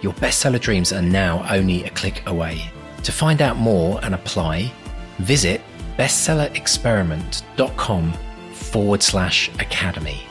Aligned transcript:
your 0.00 0.12
bestseller 0.14 0.60
dreams 0.60 0.92
are 0.92 1.02
now 1.02 1.44
only 1.50 1.82
a 1.84 1.90
click 1.90 2.22
away. 2.26 2.70
To 3.02 3.12
find 3.12 3.42
out 3.42 3.56
more 3.56 3.98
and 4.04 4.14
apply, 4.14 4.72
visit 5.18 5.60
bestsellerexperiment.com 5.96 8.12
forward 8.52 9.02
slash 9.02 9.48
academy. 9.58 10.22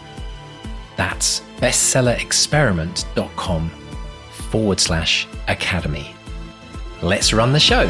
That's 0.96 1.42
bestsellerexperiment.com 1.58 3.70
forward 4.32 4.80
slash 4.80 5.28
academy. 5.48 6.16
Let's 7.02 7.34
run 7.34 7.52
the 7.52 7.60
show. 7.60 7.88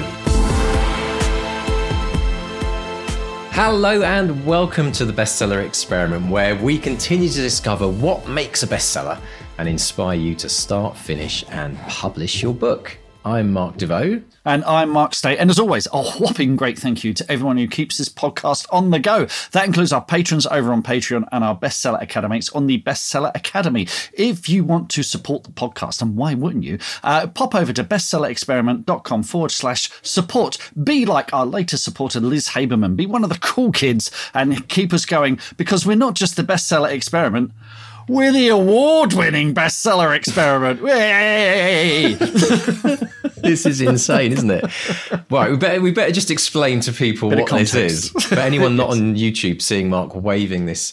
Hello 3.52 4.02
and 4.04 4.46
welcome 4.46 4.91
to 4.91 5.05
the 5.05 5.13
Bestseller 5.13 5.66
Experiment, 5.66 6.30
where 6.30 6.55
we 6.55 6.77
continue 6.77 7.27
to 7.27 7.41
discover 7.41 7.88
what 7.88 8.27
makes 8.27 8.62
a 8.62 8.68
bestseller 8.68 9.20
and 9.58 9.68
inspire 9.68 10.18
you 10.18 10.36
to 10.36 10.50
start, 10.50 10.96
finish, 10.96 11.44
and 11.50 11.78
publish 11.88 12.42
your 12.42 12.54
book. 12.54 12.98
I'm 13.28 13.52
Mark 13.52 13.76
Desvaux. 13.76 14.24
And 14.46 14.64
I'm 14.64 14.90
Mark 14.90 15.14
Stay. 15.14 15.38
And 15.38 15.50
as 15.50 15.60
always, 15.60 15.86
a 15.92 16.02
whopping 16.02 16.56
great 16.56 16.80
thank 16.80 17.04
you 17.04 17.14
to 17.14 17.30
everyone 17.30 17.58
who 17.58 17.68
keeps 17.68 17.98
this 17.98 18.08
podcast 18.08 18.66
on 18.72 18.91
the 18.91 18.99
go. 18.99 19.27
That 19.52 19.66
includes 19.66 19.91
our 19.91 20.02
patrons 20.02 20.48
over 20.48 20.72
on 20.72 20.82
Patreon 20.82 21.27
and 21.34 21.44
our 21.44 21.58
Bestseller 21.60 21.99
Academics 21.99 22.48
on 22.52 22.68
the 22.68 22.82
Bestseller 22.82 23.36
Academy. 23.36 23.90
If 24.14 24.48
you 24.48 24.64
want 24.64 24.90
to 24.91 25.04
support 25.04 25.44
the 25.44 25.52
podcast, 25.52 26.02
and 26.02 26.16
why 26.16 26.36
wouldn't 26.36 26.64
you, 26.64 26.80
uh, 27.04 27.27
pop 27.27 27.54
over 27.54 27.74
to 27.74 27.84
bestsellerexperiment.com 27.84 29.24
forward 29.24 29.52
slash 29.52 29.90
support. 30.04 30.58
Be 30.82 31.05
like 31.05 31.34
our 31.34 31.46
latest 31.46 31.84
supporter, 31.84 32.21
Liz 32.21 32.49
Haberman. 32.49 32.96
Be 32.96 33.05
one 33.05 33.26
of 33.26 33.30
the 33.30 33.40
cool 33.40 33.74
kids 33.74 34.10
and 34.34 34.70
keep 34.70 34.94
us 34.94 35.05
going 35.05 35.38
because 35.58 35.86
we're 35.86 35.98
not 35.98 36.16
just 36.16 36.38
the 36.38 36.44
Bestseller 36.44 36.92
Experiment. 36.94 37.52
We're 38.08 38.32
the 38.32 38.50
award-winning 38.50 39.54
bestseller 39.54 40.16
experiment. 40.16 40.82
This 43.38 43.66
is 43.66 43.80
insane, 43.82 44.34
isn't 44.34 44.49
it? 44.52 44.66
Right, 45.30 45.52
we 45.52 45.58
better 45.58 45.80
we 45.80 45.91
better 45.91 46.12
just 46.12 46.32
explain 46.32 46.80
to 46.82 46.91
people 46.91 47.30
what 47.30 47.49
this 47.49 47.76
is. 47.76 48.10
For 48.27 48.36
anyone 48.40 48.76
not 48.76 48.90
on 48.90 49.16
YouTube 49.16 49.62
seeing 49.62 49.90
Mark 49.90 50.16
waving 50.16 50.66
this 50.66 50.91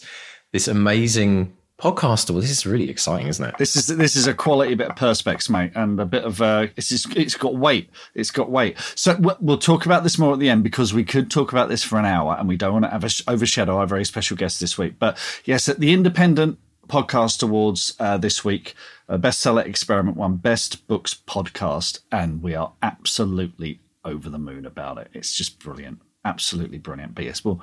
this 0.53 0.69
amazing 0.69 1.57
podcast 1.81 2.31
award, 2.31 2.45
this 2.45 2.51
is 2.51 2.65
really 2.67 2.89
exciting, 2.91 3.27
isn't 3.29 3.45
it? 3.45 3.57
This 3.59 3.75
is 3.75 3.87
this 3.89 4.15
is 4.15 4.27
a 4.29 4.35
quality 4.35 4.75
bit 4.75 4.89
of 4.89 4.95
perspex, 4.95 5.49
mate, 5.51 5.73
and 5.75 5.99
a 5.99 6.05
bit 6.05 6.23
of 6.23 6.41
uh, 6.43 6.67
it's 6.77 6.91
just, 6.91 7.17
it's 7.17 7.35
got 7.35 7.57
weight. 7.57 7.89
It's 8.15 8.31
got 8.31 8.51
weight. 8.51 8.77
So 8.95 9.17
we'll- 9.19 9.39
we'll 9.41 9.59
talk 9.59 9.85
about 9.87 10.03
this 10.05 10.19
more 10.19 10.35
at 10.35 10.39
the 10.39 10.51
end 10.51 10.63
because 10.63 10.93
we 10.95 11.03
could 11.03 11.31
talk 11.31 11.51
about 11.51 11.71
this 11.71 11.83
for 11.83 11.99
an 11.99 12.05
hour, 12.05 12.37
and 12.39 12.47
we 12.47 12.57
don't 12.57 12.75
want 12.75 12.85
to 12.85 12.91
have 12.91 13.05
a, 13.05 13.11
overshadow 13.27 13.79
our 13.79 13.87
very 13.87 14.05
special 14.05 14.37
guest 14.37 14.61
this 14.61 14.77
week. 14.79 14.95
But 14.99 15.19
yes, 15.45 15.69
at 15.69 15.81
the 15.81 15.93
Independent 15.93 16.59
Podcast 16.89 17.43
Awards 17.43 17.95
uh, 17.99 18.17
this 18.17 18.45
week, 18.45 18.75
uh, 19.09 19.19
bestseller 19.19 19.65
experiment 19.67 20.17
won 20.17 20.37
Best 20.37 20.87
Books 20.87 21.15
Podcast, 21.27 22.01
and 22.11 22.43
we 22.43 22.55
are 22.55 22.73
absolutely 22.83 23.81
over 24.05 24.29
the 24.29 24.39
moon 24.39 24.67
about 24.67 24.99
it. 24.99 25.09
It's 25.13 25.33
just 25.33 25.59
brilliant. 25.59 26.01
Absolutely 26.25 26.79
brilliant. 26.79 27.15
But 27.15 27.27
yes, 27.27 27.45
well, 27.45 27.61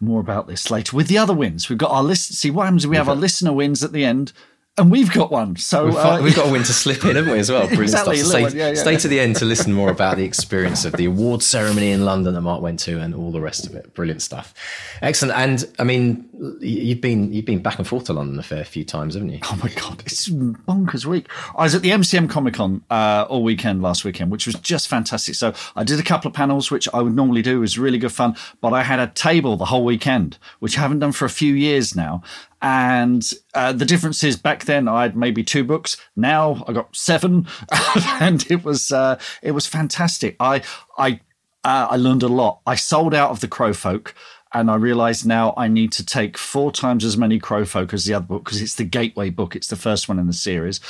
more 0.00 0.20
about 0.20 0.46
this 0.46 0.70
later. 0.70 0.96
With 0.96 1.08
the 1.08 1.18
other 1.18 1.34
wins, 1.34 1.68
we've 1.68 1.78
got 1.78 1.90
our 1.90 2.04
list. 2.04 2.34
See 2.34 2.50
what 2.50 2.64
happens. 2.64 2.86
We 2.86 2.96
have 2.96 3.08
our 3.08 3.16
listener 3.16 3.52
wins 3.52 3.82
at 3.82 3.92
the 3.92 4.04
end, 4.04 4.32
and 4.80 4.90
we've 4.90 5.12
got 5.12 5.30
one. 5.30 5.56
So 5.56 5.86
We've, 5.86 5.96
uh, 5.96 6.20
we've 6.22 6.34
got 6.34 6.48
a 6.48 6.52
win 6.52 6.62
to 6.62 6.72
slip 6.72 7.04
in, 7.04 7.16
haven't 7.16 7.32
we, 7.32 7.38
as 7.38 7.50
well? 7.50 7.60
Brilliant 7.66 7.90
Exactly, 7.90 8.16
stuff. 8.16 8.26
So 8.26 8.32
stay, 8.32 8.42
one, 8.42 8.56
yeah, 8.56 8.68
yeah. 8.68 8.74
stay 8.74 8.96
to 8.96 9.08
the 9.08 9.20
end 9.20 9.36
to 9.36 9.44
listen 9.44 9.72
more 9.72 9.90
about 9.90 10.16
the 10.16 10.24
experience 10.24 10.84
of 10.84 10.94
the 10.94 11.04
award 11.04 11.42
ceremony 11.42 11.90
in 11.90 12.04
London 12.04 12.34
that 12.34 12.40
Mark 12.40 12.62
went 12.62 12.78
to 12.80 12.98
and 12.98 13.14
all 13.14 13.30
the 13.30 13.40
rest 13.40 13.66
of 13.66 13.74
it. 13.74 13.94
Brilliant 13.94 14.22
stuff. 14.22 14.54
Excellent. 15.02 15.36
And 15.38 15.72
I 15.78 15.84
mean, 15.84 16.28
you've 16.60 17.00
been 17.00 17.32
you've 17.32 17.44
been 17.44 17.62
back 17.62 17.78
and 17.78 17.86
forth 17.86 18.04
to 18.04 18.12
London 18.12 18.38
a 18.38 18.42
fair 18.42 18.64
few 18.64 18.84
times, 18.84 19.14
haven't 19.14 19.30
you? 19.30 19.40
Oh 19.44 19.58
my 19.62 19.70
god, 19.70 20.02
it's 20.06 20.28
bonkers 20.28 21.04
week. 21.04 21.26
I 21.56 21.64
was 21.64 21.74
at 21.74 21.82
the 21.82 21.90
MCM 21.90 22.30
Comic 22.30 22.54
Con 22.54 22.82
uh, 22.90 23.26
all 23.28 23.42
weekend 23.42 23.82
last 23.82 24.04
weekend, 24.04 24.30
which 24.30 24.46
was 24.46 24.56
just 24.56 24.88
fantastic. 24.88 25.34
So 25.34 25.52
I 25.76 25.84
did 25.84 26.00
a 26.00 26.02
couple 26.02 26.28
of 26.28 26.34
panels, 26.34 26.70
which 26.70 26.88
I 26.94 27.02
would 27.02 27.14
normally 27.14 27.42
do, 27.42 27.56
it 27.56 27.60
was 27.60 27.78
really 27.78 27.98
good 27.98 28.12
fun. 28.12 28.36
But 28.60 28.72
I 28.72 28.82
had 28.82 28.98
a 28.98 29.08
table 29.08 29.56
the 29.56 29.66
whole 29.66 29.84
weekend, 29.84 30.38
which 30.60 30.78
I 30.78 30.80
haven't 30.80 31.00
done 31.00 31.12
for 31.12 31.24
a 31.24 31.30
few 31.30 31.54
years 31.54 31.94
now. 31.94 32.22
And 32.62 33.28
uh, 33.54 33.72
the 33.72 33.86
difference 33.86 34.22
is 34.22 34.36
back 34.36 34.64
then 34.64 34.86
I 34.86 35.02
had 35.02 35.16
maybe 35.16 35.42
two 35.42 35.64
books. 35.64 35.96
Now 36.14 36.64
I 36.68 36.72
got 36.72 36.94
seven, 36.94 37.46
and 38.20 38.44
it 38.50 38.64
was 38.64 38.90
uh, 38.90 39.18
it 39.42 39.52
was 39.52 39.66
fantastic. 39.66 40.36
I 40.38 40.62
I 40.98 41.20
uh, 41.64 41.88
I 41.90 41.96
learned 41.96 42.22
a 42.22 42.28
lot. 42.28 42.60
I 42.66 42.74
sold 42.74 43.14
out 43.14 43.30
of 43.30 43.40
the 43.40 43.48
Crowfolk, 43.48 44.14
and 44.52 44.70
I 44.70 44.74
realised 44.74 45.24
now 45.26 45.54
I 45.56 45.68
need 45.68 45.92
to 45.92 46.04
take 46.04 46.36
four 46.36 46.72
times 46.72 47.04
as 47.04 47.16
many 47.16 47.38
Crowfolk 47.38 47.94
as 47.94 48.04
the 48.04 48.14
other 48.14 48.26
book 48.26 48.44
because 48.44 48.60
it's 48.60 48.74
the 48.74 48.84
gateway 48.84 49.30
book. 49.30 49.54
It's 49.54 49.68
the 49.68 49.76
first 49.76 50.08
one 50.08 50.18
in 50.18 50.26
the 50.26 50.32
series. 50.32 50.80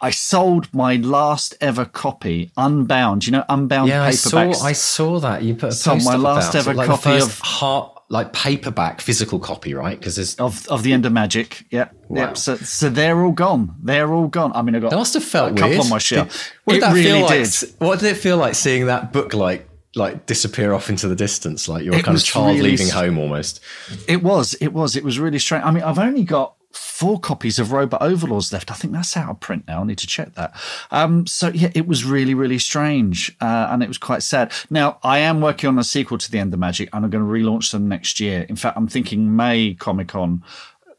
I 0.00 0.10
sold 0.10 0.72
my 0.74 0.96
last 0.96 1.54
ever 1.60 1.84
copy, 1.84 2.50
Unbound. 2.56 3.26
You 3.26 3.32
know, 3.32 3.44
Unbound 3.48 3.88
Yeah, 3.88 4.02
I 4.02 4.12
saw. 4.12 4.50
I 4.64 4.72
saw 4.72 5.20
that 5.20 5.42
you 5.42 5.54
put 5.54 5.70
a 5.70 5.72
So 5.72 5.96
my 5.96 6.16
last 6.16 6.54
about, 6.54 6.66
ever 6.66 6.74
like 6.74 6.88
copy 6.88 7.18
of- 7.18 7.38
heart 7.40 7.99
like 8.12 8.32
paperback 8.32 9.00
physical 9.00 9.38
copy, 9.38 9.72
right? 9.72 9.98
Because 9.98 10.16
there's 10.16 10.34
of 10.34 10.66
of 10.68 10.82
the 10.82 10.92
End 10.92 11.06
of 11.06 11.12
Magic. 11.12 11.64
Yep. 11.70 11.94
Wow. 12.08 12.20
Yep. 12.22 12.36
So 12.36 12.56
so 12.56 12.90
they're 12.90 13.22
all 13.24 13.30
gone. 13.32 13.76
They're 13.82 14.12
all 14.12 14.26
gone. 14.26 14.52
I 14.54 14.62
mean, 14.62 14.74
I 14.74 14.80
got 14.80 14.90
That 14.90 14.96
must 14.96 15.14
have 15.14 15.24
felt 15.24 15.52
a 15.52 15.54
couple 15.54 15.70
weird. 15.70 15.80
on 15.82 15.88
my 15.88 15.98
shelf. 15.98 16.28
Did- 16.28 16.52
what 16.64 16.72
did 16.74 16.78
it 16.78 16.80
that 16.82 16.92
really 16.94 17.04
feel 17.04 17.20
like? 17.22 17.30
did. 17.60 17.74
What 17.78 18.00
did 18.00 18.08
it 18.10 18.16
feel 18.16 18.36
like 18.36 18.54
seeing 18.56 18.86
that 18.86 19.12
book 19.12 19.32
like 19.32 19.68
like 19.96 20.26
disappear 20.26 20.72
off 20.72 20.88
into 20.90 21.08
the 21.08 21.16
distance, 21.16 21.68
like 21.68 21.84
you're 21.84 21.94
a 21.96 22.02
kind 22.02 22.16
of 22.16 22.22
child 22.24 22.48
really 22.56 22.70
leaving 22.70 22.88
home 22.88 23.16
almost? 23.18 23.60
It 24.08 24.22
was. 24.22 24.54
It 24.54 24.72
was. 24.72 24.96
It 24.96 25.04
was 25.04 25.18
really 25.20 25.38
strange. 25.38 25.64
I 25.64 25.70
mean, 25.70 25.82
I've 25.84 25.98
only 25.98 26.24
got 26.24 26.54
four 26.72 27.18
copies 27.18 27.58
of 27.58 27.72
Robot 27.72 28.00
Overlords 28.02 28.52
left. 28.52 28.70
I 28.70 28.74
think 28.74 28.92
that's 28.92 29.16
out 29.16 29.28
of 29.30 29.40
print 29.40 29.64
now. 29.66 29.80
I 29.80 29.84
need 29.84 29.98
to 29.98 30.06
check 30.06 30.34
that. 30.34 30.54
Um, 30.90 31.26
so 31.26 31.48
yeah, 31.48 31.70
it 31.74 31.86
was 31.88 32.04
really, 32.04 32.34
really 32.34 32.58
strange, 32.58 33.36
uh, 33.40 33.68
and 33.70 33.82
it 33.82 33.88
was 33.88 33.98
quite 33.98 34.22
sad. 34.22 34.52
Now 34.70 34.98
I 35.02 35.18
am 35.18 35.40
working 35.40 35.68
on 35.68 35.78
a 35.78 35.84
sequel 35.84 36.18
to 36.18 36.30
the 36.30 36.38
End 36.38 36.54
of 36.54 36.60
Magic, 36.60 36.88
and 36.92 37.04
I'm 37.04 37.10
going 37.10 37.24
to 37.24 37.30
relaunch 37.30 37.72
them 37.72 37.88
next 37.88 38.20
year. 38.20 38.42
In 38.48 38.56
fact, 38.56 38.76
I'm 38.76 38.88
thinking 38.88 39.34
May 39.34 39.74
Comic 39.74 40.08
Con. 40.08 40.42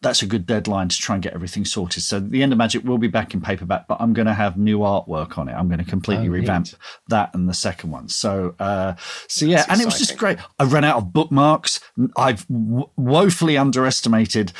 That's 0.04 0.24
a 0.24 0.26
good 0.26 0.48
deadline 0.48 0.90
to 0.90 0.98
try 0.98 1.14
and 1.14 1.22
get 1.22 1.34
everything 1.36 1.64
sorted. 1.64 2.02
So 2.02 2.20
the 2.20 2.42
End 2.42 2.52
of 2.52 2.58
Magic 2.58 2.84
will 2.84 2.98
be 2.98 3.08
back 3.08 3.36
in 3.36 3.40
paperback, 3.42 3.88
but 3.88 3.98
I'm 4.02 4.14
going 4.14 4.26
to 4.26 4.34
have 4.34 4.58
new 4.58 4.80
artwork 4.80 5.38
on 5.38 5.48
it. 5.48 5.54
I'm 5.54 5.68
going 5.68 5.78
to 5.78 5.86
completely 5.86 6.26
Oh, 6.28 6.32
neat. 6.32 6.40
revamp 6.40 6.68
that 7.10 7.30
and 7.36 7.48
the 7.48 7.54
second 7.54 7.92
one. 7.92 8.10
So, 8.10 8.56
uh, 8.60 8.96
so 9.28 9.46
yeah, 9.46 9.58
That's 9.58 9.70
and 9.74 9.82
it 9.82 9.86
was 9.86 10.00
just 10.00 10.18
great. 10.18 10.40
I 10.58 10.64
ran 10.64 10.84
out 10.84 10.98
of 10.98 11.14
bookmarks. 11.14 11.80
I've 12.18 12.48
w- 12.48 12.90
woefully 12.98 13.60
underestimated 13.60 14.54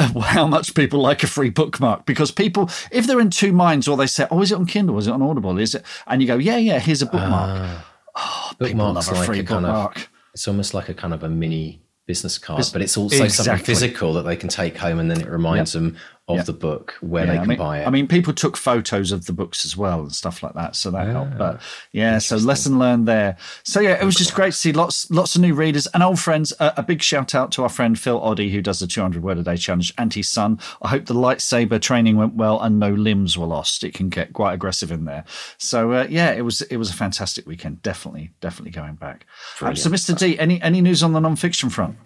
how 0.22 0.46
much 0.46 0.74
people 0.74 1.00
like 1.00 1.22
a 1.22 1.26
free 1.26 1.50
bookmark 1.50 2.06
because 2.06 2.30
people, 2.30 2.70
if 2.90 3.06
they're 3.06 3.20
in 3.20 3.30
two 3.30 3.52
minds, 3.52 3.88
or 3.88 3.96
they 3.96 4.06
say, 4.06 4.26
"Oh, 4.30 4.42
is 4.42 4.52
it 4.52 4.56
on 4.56 4.66
Kindle? 4.66 4.98
Is 4.98 5.06
it 5.06 5.12
on 5.12 5.22
Audible? 5.22 5.58
Is 5.58 5.74
it?" 5.74 5.84
and 6.06 6.20
you 6.20 6.28
go, 6.28 6.36
"Yeah, 6.36 6.56
yeah, 6.56 6.78
here's 6.78 7.02
a 7.02 7.06
bookmark." 7.06 7.84
Ah, 8.16 8.54
people 8.58 8.86
bookmarks 8.86 9.08
love 9.08 9.16
a 9.16 9.18
like 9.20 9.26
free 9.26 9.38
a 9.40 9.44
kind 9.44 9.66
of 9.66 9.72
bookmark. 9.72 10.08
it's 10.34 10.48
almost 10.48 10.74
like 10.74 10.88
a 10.88 10.94
kind 10.94 11.14
of 11.14 11.22
a 11.22 11.28
mini 11.28 11.80
business 12.06 12.38
card, 12.38 12.64
but 12.72 12.82
it's 12.82 12.96
also 12.96 13.28
something 13.28 13.64
physical 13.64 14.12
that 14.14 14.22
they 14.22 14.36
can 14.36 14.48
take 14.48 14.76
home, 14.76 14.98
and 14.98 15.10
then 15.10 15.20
it 15.20 15.28
reminds 15.28 15.72
them 15.72 15.96
of 16.32 16.36
Yep. 16.38 16.46
the 16.46 16.52
book 16.52 16.94
where 17.00 17.24
Yeah, 17.24 17.32
they 17.32 17.36
I 17.38 17.40
can 17.40 17.48
mean, 17.48 17.58
buy 17.58 17.80
it. 17.80 17.86
I 17.86 17.90
mean, 17.90 18.06
people 18.06 18.32
took 18.32 18.56
photos 18.56 19.12
of 19.12 19.26
the 19.26 19.32
books 19.32 19.64
as 19.64 19.76
well 19.76 20.00
and 20.00 20.12
stuff 20.12 20.42
like 20.42 20.54
that, 20.54 20.76
so 20.76 20.90
that 20.90 21.06
helped. 21.08 21.32
Ah, 21.34 21.38
But 21.38 21.60
yeah, 21.92 22.18
so 22.18 22.36
lesson 22.36 22.78
learned 22.78 23.06
there. 23.08 23.36
So 23.64 23.80
yeah, 23.80 24.00
it 24.00 24.04
was 24.04 24.14
just 24.16 24.34
great 24.34 24.52
to 24.52 24.56
see 24.58 24.72
lots, 24.72 25.10
lots 25.10 25.34
of 25.36 25.42
new 25.42 25.54
readers 25.54 25.86
and 25.94 26.02
old 26.02 26.18
friends. 26.20 26.52
Uh, 26.58 26.72
a 26.76 26.82
big 26.82 27.02
shout 27.02 27.34
out 27.34 27.52
to 27.52 27.62
our 27.62 27.68
friend 27.68 27.98
Phil 27.98 28.20
Oddy 28.20 28.50
who 28.50 28.60
does 28.62 28.78
the 28.80 28.86
200 28.86 29.22
word 29.22 29.38
a 29.38 29.42
day 29.42 29.56
challenge, 29.56 29.92
and 29.98 30.12
his 30.12 30.28
son. 30.28 30.58
I 30.82 30.88
hope 30.88 31.06
the 31.06 31.14
lightsaber 31.14 31.80
training 31.80 32.16
went 32.16 32.34
well 32.34 32.60
and 32.60 32.78
no 32.78 32.90
limbs 32.90 33.36
were 33.36 33.46
lost. 33.46 33.84
It 33.84 33.94
can 33.94 34.08
get 34.08 34.32
quite 34.32 34.54
aggressive 34.54 34.90
in 34.92 35.04
there. 35.04 35.24
So 35.58 35.92
uh, 35.92 36.06
yeah, 36.08 36.30
it 36.32 36.42
was 36.42 36.62
it 36.62 36.76
was 36.76 36.90
a 36.90 36.94
fantastic 36.94 37.46
weekend. 37.46 37.82
Definitely, 37.82 38.30
definitely 38.40 38.72
going 38.72 38.94
back. 38.94 39.26
Um, 39.60 39.76
so, 39.76 39.90
Mr. 39.90 40.16
D, 40.18 40.38
any 40.38 40.60
any 40.62 40.80
news 40.80 41.02
on 41.02 41.12
the 41.12 41.20
non-fiction 41.20 41.70
front? 41.70 41.96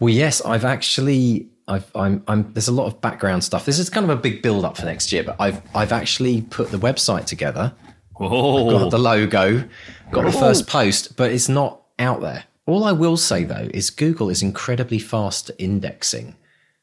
Well, 0.00 0.12
yes, 0.12 0.40
I've 0.44 0.64
actually, 0.64 1.48
I've, 1.66 1.90
I'm, 1.94 2.22
I'm. 2.26 2.52
There's 2.52 2.68
a 2.68 2.72
lot 2.72 2.86
of 2.86 3.00
background 3.00 3.44
stuff. 3.44 3.64
This 3.64 3.78
is 3.78 3.90
kind 3.90 4.04
of 4.04 4.10
a 4.10 4.20
big 4.20 4.42
build 4.42 4.64
up 4.64 4.76
for 4.76 4.86
next 4.86 5.12
year, 5.12 5.22
but 5.22 5.36
I've, 5.38 5.60
I've 5.74 5.92
actually 5.92 6.42
put 6.42 6.70
the 6.70 6.78
website 6.78 7.26
together. 7.26 7.74
Oh, 8.20 8.70
Got 8.70 8.90
the 8.90 8.98
logo, 8.98 9.64
got 10.10 10.24
the 10.24 10.32
first 10.32 10.66
post, 10.66 11.16
but 11.16 11.30
it's 11.30 11.48
not 11.48 11.82
out 11.98 12.20
there. 12.20 12.44
All 12.66 12.82
I 12.84 12.92
will 12.92 13.16
say 13.16 13.44
though 13.44 13.68
is 13.72 13.90
Google 13.90 14.28
is 14.28 14.42
incredibly 14.42 14.98
fast 14.98 15.50
at 15.50 15.56
indexing. 15.60 16.34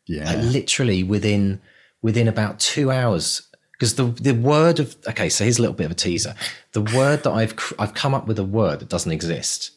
yeah. 0.07 0.31
Like 0.31 0.43
literally 0.45 1.03
within 1.03 1.61
within 2.01 2.27
about 2.29 2.59
two 2.59 2.89
hours, 2.89 3.41
because 3.73 3.95
the 3.95 4.05
the 4.05 4.31
word 4.33 4.79
of 4.79 4.95
okay, 5.09 5.27
so 5.27 5.43
here's 5.43 5.57
a 5.59 5.61
little 5.61 5.75
bit 5.75 5.85
of 5.85 5.91
a 5.91 5.95
teaser. 5.95 6.35
The 6.71 6.81
word 6.81 7.23
that 7.23 7.31
I've 7.31 7.73
I've 7.77 7.93
come 7.93 8.13
up 8.13 8.27
with 8.27 8.39
a 8.39 8.43
word 8.45 8.79
that 8.79 8.89
doesn't 8.89 9.11
exist. 9.11 9.71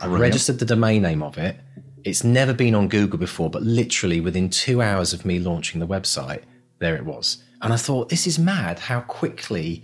I 0.00 0.06
registered 0.08 0.58
the 0.58 0.66
domain 0.66 1.00
name 1.02 1.22
of 1.22 1.38
it. 1.38 1.56
It's 2.04 2.22
never 2.22 2.52
been 2.52 2.74
on 2.74 2.88
Google 2.88 3.18
before, 3.18 3.48
but 3.48 3.62
literally 3.62 4.20
within 4.20 4.50
two 4.50 4.82
hours 4.82 5.12
of 5.12 5.24
me 5.24 5.38
launching 5.38 5.80
the 5.80 5.86
website, 5.86 6.42
there 6.78 6.96
it 6.96 7.04
was. 7.04 7.42
And 7.62 7.72
I 7.72 7.76
thought, 7.76 8.10
this 8.10 8.26
is 8.26 8.38
mad 8.38 8.78
how 8.78 9.00
quickly 9.00 9.82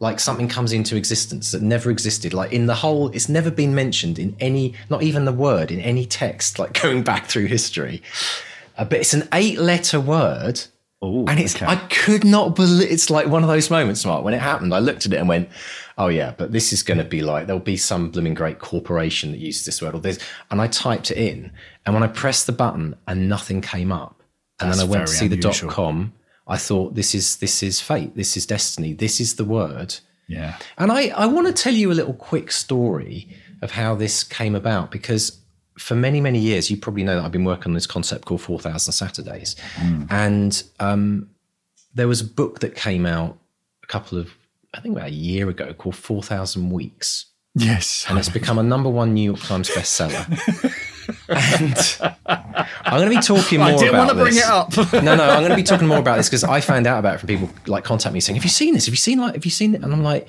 like 0.00 0.20
something 0.20 0.48
comes 0.48 0.72
into 0.72 0.96
existence 0.96 1.50
that 1.52 1.60
never 1.60 1.90
existed. 1.90 2.32
Like 2.32 2.52
in 2.52 2.66
the 2.66 2.74
whole, 2.74 3.08
it's 3.08 3.28
never 3.28 3.50
been 3.50 3.74
mentioned 3.74 4.18
in 4.18 4.36
any, 4.40 4.74
not 4.88 5.02
even 5.02 5.24
the 5.24 5.32
word 5.32 5.70
in 5.70 5.80
any 5.80 6.06
text, 6.06 6.58
like 6.58 6.72
going 6.82 7.02
back 7.02 7.26
through 7.26 7.46
history. 7.46 8.02
Uh, 8.76 8.84
but 8.84 9.00
it's 9.00 9.14
an 9.14 9.28
eight 9.32 9.58
letter 9.58 10.00
word. 10.00 10.60
Oh, 11.00 11.24
And 11.28 11.38
it's, 11.38 11.54
okay. 11.54 11.66
I 11.66 11.76
could 11.76 12.24
not 12.24 12.56
believe, 12.56 12.90
it's 12.90 13.08
like 13.08 13.28
one 13.28 13.44
of 13.44 13.48
those 13.48 13.70
moments, 13.70 14.04
Mark, 14.04 14.24
when 14.24 14.34
it 14.34 14.40
happened. 14.40 14.74
I 14.74 14.80
looked 14.80 15.06
at 15.06 15.12
it 15.12 15.16
and 15.16 15.28
went, 15.28 15.48
oh 15.96 16.08
yeah, 16.08 16.34
but 16.36 16.50
this 16.50 16.72
is 16.72 16.82
going 16.82 16.98
to 16.98 17.04
be 17.04 17.22
like, 17.22 17.46
there'll 17.46 17.60
be 17.60 17.76
some 17.76 18.10
blooming 18.10 18.34
great 18.34 18.58
corporation 18.58 19.30
that 19.30 19.38
uses 19.38 19.64
this 19.64 19.80
word 19.80 19.94
or 19.94 20.00
this. 20.00 20.18
And 20.50 20.60
I 20.60 20.66
typed 20.66 21.12
it 21.12 21.16
in. 21.16 21.52
And 21.86 21.94
when 21.94 22.02
I 22.02 22.08
pressed 22.08 22.46
the 22.46 22.52
button 22.52 22.96
and 23.06 23.28
nothing 23.28 23.60
came 23.60 23.92
up, 23.92 24.22
and 24.60 24.70
That's 24.70 24.80
then 24.80 24.88
I 24.88 24.90
went 24.90 25.06
to 25.06 25.12
see 25.12 25.28
the 25.28 25.36
dot 25.36 25.62
com, 25.68 26.14
I 26.48 26.56
thought, 26.56 26.96
this 26.96 27.14
is, 27.14 27.36
this 27.36 27.62
is 27.62 27.80
fate. 27.80 28.16
This 28.16 28.36
is 28.36 28.44
destiny. 28.44 28.92
This 28.92 29.20
is 29.20 29.36
the 29.36 29.44
word. 29.44 29.94
yeah. 30.26 30.56
And 30.78 30.90
I, 30.90 31.08
I 31.08 31.26
want 31.26 31.46
to 31.46 31.52
tell 31.52 31.74
you 31.74 31.92
a 31.92 31.94
little 31.94 32.14
quick 32.14 32.50
story 32.50 33.28
of 33.62 33.70
how 33.70 33.94
this 33.94 34.24
came 34.24 34.56
about 34.56 34.90
because 34.90 35.37
for 35.78 35.94
many, 35.94 36.20
many 36.20 36.38
years, 36.38 36.70
you 36.70 36.76
probably 36.76 37.04
know 37.04 37.16
that 37.16 37.24
I've 37.24 37.32
been 37.32 37.44
working 37.44 37.70
on 37.70 37.74
this 37.74 37.86
concept 37.86 38.24
called 38.26 38.42
4,000 38.42 38.92
Saturdays. 38.92 39.56
And 40.10 40.62
um, 40.80 41.30
there 41.94 42.08
was 42.08 42.20
a 42.20 42.24
book 42.24 42.60
that 42.60 42.74
came 42.74 43.06
out 43.06 43.38
a 43.82 43.86
couple 43.86 44.18
of, 44.18 44.34
I 44.74 44.80
think 44.80 44.96
about 44.96 45.08
a 45.08 45.12
year 45.14 45.48
ago 45.48 45.72
called 45.74 45.96
4,000 45.96 46.70
Weeks. 46.70 47.26
Yes. 47.54 48.06
And 48.08 48.18
it's 48.18 48.28
become 48.28 48.58
a 48.58 48.62
number 48.62 48.88
one 48.90 49.14
New 49.14 49.22
York 49.22 49.40
Times 49.40 49.70
bestseller. 49.70 50.26
and 51.28 52.64
I'm 52.84 52.98
going 53.00 53.10
to 53.10 53.16
be 53.16 53.22
talking 53.22 53.58
more 53.60 53.68
I 53.68 53.76
didn't 53.76 53.88
about 53.88 53.98
want 53.98 54.10
to 54.10 54.14
bring 54.14 54.34
this. 54.34 54.44
it 54.44 54.50
up. 54.50 54.92
no, 55.02 55.16
no, 55.16 55.24
I'm 55.24 55.40
going 55.40 55.50
to 55.50 55.56
be 55.56 55.62
talking 55.62 55.88
more 55.88 55.98
about 55.98 56.16
this 56.16 56.28
because 56.28 56.44
I 56.44 56.60
found 56.60 56.86
out 56.86 56.98
about 56.98 57.16
it 57.16 57.18
from 57.18 57.28
people 57.28 57.50
like 57.66 57.84
contact 57.84 58.12
me 58.12 58.20
saying, 58.20 58.36
"Have 58.36 58.44
you 58.44 58.50
seen 58.50 58.74
this? 58.74 58.86
Have 58.86 58.92
you 58.92 58.98
seen 58.98 59.18
like? 59.18 59.34
Have 59.34 59.44
you 59.44 59.50
seen 59.50 59.74
it?" 59.74 59.82
And 59.82 59.92
I'm 59.92 60.02
like, 60.02 60.28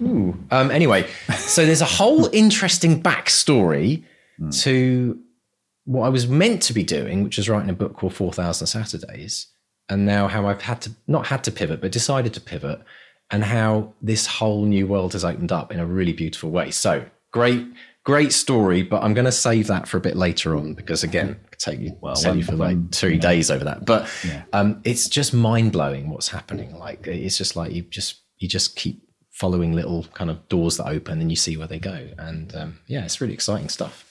"Ooh." 0.00 0.38
Um, 0.50 0.70
anyway, 0.70 1.06
so 1.36 1.66
there's 1.66 1.80
a 1.82 1.86
whole 1.86 2.30
interesting 2.32 3.02
backstory 3.02 4.04
to 4.52 5.18
what 5.84 6.06
I 6.06 6.08
was 6.08 6.28
meant 6.28 6.62
to 6.62 6.72
be 6.72 6.82
doing, 6.84 7.24
which 7.24 7.38
is 7.38 7.48
writing 7.48 7.70
a 7.70 7.74
book 7.74 7.94
called 7.96 8.14
Four 8.14 8.32
Thousand 8.32 8.66
Saturdays, 8.66 9.46
and 9.88 10.06
now 10.06 10.28
how 10.28 10.46
I've 10.46 10.62
had 10.62 10.80
to 10.82 10.90
not 11.06 11.26
had 11.26 11.44
to 11.44 11.50
pivot, 11.52 11.80
but 11.80 11.92
decided 11.92 12.34
to 12.34 12.40
pivot, 12.40 12.80
and 13.30 13.44
how 13.44 13.94
this 14.02 14.26
whole 14.26 14.64
new 14.64 14.86
world 14.86 15.12
has 15.14 15.24
opened 15.24 15.52
up 15.52 15.72
in 15.72 15.80
a 15.80 15.86
really 15.86 16.12
beautiful 16.12 16.50
way. 16.50 16.70
So 16.70 17.04
great. 17.32 17.66
Great 18.02 18.32
story, 18.32 18.82
but 18.82 19.02
I'm 19.02 19.12
going 19.12 19.26
to 19.26 19.30
save 19.32 19.66
that 19.66 19.86
for 19.86 19.98
a 19.98 20.00
bit 20.00 20.16
later 20.16 20.56
on 20.56 20.72
because 20.72 21.04
again, 21.04 21.38
take 21.58 21.78
you 21.80 21.98
Well, 22.00 22.16
send 22.16 22.38
you 22.38 22.44
for 22.44 22.56
like 22.56 22.92
three 22.92 23.18
days 23.18 23.50
over 23.50 23.64
that. 23.64 23.84
But 23.84 24.08
Yeah. 24.26 24.44
um, 24.54 24.80
it's 24.84 25.06
just 25.06 25.34
mind 25.34 25.72
blowing 25.72 26.08
what's 26.08 26.28
happening. 26.28 26.74
Like 26.78 27.06
it's 27.06 27.36
just 27.36 27.56
like 27.56 27.72
you 27.72 27.82
just 27.82 28.22
you 28.38 28.48
just 28.48 28.74
keep 28.74 29.02
following 29.40 29.72
little 29.72 30.04
kind 30.12 30.30
of 30.30 30.46
doors 30.48 30.76
that 30.76 30.86
open 30.86 31.18
and 31.18 31.30
you 31.30 31.36
see 31.36 31.56
where 31.56 31.66
they 31.66 31.78
go. 31.78 32.08
And 32.18 32.54
um, 32.54 32.78
yeah, 32.86 33.04
it's 33.06 33.22
really 33.22 33.32
exciting 33.32 33.70
stuff. 33.70 34.04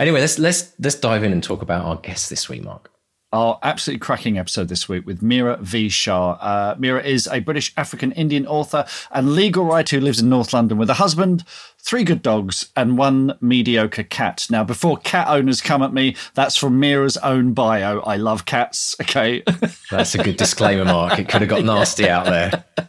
Anyway, 0.00 0.20
let's 0.20 0.40
let's 0.40 0.72
let's 0.80 0.96
dive 0.96 1.22
in 1.22 1.32
and 1.32 1.40
talk 1.40 1.62
about 1.62 1.84
our 1.84 1.96
guest 1.96 2.28
this 2.30 2.48
week, 2.48 2.64
Mark. 2.64 2.90
Our 3.32 3.58
absolutely 3.62 4.00
cracking 4.00 4.36
episode 4.36 4.68
this 4.68 4.90
week 4.90 5.06
with 5.06 5.22
Mira 5.22 5.56
V. 5.62 5.88
Shah. 5.88 6.32
Uh, 6.32 6.76
Mira 6.78 7.02
is 7.02 7.26
a 7.28 7.40
British 7.40 7.72
African 7.78 8.12
Indian 8.12 8.46
author 8.46 8.84
and 9.10 9.32
legal 9.32 9.64
writer 9.64 9.96
who 9.96 10.04
lives 10.04 10.20
in 10.20 10.28
North 10.28 10.52
London 10.52 10.76
with 10.76 10.90
a 10.90 10.94
husband, 10.94 11.42
three 11.78 12.04
good 12.04 12.20
dogs, 12.20 12.70
and 12.76 12.98
one 12.98 13.32
mediocre 13.40 14.02
cat. 14.02 14.46
Now, 14.50 14.64
before 14.64 14.98
cat 14.98 15.28
owners 15.28 15.62
come 15.62 15.82
at 15.82 15.94
me, 15.94 16.14
that's 16.34 16.56
from 16.56 16.78
Mira's 16.78 17.16
own 17.16 17.54
bio. 17.54 18.00
I 18.00 18.16
love 18.16 18.44
cats. 18.44 18.94
Okay. 19.02 19.42
That's 19.90 20.14
a 20.14 20.22
good 20.22 20.36
disclaimer, 20.36 20.84
Mark. 20.84 21.18
It 21.18 21.28
could 21.28 21.40
have 21.40 21.50
got 21.50 21.64
nasty 21.64 22.08
out 22.08 22.26
there. 22.26 22.64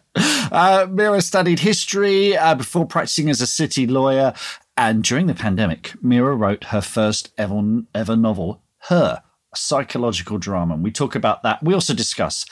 Uh, 0.52 0.86
Mira 0.92 1.20
studied 1.20 1.58
history 1.58 2.38
uh, 2.38 2.54
before 2.54 2.86
practicing 2.86 3.32
as 3.32 3.42
a 3.42 3.48
city 3.48 3.88
lawyer. 3.88 4.32
And 4.78 5.04
during 5.04 5.26
the 5.26 5.34
pandemic, 5.34 5.94
Mira 6.04 6.36
wrote 6.36 6.66
her 6.66 6.82
first 6.82 7.32
ever, 7.40 7.82
ever 7.96 8.16
novel, 8.16 8.62
Her, 8.90 9.23
psychological 9.56 10.38
drama. 10.38 10.76
And 10.76 10.84
we 10.84 10.92
talk 10.92 11.16
about 11.16 11.44
that. 11.44 11.62
We 11.64 11.74
also 11.74 11.94
discuss 11.94 12.46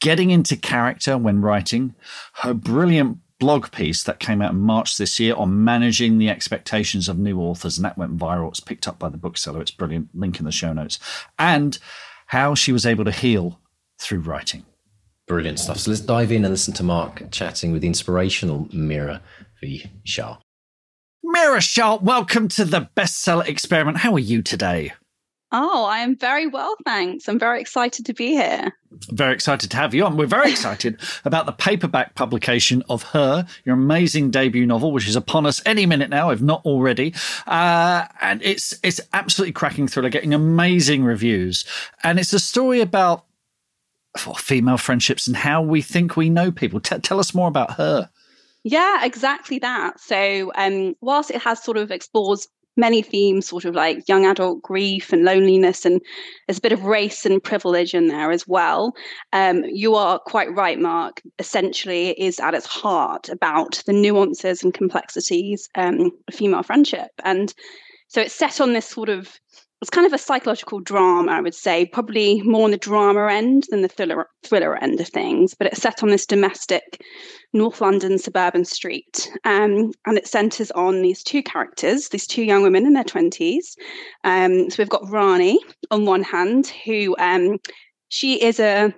getting 0.00 0.30
into 0.30 0.56
character 0.56 1.18
when 1.18 1.42
writing, 1.42 1.94
her 2.34 2.54
brilliant 2.54 3.18
blog 3.38 3.70
piece 3.70 4.02
that 4.04 4.20
came 4.20 4.42
out 4.42 4.52
in 4.52 4.58
March 4.58 4.96
this 4.98 5.18
year 5.18 5.34
on 5.34 5.64
managing 5.64 6.18
the 6.18 6.28
expectations 6.28 7.08
of 7.08 7.18
new 7.18 7.40
authors. 7.40 7.78
And 7.78 7.84
that 7.84 7.98
went 7.98 8.18
viral. 8.18 8.48
It's 8.48 8.60
picked 8.60 8.86
up 8.86 8.98
by 8.98 9.08
the 9.08 9.16
bookseller. 9.16 9.60
It's 9.60 9.70
brilliant. 9.70 10.08
Link 10.14 10.38
in 10.38 10.44
the 10.44 10.52
show 10.52 10.72
notes. 10.72 10.98
And 11.38 11.78
how 12.26 12.54
she 12.54 12.70
was 12.70 12.86
able 12.86 13.04
to 13.04 13.10
heal 13.10 13.58
through 13.98 14.20
writing. 14.20 14.64
Brilliant 15.26 15.58
stuff. 15.58 15.78
So 15.78 15.90
let's 15.90 16.00
dive 16.00 16.32
in 16.32 16.44
and 16.44 16.52
listen 16.52 16.74
to 16.74 16.82
Mark 16.82 17.30
chatting 17.30 17.72
with 17.72 17.82
the 17.82 17.88
inspirational 17.88 18.68
Mira 18.72 19.22
V. 19.60 19.90
Shah. 20.04 20.38
Mira 21.22 21.60
Shah, 21.60 21.96
welcome 21.96 22.48
to 22.48 22.64
the 22.64 22.88
bestseller 22.96 23.46
experiment. 23.46 23.98
How 23.98 24.14
are 24.14 24.18
you 24.18 24.42
today? 24.42 24.92
Oh, 25.52 25.84
I 25.84 25.98
am 25.98 26.16
very 26.16 26.46
well, 26.46 26.76
thanks. 26.84 27.28
I'm 27.28 27.38
very 27.38 27.60
excited 27.60 28.06
to 28.06 28.14
be 28.14 28.28
here. 28.28 28.72
Very 29.10 29.34
excited 29.34 29.70
to 29.70 29.76
have 29.76 29.94
you 29.94 30.04
on. 30.04 30.16
We're 30.16 30.26
very 30.26 30.50
excited 30.52 31.00
about 31.24 31.46
the 31.46 31.52
paperback 31.52 32.14
publication 32.14 32.84
of 32.88 33.02
Her, 33.02 33.46
your 33.64 33.74
amazing 33.74 34.30
debut 34.30 34.64
novel, 34.64 34.92
which 34.92 35.08
is 35.08 35.16
upon 35.16 35.46
us 35.46 35.60
any 35.66 35.86
minute 35.86 36.08
now, 36.08 36.30
if 36.30 36.40
not 36.40 36.64
already. 36.64 37.14
Uh, 37.48 38.06
and 38.20 38.40
it's 38.42 38.74
it's 38.84 39.00
absolutely 39.12 39.52
cracking 39.52 39.88
thriller, 39.88 40.08
getting 40.08 40.34
amazing 40.34 41.02
reviews. 41.02 41.64
And 42.04 42.20
it's 42.20 42.32
a 42.32 42.40
story 42.40 42.80
about 42.80 43.24
well, 44.24 44.36
female 44.36 44.78
friendships 44.78 45.26
and 45.26 45.36
how 45.36 45.62
we 45.62 45.82
think 45.82 46.16
we 46.16 46.30
know 46.30 46.52
people. 46.52 46.78
T- 46.78 46.98
tell 46.98 47.18
us 47.18 47.34
more 47.34 47.48
about 47.48 47.72
Her. 47.72 48.08
Yeah, 48.62 49.04
exactly 49.04 49.58
that. 49.60 49.98
So, 50.00 50.52
um, 50.54 50.94
whilst 51.00 51.30
it 51.30 51.42
has 51.42 51.62
sort 51.62 51.76
of 51.76 51.90
explores 51.90 52.46
many 52.80 53.02
themes, 53.02 53.46
sort 53.46 53.64
of 53.64 53.74
like 53.74 54.08
young 54.08 54.26
adult 54.26 54.62
grief 54.62 55.12
and 55.12 55.24
loneliness, 55.24 55.84
and 55.84 56.00
there's 56.46 56.58
a 56.58 56.62
bit 56.62 56.72
of 56.72 56.84
race 56.84 57.24
and 57.26 57.42
privilege 57.42 57.94
in 57.94 58.08
there 58.08 58.32
as 58.32 58.48
well. 58.48 58.94
Um, 59.32 59.64
you 59.64 59.94
are 59.94 60.18
quite 60.18 60.54
right, 60.54 60.78
Mark. 60.78 61.22
Essentially, 61.38 62.10
is 62.20 62.40
at 62.40 62.54
its 62.54 62.66
heart 62.66 63.28
about 63.28 63.82
the 63.86 63.92
nuances 63.92 64.62
and 64.62 64.74
complexities 64.74 65.68
um, 65.76 66.10
of 66.26 66.34
female 66.34 66.62
friendship. 66.62 67.10
And 67.24 67.54
so 68.08 68.20
it's 68.20 68.34
set 68.34 68.60
on 68.60 68.72
this 68.72 68.86
sort 68.86 69.08
of 69.08 69.38
it's 69.80 69.90
kind 69.90 70.06
of 70.06 70.12
a 70.12 70.18
psychological 70.18 70.80
drama, 70.80 71.32
I 71.32 71.40
would 71.40 71.54
say, 71.54 71.86
probably 71.86 72.42
more 72.42 72.64
on 72.64 72.70
the 72.70 72.76
drama 72.76 73.32
end 73.32 73.66
than 73.70 73.80
the 73.80 73.88
thriller 73.88 74.28
thriller 74.42 74.76
end 74.76 75.00
of 75.00 75.08
things. 75.08 75.54
But 75.54 75.68
it's 75.68 75.80
set 75.80 76.02
on 76.02 76.10
this 76.10 76.26
domestic 76.26 77.02
North 77.52 77.80
London 77.80 78.18
suburban 78.18 78.64
street, 78.64 79.30
um, 79.44 79.92
and 80.06 80.18
it 80.18 80.26
centres 80.26 80.70
on 80.72 81.00
these 81.00 81.22
two 81.22 81.42
characters, 81.42 82.10
these 82.10 82.26
two 82.26 82.42
young 82.42 82.62
women 82.62 82.86
in 82.86 82.92
their 82.92 83.04
twenties. 83.04 83.76
Um, 84.24 84.68
so 84.68 84.76
we've 84.78 84.88
got 84.88 85.08
Rani 85.08 85.58
on 85.90 86.04
one 86.04 86.22
hand, 86.22 86.66
who 86.84 87.16
um, 87.18 87.58
she 88.08 88.42
is 88.42 88.60
a 88.60 88.94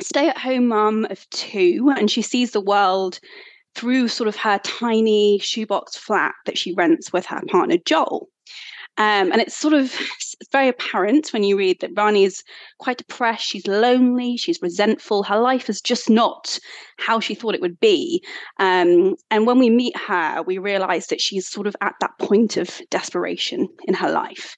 stay-at-home 0.00 0.68
mum 0.68 1.06
of 1.10 1.28
two, 1.30 1.92
and 1.96 2.10
she 2.10 2.22
sees 2.22 2.52
the 2.52 2.60
world 2.60 3.20
through 3.74 4.08
sort 4.08 4.28
of 4.28 4.36
her 4.36 4.58
tiny 4.64 5.38
shoebox 5.38 5.96
flat 5.96 6.34
that 6.46 6.58
she 6.58 6.74
rents 6.74 7.12
with 7.12 7.26
her 7.26 7.40
partner 7.48 7.76
Joel. 7.84 8.28
Um, 8.98 9.32
and 9.32 9.40
it's 9.40 9.56
sort 9.56 9.72
of 9.72 9.94
very 10.50 10.68
apparent 10.68 11.32
when 11.32 11.44
you 11.44 11.56
read 11.56 11.80
that 11.80 11.92
Rani 11.96 12.24
is 12.24 12.44
quite 12.78 12.98
depressed, 12.98 13.44
she's 13.44 13.66
lonely, 13.66 14.36
she's 14.36 14.60
resentful, 14.60 15.22
her 15.22 15.38
life 15.40 15.70
is 15.70 15.80
just 15.80 16.10
not 16.10 16.58
how 16.98 17.18
she 17.18 17.34
thought 17.34 17.54
it 17.54 17.62
would 17.62 17.80
be. 17.80 18.22
Um, 18.58 19.16
and 19.30 19.46
when 19.46 19.58
we 19.58 19.70
meet 19.70 19.96
her, 19.96 20.42
we 20.42 20.58
realize 20.58 21.06
that 21.06 21.20
she's 21.20 21.48
sort 21.48 21.66
of 21.66 21.74
at 21.80 21.94
that 22.00 22.18
point 22.18 22.56
of 22.56 22.80
desperation 22.90 23.68
in 23.84 23.94
her 23.94 24.10
life. 24.10 24.56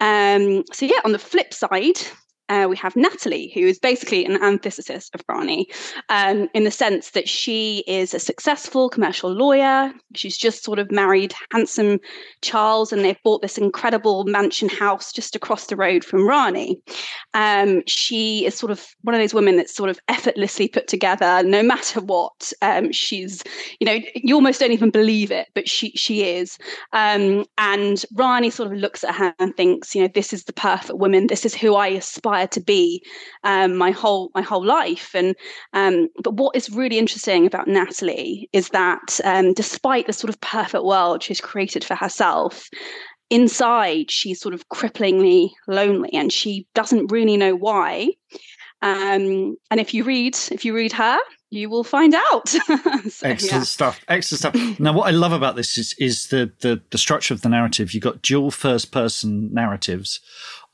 Um, 0.00 0.64
so, 0.72 0.86
yeah, 0.86 1.00
on 1.04 1.12
the 1.12 1.18
flip 1.18 1.54
side, 1.54 2.00
uh, 2.48 2.66
we 2.68 2.76
have 2.76 2.94
Natalie, 2.94 3.50
who 3.54 3.60
is 3.60 3.78
basically 3.78 4.24
an 4.24 4.42
antithesis 4.42 5.10
of 5.14 5.22
Rani, 5.28 5.66
um, 6.10 6.48
in 6.52 6.64
the 6.64 6.70
sense 6.70 7.10
that 7.10 7.28
she 7.28 7.84
is 7.86 8.12
a 8.12 8.18
successful 8.18 8.90
commercial 8.90 9.32
lawyer. 9.32 9.92
She's 10.14 10.36
just 10.36 10.62
sort 10.62 10.78
of 10.78 10.90
married 10.90 11.34
handsome 11.52 12.00
Charles, 12.42 12.92
and 12.92 13.02
they've 13.02 13.22
bought 13.24 13.40
this 13.40 13.56
incredible 13.56 14.24
mansion 14.24 14.68
house 14.68 15.12
just 15.12 15.34
across 15.34 15.66
the 15.66 15.76
road 15.76 16.04
from 16.04 16.28
Rani. 16.28 16.78
Um, 17.32 17.82
she 17.86 18.44
is 18.44 18.54
sort 18.54 18.70
of 18.70 18.86
one 19.02 19.14
of 19.14 19.20
those 19.20 19.34
women 19.34 19.56
that's 19.56 19.74
sort 19.74 19.88
of 19.88 19.98
effortlessly 20.08 20.68
put 20.68 20.86
together, 20.86 21.42
no 21.42 21.62
matter 21.62 22.00
what. 22.00 22.52
Um, 22.60 22.92
she's, 22.92 23.42
you 23.80 23.86
know, 23.86 23.98
you 24.14 24.34
almost 24.34 24.60
don't 24.60 24.72
even 24.72 24.90
believe 24.90 25.30
it, 25.30 25.48
but 25.54 25.68
she 25.68 25.92
she 25.92 26.24
is. 26.24 26.58
Um, 26.92 27.46
and 27.56 28.04
Rani 28.14 28.50
sort 28.50 28.70
of 28.70 28.78
looks 28.78 29.02
at 29.02 29.14
her 29.14 29.34
and 29.38 29.56
thinks, 29.56 29.94
you 29.94 30.02
know, 30.02 30.08
this 30.14 30.32
is 30.34 30.44
the 30.44 30.52
perfect 30.52 30.98
woman. 30.98 31.28
This 31.28 31.46
is 31.46 31.54
who 31.54 31.74
I 31.74 31.88
aspire 31.88 32.33
aspire 32.34 32.48
to 32.48 32.60
be 32.60 33.02
um, 33.44 33.76
my 33.76 33.90
whole 33.90 34.30
my 34.34 34.42
whole 34.42 34.64
life. 34.64 35.14
And 35.14 35.34
um, 35.72 36.08
but 36.22 36.34
what 36.34 36.56
is 36.56 36.70
really 36.70 36.98
interesting 36.98 37.46
about 37.46 37.68
Natalie 37.68 38.48
is 38.52 38.68
that 38.70 39.20
um, 39.24 39.52
despite 39.54 40.06
the 40.06 40.12
sort 40.12 40.30
of 40.30 40.40
perfect 40.40 40.84
world 40.84 41.22
she's 41.22 41.40
created 41.40 41.84
for 41.84 41.94
herself, 41.94 42.68
inside 43.30 44.10
she's 44.10 44.40
sort 44.40 44.54
of 44.54 44.68
cripplingly 44.68 45.50
lonely, 45.68 46.10
and 46.12 46.32
she 46.32 46.66
doesn't 46.74 47.12
really 47.12 47.36
know 47.36 47.54
why. 47.54 48.08
Um, 48.82 49.56
and 49.70 49.80
if 49.80 49.94
you 49.94 50.04
read 50.04 50.36
if 50.50 50.64
you 50.64 50.74
read 50.74 50.92
her, 50.92 51.18
you 51.54 51.70
will 51.70 51.84
find 51.84 52.14
out. 52.14 52.48
so, 52.48 52.58
Excellent 53.22 53.42
yeah. 53.42 53.60
stuff. 53.62 54.00
Excellent 54.08 54.40
stuff. 54.40 54.80
now, 54.80 54.92
what 54.92 55.06
I 55.06 55.10
love 55.10 55.32
about 55.32 55.56
this 55.56 55.78
is 55.78 55.94
is 55.98 56.28
the, 56.28 56.52
the 56.60 56.82
the 56.90 56.98
structure 56.98 57.32
of 57.32 57.42
the 57.42 57.48
narrative. 57.48 57.94
You've 57.94 58.02
got 58.02 58.22
dual 58.22 58.50
first 58.50 58.92
person 58.92 59.52
narratives 59.52 60.20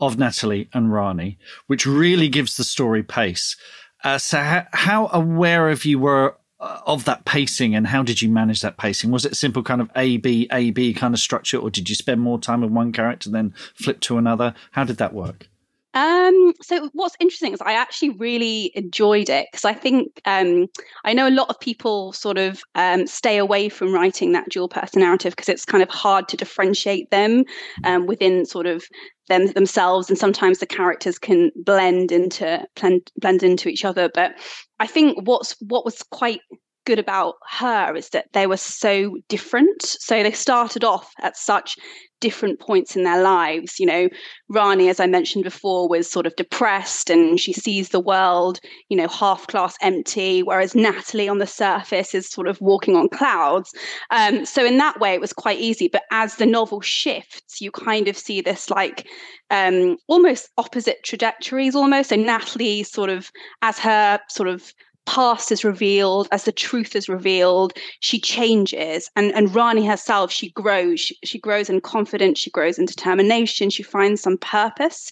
of 0.00 0.18
Natalie 0.18 0.68
and 0.72 0.92
Rani, 0.92 1.38
which 1.66 1.87
really 1.87 2.28
gives 2.28 2.56
the 2.56 2.64
story 2.64 3.02
pace. 3.02 3.56
Uh, 4.02 4.18
so, 4.18 4.38
how, 4.38 4.66
how 4.72 5.10
aware 5.12 5.68
of 5.68 5.84
you 5.84 5.99
were 5.99 6.37
uh, 6.58 6.80
of 6.87 7.04
that 7.04 7.25
pacing, 7.25 7.75
and 7.75 7.87
how 7.87 8.02
did 8.02 8.22
you 8.22 8.28
manage 8.28 8.62
that 8.62 8.78
pacing? 8.78 9.10
Was 9.10 9.25
it 9.25 9.37
simple 9.37 9.62
kind 9.62 9.80
of 9.80 9.90
A 9.96 10.16
B 10.16 10.49
A 10.52 10.70
B 10.70 10.94
kind 10.94 11.14
of 11.14 11.20
structure, 11.20 11.58
or 11.58 11.70
did 11.70 11.88
you 11.88 11.94
spend 11.94 12.20
more 12.20 12.38
time 12.38 12.62
with 12.62 12.70
one 12.70 12.92
character 12.92 13.30
then 13.30 13.54
flip 13.75 14.00
to 14.00 14.18
another? 14.18 14.54
How 14.72 14.84
did 14.84 14.96
that 14.99 15.12
work? 15.12 15.49
Um, 15.92 16.52
so 16.62 16.88
what's 16.92 17.16
interesting 17.18 17.52
is 17.52 17.61
I 17.61 17.73
actually 17.73 18.11
really 18.11 18.70
enjoyed 18.75 19.28
it 19.28 19.49
because 19.50 19.64
I 19.64 19.73
think 19.73 20.20
um, 20.25 20.68
I 21.04 21.12
know 21.12 21.28
a 21.28 21.30
lot 21.30 21.49
of 21.49 21.59
people 21.59 22.12
sort 22.12 22.38
of 22.38 22.62
um, 22.76 23.09
stay 23.09 23.38
away 23.38 23.68
from 23.68 23.92
writing 23.92 24.30
that 24.32 24.49
dual 24.50 24.68
person 24.68 25.02
narrative 25.02 25.32
because 25.32 25.49
it's 25.49 25.64
kind 25.64 25.82
of 25.82 25.88
hard 25.88 26.28
to 26.28 26.37
differentiate 26.37 27.11
them 27.11 27.44
um, 27.85 28.06
within 28.06 28.47
sort 28.47 28.66
of 28.66 28.85
them 29.28 29.49
themselves, 29.49 30.09
and 30.09 30.18
sometimes 30.18 30.59
the 30.59 30.66
characters 30.66 31.18
can 31.18 31.50
blend 31.56 32.12
into 32.12 32.64
blend, 32.80 33.11
blend 33.16 33.42
into 33.42 33.68
each 33.68 33.85
other. 33.85 34.11
But 34.14 34.35
I 34.78 34.87
think 34.87 35.26
what's 35.26 35.56
what 35.61 35.85
was 35.85 36.02
quite 36.04 36.40
good 36.84 36.99
about 36.99 37.34
her 37.49 37.94
is 37.94 38.10
that 38.10 38.26
they 38.32 38.46
were 38.46 38.56
so 38.56 39.16
different. 39.28 39.82
So 39.82 40.22
they 40.22 40.32
started 40.32 40.84
off 40.84 41.12
at 41.20 41.37
such 41.37 41.76
different 42.20 42.60
points 42.60 42.94
in 42.94 43.02
their 43.02 43.22
lives. 43.22 43.80
You 43.80 43.87
know, 43.87 44.08
Rani, 44.49 44.88
as 44.88 45.00
I 45.00 45.06
mentioned 45.06 45.44
before, 45.44 45.88
was 45.88 46.10
sort 46.10 46.26
of 46.26 46.37
depressed 46.37 47.10
and 47.10 47.40
she 47.40 47.52
sees 47.52 47.88
the 47.88 48.00
world, 48.00 48.60
you 48.88 48.96
know, 48.96 49.08
half 49.08 49.46
class 49.46 49.76
empty, 49.80 50.42
whereas 50.42 50.75
Natalie 50.75 51.28
on 51.28 51.38
the 51.38 51.46
surface 51.46 52.14
is 52.14 52.28
sort 52.28 52.46
of 52.46 52.60
walking 52.60 52.94
on 52.94 53.08
clouds. 53.08 53.72
Um, 54.10 54.44
so 54.44 54.64
in 54.64 54.76
that 54.78 55.00
way, 55.00 55.14
it 55.14 55.20
was 55.20 55.32
quite 55.32 55.58
easy. 55.58 55.88
But 55.88 56.02
as 56.10 56.37
the 56.37 56.46
novel 56.46 56.80
shifts, 56.80 57.60
you 57.60 57.70
kind 57.70 58.06
of 58.06 58.16
see 58.16 58.40
this 58.40 58.70
like 58.70 59.06
um, 59.50 59.96
almost 60.06 60.50
opposite 60.58 61.02
trajectories, 61.04 61.75
almost. 61.75 62.10
So 62.10 62.16
Natalie 62.16 62.82
sort 62.82 63.10
of, 63.10 63.30
as 63.62 63.78
her 63.78 64.20
sort 64.28 64.49
of 64.49 64.72
past 65.07 65.50
is 65.50 65.64
revealed, 65.64 66.28
as 66.30 66.45
the 66.45 66.52
truth 66.52 66.95
is 66.95 67.09
revealed, 67.09 67.73
she 68.00 68.21
changes. 68.21 69.11
And, 69.16 69.33
and 69.33 69.54
Rani 69.54 69.87
herself, 69.87 70.30
she 70.30 70.50
grows. 70.50 71.00
She, 71.00 71.16
she 71.25 71.38
grows 71.38 71.69
in 71.69 71.80
confidence, 71.80 72.38
she 72.38 72.50
grows 72.50 72.78
in 72.78 72.87
determination, 72.87 73.71
she 73.71 73.83
finds 73.83 74.21
some 74.21 74.38
purpose. 74.38 75.11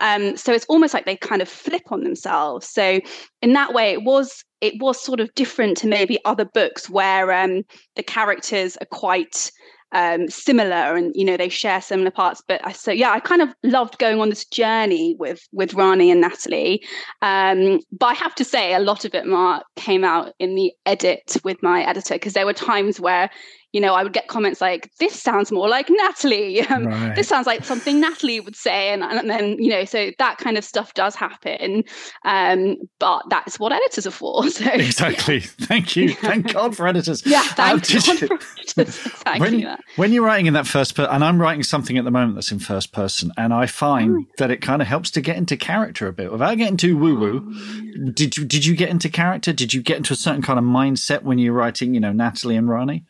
Um, 0.00 0.36
so 0.36 0.52
it's 0.52 0.66
almost 0.66 0.94
like 0.94 1.06
they 1.06 1.16
kind 1.16 1.42
of 1.42 1.48
flip 1.48 1.92
on 1.92 2.02
themselves. 2.02 2.68
So 2.68 3.00
in 3.42 3.52
that 3.52 3.72
way, 3.72 3.92
it 3.92 4.02
was 4.02 4.44
it 4.62 4.74
was 4.80 5.00
sort 5.00 5.20
of 5.20 5.34
different 5.34 5.76
to 5.76 5.86
maybe 5.86 6.18
other 6.24 6.46
books 6.46 6.88
where 6.88 7.30
um, 7.30 7.62
the 7.94 8.02
characters 8.02 8.76
are 8.78 8.86
quite 8.86 9.50
um, 9.92 10.28
similar 10.28 10.96
and 10.96 11.12
you 11.14 11.24
know 11.24 11.36
they 11.36 11.48
share 11.48 11.80
similar 11.80 12.10
parts 12.10 12.42
but 12.46 12.60
I, 12.66 12.72
so 12.72 12.90
yeah 12.90 13.12
i 13.12 13.20
kind 13.20 13.40
of 13.40 13.54
loved 13.62 13.98
going 13.98 14.20
on 14.20 14.30
this 14.30 14.44
journey 14.44 15.16
with 15.18 15.40
with 15.52 15.74
rani 15.74 16.10
and 16.10 16.20
natalie. 16.20 16.84
Um, 17.22 17.80
but 17.92 18.06
i 18.06 18.14
have 18.14 18.34
to 18.36 18.44
say 18.44 18.74
a 18.74 18.80
lot 18.80 19.04
of 19.04 19.14
it 19.14 19.26
mark 19.26 19.64
came 19.76 20.04
out 20.04 20.32
in 20.38 20.54
the 20.54 20.72
edit 20.86 21.36
with 21.44 21.62
my 21.62 21.84
editor 21.84 22.14
because 22.14 22.32
there 22.32 22.46
were 22.46 22.52
times 22.52 23.00
where 23.00 23.30
you 23.76 23.82
know, 23.82 23.92
I 23.92 24.02
would 24.02 24.14
get 24.14 24.28
comments 24.28 24.62
like, 24.62 24.90
this 25.00 25.20
sounds 25.20 25.52
more 25.52 25.68
like 25.68 25.90
Natalie. 25.90 26.64
Um, 26.76 26.86
right. 26.86 27.14
This 27.14 27.28
sounds 27.28 27.46
like 27.46 27.64
something 27.64 28.00
Natalie 28.00 28.40
would 28.40 28.56
say. 28.56 28.88
And, 28.88 29.02
and 29.02 29.30
then, 29.30 29.56
you 29.62 29.68
know, 29.68 29.84
so 29.84 30.10
that 30.18 30.38
kind 30.38 30.58
of 30.58 30.64
stuff 30.64 30.94
does 30.94 31.14
happen. 31.14 31.84
Um, 32.24 32.76
but 32.98 33.22
that's 33.30 33.60
what 33.60 33.72
editors 33.72 34.06
are 34.06 34.10
for. 34.10 34.44
So, 34.56 34.64
exactly. 34.72 35.40
Thank 35.40 35.94
you. 35.94 36.14
Thank 36.14 36.52
God 36.52 36.74
for 36.74 36.88
editors. 36.88 37.24
Yeah, 37.26 37.42
thank 37.42 37.86
God 37.86 37.90
you, 37.92 38.00
for 38.26 38.34
editors. 38.58 39.06
Exactly 39.06 39.40
when, 39.40 39.60
that. 39.60 39.80
when 39.96 40.12
you're 40.12 40.24
writing 40.24 40.46
in 40.46 40.54
that 40.54 40.66
first 40.66 40.94
person, 40.94 41.12
and 41.12 41.22
I'm 41.22 41.40
writing 41.40 41.62
something 41.62 41.98
at 41.98 42.04
the 42.04 42.10
moment 42.10 42.36
that's 42.36 42.50
in 42.50 42.58
first 42.58 42.92
person, 42.92 43.32
and 43.36 43.52
I 43.52 43.66
find 43.66 44.26
oh. 44.26 44.32
that 44.38 44.50
it 44.50 44.62
kind 44.62 44.80
of 44.80 44.88
helps 44.88 45.10
to 45.12 45.20
get 45.20 45.36
into 45.36 45.56
character 45.56 46.08
a 46.08 46.12
bit 46.12 46.32
without 46.32 46.56
getting 46.56 46.78
too 46.78 46.96
woo 46.96 47.18
woo. 47.18 47.54
Oh, 47.54 48.10
did 48.12 48.38
you, 48.38 48.46
did 48.46 48.64
you 48.64 48.74
get 48.74 48.88
into 48.88 49.10
character? 49.10 49.52
Did 49.52 49.74
you 49.74 49.82
get 49.82 49.98
into 49.98 50.14
a 50.14 50.16
certain 50.16 50.42
kind 50.42 50.58
of 50.58 50.64
mindset 50.64 51.22
when 51.22 51.38
you're 51.38 51.52
writing, 51.52 51.92
you 51.92 52.00
know, 52.00 52.12
Natalie 52.12 52.56
and 52.56 52.68
Rani? 52.68 53.04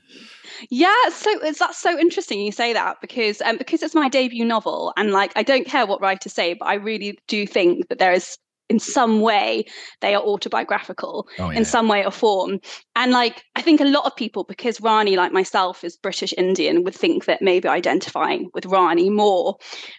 Yeah, 0.70 0.94
so 1.10 1.30
it's 1.42 1.58
that's 1.58 1.78
so 1.78 1.98
interesting 1.98 2.40
you 2.40 2.52
say 2.52 2.72
that 2.72 3.00
because 3.00 3.40
um, 3.42 3.56
because 3.56 3.82
it's 3.82 3.94
my 3.94 4.08
debut 4.08 4.44
novel 4.44 4.92
and 4.96 5.10
like 5.10 5.32
I 5.36 5.42
don't 5.42 5.66
care 5.66 5.86
what 5.86 6.00
writers 6.00 6.32
say, 6.32 6.54
but 6.54 6.66
I 6.66 6.74
really 6.74 7.18
do 7.28 7.46
think 7.46 7.88
that 7.88 7.98
there 7.98 8.12
is 8.12 8.38
in 8.68 8.78
some 8.78 9.20
way 9.20 9.64
they 10.00 10.14
are 10.14 10.22
autobiographical 10.22 11.28
oh, 11.38 11.50
yeah. 11.50 11.58
in 11.58 11.64
some 11.64 11.88
way 11.88 12.04
or 12.04 12.10
form. 12.10 12.58
And 12.94 13.12
like 13.12 13.44
i 13.54 13.62
think 13.62 13.80
a 13.80 13.84
lot 13.84 14.06
of 14.06 14.16
people 14.16 14.44
because 14.44 14.80
rani 14.80 15.16
like 15.16 15.32
myself 15.32 15.84
is 15.84 15.96
british 15.96 16.34
indian 16.36 16.82
would 16.84 16.94
think 16.94 17.26
that 17.26 17.42
maybe 17.42 17.68
identifying 17.68 18.50
with 18.54 18.66
rani 18.66 19.10
more. 19.10 19.56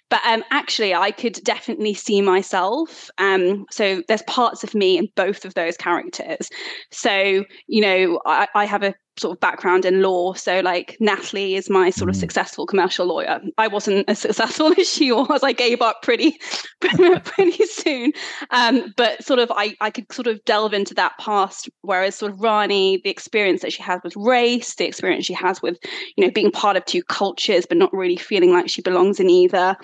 But 0.10 0.22
um, 0.26 0.44
actually 0.52 0.94
i 0.94 1.12
could 1.12 1.40
definitely 1.44 1.94
see 1.94 2.22
myself 2.22 3.10
um, 3.18 3.66
so 3.72 4.04
there's 4.08 4.24
parts 4.24 4.64
of 4.64 4.76
me 4.76 4.98
in 4.98 5.08
both 5.16 5.46
of 5.46 5.54
those 5.54 5.78
characters. 5.78 6.50
So 6.92 7.46
you 7.68 7.82
know 7.82 8.20
I, 8.26 8.48
I 8.56 8.66
have 8.66 8.84
a 8.84 8.96
sort 9.18 9.36
of 9.36 9.40
background 9.40 9.86
in 9.86 10.02
law. 10.02 10.34
So 10.34 10.60
like 10.60 10.98
Natalie 11.00 11.56
is 11.56 11.70
my 11.70 11.90
sort 11.90 12.10
of 12.10 12.16
mm. 12.16 12.20
successful 12.20 12.66
commercial 12.66 13.06
lawyer. 13.06 13.40
I 13.58 13.68
wasn't 13.68 14.08
as 14.10 14.20
successful 14.20 14.74
as 14.78 14.90
she 14.90 15.12
was. 15.12 15.44
I 15.44 15.54
gave 15.54 15.82
up 15.82 16.02
pretty 16.02 16.40
pretty 16.82 17.66
soon. 17.66 18.14
Um, 18.52 18.94
but 18.96 19.24
sort 19.24 19.40
of 19.40 19.52
I, 19.56 19.76
I 19.82 19.90
could 19.90 20.12
sort 20.12 20.28
of 20.28 20.44
delve 20.46 20.74
into 20.74 20.94
that 20.96 21.18
past, 21.20 21.70
whereas 21.82 22.16
sort 22.16 22.32
of 22.32 22.40
Rani, 22.40 23.02
the 23.04 23.10
experience 23.10 23.62
that 23.62 23.74
she 23.74 23.84
has 23.84 24.02
with 24.04 24.16
race, 24.16 24.76
the 24.76 24.86
experience 24.86 25.26
she 25.26 25.34
has 25.34 25.62
with, 25.62 25.78
you 26.16 26.26
know, 26.26 26.32
being 26.32 26.52
part 26.52 26.78
of 26.78 26.86
two 26.86 27.04
cultures 27.04 27.66
but 27.66 27.78
not 27.78 27.94
really 27.94 28.18
feeling 28.18 28.52
like 28.52 28.70
she 28.70 28.82
belongs 28.82 29.20
in 29.20 29.30
either. 29.30 29.76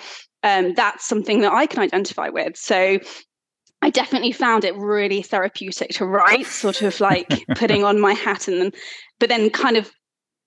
Um, 0.44 0.74
that's 0.74 1.08
something 1.08 1.40
that 1.42 1.54
I 1.54 1.66
can 1.66 1.82
identify 1.82 2.30
with. 2.30 2.58
So 2.58 3.00
I 3.84 3.90
definitely 3.90 4.32
found 4.32 4.64
it 4.64 4.78
really 4.78 5.22
therapeutic 5.22 5.90
to 5.96 6.06
write, 6.06 6.46
sort 6.64 6.82
of 6.84 7.02
like 7.02 7.28
putting 7.56 7.84
on 7.84 8.00
my 8.00 8.14
hat 8.14 8.48
and 8.48 8.62
then, 8.62 8.72
but 9.20 9.28
then 9.28 9.50
kind 9.50 9.76
of 9.76 9.92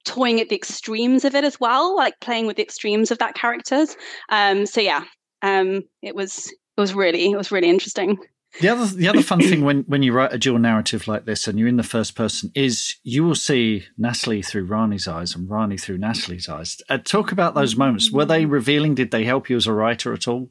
toying 0.06 0.40
at 0.40 0.48
the 0.48 0.56
extremes 0.56 1.22
of 1.22 1.34
it 1.34 1.44
as 1.44 1.60
well, 1.60 1.94
like 1.94 2.18
playing 2.20 2.46
with 2.46 2.56
the 2.56 2.62
extremes 2.62 3.10
of 3.10 3.18
that 3.18 3.34
characters. 3.34 3.94
Um, 4.30 4.64
so 4.64 4.80
yeah, 4.80 5.04
um, 5.42 5.82
it 6.00 6.14
was 6.14 6.46
it 6.48 6.80
was 6.80 6.94
really 6.94 7.30
it 7.30 7.36
was 7.36 7.52
really 7.52 7.68
interesting. 7.68 8.16
The 8.62 8.70
other 8.70 8.86
the 8.86 9.08
other 9.08 9.22
fun 9.22 9.40
thing 9.42 9.64
when 9.64 9.82
when 9.82 10.02
you 10.02 10.14
write 10.14 10.32
a 10.32 10.38
dual 10.38 10.58
narrative 10.58 11.06
like 11.06 11.26
this 11.26 11.46
and 11.46 11.58
you're 11.58 11.68
in 11.68 11.76
the 11.76 11.82
first 11.82 12.14
person 12.14 12.50
is 12.54 12.94
you 13.02 13.22
will 13.22 13.34
see 13.34 13.84
Natalie 13.98 14.40
through 14.40 14.64
Rani's 14.64 15.06
eyes 15.06 15.34
and 15.34 15.50
Rani 15.50 15.76
through 15.76 15.98
Natalie's 15.98 16.48
eyes. 16.48 16.80
Uh, 16.88 16.96
talk 16.96 17.32
about 17.32 17.54
those 17.54 17.76
moments. 17.76 18.10
Were 18.10 18.24
they 18.24 18.46
revealing? 18.46 18.94
Did 18.94 19.10
they 19.10 19.24
help 19.24 19.50
you 19.50 19.56
as 19.56 19.66
a 19.66 19.74
writer 19.74 20.14
at 20.14 20.26
all? 20.26 20.48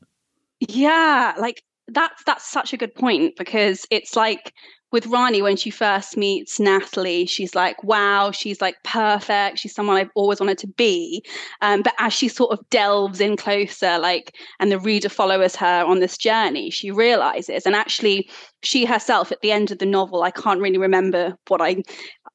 Yeah, 0.60 1.34
like 1.40 1.64
that's 1.88 2.24
that's 2.26 2.50
such 2.50 2.74
a 2.74 2.78
good 2.78 2.94
point 2.96 3.36
because 3.38 3.86
it's 3.92 4.16
like 4.16 4.54
with 4.92 5.08
Rani 5.08 5.42
when 5.42 5.58
she 5.58 5.72
first 5.72 6.16
meets 6.16 6.58
Natalie, 6.58 7.26
she's 7.26 7.54
like, 7.54 7.84
wow, 7.84 8.32
she's 8.32 8.62
like 8.62 8.78
perfect. 8.86 9.60
She's 9.60 9.74
someone 9.74 9.98
I've 9.98 10.10
always 10.16 10.40
wanted 10.40 10.58
to 10.60 10.68
be. 10.68 11.22
Um, 11.62 11.82
but 11.82 11.94
as 12.00 12.14
she 12.14 12.30
sort 12.30 12.58
of 12.58 12.70
delves 12.70 13.20
in 13.20 13.36
closer, 13.36 13.98
like, 14.00 14.36
and 14.60 14.72
the 14.72 14.80
reader 14.80 15.10
follows 15.10 15.56
her 15.58 15.84
on 15.84 16.00
this 16.00 16.18
journey, 16.18 16.70
she 16.70 16.92
realizes, 16.92 17.66
and 17.66 17.76
actually, 17.76 18.30
she 18.64 18.86
herself 18.86 19.34
at 19.34 19.42
the 19.42 19.52
end 19.52 19.70
of 19.70 19.80
the 19.80 19.86
novel, 19.86 20.24
I 20.24 20.32
can't 20.32 20.62
really 20.62 20.78
remember 20.78 21.36
what 21.50 21.62
I 21.62 21.84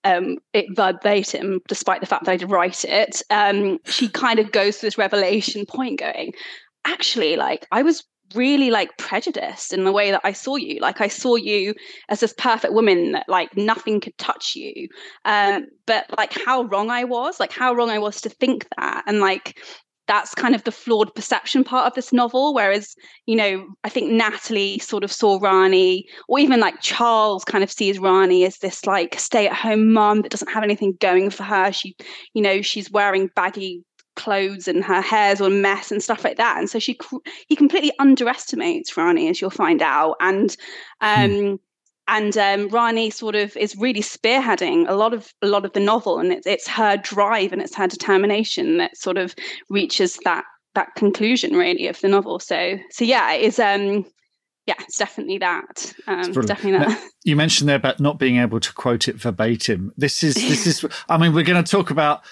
um, 0.04 0.36
it 0.52 0.66
verbatim, 0.74 1.60
despite 1.66 2.00
the 2.00 2.06
fact 2.06 2.24
that 2.24 2.32
I 2.32 2.36
did 2.36 2.50
write 2.50 2.84
it. 2.84 3.22
Um, 3.30 3.78
she 3.86 4.08
kind 4.08 4.38
of 4.38 4.52
goes 4.52 4.76
to 4.76 4.86
this 4.86 4.98
revelation 4.98 5.64
point, 5.66 6.00
going, 6.00 6.32
actually, 6.84 7.36
like 7.36 7.66
I 7.72 7.82
was 7.82 8.04
really 8.34 8.70
like 8.70 8.96
prejudiced 8.98 9.72
in 9.72 9.84
the 9.84 9.92
way 9.92 10.10
that 10.10 10.20
I 10.24 10.32
saw 10.32 10.56
you. 10.56 10.80
Like 10.80 11.00
I 11.00 11.08
saw 11.08 11.36
you 11.36 11.74
as 12.08 12.20
this 12.20 12.34
perfect 12.36 12.72
woman 12.74 13.12
that 13.12 13.28
like 13.28 13.56
nothing 13.56 14.00
could 14.00 14.16
touch 14.18 14.54
you. 14.54 14.88
Um, 15.24 15.66
but 15.86 16.06
like 16.16 16.32
how 16.32 16.62
wrong 16.62 16.90
I 16.90 17.04
was, 17.04 17.40
like 17.40 17.52
how 17.52 17.74
wrong 17.74 17.90
I 17.90 17.98
was 17.98 18.20
to 18.22 18.28
think 18.28 18.66
that. 18.76 19.04
And 19.06 19.20
like 19.20 19.58
that's 20.10 20.34
kind 20.34 20.56
of 20.56 20.64
the 20.64 20.72
flawed 20.72 21.14
perception 21.14 21.62
part 21.62 21.86
of 21.86 21.94
this 21.94 22.12
novel. 22.12 22.52
Whereas, 22.52 22.96
you 23.26 23.36
know, 23.36 23.64
I 23.84 23.88
think 23.88 24.10
Natalie 24.10 24.80
sort 24.80 25.04
of 25.04 25.12
saw 25.12 25.38
Rani, 25.40 26.04
or 26.28 26.40
even 26.40 26.58
like 26.58 26.80
Charles 26.80 27.44
kind 27.44 27.62
of 27.62 27.70
sees 27.70 28.00
Rani 28.00 28.44
as 28.44 28.58
this 28.58 28.86
like 28.86 29.20
stay 29.20 29.46
at 29.46 29.54
home 29.54 29.92
mom 29.92 30.22
that 30.22 30.32
doesn't 30.32 30.50
have 30.50 30.64
anything 30.64 30.96
going 31.00 31.30
for 31.30 31.44
her. 31.44 31.70
She, 31.70 31.94
you 32.34 32.42
know, 32.42 32.60
she's 32.60 32.90
wearing 32.90 33.30
baggy 33.36 33.84
clothes 34.20 34.68
and 34.68 34.84
her 34.84 35.00
hair's 35.00 35.40
all 35.40 35.48
a 35.48 35.50
mess 35.50 35.90
and 35.90 36.02
stuff 36.02 36.24
like 36.24 36.36
that. 36.36 36.58
And 36.58 36.68
so 36.68 36.78
she 36.78 36.98
he 37.48 37.56
completely 37.56 37.92
underestimates 37.98 38.96
Rani, 38.96 39.28
as 39.28 39.40
you'll 39.40 39.50
find 39.50 39.82
out. 39.82 40.16
And 40.20 40.56
um, 41.00 41.30
hmm. 41.30 41.54
and 42.08 42.36
um, 42.36 42.68
Rani 42.68 43.10
sort 43.10 43.34
of 43.34 43.56
is 43.56 43.76
really 43.76 44.02
spearheading 44.02 44.88
a 44.88 44.94
lot 44.94 45.14
of 45.14 45.32
a 45.42 45.46
lot 45.46 45.64
of 45.64 45.72
the 45.72 45.80
novel, 45.80 46.18
and 46.18 46.32
it's 46.32 46.46
it's 46.46 46.68
her 46.68 46.96
drive 46.96 47.52
and 47.52 47.62
it's 47.62 47.74
her 47.76 47.86
determination 47.86 48.78
that 48.78 48.96
sort 48.96 49.18
of 49.18 49.34
reaches 49.68 50.18
that 50.24 50.44
that 50.74 50.94
conclusion 50.96 51.54
really 51.56 51.86
of 51.88 52.00
the 52.00 52.08
novel. 52.08 52.38
So 52.38 52.78
so 52.90 53.04
yeah, 53.04 53.32
it 53.32 53.42
is 53.42 53.58
um 53.58 54.04
yeah, 54.66 54.74
it's 54.80 54.98
definitely 54.98 55.38
that. 55.38 55.92
Um, 56.06 56.32
definitely 56.32 56.78
that. 56.78 56.88
Now, 56.90 56.98
you 57.24 57.34
mentioned 57.34 57.68
there 57.68 57.76
about 57.76 57.98
not 57.98 58.18
being 58.18 58.36
able 58.36 58.60
to 58.60 58.72
quote 58.72 59.08
it 59.08 59.16
verbatim. 59.16 59.92
This 59.96 60.22
is 60.22 60.34
this 60.34 60.66
is. 60.66 60.86
I 61.08 61.18
mean, 61.18 61.34
we're 61.34 61.44
going 61.44 61.62
to 61.62 61.68
talk 61.68 61.90
about 61.90 62.22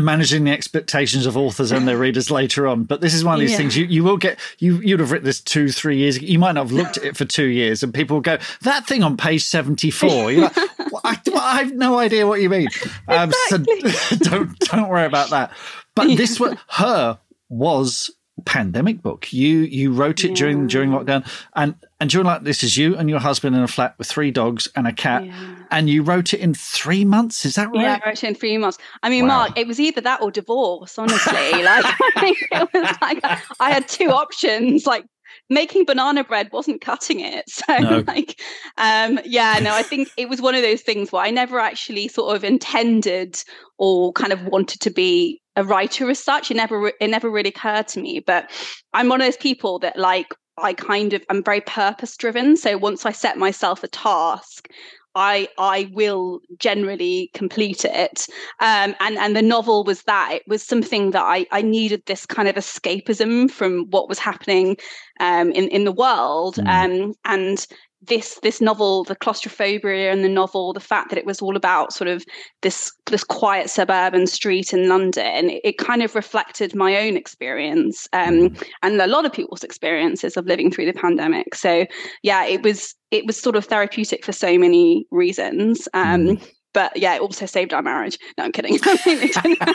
managing 0.00 0.44
the 0.44 0.50
expectations 0.50 1.26
of 1.26 1.36
authors 1.36 1.70
and 1.70 1.86
their 1.86 1.98
readers 1.98 2.30
later 2.30 2.66
on. 2.66 2.84
But 2.84 3.00
this 3.00 3.12
is 3.12 3.24
one 3.24 3.34
of 3.34 3.40
these 3.40 3.50
yeah. 3.50 3.56
things 3.58 3.76
you, 3.76 3.84
you 3.84 4.04
will 4.04 4.16
get. 4.16 4.38
You 4.58 4.76
you'd 4.78 5.00
have 5.00 5.10
written 5.10 5.26
this 5.26 5.40
two 5.40 5.68
three 5.68 5.98
years. 5.98 6.20
You 6.20 6.38
might 6.38 6.52
not 6.52 6.66
have 6.66 6.72
looked 6.72 6.96
at 6.96 7.04
it 7.04 7.16
for 7.16 7.24
two 7.24 7.46
years, 7.46 7.82
and 7.82 7.92
people 7.92 8.16
will 8.16 8.22
go 8.22 8.38
that 8.62 8.86
thing 8.86 9.02
on 9.02 9.16
page 9.16 9.44
seventy 9.44 9.90
four. 9.90 10.32
You're 10.32 10.44
like, 10.44 10.56
well, 10.78 11.00
I, 11.04 11.18
I, 11.34 11.62
have 11.62 11.74
no 11.74 11.98
idea 11.98 12.26
what 12.26 12.40
you 12.40 12.48
mean. 12.48 12.68
Um, 13.08 13.30
exactly. 13.30 13.90
So 13.90 14.16
don't 14.30 14.58
don't 14.60 14.88
worry 14.88 15.06
about 15.06 15.30
that. 15.30 15.52
But 15.94 16.10
yeah. 16.10 16.16
this 16.16 16.40
was 16.40 16.56
her 16.68 17.18
was 17.48 18.10
pandemic 18.44 19.02
book. 19.02 19.32
You 19.32 19.58
you 19.58 19.92
wrote 19.92 20.24
it 20.24 20.30
yeah. 20.30 20.36
during 20.36 20.66
during 20.66 20.90
lockdown, 20.90 21.28
and 21.54 21.74
and 22.02 22.12
you're 22.12 22.24
like 22.24 22.42
this 22.42 22.64
is 22.64 22.76
you 22.76 22.96
and 22.96 23.08
your 23.08 23.20
husband 23.20 23.54
in 23.54 23.62
a 23.62 23.68
flat 23.68 23.94
with 23.96 24.08
three 24.08 24.32
dogs 24.32 24.66
and 24.74 24.88
a 24.88 24.92
cat, 24.92 25.24
yeah. 25.24 25.54
and 25.70 25.88
you 25.88 26.02
wrote 26.02 26.34
it 26.34 26.40
in 26.40 26.52
three 26.52 27.04
months. 27.04 27.44
Is 27.44 27.54
that 27.54 27.70
right? 27.70 27.82
Yeah, 27.82 28.00
I 28.02 28.08
wrote 28.08 28.24
it 28.24 28.26
in 28.26 28.34
three 28.34 28.58
months. 28.58 28.76
I 29.04 29.08
mean, 29.08 29.28
wow. 29.28 29.46
Mark, 29.46 29.56
it 29.56 29.68
was 29.68 29.78
either 29.78 30.00
that 30.00 30.20
or 30.20 30.32
divorce. 30.32 30.98
Honestly, 30.98 31.32
like 31.62 31.84
I 31.84 32.10
think 32.18 32.38
it 32.50 32.68
was 32.74 32.96
like 33.00 33.20
I 33.60 33.70
had 33.70 33.86
two 33.86 34.08
options, 34.08 34.84
like 34.84 35.04
making 35.48 35.84
banana 35.84 36.24
bread 36.24 36.50
wasn't 36.52 36.80
cutting 36.80 37.20
it. 37.20 37.44
So 37.52 37.78
no. 37.78 38.02
like 38.08 38.40
um 38.78 39.20
yeah, 39.24 39.60
no, 39.62 39.72
I 39.72 39.84
think 39.84 40.08
it 40.16 40.28
was 40.28 40.42
one 40.42 40.56
of 40.56 40.62
those 40.62 40.82
things 40.82 41.12
where 41.12 41.22
I 41.22 41.30
never 41.30 41.60
actually 41.60 42.08
sort 42.08 42.34
of 42.34 42.42
intended 42.42 43.40
or 43.78 44.12
kind 44.14 44.32
of 44.32 44.42
wanted 44.46 44.80
to 44.80 44.90
be 44.90 45.40
a 45.54 45.62
writer 45.62 46.10
as 46.10 46.18
such. 46.18 46.50
It 46.50 46.56
never 46.56 46.92
it 47.00 47.08
never 47.08 47.30
really 47.30 47.50
occurred 47.50 47.86
to 47.88 48.00
me. 48.00 48.18
But 48.18 48.50
I'm 48.92 49.08
one 49.08 49.20
of 49.20 49.26
those 49.26 49.36
people 49.36 49.78
that 49.80 49.96
like 49.96 50.26
I 50.62 50.74
kind 50.74 51.12
of 51.12 51.22
I'm 51.28 51.42
very 51.42 51.60
purpose 51.60 52.16
driven. 52.16 52.56
So 52.56 52.76
once 52.78 53.04
I 53.04 53.12
set 53.12 53.36
myself 53.38 53.82
a 53.82 53.88
task, 53.88 54.68
I 55.14 55.48
I 55.58 55.90
will 55.92 56.40
generally 56.58 57.30
complete 57.34 57.84
it. 57.84 58.26
Um, 58.60 58.94
and 59.00 59.18
and 59.18 59.36
the 59.36 59.42
novel 59.42 59.84
was 59.84 60.02
that 60.04 60.32
it 60.32 60.42
was 60.46 60.62
something 60.62 61.10
that 61.10 61.22
I 61.22 61.46
I 61.50 61.62
needed 61.62 62.02
this 62.06 62.26
kind 62.26 62.48
of 62.48 62.56
escapism 62.56 63.50
from 63.50 63.86
what 63.90 64.08
was 64.08 64.18
happening 64.18 64.76
um, 65.20 65.52
in 65.52 65.68
in 65.68 65.84
the 65.84 65.92
world. 65.92 66.56
Mm. 66.56 67.06
Um, 67.06 67.14
and 67.24 67.66
this 68.02 68.38
this 68.42 68.60
novel, 68.60 69.04
the 69.04 69.16
claustrophobia 69.16 70.12
in 70.12 70.22
the 70.22 70.28
novel, 70.28 70.72
the 70.72 70.80
fact 70.80 71.10
that 71.10 71.18
it 71.18 71.26
was 71.26 71.40
all 71.40 71.56
about 71.56 71.92
sort 71.92 72.08
of 72.08 72.24
this 72.62 72.92
this 73.06 73.24
quiet 73.24 73.70
suburban 73.70 74.26
street 74.26 74.72
in 74.72 74.88
London, 74.88 75.50
it, 75.50 75.60
it 75.64 75.78
kind 75.78 76.02
of 76.02 76.14
reflected 76.14 76.74
my 76.74 76.96
own 76.96 77.16
experience 77.16 78.08
um, 78.12 78.48
mm. 78.48 78.68
and 78.82 79.00
a 79.00 79.06
lot 79.06 79.24
of 79.24 79.32
people's 79.32 79.64
experiences 79.64 80.36
of 80.36 80.46
living 80.46 80.70
through 80.70 80.86
the 80.86 80.92
pandemic. 80.92 81.54
So 81.54 81.86
yeah, 82.22 82.44
it 82.44 82.62
was 82.62 82.94
it 83.10 83.26
was 83.26 83.36
sort 83.36 83.56
of 83.56 83.66
therapeutic 83.66 84.24
for 84.24 84.32
so 84.32 84.58
many 84.58 85.06
reasons. 85.10 85.88
Um, 85.94 86.22
mm 86.22 86.52
but 86.72 86.96
yeah, 86.96 87.14
it 87.14 87.20
also 87.20 87.46
saved 87.46 87.72
our 87.72 87.82
marriage. 87.82 88.18
No, 88.38 88.44
I'm 88.44 88.52
kidding. 88.52 88.78
I, 88.84 89.74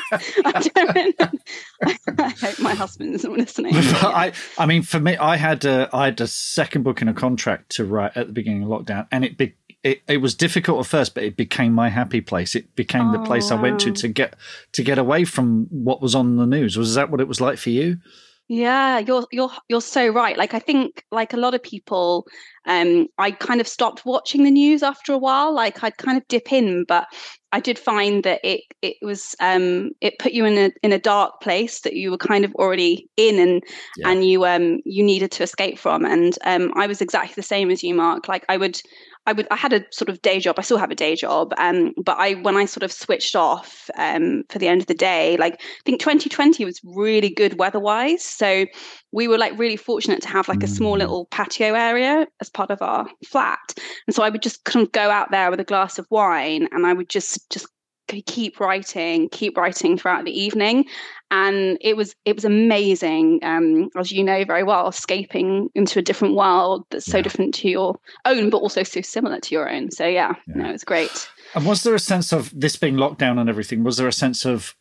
I, 2.18 2.30
hope 2.30 2.60
my 2.60 2.74
husband 2.74 3.14
isn't 3.16 3.38
listening. 3.38 3.74
I, 3.76 4.34
I 4.58 4.66
mean, 4.66 4.84
for 4.84 5.00
me, 5.00 5.18
I 5.18 5.38
had 5.38 5.66
a, 5.66 5.90
I 5.94 6.06
had 6.06 6.22
a 6.22 6.28
second 6.28 6.84
book 6.84 7.02
in 7.02 7.08
a 7.08 7.14
contract 7.14 7.76
to 7.76 7.86
write 7.86 8.16
at 8.16 8.28
the 8.28 8.34
beginning 8.34 8.64
of 8.64 8.70
lockdown, 8.70 9.08
and 9.12 9.24
it 9.24 9.38
be, 9.38 9.56
it, 9.84 10.02
it 10.08 10.18
was 10.18 10.36
difficult 10.36 10.80
at 10.80 10.88
first, 10.88 11.14
but 11.14 11.24
it 11.24 11.38
became 11.38 11.74
my 11.74 11.90
happy 11.90 12.22
place. 12.22 12.56
It 12.56 12.76
became 12.76 13.10
oh, 13.10 13.12
the 13.12 13.20
place 13.20 13.52
wow. 13.52 13.58
I 13.58 13.62
went 13.62 13.80
to 13.82 13.92
to 13.92 14.08
get 14.08 14.36
to 14.74 14.84
get 14.84 14.98
away 14.98 15.24
from 15.24 15.68
what 15.70 16.02
was 16.02 16.16
on 16.16 16.38
the 16.38 16.48
news. 16.48 16.78
Was 16.78 16.96
that 16.96 17.12
what 17.12 17.22
it 17.22 17.28
was 17.28 17.40
like 17.40 17.58
for 17.58 17.70
you? 17.70 17.98
Yeah, 18.50 19.00
you're 19.00 19.26
you're 19.32 19.52
you're 19.68 19.82
so 19.82 20.08
right. 20.08 20.38
Like 20.38 20.54
I 20.54 20.60
think 20.60 21.04
like 21.12 21.34
a 21.34 21.38
lot 21.38 21.54
of 21.54 21.62
people 21.62 22.26
um 22.66 23.08
I 23.18 23.32
kind 23.32 23.60
of 23.60 23.68
stopped 23.68 24.06
watching 24.06 24.44
the 24.44 24.52
news 24.52 24.84
after 24.84 25.12
a 25.12 25.18
while. 25.18 25.54
Like 25.54 25.84
I'd 25.84 25.98
kind 25.98 26.18
of 26.18 26.26
dip 26.30 26.54
in, 26.54 26.86
but 26.86 27.08
I 27.52 27.60
did 27.60 27.78
find 27.78 28.24
that 28.24 28.40
it 28.46 28.62
it 28.82 28.96
was 29.02 29.36
um 29.42 29.92
it 30.00 30.18
put 30.20 30.32
you 30.32 30.46
in 30.46 30.58
a 30.58 30.72
in 30.82 30.94
a 30.94 31.00
dark 31.00 31.42
place 31.42 31.82
that 31.82 31.96
you 31.96 32.10
were 32.10 32.18
kind 32.18 32.46
of 32.46 32.56
already 32.56 33.10
in 33.18 33.38
and 33.38 33.64
yeah. 33.98 34.12
and 34.12 34.26
you 34.26 34.46
um 34.46 34.80
you 34.86 35.04
needed 35.04 35.32
to 35.32 35.44
escape 35.44 35.78
from. 35.78 36.06
And 36.06 36.38
um 36.46 36.72
I 36.78 36.88
was 36.88 37.02
exactly 37.02 37.34
the 37.36 37.44
same 37.44 37.70
as 37.70 37.84
you, 37.84 37.94
Mark. 37.96 38.30
Like 38.30 38.46
I 38.48 38.56
would 38.56 38.82
I 39.28 39.34
would 39.34 39.46
I 39.52 39.58
had 39.58 39.74
a 39.74 39.84
sort 39.92 40.08
of 40.08 40.22
day 40.22 40.40
job. 40.40 40.56
I 40.58 40.62
still 40.62 40.78
have 40.78 40.90
a 40.90 40.96
day 40.96 41.16
job, 41.16 41.54
um, 41.58 41.94
but 42.02 42.18
I 42.18 42.36
when 42.36 42.56
I 42.56 42.64
sort 42.64 42.84
of 42.84 42.94
switched 42.94 43.36
off 43.36 43.90
um, 43.98 44.44
for 44.50 44.58
the 44.58 44.70
end 44.70 44.82
of 44.82 44.88
the 44.88 44.94
day, 44.94 45.36
like 45.36 45.56
I 45.56 45.84
think 45.86 46.00
2020 46.00 46.64
was 46.64 46.80
really 46.86 47.30
good 47.30 47.60
weather-wise. 47.60 48.24
So 48.24 48.66
we 49.12 49.28
were 49.28 49.38
like 49.38 49.60
really 49.60 49.76
fortunate 49.76 50.22
to 50.22 50.30
have 50.30 50.48
like 50.48 50.64
a 50.64 50.68
small 50.68 50.96
mm. 50.96 51.00
little 51.00 51.26
patio 51.26 51.74
area 51.74 52.26
as 52.40 52.50
part 52.50 52.72
of 52.72 52.82
our 52.82 53.06
flat, 53.26 53.60
and 54.08 54.16
so 54.16 54.24
I 54.24 54.30
would 54.30 54.42
just 54.42 54.64
kind 54.64 54.86
of 54.86 54.94
go 54.94 55.12
out 55.12 55.30
there 55.30 55.52
with 55.52 55.60
a 55.60 55.66
glass 55.66 56.00
of 56.00 56.08
wine, 56.10 56.70
and 56.72 56.88
I 56.88 56.94
would 56.94 57.10
just 57.10 57.50
just 57.50 57.68
keep 58.26 58.60
writing 58.60 59.30
keep 59.30 59.58
writing 59.58 59.98
throughout 59.98 60.26
the 60.26 60.40
evening 60.40 60.86
and 61.32 61.78
it 61.82 61.98
was 61.98 62.16
it 62.26 62.36
was 62.36 62.46
amazing 62.46 63.40
um, 63.44 63.90
as 63.98 64.12
you 64.12 64.24
know 64.24 64.46
very 64.46 64.64
well 64.64 64.88
escaping 64.88 65.70
into 65.76 66.00
a 66.00 66.02
different 66.02 66.36
world 66.36 66.86
that's 66.90 67.06
so 67.06 67.18
yeah. 67.18 67.24
different 67.24 67.54
to 67.54 67.70
your 67.70 68.00
own 68.26 68.50
but 68.50 68.58
also 68.58 68.84
so 68.84 69.02
similar 69.02 69.40
to 69.40 69.54
your 69.54 69.70
own 69.70 69.92
so 69.92 70.06
yeah, 70.06 70.34
yeah. 70.48 70.56
no 70.56 70.70
it's 70.70 70.84
great 70.84 71.30
and 71.56 71.66
was 71.66 71.84
there 71.84 71.96
a 71.96 72.00
sense 72.00 72.32
of 72.32 72.52
this 72.58 72.76
being 72.76 72.98
locked 72.98 73.20
down 73.20 73.38
and 73.38 73.50
everything 73.50 73.84
was 73.84 73.98
there 73.98 74.08
a 74.08 74.14
sense 74.14 74.46
of 74.46 74.76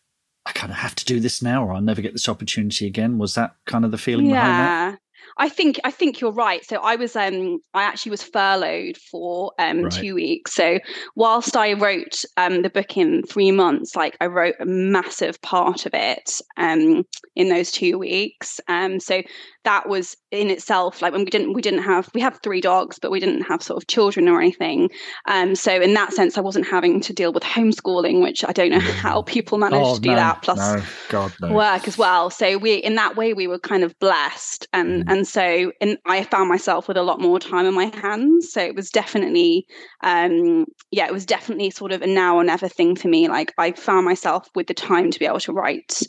i 0.47 0.53
kind 0.53 0.71
of 0.71 0.79
have 0.79 0.95
to 0.95 1.05
do 1.05 1.19
this 1.19 1.43
now 1.43 1.65
or 1.65 1.73
i'll 1.73 1.81
never 1.81 2.03
get 2.03 2.13
this 2.13 2.29
opportunity 2.29 2.87
again 2.87 3.19
was 3.19 3.35
that 3.35 3.57
kind 3.67 3.85
of 3.85 3.91
the 3.91 3.99
feeling 3.99 4.27
yeah. 4.27 4.97
I 5.39 5.49
think 5.49 5.79
I 5.85 5.91
think 5.91 6.21
you're 6.21 6.33
right. 6.33 6.65
So 6.65 6.77
I 6.77 6.97
was 6.97 7.17
um 7.17 7.59
I 7.75 7.83
actually 7.83 8.11
was 8.11 8.23
furloughed 8.23 8.97
for 8.97 9.53
um 9.59 9.83
right. 9.83 9.93
two 9.93 10.15
weeks. 10.15 10.55
So 10.55 10.79
whilst 11.15 11.57
I 11.57 11.75
wrote 11.75 12.25
um 12.37 12.63
the 12.63 12.71
book 12.71 12.97
in 12.97 13.23
three 13.25 13.51
months, 13.51 13.95
like 13.97 14.17
I 14.21 14.27
wrote 14.27 14.55
a 14.61 14.67
massive 14.67 15.41
part 15.43 15.87
of 15.87 15.93
it 15.95 16.41
um 16.57 17.05
in 17.35 17.49
those 17.49 17.71
two 17.71 17.99
weeks. 17.99 18.61
Um 18.69 19.01
so 19.01 19.23
that 19.67 19.89
was 19.89 20.17
in 20.31 20.49
itself 20.49 21.03
like 21.03 21.13
when 21.13 21.25
we 21.25 21.31
didn't 21.31 21.53
we 21.53 21.61
didn't 21.61 21.83
have 21.83 22.09
we 22.15 22.21
have 22.21 22.39
three 22.43 22.61
dogs 22.61 23.01
but 23.01 23.11
we 23.11 23.19
didn't 23.19 23.43
have 23.43 23.61
sort 23.61 23.83
of 23.83 23.87
children 23.89 24.29
or 24.29 24.41
anything 24.41 24.89
um 25.27 25.57
so 25.57 25.81
in 25.81 25.93
that 25.93 26.13
sense 26.13 26.39
i 26.39 26.41
wasn't 26.41 26.65
having 26.65 27.01
to 27.01 27.13
deal 27.13 27.33
with 27.33 27.43
homeschooling 27.43 28.23
which 28.23 28.45
i 28.45 28.53
don't 28.53 28.71
know 28.71 28.79
how 29.03 29.23
people 29.23 29.59
manage 29.59 29.83
oh, 29.83 29.97
to 29.97 30.01
do 30.01 30.11
no, 30.11 30.15
that 30.15 30.41
plus 30.41 30.59
no, 30.59 30.83
God, 31.09 31.35
no. 31.41 31.53
work 31.53 31.89
as 31.89 31.99
well 31.99 32.31
so 32.31 32.57
we 32.59 32.75
in 32.75 32.95
that 32.95 33.17
way 33.17 33.35
we 33.35 33.49
were 33.49 33.59
kind 33.59 33.83
of 33.83 33.99
blessed 33.99 34.69
and 34.73 35.05
mm. 35.05 35.13
and 35.13 35.26
so 35.27 35.73
and 35.81 35.99
i 36.07 36.23
found 36.25 36.49
myself 36.49 36.89
with 36.89 36.97
a 36.97 37.03
lot 37.03 37.21
more 37.21 37.39
time 37.39 37.67
in 37.67 37.75
my 37.75 37.87
hands 37.97 38.53
so 38.53 38.61
it 38.61 38.75
was 38.75 38.91
definitely 38.91 39.67
um 40.03 40.65
yeah 40.91 41.07
it 41.07 41.13
was 41.13 41.27
definitely 41.27 41.71
sort 41.71 41.93
of 41.93 42.03
a 42.03 42.07
now 42.07 42.37
or 42.37 42.45
never 42.45 42.69
thing 42.69 42.97
for 42.97 43.09
me 43.09 43.29
like 43.29 43.53
i 43.59 43.73
found 43.73 44.05
myself 44.05 44.49
with 44.55 44.67
the 44.67 44.75
time 44.75 45.11
to 45.11 45.19
be 45.19 45.27
able 45.27 45.41
to 45.41 45.53
write 45.53 46.03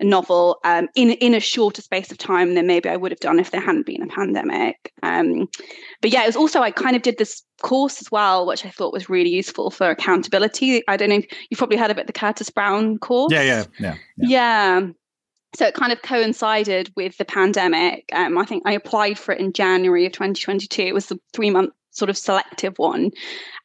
a 0.00 0.04
novel 0.04 0.58
um, 0.64 0.88
in 0.94 1.10
in 1.10 1.34
a 1.34 1.40
shorter 1.40 1.82
space 1.82 2.10
of 2.10 2.18
time 2.18 2.54
than 2.54 2.66
maybe 2.66 2.88
I 2.88 2.96
would 2.96 3.12
have 3.12 3.20
done 3.20 3.38
if 3.38 3.50
there 3.50 3.60
hadn't 3.60 3.86
been 3.86 4.02
a 4.02 4.06
pandemic. 4.06 4.92
Um, 5.02 5.48
but 6.00 6.10
yeah, 6.10 6.24
it 6.24 6.26
was 6.26 6.36
also 6.36 6.60
I 6.60 6.70
kind 6.70 6.96
of 6.96 7.02
did 7.02 7.18
this 7.18 7.42
course 7.62 8.00
as 8.00 8.10
well, 8.10 8.46
which 8.46 8.64
I 8.64 8.70
thought 8.70 8.92
was 8.92 9.08
really 9.08 9.30
useful 9.30 9.70
for 9.70 9.90
accountability. 9.90 10.82
I 10.88 10.96
don't 10.96 11.10
know 11.10 11.16
if 11.16 11.26
you've 11.48 11.58
probably 11.58 11.76
heard 11.76 11.90
about 11.90 12.06
the 12.06 12.12
Curtis 12.12 12.50
Brown 12.50 12.98
course. 12.98 13.32
Yeah, 13.32 13.42
yeah, 13.42 13.64
yeah, 13.78 13.94
yeah. 14.16 14.28
yeah. 14.28 14.80
So 15.54 15.66
it 15.66 15.74
kind 15.74 15.92
of 15.92 16.02
coincided 16.02 16.92
with 16.96 17.16
the 17.16 17.24
pandemic. 17.24 18.04
Um, 18.12 18.38
I 18.38 18.44
think 18.44 18.64
I 18.66 18.72
applied 18.72 19.18
for 19.18 19.32
it 19.32 19.40
in 19.40 19.52
January 19.52 20.06
of 20.06 20.12
2022. 20.12 20.82
It 20.82 20.94
was 20.94 21.06
the 21.06 21.20
three 21.32 21.50
month 21.50 21.72
sort 21.90 22.10
of 22.10 22.18
selective 22.18 22.74
one. 22.76 23.10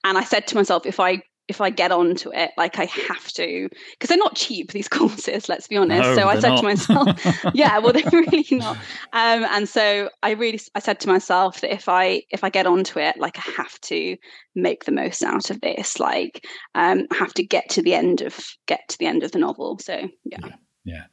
And 0.03 0.17
I 0.17 0.23
said 0.23 0.47
to 0.47 0.55
myself, 0.55 0.85
if 0.85 0.99
I 0.99 1.23
if 1.49 1.61
I 1.61 1.71
get 1.71 1.91
onto 1.91 2.31
it, 2.31 2.51
like 2.57 2.77
I 2.77 2.85
have 2.85 3.27
to, 3.33 3.67
because 3.93 4.07
they're 4.07 4.19
not 4.19 4.35
cheap, 4.35 4.71
these 4.71 4.87
courses, 4.99 5.49
let's 5.49 5.67
be 5.67 5.77
honest. 5.77 6.07
No, 6.09 6.15
so 6.15 6.27
I 6.27 6.39
said 6.39 6.49
not. 6.49 6.57
to 6.57 6.63
myself, 6.63 7.55
yeah, 7.55 7.79
well, 7.79 7.91
they're 7.91 8.03
really 8.11 8.45
not. 8.51 8.77
Um, 9.13 9.43
and 9.49 9.67
so 9.67 10.11
I 10.21 10.31
really, 10.31 10.59
I 10.75 10.79
said 10.79 10.99
to 10.99 11.07
myself 11.07 11.61
that 11.61 11.73
if 11.73 11.89
I, 11.89 12.21
if 12.29 12.43
I 12.43 12.51
get 12.51 12.67
onto 12.67 12.99
it, 12.99 13.17
like 13.17 13.39
I 13.39 13.51
have 13.57 13.81
to 13.81 14.15
make 14.53 14.85
the 14.85 14.91
most 14.91 15.23
out 15.23 15.49
of 15.49 15.59
this, 15.61 15.99
like 15.99 16.45
um, 16.75 17.07
I 17.11 17.15
have 17.15 17.33
to 17.33 17.43
get 17.43 17.67
to 17.69 17.81
the 17.81 17.95
end 17.95 18.21
of, 18.21 18.39
get 18.67 18.87
to 18.89 18.97
the 18.99 19.07
end 19.07 19.23
of 19.23 19.31
the 19.31 19.39
novel. 19.39 19.79
So 19.79 20.07
yeah. 20.25 20.37
yeah. 20.45 20.55
Yeah, 20.85 21.03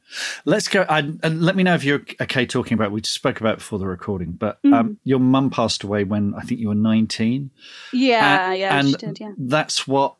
let's 0.45 0.67
go. 0.67 0.85
and 0.89 1.19
let 1.41 1.55
me 1.55 1.63
know 1.63 1.75
if 1.75 1.83
you're 1.83 2.01
okay 2.21 2.45
talking 2.45 2.73
about. 2.73 2.91
We 2.91 3.01
spoke 3.03 3.39
about 3.39 3.57
before 3.57 3.79
the 3.79 3.87
recording, 3.87 4.31
but 4.31 4.61
mm. 4.63 4.73
um, 4.73 4.97
your 5.03 5.19
mum 5.19 5.49
passed 5.49 5.83
away 5.83 6.03
when 6.03 6.33
I 6.35 6.41
think 6.41 6.59
you 6.59 6.69
were 6.69 6.75
19. 6.75 7.51
Yeah, 7.93 8.51
and, 8.51 8.59
yeah, 8.59 8.79
and 8.79 8.97
did, 8.97 9.19
yeah. 9.19 9.31
That's 9.37 9.87
what 9.87 10.15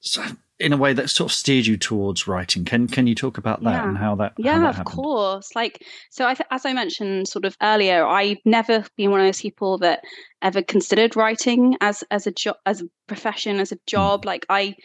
so 0.00 0.24
in 0.60 0.74
a 0.74 0.76
way 0.76 0.92
that 0.92 1.08
sort 1.08 1.30
of 1.30 1.34
steered 1.34 1.66
you 1.66 1.76
towards 1.76 2.28
writing. 2.28 2.64
Can 2.64 2.86
can 2.86 3.06
you 3.06 3.14
talk 3.14 3.38
about 3.38 3.62
that 3.64 3.70
yeah. 3.70 3.88
and 3.88 3.96
how 3.96 4.14
that? 4.16 4.34
Yeah, 4.36 4.58
how 4.58 4.72
that 4.72 4.78
of 4.78 4.84
course. 4.84 5.56
Like 5.56 5.84
so, 6.10 6.26
I 6.26 6.34
th- 6.34 6.46
as 6.50 6.66
I 6.66 6.74
mentioned 6.74 7.28
sort 7.28 7.46
of 7.46 7.56
earlier, 7.62 8.06
I've 8.06 8.38
never 8.44 8.84
been 8.96 9.10
one 9.10 9.20
of 9.20 9.26
those 9.26 9.40
people 9.40 9.78
that 9.78 10.04
ever 10.42 10.62
considered 10.62 11.16
writing 11.16 11.76
as 11.80 12.04
as 12.10 12.26
a 12.26 12.30
job, 12.30 12.56
as 12.66 12.82
a 12.82 12.88
profession, 13.06 13.58
as 13.58 13.72
a 13.72 13.76
hmm. 13.76 13.80
job. 13.86 14.22
Mm. 14.22 14.26
Like 14.26 14.46
I. 14.48 14.76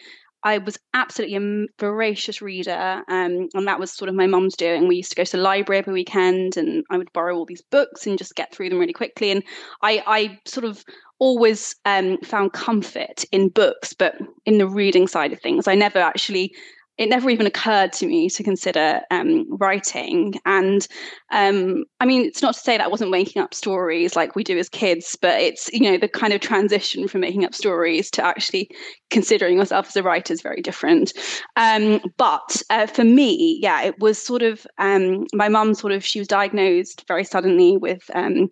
I 0.46 0.58
was 0.58 0.78
absolutely 0.94 1.36
a 1.36 1.66
voracious 1.80 2.40
reader, 2.40 3.02
um, 3.08 3.48
and 3.52 3.66
that 3.66 3.80
was 3.80 3.90
sort 3.90 4.08
of 4.08 4.14
my 4.14 4.28
mum's 4.28 4.54
doing. 4.54 4.86
We 4.86 4.94
used 4.94 5.10
to 5.10 5.16
go 5.16 5.24
to 5.24 5.36
the 5.36 5.42
library 5.42 5.80
every 5.80 5.92
weekend, 5.92 6.56
and 6.56 6.84
I 6.88 6.96
would 6.98 7.12
borrow 7.12 7.34
all 7.34 7.46
these 7.46 7.62
books 7.62 8.06
and 8.06 8.16
just 8.16 8.36
get 8.36 8.54
through 8.54 8.68
them 8.68 8.78
really 8.78 8.92
quickly. 8.92 9.32
And 9.32 9.42
I, 9.82 10.04
I 10.06 10.38
sort 10.44 10.64
of 10.64 10.84
always 11.18 11.74
um, 11.84 12.18
found 12.18 12.52
comfort 12.52 13.24
in 13.32 13.48
books, 13.48 13.92
but 13.92 14.14
in 14.44 14.58
the 14.58 14.68
reading 14.68 15.08
side 15.08 15.32
of 15.32 15.40
things, 15.40 15.66
I 15.66 15.74
never 15.74 15.98
actually. 15.98 16.54
It 16.98 17.08
never 17.08 17.28
even 17.28 17.46
occurred 17.46 17.92
to 17.94 18.06
me 18.06 18.30
to 18.30 18.42
consider 18.42 19.00
um, 19.10 19.46
writing. 19.58 20.34
And 20.46 20.86
um, 21.30 21.84
I 22.00 22.06
mean, 22.06 22.24
it's 22.24 22.42
not 22.42 22.54
to 22.54 22.60
say 22.60 22.76
that 22.76 22.86
I 22.86 22.88
wasn't 22.88 23.10
making 23.10 23.42
up 23.42 23.52
stories 23.52 24.16
like 24.16 24.34
we 24.34 24.42
do 24.42 24.58
as 24.58 24.68
kids, 24.68 25.16
but 25.20 25.40
it's, 25.40 25.70
you 25.72 25.80
know, 25.80 25.98
the 25.98 26.08
kind 26.08 26.32
of 26.32 26.40
transition 26.40 27.06
from 27.06 27.20
making 27.20 27.44
up 27.44 27.54
stories 27.54 28.10
to 28.12 28.24
actually 28.24 28.70
considering 29.10 29.58
yourself 29.58 29.88
as 29.88 29.96
a 29.96 30.02
writer 30.02 30.32
is 30.32 30.40
very 30.40 30.62
different. 30.62 31.12
Um, 31.56 32.00
but 32.16 32.62
uh, 32.70 32.86
for 32.86 33.04
me, 33.04 33.58
yeah, 33.60 33.82
it 33.82 33.98
was 33.98 34.18
sort 34.18 34.42
of 34.42 34.66
um, 34.78 35.26
my 35.34 35.48
mum 35.48 35.74
sort 35.74 35.92
of, 35.92 36.04
she 36.04 36.18
was 36.18 36.28
diagnosed 36.28 37.04
very 37.06 37.24
suddenly 37.24 37.76
with 37.76 38.08
um, 38.14 38.48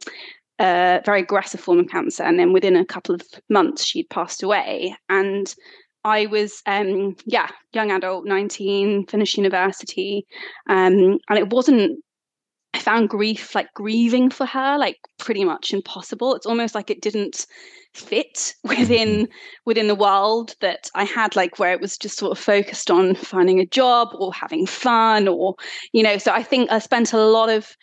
a 0.60 1.00
very 1.04 1.20
aggressive 1.20 1.60
form 1.60 1.80
of 1.80 1.88
cancer. 1.88 2.22
And 2.22 2.38
then 2.38 2.52
within 2.52 2.76
a 2.76 2.84
couple 2.84 3.14
of 3.14 3.22
months, 3.48 3.84
she'd 3.84 4.08
passed 4.10 4.42
away. 4.42 4.94
And 5.08 5.52
I 6.04 6.26
was, 6.26 6.62
um, 6.66 7.16
yeah, 7.24 7.48
young 7.72 7.90
adult, 7.90 8.26
19, 8.26 9.06
finished 9.06 9.36
university. 9.36 10.26
Um, 10.68 11.18
and 11.28 11.38
it 11.38 11.50
wasn't, 11.50 11.98
I 12.74 12.78
found 12.78 13.08
grief, 13.08 13.54
like 13.54 13.72
grieving 13.74 14.30
for 14.30 14.46
her, 14.46 14.76
like 14.78 14.98
pretty 15.18 15.44
much 15.44 15.72
impossible. 15.72 16.34
It's 16.34 16.46
almost 16.46 16.74
like 16.74 16.90
it 16.90 17.00
didn't 17.00 17.46
fit 17.94 18.54
within 18.64 19.08
mm-hmm. 19.08 19.32
within 19.64 19.86
the 19.86 19.94
world 19.94 20.54
that 20.60 20.90
I 20.94 21.04
had 21.04 21.36
like 21.36 21.58
where 21.58 21.72
it 21.72 21.80
was 21.80 21.96
just 21.96 22.18
sort 22.18 22.36
of 22.36 22.42
focused 22.42 22.90
on 22.90 23.14
finding 23.14 23.60
a 23.60 23.66
job 23.66 24.08
or 24.18 24.34
having 24.34 24.66
fun 24.66 25.28
or 25.28 25.54
you 25.92 26.02
know 26.02 26.18
so 26.18 26.32
I 26.32 26.42
think 26.42 26.70
I 26.72 26.80
spent 26.80 27.12
a 27.12 27.18
lot 27.18 27.50
of 27.50 27.76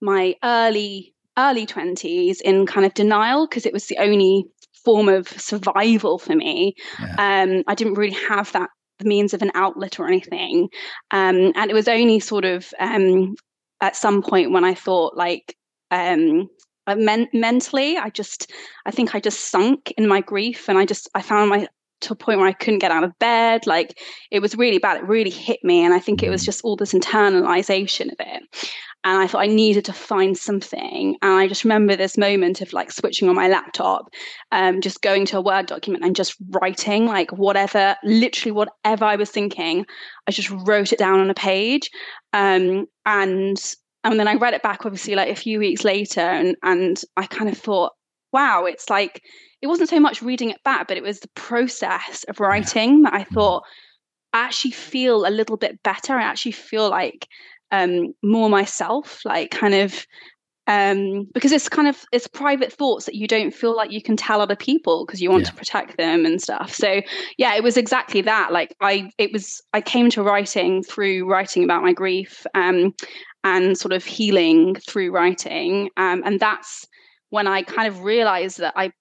my 0.00 0.34
early 0.42 1.14
early 1.38 1.66
20s 1.66 2.40
in 2.40 2.66
kind 2.66 2.86
of 2.86 2.94
denial 2.94 3.46
because 3.46 3.66
it 3.66 3.72
was 3.72 3.86
the 3.86 3.98
only 3.98 4.44
form 4.84 5.08
of 5.08 5.28
survival 5.28 6.18
for 6.18 6.34
me. 6.34 6.74
Yeah. 7.00 7.42
Um, 7.42 7.64
I 7.66 7.74
didn't 7.74 7.94
really 7.94 8.16
have 8.28 8.50
that 8.52 8.70
the 9.00 9.08
means 9.08 9.34
of 9.34 9.42
an 9.42 9.50
outlet 9.54 9.98
or 9.98 10.06
anything. 10.06 10.68
Um, 11.10 11.52
and 11.56 11.70
it 11.70 11.74
was 11.74 11.88
only 11.88 12.20
sort 12.20 12.44
of 12.44 12.72
um, 12.78 13.34
at 13.80 13.96
some 13.96 14.22
point 14.22 14.52
when 14.52 14.64
I 14.64 14.74
thought 14.74 15.16
like 15.16 15.56
um, 15.90 16.48
uh, 16.86 16.94
men- 16.94 17.28
mentally, 17.32 17.96
I 17.96 18.10
just, 18.10 18.52
I 18.86 18.90
think 18.90 19.14
I 19.14 19.20
just 19.20 19.50
sunk 19.50 19.92
in 19.96 20.06
my 20.06 20.20
grief 20.20 20.68
and 20.68 20.78
I 20.78 20.84
just, 20.84 21.08
I 21.14 21.22
found 21.22 21.50
my, 21.50 21.66
to 22.02 22.12
a 22.12 22.16
point 22.16 22.38
where 22.38 22.48
I 22.48 22.52
couldn't 22.52 22.78
get 22.78 22.92
out 22.92 23.04
of 23.04 23.18
bed. 23.18 23.66
Like 23.66 23.98
it 24.30 24.40
was 24.40 24.56
really 24.56 24.78
bad. 24.78 24.98
It 24.98 25.08
really 25.08 25.30
hit 25.30 25.60
me. 25.64 25.84
And 25.84 25.92
I 25.92 25.98
think 25.98 26.22
it 26.22 26.30
was 26.30 26.42
mm. 26.42 26.46
just 26.46 26.62
all 26.62 26.76
this 26.76 26.92
internalization 26.92 28.12
of 28.12 28.16
it 28.20 28.42
and 29.02 29.18
I 29.18 29.26
thought 29.26 29.42
I 29.42 29.46
needed 29.46 29.84
to 29.86 29.92
find 29.92 30.36
something. 30.36 31.16
And 31.22 31.32
I 31.32 31.48
just 31.48 31.64
remember 31.64 31.96
this 31.96 32.18
moment 32.18 32.60
of 32.60 32.72
like 32.72 32.92
switching 32.92 33.28
on 33.28 33.34
my 33.34 33.48
laptop, 33.48 34.10
um, 34.52 34.80
just 34.80 35.00
going 35.00 35.24
to 35.26 35.38
a 35.38 35.42
Word 35.42 35.66
document 35.66 36.04
and 36.04 36.14
just 36.14 36.36
writing 36.50 37.06
like 37.06 37.30
whatever, 37.32 37.96
literally 38.04 38.52
whatever 38.52 39.04
I 39.04 39.16
was 39.16 39.30
thinking, 39.30 39.86
I 40.26 40.32
just 40.32 40.50
wrote 40.50 40.92
it 40.92 40.98
down 40.98 41.20
on 41.20 41.30
a 41.30 41.34
page. 41.34 41.90
Um, 42.32 42.86
and 43.06 43.56
and 44.02 44.18
then 44.18 44.28
I 44.28 44.34
read 44.34 44.54
it 44.54 44.62
back 44.62 44.86
obviously 44.86 45.14
like 45.14 45.30
a 45.30 45.34
few 45.34 45.58
weeks 45.58 45.84
later 45.84 46.20
and 46.20 46.56
and 46.62 47.00
I 47.16 47.26
kind 47.26 47.50
of 47.50 47.56
thought, 47.56 47.92
wow, 48.32 48.66
it's 48.66 48.90
like 48.90 49.22
it 49.62 49.66
wasn't 49.66 49.88
so 49.88 50.00
much 50.00 50.22
reading 50.22 50.50
it 50.50 50.62
back, 50.62 50.88
but 50.88 50.96
it 50.96 51.02
was 51.02 51.20
the 51.20 51.28
process 51.34 52.24
of 52.28 52.40
writing 52.40 53.02
that 53.02 53.14
I 53.14 53.24
mm. 53.24 53.28
thought 53.28 53.62
I 54.32 54.40
actually 54.40 54.70
feel 54.72 55.26
a 55.26 55.30
little 55.30 55.56
bit 55.56 55.82
better. 55.82 56.14
I 56.14 56.22
actually 56.22 56.52
feel 56.52 56.88
like 56.90 57.26
um, 57.72 58.14
more 58.22 58.48
myself, 58.48 59.24
like 59.24 59.50
kind 59.50 59.74
of 59.74 60.06
um, 60.66 61.26
because 61.34 61.50
it's 61.50 61.68
kind 61.68 61.88
of 61.88 62.04
it's 62.12 62.28
private 62.28 62.72
thoughts 62.72 63.04
that 63.06 63.16
you 63.16 63.26
don't 63.26 63.52
feel 63.52 63.74
like 63.74 63.90
you 63.90 64.00
can 64.00 64.16
tell 64.16 64.40
other 64.40 64.54
people 64.54 65.04
because 65.04 65.20
you 65.20 65.28
want 65.28 65.42
yeah. 65.42 65.50
to 65.50 65.56
protect 65.56 65.96
them 65.96 66.24
and 66.24 66.40
stuff. 66.40 66.72
So 66.72 67.02
yeah, 67.38 67.56
it 67.56 67.64
was 67.64 67.76
exactly 67.76 68.20
that. 68.22 68.52
Like 68.52 68.76
I, 68.80 69.10
it 69.18 69.32
was 69.32 69.60
I 69.72 69.80
came 69.80 70.10
to 70.10 70.22
writing 70.22 70.84
through 70.84 71.28
writing 71.28 71.64
about 71.64 71.82
my 71.82 71.92
grief 71.92 72.46
um, 72.54 72.94
and 73.42 73.76
sort 73.76 73.92
of 73.92 74.04
healing 74.04 74.76
through 74.76 75.10
writing, 75.10 75.90
um, 75.96 76.22
and 76.24 76.38
that's 76.38 76.86
when 77.30 77.48
I 77.48 77.62
kind 77.62 77.88
of 77.88 78.02
realized 78.02 78.58
that 78.58 78.74
I 78.76 78.92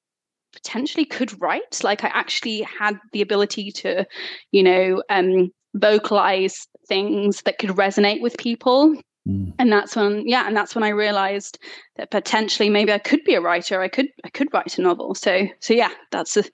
potentially 0.53 1.05
could 1.05 1.39
write. 1.39 1.83
Like 1.83 2.03
I 2.03 2.07
actually 2.07 2.61
had 2.61 2.97
the 3.13 3.21
ability 3.21 3.71
to, 3.73 4.07
you 4.51 4.63
know, 4.63 5.03
um, 5.09 5.51
vocalize 5.75 6.67
things 6.87 7.41
that 7.43 7.59
could 7.59 7.71
resonate 7.71 8.21
with 8.21 8.37
people. 8.37 8.95
Mm. 9.27 9.53
and 9.59 9.71
that's 9.71 9.97
when 9.97 10.25
yeah 10.25 10.47
and 10.47 10.55
that's 10.55 10.73
when 10.73 10.83
i 10.83 10.89
realized 10.89 11.59
that 11.97 12.09
potentially 12.09 12.69
maybe 12.69 12.93
i 12.93 12.97
could 12.97 13.21
be 13.25 13.35
a 13.35 13.41
writer. 13.41 13.81
I 13.81 13.89
could 13.89 14.07
i 14.23 14.29
could 14.29 14.47
write 14.53 14.77
a 14.77 14.81
novel. 14.81 15.13
So 15.13 15.45
so 15.59 15.73
yeah 15.73 15.91
that's 16.09 16.37
a, 16.37 16.45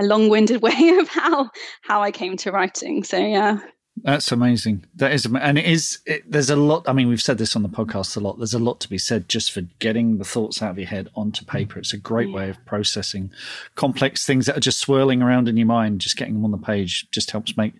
a 0.00 0.04
long-winded 0.04 0.62
way 0.68 0.96
of 0.98 1.08
how 1.08 1.50
how 1.82 2.02
i 2.02 2.10
came 2.10 2.36
to 2.38 2.50
writing. 2.50 3.04
So 3.04 3.18
yeah 3.18 3.58
that's 4.06 4.30
amazing. 4.30 4.84
That 4.94 5.12
is, 5.12 5.26
and 5.26 5.58
it 5.58 5.64
is. 5.64 5.98
It, 6.06 6.30
there's 6.30 6.48
a 6.48 6.54
lot. 6.54 6.88
I 6.88 6.92
mean, 6.92 7.08
we've 7.08 7.20
said 7.20 7.38
this 7.38 7.56
on 7.56 7.64
the 7.64 7.68
podcast 7.68 8.16
a 8.16 8.20
lot. 8.20 8.38
There's 8.38 8.54
a 8.54 8.58
lot 8.60 8.78
to 8.80 8.88
be 8.88 8.98
said 8.98 9.28
just 9.28 9.50
for 9.50 9.62
getting 9.80 10.18
the 10.18 10.24
thoughts 10.24 10.62
out 10.62 10.70
of 10.70 10.78
your 10.78 10.86
head 10.86 11.10
onto 11.16 11.44
paper. 11.44 11.80
It's 11.80 11.92
a 11.92 11.98
great 11.98 12.28
yeah. 12.28 12.34
way 12.36 12.50
of 12.50 12.64
processing 12.64 13.32
complex 13.74 14.24
things 14.24 14.46
that 14.46 14.56
are 14.56 14.60
just 14.60 14.78
swirling 14.78 15.22
around 15.22 15.48
in 15.48 15.56
your 15.56 15.66
mind. 15.66 16.00
Just 16.00 16.16
getting 16.16 16.34
them 16.34 16.44
on 16.44 16.52
the 16.52 16.58
page 16.58 17.10
just 17.10 17.32
helps 17.32 17.56
make 17.56 17.74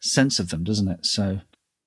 sense 0.00 0.38
of 0.38 0.48
them, 0.48 0.64
doesn't 0.64 0.88
it? 0.88 1.04
So 1.04 1.40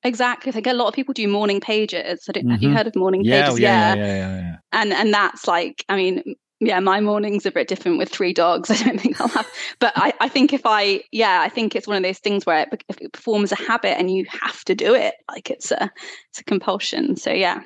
Exactly. 0.04 0.52
I 0.52 0.54
think 0.54 0.68
a 0.68 0.74
lot 0.74 0.88
of 0.88 0.94
people 0.94 1.14
do 1.14 1.28
morning 1.28 1.60
pages. 1.60 2.26
I 2.30 2.32
don't, 2.32 2.44
mm-hmm. 2.44 2.52
Have 2.52 2.62
you 2.62 2.70
mm-hmm. 2.70 2.78
heard 2.78 2.88
of 2.88 2.96
morning 2.96 3.24
yeah, 3.24 3.42
pages? 3.42 3.56
Oh, 3.56 3.62
yeah, 3.62 3.96
yeah, 3.96 4.06
yeah, 4.06 4.16
yeah, 4.16 4.40
yeah. 4.40 4.56
And 4.72 4.94
and 4.94 5.14
that's 5.14 5.48
like, 5.48 5.84
I 5.90 5.96
mean, 5.98 6.36
yeah, 6.60 6.80
my 6.80 7.00
morning's 7.00 7.46
a 7.46 7.52
bit 7.52 7.68
different 7.68 7.98
with 7.98 8.10
three 8.10 8.34
dogs. 8.34 8.70
I 8.72 8.84
don't 8.84 9.00
think 9.00 9.20
I'll 9.20 9.28
have, 9.30 9.48
but 9.80 9.94
I, 9.96 10.14
I 10.20 10.30
think 10.30 10.54
if 10.54 10.62
I, 10.66 11.04
yeah, 11.12 11.42
I 11.42 11.50
think 11.50 11.76
it's 11.76 11.88
one 11.88 11.98
of 11.98 12.04
those 12.04 12.20
things 12.20 12.46
where 12.46 12.68
it, 12.72 12.84
if 12.90 13.02
it 13.02 13.16
forms 13.16 13.52
a 13.52 13.56
habit 13.56 13.98
and 13.98 14.12
you 14.12 14.26
have 14.30 14.64
to 14.66 14.76
do 14.76 14.94
it, 14.94 15.16
like 15.30 15.50
it's 15.50 15.72
a, 15.72 15.92
it's 16.30 16.40
a 16.40 16.44
compulsion. 16.44 17.16
So 17.16 17.32
yeah. 17.32 17.62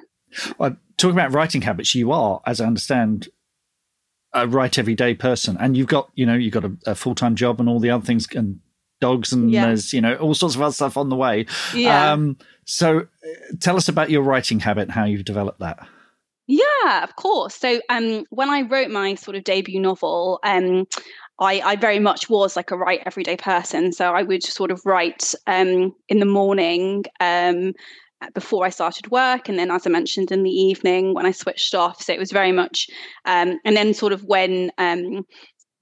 Well, 0.57 0.75
talking 0.97 1.15
about 1.15 1.31
writing 1.31 1.61
habits, 1.61 1.95
you 1.95 2.11
are, 2.11 2.41
as 2.45 2.61
I 2.61 2.65
understand, 2.65 3.29
a 4.33 4.47
write 4.47 4.79
every 4.79 4.95
day 4.95 5.13
person, 5.13 5.57
and 5.59 5.77
you've 5.77 5.87
got, 5.87 6.09
you 6.15 6.25
know, 6.25 6.33
you've 6.33 6.53
got 6.53 6.65
a, 6.65 6.71
a 6.87 6.95
full 6.95 7.15
time 7.15 7.35
job 7.35 7.59
and 7.59 7.69
all 7.69 7.79
the 7.79 7.91
other 7.91 8.05
things, 8.05 8.27
and 8.35 8.59
dogs, 8.99 9.31
and 9.31 9.51
yeah. 9.51 9.67
there's, 9.67 9.93
you 9.93 10.01
know, 10.01 10.15
all 10.15 10.33
sorts 10.33 10.55
of 10.55 10.61
other 10.61 10.73
stuff 10.73 10.97
on 10.97 11.09
the 11.09 11.15
way. 11.15 11.45
Yeah. 11.75 12.11
Um, 12.11 12.37
so, 12.65 12.99
uh, 12.99 13.55
tell 13.59 13.75
us 13.75 13.89
about 13.89 14.09
your 14.09 14.23
writing 14.23 14.59
habit, 14.59 14.89
how 14.89 15.05
you've 15.05 15.25
developed 15.25 15.59
that. 15.59 15.87
Yeah, 16.47 17.03
of 17.03 17.15
course. 17.15 17.55
So 17.55 17.81
um, 17.89 18.25
when 18.29 18.49
I 18.49 18.61
wrote 18.63 18.89
my 18.89 19.15
sort 19.15 19.37
of 19.37 19.43
debut 19.43 19.79
novel, 19.79 20.39
um, 20.43 20.85
I, 21.39 21.61
I, 21.61 21.75
very 21.77 21.99
much 21.99 22.29
was 22.29 22.55
like 22.55 22.71
a 22.71 22.77
write 22.77 23.01
everyday 23.05 23.37
person. 23.37 23.91
So 23.93 24.11
I 24.13 24.23
would 24.23 24.43
sort 24.43 24.71
of 24.71 24.81
write 24.85 25.33
um, 25.47 25.93
in 26.09 26.19
the 26.19 26.25
morning 26.25 27.05
um, 27.19 27.73
before 28.33 28.65
I 28.65 28.69
started 28.69 29.09
work, 29.11 29.49
and 29.49 29.57
then, 29.57 29.71
as 29.71 29.87
I 29.87 29.89
mentioned, 29.89 30.31
in 30.31 30.43
the 30.43 30.49
evening 30.51 31.13
when 31.13 31.25
I 31.25 31.31
switched 31.31 31.75
off. 31.75 32.01
So 32.01 32.13
it 32.13 32.19
was 32.19 32.31
very 32.31 32.51
much, 32.51 32.87
um, 33.25 33.59
and 33.65 33.75
then 33.75 33.93
sort 33.93 34.13
of 34.13 34.23
when 34.23 34.71
um, 34.77 35.25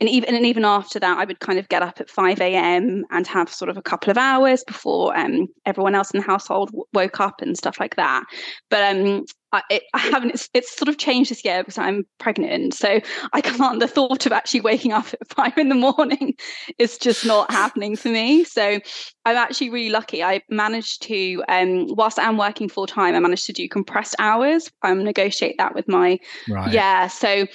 and 0.02 0.10
even 0.10 0.36
and 0.36 0.48
even 0.48 0.66
after 0.66 1.00
that, 1.00 1.20
I 1.20 1.26
would 1.26 1.40
kind 1.40 1.60
of 1.60 1.70
get 1.70 1.84
up 1.84 2.02
at 2.02 2.10
five 2.10 2.42
a.m. 2.42 3.06
and 3.12 3.28
have 3.28 3.54
sort 3.54 3.70
of 3.70 3.78
a 3.78 3.84
couple 3.84 4.10
of 4.10 4.18
hours 4.18 4.64
before 4.66 5.16
um, 5.16 5.48
everyone 5.68 5.94
else 5.94 6.10
in 6.10 6.20
the 6.20 6.26
household 6.26 6.70
w- 6.70 6.86
woke 6.92 7.20
up 7.20 7.40
and 7.40 7.56
stuff 7.56 7.80
like 7.80 7.96
that. 7.98 8.24
But 8.72 8.96
um, 8.96 9.26
I, 9.52 9.62
it, 9.70 9.84
I 9.94 10.00
haven't. 10.00 10.32
It's, 10.32 10.50
it's, 10.56 10.76
sort 10.76 10.90
of 10.90 10.98
changed 10.98 11.30
this 11.30 11.46
year 11.46 11.62
because 11.62 11.78
I'm 11.78 12.04
pregnant, 12.18 12.74
so 12.74 13.00
I 13.32 13.42
can't. 13.42 13.80
The 13.80 13.88
thought 13.88 14.26
of 14.26 14.32
actually 14.32 14.62
waking 14.62 14.92
up 14.92 15.06
at 15.14 15.28
five 15.30 15.56
in 15.56 15.70
the 15.70 15.76
morning 15.76 16.34
is 16.80 16.98
just 16.98 17.24
not 17.24 17.52
happening 17.52 17.96
for 17.96 18.10
me. 18.10 18.44
So 18.44 18.80
I'm 19.26 19.38
actually 19.38 19.70
really 19.70 19.92
lucky. 19.92 20.24
I 20.24 20.42
managed 20.50 21.04
to, 21.04 21.44
um, 21.48 21.86
whilst 21.90 22.18
I'm 22.18 22.40
working 22.40 22.70
full 22.70 22.88
time, 22.88 23.14
I 23.14 23.20
managed 23.20 23.46
to 23.46 23.54
do 23.54 23.70
compressed 23.70 24.16
hours. 24.18 24.68
I'm 24.82 25.04
negotiate 25.04 25.58
that 25.60 25.76
with 25.76 25.88
my 25.88 26.18
right. 26.50 26.74
yeah. 26.74 27.06
So 27.06 27.46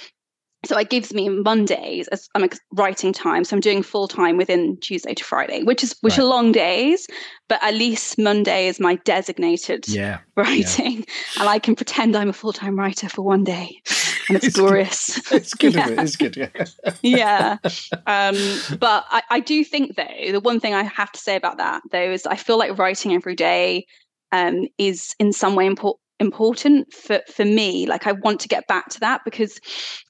so 0.67 0.77
it 0.77 0.89
gives 0.89 1.13
me 1.13 1.29
Mondays 1.29 2.07
as 2.09 2.27
I'm 2.35 2.47
writing 2.73 3.13
time. 3.13 3.43
So 3.43 3.55
I'm 3.55 3.61
doing 3.61 3.81
full 3.81 4.07
time 4.07 4.37
within 4.37 4.77
Tuesday 4.77 5.13
to 5.13 5.23
Friday, 5.23 5.63
which 5.63 5.83
is 5.83 5.95
which 6.01 6.17
right. 6.17 6.23
are 6.23 6.27
long 6.27 6.51
days, 6.51 7.07
but 7.47 7.63
at 7.63 7.73
least 7.73 8.17
Monday 8.17 8.67
is 8.67 8.79
my 8.79 8.95
designated 8.95 9.87
yeah, 9.87 10.19
writing, 10.35 10.97
yeah. 10.97 11.39
and 11.39 11.49
I 11.49 11.59
can 11.59 11.75
pretend 11.75 12.15
I'm 12.15 12.29
a 12.29 12.33
full 12.33 12.53
time 12.53 12.77
writer 12.77 13.07
for 13.07 13.21
one 13.21 13.43
day. 13.43 13.81
and 14.27 14.35
it's, 14.35 14.45
it's 14.47 14.55
glorious. 14.55 15.19
Good. 15.21 15.37
It's 15.41 15.53
good. 15.53 15.73
yeah. 15.75 15.89
It? 15.89 15.99
It's 15.99 16.15
good. 16.15 16.35
Yeah. 16.35 16.65
yeah. 17.01 17.57
Um, 18.05 18.35
but 18.79 19.05
I, 19.09 19.21
I 19.29 19.39
do 19.39 19.63
think 19.63 19.95
though 19.95 20.31
the 20.31 20.41
one 20.41 20.59
thing 20.59 20.73
I 20.73 20.83
have 20.83 21.11
to 21.13 21.19
say 21.19 21.35
about 21.35 21.57
that 21.57 21.81
though 21.91 22.11
is 22.11 22.25
I 22.25 22.35
feel 22.35 22.57
like 22.57 22.77
writing 22.77 23.13
every 23.13 23.35
day 23.35 23.85
um, 24.31 24.67
is 24.77 25.15
in 25.19 25.31
some 25.31 25.55
way 25.55 25.65
important 25.65 26.01
important 26.19 26.91
for 26.93 27.21
for 27.33 27.45
me. 27.45 27.85
Like 27.85 28.07
i 28.07 28.11
want 28.11 28.39
to 28.41 28.47
get 28.47 28.67
back 28.67 28.89
to 28.89 28.99
that 29.01 29.21
because 29.25 29.59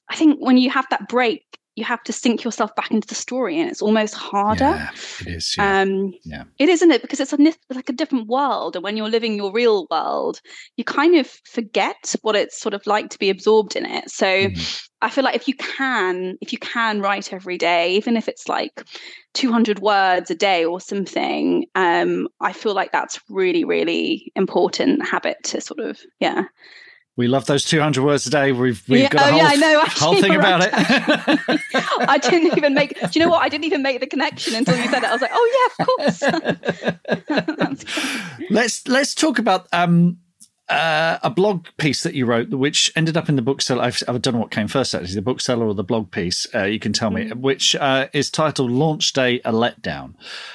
i 0.08 0.16
think 0.16 0.38
when 0.40 0.56
you 0.58 0.70
have 0.70 0.86
that 0.90 1.08
break 1.08 1.42
you 1.78 1.84
have 1.84 2.02
to 2.02 2.12
sink 2.12 2.42
yourself 2.42 2.74
back 2.74 2.90
into 2.90 3.06
the 3.06 3.14
story 3.14 3.58
and 3.58 3.70
it's 3.70 3.80
almost 3.80 4.14
harder 4.14 4.64
yeah, 4.64 4.90
it 5.20 5.28
is 5.28 5.54
yeah. 5.56 5.80
Um, 5.80 6.12
yeah. 6.24 6.44
it 6.58 6.68
isn't 6.68 6.90
it 6.90 7.02
because 7.02 7.20
it's 7.20 7.32
a 7.32 7.38
like 7.70 7.88
a 7.88 7.92
different 7.92 8.26
world 8.26 8.74
and 8.74 8.82
when 8.82 8.96
you're 8.96 9.08
living 9.08 9.34
your 9.34 9.52
real 9.52 9.86
world 9.90 10.40
you 10.76 10.84
kind 10.84 11.16
of 11.16 11.26
forget 11.44 12.14
what 12.22 12.34
it's 12.34 12.60
sort 12.60 12.74
of 12.74 12.86
like 12.86 13.10
to 13.10 13.18
be 13.18 13.30
absorbed 13.30 13.76
in 13.76 13.86
it 13.86 14.10
so 14.10 14.26
mm. 14.26 14.88
i 15.00 15.08
feel 15.08 15.22
like 15.22 15.36
if 15.36 15.46
you 15.46 15.54
can 15.54 16.36
if 16.40 16.52
you 16.52 16.58
can 16.58 17.00
write 17.00 17.32
every 17.32 17.56
day 17.56 17.94
even 17.94 18.16
if 18.16 18.28
it's 18.28 18.48
like 18.48 18.82
200 19.34 19.78
words 19.78 20.30
a 20.30 20.34
day 20.34 20.64
or 20.64 20.80
something 20.80 21.64
um, 21.76 22.28
i 22.40 22.52
feel 22.52 22.74
like 22.74 22.90
that's 22.90 23.20
really 23.30 23.64
really 23.64 24.32
important 24.34 25.06
habit 25.06 25.36
to 25.44 25.60
sort 25.60 25.78
of 25.78 26.00
yeah 26.18 26.44
we 27.18 27.26
love 27.26 27.46
those 27.46 27.64
200 27.64 28.04
words 28.04 28.26
a 28.26 28.30
day. 28.30 28.52
We've, 28.52 28.80
we've 28.88 29.00
yeah, 29.00 29.08
got 29.08 29.22
a 29.22 29.24
oh, 29.24 29.30
whole, 29.32 29.38
yeah, 29.38 29.48
I 29.48 29.56
know, 29.56 29.82
whole 29.86 30.20
thing 30.20 30.36
about 30.36 30.60
it. 30.62 30.70
I 32.08 32.16
didn't 32.16 32.56
even 32.56 32.74
make, 32.74 32.94
do 32.94 33.08
you 33.12 33.24
know 33.24 33.28
what? 33.28 33.42
I 33.42 33.48
didn't 33.48 33.64
even 33.64 33.82
make 33.82 33.98
the 33.98 34.06
connection 34.06 34.54
until 34.54 34.76
you 34.76 34.88
said 34.88 35.02
it. 35.02 35.08
I 35.08 35.12
was 35.12 35.20
like, 35.20 35.32
oh, 35.34 35.74
yeah, 35.76 35.84
of 35.84 36.20
course. 37.74 37.84
let's, 38.50 38.86
let's 38.86 39.16
talk 39.16 39.40
about 39.40 39.66
um, 39.72 40.18
uh, 40.68 41.18
a 41.22 41.30
blog 41.30 41.66
piece 41.78 42.02
that 42.02 42.14
you 42.14 42.26
wrote, 42.26 42.50
which 42.50 42.92
ended 42.94 43.16
up 43.16 43.28
in 43.28 43.36
the 43.36 43.42
bookseller. 43.42 43.82
I've, 43.82 44.02
I 44.06 44.18
don't 44.18 44.34
know 44.34 44.40
what 44.40 44.50
came 44.50 44.68
first, 44.68 44.94
actually, 44.94 45.14
the 45.14 45.22
bookseller 45.22 45.66
or 45.66 45.74
the 45.74 45.84
blog 45.84 46.10
piece. 46.10 46.46
Uh, 46.54 46.64
you 46.64 46.78
can 46.78 46.92
tell 46.92 47.10
me, 47.10 47.30
mm. 47.30 47.40
which 47.40 47.74
uh, 47.76 48.08
is 48.12 48.30
titled 48.30 48.70
"Launch 48.70 49.12
Day: 49.12 49.40
A 49.44 49.52
Letdown," 49.52 50.14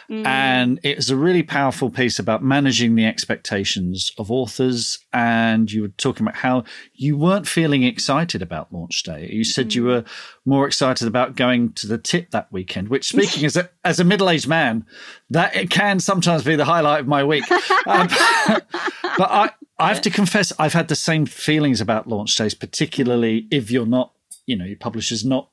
mm. 0.09 0.25
and 0.25 0.79
it's 0.83 1.09
a 1.09 1.15
really 1.15 1.41
powerful 1.41 1.89
piece 1.89 2.19
about 2.19 2.43
managing 2.43 2.95
the 2.95 3.05
expectations 3.05 4.11
of 4.17 4.29
authors. 4.29 4.99
And 5.13 5.71
you 5.71 5.83
were 5.83 5.87
talking 5.89 6.25
about 6.25 6.37
how 6.37 6.63
you 6.93 7.17
weren't 7.17 7.47
feeling 7.47 7.83
excited 7.83 8.41
about 8.41 8.71
launch 8.71 9.01
day. 9.03 9.29
You 9.31 9.43
said 9.43 9.69
mm. 9.69 9.75
you 9.75 9.83
were 9.85 10.03
more 10.45 10.67
excited 10.67 11.07
about 11.07 11.35
going 11.35 11.71
to 11.73 11.87
the 11.87 11.97
tip 11.97 12.31
that 12.31 12.51
weekend. 12.51 12.89
Which, 12.89 13.07
speaking 13.07 13.45
as 13.45 13.55
a 13.55 13.69
as 13.83 13.99
a 13.99 14.03
middle 14.03 14.29
aged 14.29 14.47
man, 14.47 14.85
that 15.29 15.55
it 15.55 15.69
can 15.69 15.99
sometimes 15.99 16.43
be 16.43 16.55
the 16.55 16.65
highlight 16.65 17.01
of 17.01 17.07
my 17.07 17.23
week. 17.23 17.45
Um, 17.85 18.07
but 19.17 19.29
I 19.29 19.49
I 19.79 19.89
have 19.89 20.01
to 20.01 20.09
confess, 20.09 20.53
I've 20.57 20.73
had 20.73 20.87
the 20.87 20.95
same 20.95 21.25
feelings 21.25 21.81
about 21.81 22.07
launch 22.07 22.35
days, 22.35 22.53
particularly 22.53 23.47
if 23.51 23.71
you're 23.71 23.85
not, 23.85 24.13
you 24.45 24.55
know, 24.55 24.63
your 24.63 24.77
publisher's 24.77 25.25
not 25.25 25.49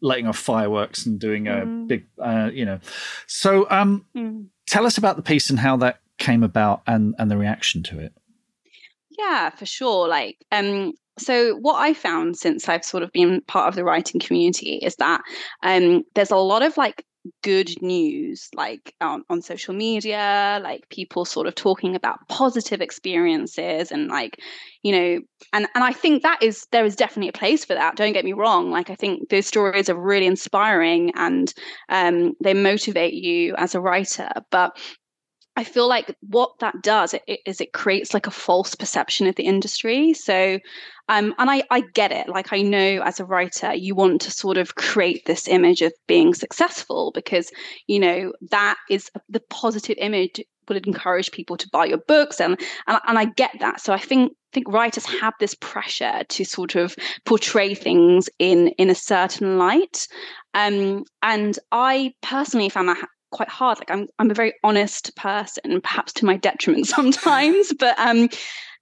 letting 0.00 0.26
off 0.26 0.38
fireworks 0.38 1.06
and 1.06 1.20
doing 1.20 1.46
a 1.46 1.64
mm. 1.66 1.86
big, 1.86 2.06
uh, 2.20 2.50
you 2.52 2.64
know. 2.64 2.80
So, 3.28 3.68
um, 3.70 4.06
mm. 4.16 4.46
tell 4.66 4.86
us 4.86 4.98
about 4.98 5.16
the 5.16 5.22
piece 5.22 5.50
and 5.50 5.58
how 5.58 5.76
that 5.76 6.00
came 6.18 6.42
about 6.42 6.82
and 6.86 7.14
and 7.18 7.30
the 7.30 7.36
reaction 7.36 7.82
to 7.84 8.00
it. 8.00 8.12
Yeah, 9.10 9.50
for 9.50 9.66
sure. 9.66 10.08
Like, 10.08 10.44
um, 10.50 10.94
so 11.18 11.56
what 11.56 11.76
I 11.76 11.94
found 11.94 12.36
since 12.36 12.68
I've 12.68 12.84
sort 12.84 13.02
of 13.02 13.12
been 13.12 13.42
part 13.42 13.68
of 13.68 13.74
the 13.74 13.84
writing 13.84 14.20
community 14.20 14.76
is 14.76 14.96
that 14.96 15.20
um, 15.62 16.02
there's 16.14 16.30
a 16.30 16.36
lot 16.36 16.62
of 16.62 16.76
like 16.76 17.04
good 17.42 17.70
news 17.80 18.48
like 18.54 18.94
on, 19.00 19.22
on 19.30 19.40
social 19.40 19.72
media 19.72 20.60
like 20.62 20.88
people 20.88 21.24
sort 21.24 21.46
of 21.46 21.54
talking 21.54 21.94
about 21.94 22.18
positive 22.28 22.80
experiences 22.80 23.92
and 23.92 24.08
like 24.08 24.40
you 24.82 24.90
know 24.90 25.20
and 25.52 25.68
and 25.74 25.84
i 25.84 25.92
think 25.92 26.24
that 26.24 26.42
is 26.42 26.66
there 26.72 26.84
is 26.84 26.96
definitely 26.96 27.28
a 27.28 27.32
place 27.32 27.64
for 27.64 27.74
that 27.74 27.94
don't 27.94 28.12
get 28.12 28.24
me 28.24 28.32
wrong 28.32 28.72
like 28.72 28.90
i 28.90 28.96
think 28.96 29.28
those 29.28 29.46
stories 29.46 29.88
are 29.88 29.94
really 29.94 30.26
inspiring 30.26 31.12
and 31.14 31.54
um, 31.90 32.32
they 32.42 32.54
motivate 32.54 33.14
you 33.14 33.54
as 33.56 33.76
a 33.76 33.80
writer 33.80 34.28
but 34.50 34.76
I 35.54 35.64
feel 35.64 35.86
like 35.86 36.16
what 36.20 36.58
that 36.60 36.82
does 36.82 37.14
is 37.44 37.60
it 37.60 37.74
creates 37.74 38.14
like 38.14 38.26
a 38.26 38.30
false 38.30 38.74
perception 38.74 39.26
of 39.26 39.34
the 39.36 39.44
industry. 39.44 40.14
So, 40.14 40.58
um, 41.08 41.34
and 41.38 41.50
I, 41.50 41.62
I 41.70 41.80
get 41.94 42.12
it. 42.12 42.28
Like 42.28 42.52
I 42.52 42.62
know 42.62 43.02
as 43.02 43.20
a 43.20 43.24
writer, 43.24 43.74
you 43.74 43.94
want 43.94 44.20
to 44.22 44.30
sort 44.30 44.56
of 44.56 44.74
create 44.76 45.26
this 45.26 45.48
image 45.48 45.82
of 45.82 45.92
being 46.06 46.34
successful 46.34 47.10
because 47.14 47.50
you 47.86 47.98
know 47.98 48.32
that 48.50 48.76
is 48.88 49.10
the 49.28 49.40
positive 49.50 49.96
image 49.98 50.40
would 50.68 50.86
encourage 50.86 51.32
people 51.32 51.56
to 51.56 51.68
buy 51.70 51.86
your 51.86 51.98
books, 51.98 52.40
and 52.40 52.58
and, 52.86 53.00
and 53.06 53.18
I 53.18 53.26
get 53.26 53.56
that. 53.60 53.80
So 53.80 53.92
I 53.92 53.98
think 53.98 54.32
think 54.52 54.70
writers 54.70 55.06
have 55.06 55.32
this 55.40 55.54
pressure 55.60 56.24
to 56.28 56.44
sort 56.44 56.74
of 56.74 56.94
portray 57.24 57.74
things 57.74 58.28
in 58.38 58.68
in 58.78 58.90
a 58.90 58.94
certain 58.94 59.56
light 59.56 60.06
um, 60.52 61.04
and 61.22 61.58
i 61.72 62.12
personally 62.20 62.68
found 62.68 62.86
that 62.86 62.98
quite 63.32 63.48
hard. 63.48 63.78
Like 63.78 63.90
I'm 63.90 64.06
I'm 64.20 64.30
a 64.30 64.34
very 64.34 64.54
honest 64.62 65.16
person, 65.16 65.80
perhaps 65.80 66.12
to 66.14 66.24
my 66.24 66.36
detriment 66.36 66.86
sometimes, 66.98 67.72
but 67.78 67.98
um 67.98 68.28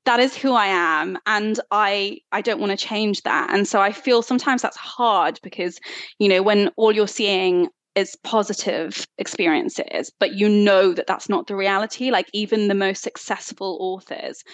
that 0.07 0.21
is 0.21 0.37
who 0.37 0.53
I 0.53 0.67
am 0.67 1.19
and 1.27 1.61
I 1.71 2.19
I 2.33 2.41
don't 2.41 2.61
want 2.61 2.71
to 2.71 2.87
change 2.87 3.23
that. 3.23 3.51
And 3.53 3.67
so 3.67 3.81
I 3.81 3.93
feel 3.93 4.23
sometimes 4.23 4.63
that's 4.63 4.77
hard 4.77 5.39
because 5.43 5.79
you 6.19 6.29
know 6.29 6.43
when 6.43 6.69
all 6.77 6.93
you're 6.93 7.09
seeing 7.09 7.69
is 7.97 8.17
positive 8.23 9.05
experiences 9.19 10.13
but 10.21 10.35
you 10.35 10.49
know 10.49 10.93
that 10.93 11.09
that's 11.09 11.29
not 11.29 11.49
the 11.49 11.57
reality 11.57 12.13
like 12.13 12.29
even 12.33 12.69
the 12.69 12.75
most 12.75 13.03
successful 13.03 13.77
authors 13.81 14.45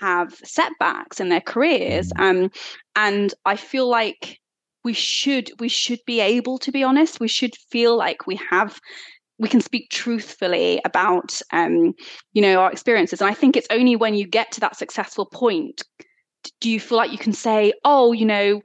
have 0.00 0.32
setbacks 0.44 1.18
in 1.18 1.28
their 1.28 1.40
careers 1.40 2.12
mm. 2.12 2.20
um 2.20 2.50
and 2.94 3.34
I 3.44 3.56
feel 3.56 3.88
like 3.88 4.38
we 4.84 4.92
should 4.92 5.50
we 5.58 5.68
should 5.68 5.98
be 6.06 6.20
able 6.20 6.56
to 6.58 6.70
be 6.70 6.84
honest 6.84 7.18
we 7.18 7.26
should 7.28 7.56
feel 7.68 7.96
like 7.96 8.28
we 8.28 8.38
have 8.50 8.78
we 9.38 9.48
can 9.48 9.60
speak 9.60 9.90
truthfully 9.90 10.80
about 10.84 11.40
um, 11.52 11.92
you 12.32 12.42
know 12.42 12.60
our 12.60 12.70
experiences 12.70 13.20
and 13.20 13.30
i 13.30 13.34
think 13.34 13.56
it's 13.56 13.66
only 13.70 13.96
when 13.96 14.14
you 14.14 14.26
get 14.26 14.52
to 14.52 14.60
that 14.60 14.76
successful 14.76 15.26
point 15.26 15.82
do 16.60 16.70
you 16.70 16.78
feel 16.78 16.98
like 16.98 17.12
you 17.12 17.18
can 17.18 17.32
say 17.32 17.72
oh 17.84 18.12
you 18.12 18.24
know 18.24 18.60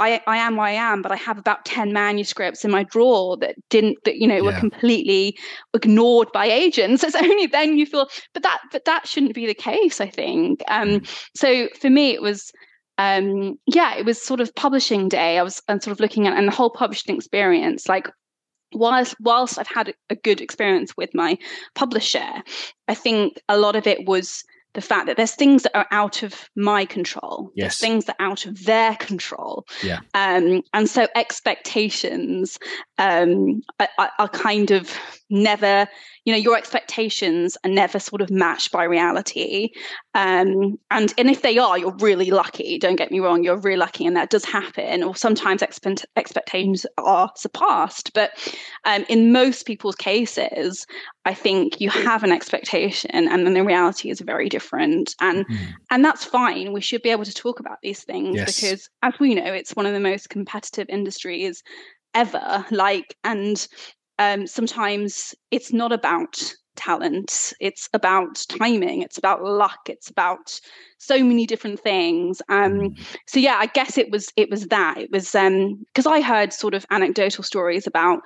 I, 0.00 0.22
I 0.26 0.38
am 0.38 0.56
where 0.56 0.66
I 0.66 0.72
am, 0.72 1.02
but 1.02 1.12
I 1.12 1.16
have 1.16 1.38
about 1.38 1.66
10 1.66 1.92
manuscripts 1.92 2.64
in 2.64 2.70
my 2.70 2.84
drawer 2.84 3.36
that 3.36 3.54
didn't 3.68 3.98
that 4.04 4.16
you 4.16 4.26
know 4.26 4.36
yeah. 4.36 4.42
were 4.42 4.58
completely 4.58 5.36
ignored 5.74 6.28
by 6.32 6.46
agents. 6.46 7.04
It's 7.10 7.14
only 7.14 7.46
then 7.46 7.76
you 7.76 7.84
feel 7.84 8.08
but 8.32 8.42
that 8.42 8.60
but 8.72 8.86
that 8.86 9.06
shouldn't 9.06 9.34
be 9.34 9.46
the 9.46 9.54
case, 9.54 10.00
I 10.00 10.08
think. 10.08 10.62
Um 10.68 10.88
mm. 10.88 11.26
so 11.36 11.68
for 11.78 11.90
me 11.90 12.12
it 12.12 12.22
was 12.22 12.50
um 12.96 13.58
yeah, 13.66 13.94
it 13.94 14.06
was 14.06 14.20
sort 14.20 14.40
of 14.40 14.54
publishing 14.54 15.08
day. 15.08 15.38
I 15.38 15.42
was 15.42 15.62
and 15.68 15.82
sort 15.82 15.92
of 15.92 16.00
looking 16.00 16.26
at 16.26 16.36
and 16.36 16.48
the 16.48 16.52
whole 16.52 16.70
publishing 16.70 17.14
experience, 17.14 17.86
like 17.86 18.08
whilst 18.72 19.14
whilst 19.20 19.58
I've 19.58 19.66
had 19.66 19.94
a 20.08 20.14
good 20.14 20.40
experience 20.40 20.96
with 20.96 21.14
my 21.14 21.38
publisher, 21.74 22.42
I 22.88 22.94
think 22.94 23.40
a 23.48 23.58
lot 23.58 23.76
of 23.76 23.86
it 23.86 24.06
was 24.06 24.44
the 24.74 24.80
fact 24.80 25.06
that 25.06 25.16
there's 25.16 25.34
things 25.34 25.64
that 25.64 25.76
are 25.76 25.86
out 25.90 26.22
of 26.22 26.48
my 26.54 26.84
control. 26.84 27.50
Yes. 27.54 27.78
There's 27.78 27.90
things 27.90 28.04
that 28.04 28.16
are 28.20 28.26
out 28.26 28.46
of 28.46 28.64
their 28.64 28.94
control. 28.96 29.66
Yeah. 29.82 30.00
Um, 30.14 30.62
and 30.72 30.88
so 30.88 31.08
expectations 31.16 32.58
um, 32.98 33.62
are, 33.98 34.10
are 34.18 34.28
kind 34.28 34.70
of 34.70 34.96
never 35.30 35.88
you 36.24 36.32
know 36.32 36.38
your 36.38 36.56
expectations 36.56 37.56
are 37.64 37.70
never 37.70 37.98
sort 37.98 38.20
of 38.20 38.30
matched 38.30 38.70
by 38.70 38.84
reality 38.84 39.70
um, 40.14 40.78
and 40.90 41.14
and 41.16 41.30
if 41.30 41.42
they 41.42 41.56
are 41.56 41.78
you're 41.78 41.96
really 42.00 42.30
lucky 42.30 42.78
don't 42.78 42.96
get 42.96 43.10
me 43.10 43.20
wrong 43.20 43.42
you're 43.42 43.58
really 43.58 43.76
lucky 43.76 44.04
and 44.04 44.16
that 44.16 44.30
does 44.30 44.44
happen 44.44 45.02
or 45.02 45.14
sometimes 45.14 45.62
expect, 45.62 46.04
expectations 46.16 46.84
are 46.98 47.30
surpassed 47.36 48.12
but 48.12 48.30
um, 48.84 49.04
in 49.08 49.32
most 49.32 49.66
people's 49.66 49.96
cases 49.96 50.86
i 51.24 51.32
think 51.32 51.80
you 51.80 51.88
have 51.90 52.22
an 52.22 52.32
expectation 52.32 53.10
and 53.12 53.46
then 53.46 53.54
the 53.54 53.64
reality 53.64 54.10
is 54.10 54.20
very 54.20 54.48
different 54.48 55.14
and 55.20 55.46
mm. 55.46 55.68
and 55.90 56.04
that's 56.04 56.24
fine 56.24 56.72
we 56.72 56.80
should 56.80 57.02
be 57.02 57.10
able 57.10 57.24
to 57.24 57.34
talk 57.34 57.60
about 57.60 57.78
these 57.82 58.04
things 58.04 58.36
yes. 58.36 58.60
because 58.60 58.88
as 59.02 59.14
we 59.20 59.34
know 59.34 59.52
it's 59.52 59.74
one 59.74 59.86
of 59.86 59.92
the 59.92 60.00
most 60.00 60.28
competitive 60.28 60.88
industries 60.88 61.62
ever 62.14 62.64
like 62.70 63.16
and 63.24 63.68
um, 64.20 64.46
sometimes 64.46 65.34
it's 65.50 65.72
not 65.72 65.90
about 65.90 66.54
talent 66.76 67.52
it's 67.60 67.90
about 67.92 68.46
timing 68.48 69.02
it's 69.02 69.18
about 69.18 69.42
luck 69.42 69.80
it's 69.86 70.08
about 70.08 70.58
so 70.98 71.22
many 71.22 71.44
different 71.44 71.78
things 71.80 72.40
um 72.48 72.72
mm. 72.72 73.06
so 73.26 73.38
yeah 73.38 73.56
i 73.58 73.66
guess 73.66 73.98
it 73.98 74.10
was 74.10 74.32
it 74.36 74.48
was 74.48 74.66
that 74.68 74.96
it 74.96 75.10
was 75.10 75.34
um 75.34 75.76
because 75.92 76.06
i 76.06 76.20
heard 76.22 76.52
sort 76.52 76.72
of 76.72 76.86
anecdotal 76.90 77.44
stories 77.44 77.86
about 77.86 78.20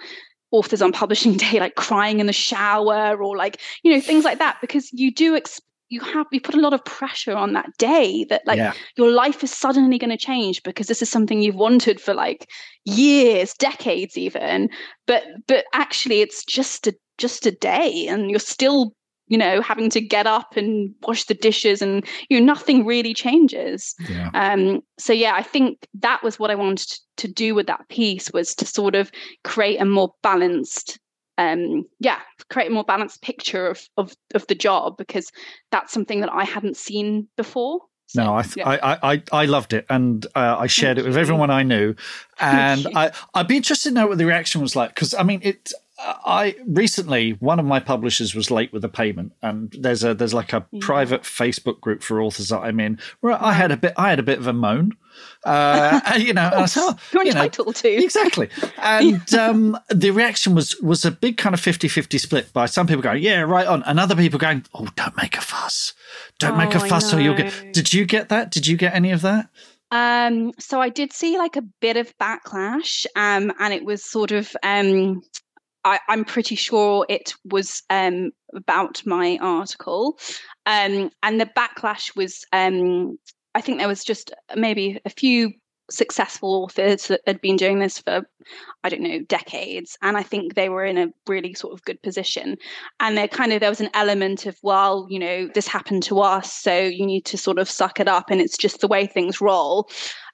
authors 0.52 0.82
on 0.82 0.92
publishing 0.92 1.36
day 1.36 1.58
like 1.58 1.74
crying 1.74 2.20
in 2.20 2.26
the 2.26 2.32
shower 2.32 3.20
or 3.20 3.36
like 3.36 3.60
you 3.82 3.92
know 3.92 4.00
things 4.00 4.24
like 4.24 4.38
that 4.38 4.56
because 4.60 4.92
you 4.92 5.12
do 5.12 5.34
ex- 5.34 5.60
you 5.94 6.00
have 6.00 6.26
you 6.32 6.40
put 6.40 6.56
a 6.56 6.60
lot 6.60 6.74
of 6.74 6.84
pressure 6.84 7.36
on 7.36 7.52
that 7.52 7.70
day 7.78 8.24
that 8.24 8.42
like 8.46 8.58
yeah. 8.58 8.72
your 8.96 9.10
life 9.10 9.44
is 9.44 9.52
suddenly 9.52 9.96
going 9.96 10.10
to 10.10 10.16
change 10.16 10.60
because 10.64 10.88
this 10.88 11.00
is 11.00 11.08
something 11.08 11.40
you've 11.40 11.54
wanted 11.54 12.00
for 12.00 12.12
like 12.12 12.50
years 12.84 13.54
decades 13.54 14.18
even 14.18 14.68
but 15.06 15.22
but 15.46 15.64
actually 15.72 16.20
it's 16.20 16.44
just 16.44 16.88
a 16.88 16.94
just 17.16 17.46
a 17.46 17.52
day 17.52 18.08
and 18.08 18.28
you're 18.28 18.40
still 18.40 18.92
you 19.28 19.38
know 19.38 19.62
having 19.62 19.88
to 19.88 20.00
get 20.00 20.26
up 20.26 20.56
and 20.56 20.92
wash 21.06 21.24
the 21.24 21.34
dishes 21.34 21.80
and 21.80 22.04
you 22.28 22.38
know 22.38 22.44
nothing 22.44 22.84
really 22.84 23.14
changes 23.14 23.94
Yeah. 24.10 24.30
um 24.34 24.80
so 24.98 25.12
yeah 25.12 25.34
i 25.36 25.42
think 25.42 25.86
that 26.00 26.22
was 26.24 26.38
what 26.40 26.50
i 26.50 26.56
wanted 26.56 26.92
to 27.18 27.28
do 27.28 27.54
with 27.54 27.68
that 27.68 27.88
piece 27.88 28.32
was 28.32 28.54
to 28.56 28.66
sort 28.66 28.96
of 28.96 29.12
create 29.44 29.80
a 29.80 29.84
more 29.84 30.12
balanced 30.22 30.98
um 31.38 31.84
yeah 32.00 32.20
create 32.50 32.68
a 32.68 32.70
more 32.70 32.84
balanced 32.84 33.22
picture 33.22 33.66
of 33.66 33.88
of 33.96 34.14
of 34.34 34.46
the 34.46 34.54
job 34.54 34.96
because 34.96 35.30
that's 35.70 35.92
something 35.92 36.20
that 36.20 36.32
i 36.32 36.44
hadn't 36.44 36.76
seen 36.76 37.28
before 37.36 37.80
So, 38.06 38.22
No, 38.22 38.34
I, 38.36 38.42
th- 38.42 38.56
yeah. 38.58 38.68
I, 38.68 39.12
I, 39.14 39.22
I 39.32 39.44
loved 39.46 39.72
it, 39.72 39.86
and 39.88 40.26
uh, 40.36 40.56
I 40.58 40.66
shared 40.68 40.98
it 40.98 41.04
with 41.06 41.16
everyone 41.16 41.50
I 41.50 41.62
knew, 41.62 41.94
and. 42.38 42.86
I, 42.94 43.10
I'd 43.32 43.48
be 43.48 43.56
interested 43.56 43.88
to 43.88 43.94
know 43.94 44.06
what 44.06 44.18
the 44.18 44.26
reaction 44.26 44.60
was 44.60 44.76
like 44.76 44.94
because 44.94 45.14
I 45.14 45.22
mean, 45.22 45.40
it. 45.42 45.72
I 45.98 46.56
recently 46.66 47.32
one 47.40 47.60
of 47.60 47.64
my 47.66 47.78
publishers 47.78 48.34
was 48.34 48.50
late 48.50 48.72
with 48.72 48.84
a 48.84 48.88
payment, 48.88 49.32
and 49.42 49.74
there's 49.78 50.02
a 50.02 50.12
there's 50.14 50.34
like 50.34 50.52
a 50.52 50.66
Yeah. 50.72 50.80
private 50.84 51.22
Facebook 51.22 51.80
group 51.80 52.02
for 52.02 52.20
authors 52.20 52.48
that 52.48 52.58
I'm 52.60 52.80
in. 52.80 52.98
Where 53.20 53.40
I 53.42 53.52
had 53.52 53.70
a 53.70 53.76
bit 53.76 53.92
I 53.96 54.10
had 54.10 54.18
a 54.18 54.22
bit 54.24 54.38
of 54.38 54.46
a 54.48 54.52
moan, 54.52 54.92
uh, 55.44 56.00
and, 56.06 56.22
you 56.26 56.32
know, 56.34 56.46
and 56.52 56.62
I 56.62 56.66
said, 56.66 56.82
oh, 56.84 56.96
you're 57.12 57.24
you 57.24 57.32
know, 57.32 57.42
entitled 57.44 57.76
to. 57.76 57.88
exactly. 57.88 58.48
And 58.78 59.32
um, 59.34 59.78
the 59.88 60.10
reaction 60.10 60.54
was 60.54 60.74
was 60.80 61.04
a 61.04 61.10
big 61.12 61.36
kind 61.36 61.54
of 61.54 61.60
50-50 61.60 62.18
split 62.20 62.52
by 62.52 62.66
some 62.66 62.86
people 62.86 63.02
going 63.02 63.22
yeah 63.22 63.40
right 63.42 63.66
on 63.66 63.82
and 63.84 63.98
other 64.00 64.16
people 64.16 64.38
going 64.38 64.64
oh 64.74 64.88
don't 64.96 65.16
make 65.16 65.36
a 65.36 65.40
fuss. 65.40 65.94
Don't 66.40 66.56
make 66.58 66.74
a 66.74 66.82
Oh, 66.82 66.88
fuss 66.88 67.14
or 67.14 67.20
you'll 67.20 67.36
get 67.36 67.52
did 67.72 67.92
you 67.94 68.04
get 68.04 68.28
that? 68.30 68.50
Did 68.50 68.66
you 68.66 68.76
get 68.76 68.94
any 68.94 69.12
of 69.12 69.22
that? 69.22 69.48
Um, 69.90 70.52
so 70.58 70.80
I 70.80 70.88
did 70.88 71.12
see 71.12 71.38
like 71.38 71.54
a 71.54 71.62
bit 71.62 71.96
of 71.96 72.12
backlash, 72.18 73.06
um, 73.14 73.52
and 73.60 73.72
it 73.72 73.84
was 73.84 74.04
sort 74.04 74.32
of 74.32 74.54
um, 74.64 75.22
I, 75.84 76.00
I'm 76.08 76.24
pretty 76.24 76.54
sure 76.54 77.06
it 77.08 77.34
was 77.44 77.82
um, 77.90 78.30
about 78.54 79.04
my 79.06 79.38
article, 79.40 80.18
um, 80.66 81.10
and 81.22 81.40
the 81.40 81.50
backlash 81.56 82.16
was 82.16 82.44
um, 82.52 83.18
I 83.54 83.60
think 83.60 83.78
there 83.78 83.88
was 83.88 84.04
just 84.04 84.32
maybe 84.56 85.00
a 85.04 85.10
few 85.10 85.52
successful 85.90 86.64
authors 86.64 87.08
that 87.08 87.20
had 87.26 87.40
been 87.40 87.56
doing 87.56 87.78
this 87.78 87.98
for 87.98 88.22
I 88.82 88.88
don't 88.88 89.02
know 89.02 89.20
decades, 89.20 89.96
and 90.02 90.16
I 90.16 90.22
think 90.22 90.54
they 90.54 90.68
were 90.68 90.84
in 90.84 90.98
a 90.98 91.08
really 91.26 91.54
sort 91.54 91.72
of 91.72 91.84
good 91.84 92.02
position. 92.02 92.56
And 93.00 93.16
there 93.16 93.28
kind 93.28 93.52
of 93.52 93.60
there 93.60 93.70
was 93.70 93.80
an 93.80 93.90
element 93.94 94.46
of 94.46 94.56
well, 94.62 95.06
you 95.10 95.18
know, 95.18 95.48
this 95.54 95.68
happened 95.68 96.02
to 96.04 96.20
us, 96.20 96.52
so 96.52 96.78
you 96.78 97.06
need 97.06 97.24
to 97.26 97.38
sort 97.38 97.58
of 97.58 97.70
suck 97.70 98.00
it 98.00 98.08
up, 98.08 98.30
and 98.30 98.40
it's 98.40 98.56
just 98.56 98.80
the 98.80 98.88
way 98.88 99.06
things 99.06 99.40
roll. 99.40 99.88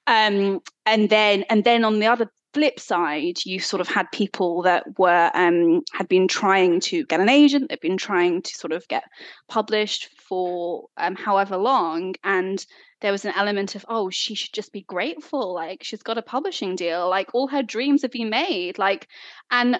Um, 0.07 0.61
and 0.85 1.09
then 1.09 1.43
and 1.49 1.63
then 1.63 1.83
on 1.83 1.99
the 1.99 2.07
other 2.07 2.31
flip 2.53 2.79
side, 2.79 3.37
you 3.45 3.59
sort 3.59 3.81
of 3.81 3.87
had 3.87 4.11
people 4.11 4.61
that 4.63 4.83
were 4.97 5.31
um, 5.33 5.81
had 5.93 6.07
been 6.07 6.27
trying 6.27 6.79
to 6.81 7.05
get 7.05 7.19
an 7.19 7.29
agent, 7.29 7.69
they've 7.69 7.79
been 7.79 7.97
trying 7.97 8.41
to 8.41 8.53
sort 8.55 8.73
of 8.73 8.87
get 8.87 9.03
published 9.47 10.09
for 10.27 10.87
um, 10.97 11.15
however 11.15 11.57
long, 11.57 12.15
and 12.23 12.65
there 13.01 13.11
was 13.11 13.25
an 13.25 13.33
element 13.35 13.75
of 13.75 13.85
oh 13.89 14.09
she 14.09 14.35
should 14.35 14.53
just 14.53 14.71
be 14.71 14.83
grateful 14.83 15.53
like 15.53 15.83
she's 15.83 16.03
got 16.03 16.17
a 16.17 16.21
publishing 16.21 16.75
deal 16.75 17.09
like 17.09 17.29
all 17.33 17.47
her 17.47 17.63
dreams 17.63 18.03
have 18.03 18.11
been 18.11 18.29
made 18.29 18.77
like 18.77 19.07
and 19.49 19.79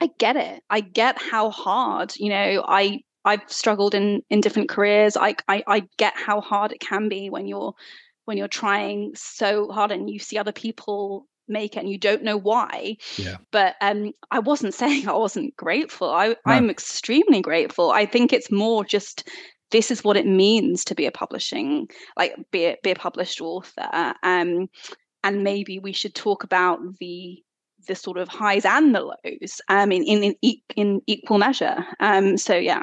i 0.00 0.08
get 0.18 0.36
it 0.36 0.62
i 0.70 0.80
get 0.80 1.20
how 1.20 1.50
hard 1.50 2.12
you 2.16 2.30
know 2.30 2.64
i 2.66 3.00
i've 3.24 3.42
struggled 3.48 3.94
in 3.94 4.22
in 4.30 4.40
different 4.40 4.68
careers 4.68 5.16
I, 5.16 5.34
I 5.48 5.62
i 5.66 5.82
get 5.98 6.14
how 6.16 6.40
hard 6.40 6.72
it 6.72 6.80
can 6.80 7.08
be 7.08 7.30
when 7.30 7.46
you're 7.46 7.74
when 8.24 8.38
you're 8.38 8.48
trying 8.48 9.12
so 9.14 9.68
hard 9.70 9.92
and 9.92 10.08
you 10.08 10.18
see 10.18 10.38
other 10.38 10.52
people 10.52 11.26
make 11.48 11.76
it 11.76 11.80
and 11.80 11.90
you 11.90 11.98
don't 11.98 12.22
know 12.22 12.36
why 12.36 12.96
Yeah. 13.18 13.36
but 13.52 13.74
um 13.80 14.12
i 14.30 14.38
wasn't 14.38 14.74
saying 14.82 15.08
i 15.08 15.12
wasn't 15.12 15.56
grateful. 15.56 16.10
I 16.10 16.36
i'm 16.46 16.70
extremely 16.70 17.40
grateful. 17.40 17.90
I 17.90 18.06
think 18.06 18.32
it's 18.32 18.50
more 18.50 18.84
just 18.84 19.28
this 19.70 19.90
is 19.90 20.04
what 20.04 20.16
it 20.16 20.26
means 20.26 20.84
to 20.84 20.94
be 20.94 21.06
a 21.06 21.10
publishing 21.12 21.88
like 22.16 22.34
be 22.52 22.66
a, 22.66 22.76
be 22.82 22.92
a 22.92 22.94
published 22.94 23.40
author 23.40 24.14
um 24.22 24.68
and 25.24 25.42
maybe 25.42 25.78
we 25.80 25.92
should 25.92 26.14
talk 26.14 26.44
about 26.44 26.78
the 27.00 27.42
the 27.88 27.94
sort 27.94 28.16
of 28.18 28.28
highs 28.28 28.64
and 28.64 28.94
the 28.94 29.00
lows 29.00 29.60
um 29.68 29.92
in 29.92 30.02
in 30.04 30.22
in, 30.24 30.34
e- 30.42 30.62
in 30.76 31.00
equal 31.06 31.38
measure. 31.38 31.84
Um 32.00 32.36
so 32.36 32.54
yeah 32.56 32.82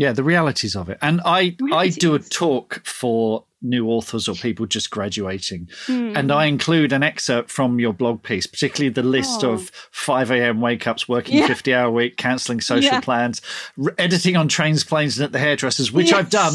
yeah 0.00 0.12
the 0.12 0.24
realities 0.24 0.74
of 0.74 0.88
it 0.88 0.98
and 1.02 1.20
i 1.24 1.54
i 1.72 1.88
do 1.88 2.14
a 2.14 2.18
talk 2.18 2.68
for 2.86 3.44
new 3.62 3.86
authors 3.88 4.26
or 4.26 4.34
people 4.34 4.64
just 4.64 4.90
graduating 4.90 5.68
Hmm. 5.86 6.12
and 6.16 6.32
I 6.32 6.46
include 6.46 6.94
an 6.94 7.02
excerpt 7.02 7.50
from 7.50 7.78
your 7.78 7.92
blog 7.92 8.22
piece, 8.22 8.46
particularly 8.46 8.88
the 8.88 9.02
list 9.02 9.44
Oh. 9.44 9.50
of 9.52 9.70
5 9.90 10.30
a.m. 10.30 10.62
wake 10.62 10.86
ups, 10.86 11.06
working 11.06 11.36
Yeah. 11.36 11.46
50 11.46 11.74
hour 11.74 11.90
week, 11.90 12.16
cancelling 12.16 12.62
social 12.62 12.94
Yeah. 12.94 13.00
plans, 13.00 13.42
r- 13.78 13.94
editing 13.98 14.34
on 14.34 14.48
trains, 14.48 14.82
planes, 14.82 15.18
and 15.18 15.26
at 15.26 15.32
the 15.32 15.38
hairdressers, 15.40 15.92
which 15.92 16.10
I've 16.10 16.30
done. 16.30 16.54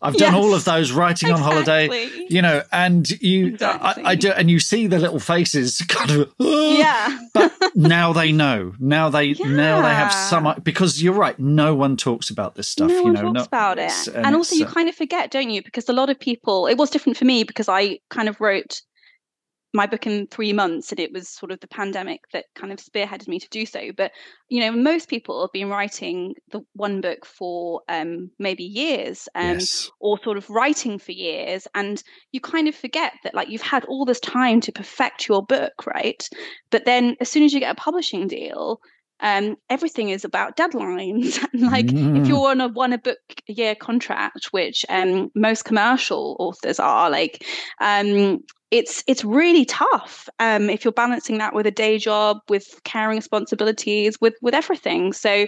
Yes. 0.00 0.14
I've 0.14 0.16
done 0.16 0.34
all 0.34 0.54
of 0.54 0.64
those 0.64 0.92
writing 0.92 1.32
on 1.32 1.40
holiday, 1.40 2.08
you 2.28 2.40
know, 2.40 2.62
and 2.70 3.08
you, 3.20 3.48
Exactly. 3.48 4.04
I, 4.04 4.10
I 4.10 4.14
do, 4.14 4.30
and 4.30 4.48
you 4.50 4.60
see 4.60 4.86
the 4.86 4.98
little 4.98 5.18
faces 5.18 5.78
kind 5.88 6.10
of, 6.12 6.32
"Oh," 6.38 6.78
yeah 6.78 7.18
but 7.34 7.52
now 7.74 8.12
they 8.12 8.30
know. 8.32 8.74
Now 8.78 9.10
they, 9.10 9.32
now 9.34 9.82
they 9.82 9.94
have 9.94 10.12
some, 10.12 10.54
because 10.62 11.02
you're 11.02 11.14
right. 11.14 11.38
No 11.38 11.74
one 11.74 11.96
talks 11.96 12.30
about 12.30 12.54
this 12.54 12.68
stuff, 12.68 12.88
no 12.88 12.96
you 12.96 13.02
one 13.04 13.14
know, 13.14 13.32
talks 13.34 13.46
about 13.46 13.78
it 13.78 13.82
it's- 13.90 14.08
and, 14.08 14.36
also 14.36 14.54
you 14.54 14.66
uh, 14.66 14.70
kind 14.70 14.88
of 14.88 14.94
forget 14.94 15.30
don't 15.30 15.50
you 15.50 15.62
because 15.62 15.88
a 15.88 15.92
lot 15.92 16.10
of 16.10 16.18
people 16.18 16.66
it 16.66 16.76
was 16.76 16.90
different 16.90 17.16
for 17.16 17.24
me 17.24 17.42
because 17.44 17.68
i 17.68 17.98
kind 18.10 18.28
of 18.28 18.40
wrote 18.40 18.82
my 19.74 19.86
book 19.86 20.06
in 20.06 20.26
three 20.26 20.52
months 20.52 20.90
and 20.90 20.98
it 20.98 21.12
was 21.12 21.28
sort 21.28 21.52
of 21.52 21.60
the 21.60 21.68
pandemic 21.68 22.22
that 22.32 22.46
kind 22.54 22.72
of 22.72 22.78
spearheaded 22.78 23.28
me 23.28 23.38
to 23.38 23.48
do 23.50 23.66
so 23.66 23.90
but 23.96 24.12
you 24.48 24.60
know 24.60 24.72
most 24.72 25.08
people 25.08 25.42
have 25.42 25.52
been 25.52 25.68
writing 25.68 26.34
the 26.52 26.60
one 26.74 27.00
book 27.00 27.26
for 27.26 27.82
um, 27.88 28.30
maybe 28.38 28.64
years 28.64 29.28
um, 29.34 29.54
yes. 29.54 29.90
or 30.00 30.18
sort 30.22 30.38
of 30.38 30.48
writing 30.48 30.98
for 30.98 31.12
years 31.12 31.68
and 31.74 32.02
you 32.32 32.40
kind 32.40 32.66
of 32.66 32.74
forget 32.74 33.12
that 33.24 33.34
like 33.34 33.48
you've 33.48 33.60
had 33.60 33.84
all 33.84 34.04
this 34.04 34.20
time 34.20 34.60
to 34.60 34.72
perfect 34.72 35.28
your 35.28 35.44
book 35.44 35.86
right 35.86 36.28
but 36.70 36.84
then 36.86 37.16
as 37.20 37.28
soon 37.28 37.42
as 37.42 37.52
you 37.52 37.60
get 37.60 37.72
a 37.72 37.80
publishing 37.80 38.26
deal 38.26 38.80
um, 39.20 39.56
everything 39.70 40.10
is 40.10 40.24
about 40.24 40.56
deadlines. 40.56 41.38
Like 41.54 41.92
Mm. 41.92 42.14
if 42.14 42.28
you're 42.28 42.48
on 42.50 42.60
a 42.60 42.68
one 42.68 42.92
a 42.92 42.98
book 42.98 43.18
a 43.48 43.52
year 43.52 43.74
contract 43.74 44.48
which 44.52 44.84
um, 44.88 45.30
most 45.34 45.64
commercial 45.64 46.36
authors 46.38 46.78
are 46.78 47.10
like 47.10 47.44
um, 47.80 48.38
it's 48.70 49.02
it's 49.06 49.24
really 49.24 49.64
tough 49.64 50.28
um, 50.38 50.68
if 50.70 50.84
you're 50.84 50.92
balancing 50.92 51.38
that 51.38 51.54
with 51.54 51.66
a 51.66 51.70
day 51.70 51.98
job 51.98 52.38
with 52.48 52.80
caring 52.84 53.16
responsibilities 53.16 54.18
with 54.20 54.34
with 54.42 54.54
everything. 54.54 55.12
So 55.12 55.46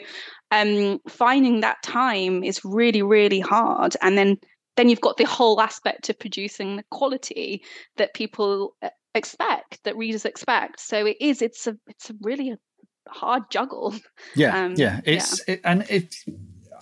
um, 0.51 0.99
finding 1.09 1.61
that 1.61 1.83
time 1.83 2.43
is 2.45 2.65
really 2.65 3.03
really 3.03 3.41
hard. 3.41 3.97
And 4.03 4.17
then 4.19 4.37
then 4.77 4.89
you've 4.89 5.01
got 5.01 5.17
the 5.17 5.25
whole 5.25 5.61
aspect 5.61 6.09
of 6.09 6.19
producing 6.19 6.77
the 6.77 6.85
quality 6.91 7.63
that 7.97 8.15
people 8.15 8.75
uh, 8.83 8.89
expect 9.15 9.83
that 9.85 9.97
readers 9.97 10.25
expect. 10.25 10.81
So 10.81 11.07
it 11.07 11.17
is 11.21 11.43
it's 11.43 11.67
a 11.67 11.77
it's 11.89 12.11
a 12.11 12.15
really 12.21 12.51
a 12.51 12.59
hard 13.09 13.43
juggle 13.51 13.95
Yeah, 14.35 14.65
Um, 14.65 14.75
yeah. 14.77 15.01
It's 15.05 15.41
It, 15.49 15.61
and 15.65 15.83
it. 15.89 16.17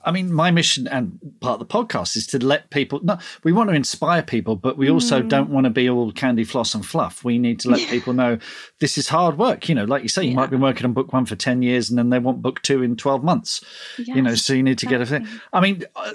I 0.04 0.10
mean, 0.12 0.32
my 0.32 0.50
mission 0.50 0.86
and 0.86 1.18
part 1.40 1.60
of 1.60 1.68
the 1.68 1.74
podcast 1.74 2.16
is 2.16 2.26
to 2.28 2.38
let 2.38 2.70
people. 2.70 3.00
No, 3.02 3.18
we 3.44 3.52
want 3.52 3.68
to 3.68 3.76
inspire 3.76 4.22
people, 4.22 4.56
but 4.56 4.78
we 4.78 4.88
also 4.88 5.20
Mm. 5.20 5.28
don't 5.28 5.50
want 5.50 5.64
to 5.64 5.70
be 5.70 5.90
all 5.90 6.12
candy, 6.12 6.44
floss, 6.44 6.74
and 6.74 6.86
fluff. 6.86 7.24
We 7.24 7.36
need 7.36 7.60
to 7.60 7.68
let 7.70 7.80
Yeah. 7.80 7.90
people 7.90 8.12
know 8.14 8.38
this 8.78 8.96
is 8.96 9.08
hard 9.08 9.36
work. 9.36 9.68
You 9.68 9.74
know, 9.74 9.84
like 9.84 10.02
you 10.04 10.08
say, 10.08 10.24
you 10.24 10.34
might 10.34 10.50
be 10.50 10.56
working 10.56 10.86
on 10.86 10.92
book 10.94 11.12
one 11.12 11.26
for 11.26 11.36
ten 11.36 11.62
years, 11.62 11.90
and 11.90 11.98
then 11.98 12.08
they 12.10 12.20
want 12.20 12.40
book 12.42 12.62
two 12.62 12.82
in 12.82 12.96
twelve 12.96 13.22
months. 13.24 13.62
You 13.98 14.22
know, 14.22 14.34
so 14.34 14.54
you 14.54 14.62
need 14.62 14.78
to 14.78 14.86
get 14.86 15.00
a 15.02 15.06
thing. 15.06 15.26
I 15.52 15.60
mean, 15.60 15.84
uh, 15.96 16.12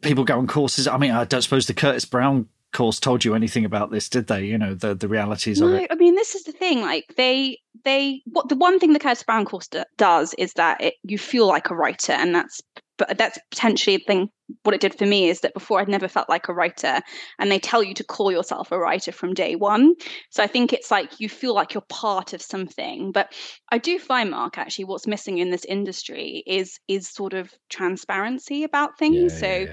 people 0.00 0.24
go 0.24 0.38
on 0.38 0.46
courses. 0.46 0.86
I 0.86 0.96
mean, 0.96 1.10
I 1.10 1.24
don't 1.24 1.42
suppose 1.42 1.66
the 1.66 1.74
Curtis 1.74 2.04
Brown 2.04 2.48
course 2.74 3.00
told 3.00 3.24
you 3.24 3.34
anything 3.34 3.64
about 3.64 3.90
this, 3.90 4.10
did 4.10 4.26
they? 4.26 4.44
You 4.44 4.58
know, 4.58 4.74
the 4.74 4.94
the 4.94 5.08
realities 5.08 5.60
of 5.60 5.70
No, 5.70 5.76
it. 5.76 5.86
I 5.90 5.94
mean 5.94 6.14
this 6.14 6.34
is 6.34 6.42
the 6.42 6.52
thing. 6.52 6.82
Like 6.82 7.06
they, 7.16 7.58
they, 7.84 8.20
what 8.26 8.50
the 8.50 8.56
one 8.56 8.78
thing 8.78 8.92
the 8.92 8.98
Curtis 8.98 9.22
Brown 9.22 9.46
course 9.46 9.68
do, 9.68 9.82
does 9.96 10.34
is 10.34 10.52
that 10.54 10.80
it, 10.82 10.94
you 11.02 11.16
feel 11.16 11.46
like 11.46 11.70
a 11.70 11.74
writer, 11.74 12.12
and 12.12 12.34
that's, 12.34 12.60
but 12.98 13.16
that's 13.16 13.38
potentially 13.50 13.96
the 13.96 14.04
thing. 14.04 14.28
What 14.62 14.74
it 14.74 14.80
did 14.82 14.94
for 14.94 15.06
me 15.06 15.30
is 15.30 15.40
that 15.40 15.54
before 15.54 15.80
I'd 15.80 15.88
never 15.88 16.06
felt 16.06 16.28
like 16.28 16.48
a 16.48 16.52
writer, 16.52 17.00
and 17.38 17.50
they 17.50 17.58
tell 17.58 17.82
you 17.82 17.94
to 17.94 18.04
call 18.04 18.30
yourself 18.30 18.70
a 18.70 18.78
writer 18.78 19.10
from 19.10 19.32
day 19.32 19.56
one. 19.56 19.94
So 20.30 20.42
I 20.42 20.46
think 20.46 20.72
it's 20.72 20.90
like 20.90 21.18
you 21.18 21.28
feel 21.30 21.54
like 21.54 21.72
you're 21.72 21.80
part 21.88 22.34
of 22.34 22.42
something. 22.42 23.10
But 23.10 23.32
I 23.72 23.78
do 23.78 23.98
find, 23.98 24.30
Mark, 24.30 24.58
actually, 24.58 24.84
what's 24.84 25.06
missing 25.06 25.38
in 25.38 25.50
this 25.50 25.64
industry 25.64 26.42
is 26.46 26.78
is 26.88 27.08
sort 27.08 27.32
of 27.32 27.52
transparency 27.70 28.64
about 28.64 28.98
things. 28.98 29.38
so 29.38 29.66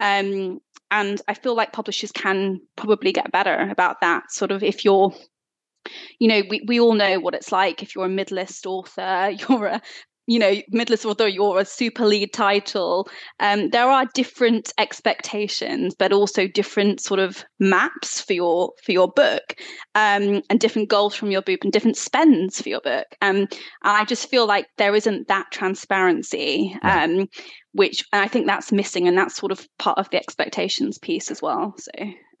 um, 0.00 0.58
and 0.94 1.20
I 1.26 1.34
feel 1.34 1.56
like 1.56 1.72
publishers 1.72 2.12
can 2.12 2.60
probably 2.76 3.10
get 3.10 3.32
better 3.32 3.68
about 3.68 4.00
that. 4.00 4.30
Sort 4.30 4.52
of 4.52 4.62
if 4.62 4.84
you're, 4.84 5.12
you 6.20 6.28
know, 6.28 6.42
we, 6.48 6.62
we 6.68 6.78
all 6.78 6.94
know 6.94 7.18
what 7.18 7.34
it's 7.34 7.50
like 7.50 7.82
if 7.82 7.96
you're 7.96 8.06
a 8.06 8.08
mid-list 8.08 8.64
author, 8.64 9.30
you're 9.48 9.66
a 9.66 9.82
you 10.26 10.38
know, 10.38 10.54
midlist 10.72 11.04
author 11.04 11.30
or 11.38 11.60
a 11.60 11.64
super 11.64 12.06
lead 12.06 12.32
title, 12.32 13.08
um, 13.40 13.70
there 13.70 13.88
are 13.88 14.06
different 14.14 14.72
expectations, 14.78 15.94
but 15.98 16.12
also 16.12 16.46
different 16.46 17.00
sort 17.00 17.20
of 17.20 17.44
maps 17.60 18.20
for 18.20 18.32
your 18.32 18.72
for 18.82 18.92
your 18.92 19.08
book, 19.08 19.54
um, 19.94 20.42
and 20.48 20.60
different 20.60 20.88
goals 20.88 21.14
from 21.14 21.30
your 21.30 21.42
book 21.42 21.60
and 21.62 21.72
different 21.72 21.96
spends 21.96 22.60
for 22.60 22.68
your 22.68 22.80
book. 22.80 23.06
Um, 23.20 23.36
and 23.36 23.48
I 23.82 24.04
just 24.04 24.30
feel 24.30 24.46
like 24.46 24.66
there 24.78 24.94
isn't 24.94 25.28
that 25.28 25.46
transparency, 25.50 26.76
um, 26.82 27.28
which 27.72 28.04
and 28.12 28.22
I 28.22 28.28
think 28.28 28.46
that's 28.46 28.72
missing, 28.72 29.06
and 29.06 29.18
that's 29.18 29.36
sort 29.36 29.52
of 29.52 29.66
part 29.78 29.98
of 29.98 30.08
the 30.10 30.16
expectations 30.16 30.98
piece 30.98 31.30
as 31.30 31.42
well. 31.42 31.74
So, 31.78 31.92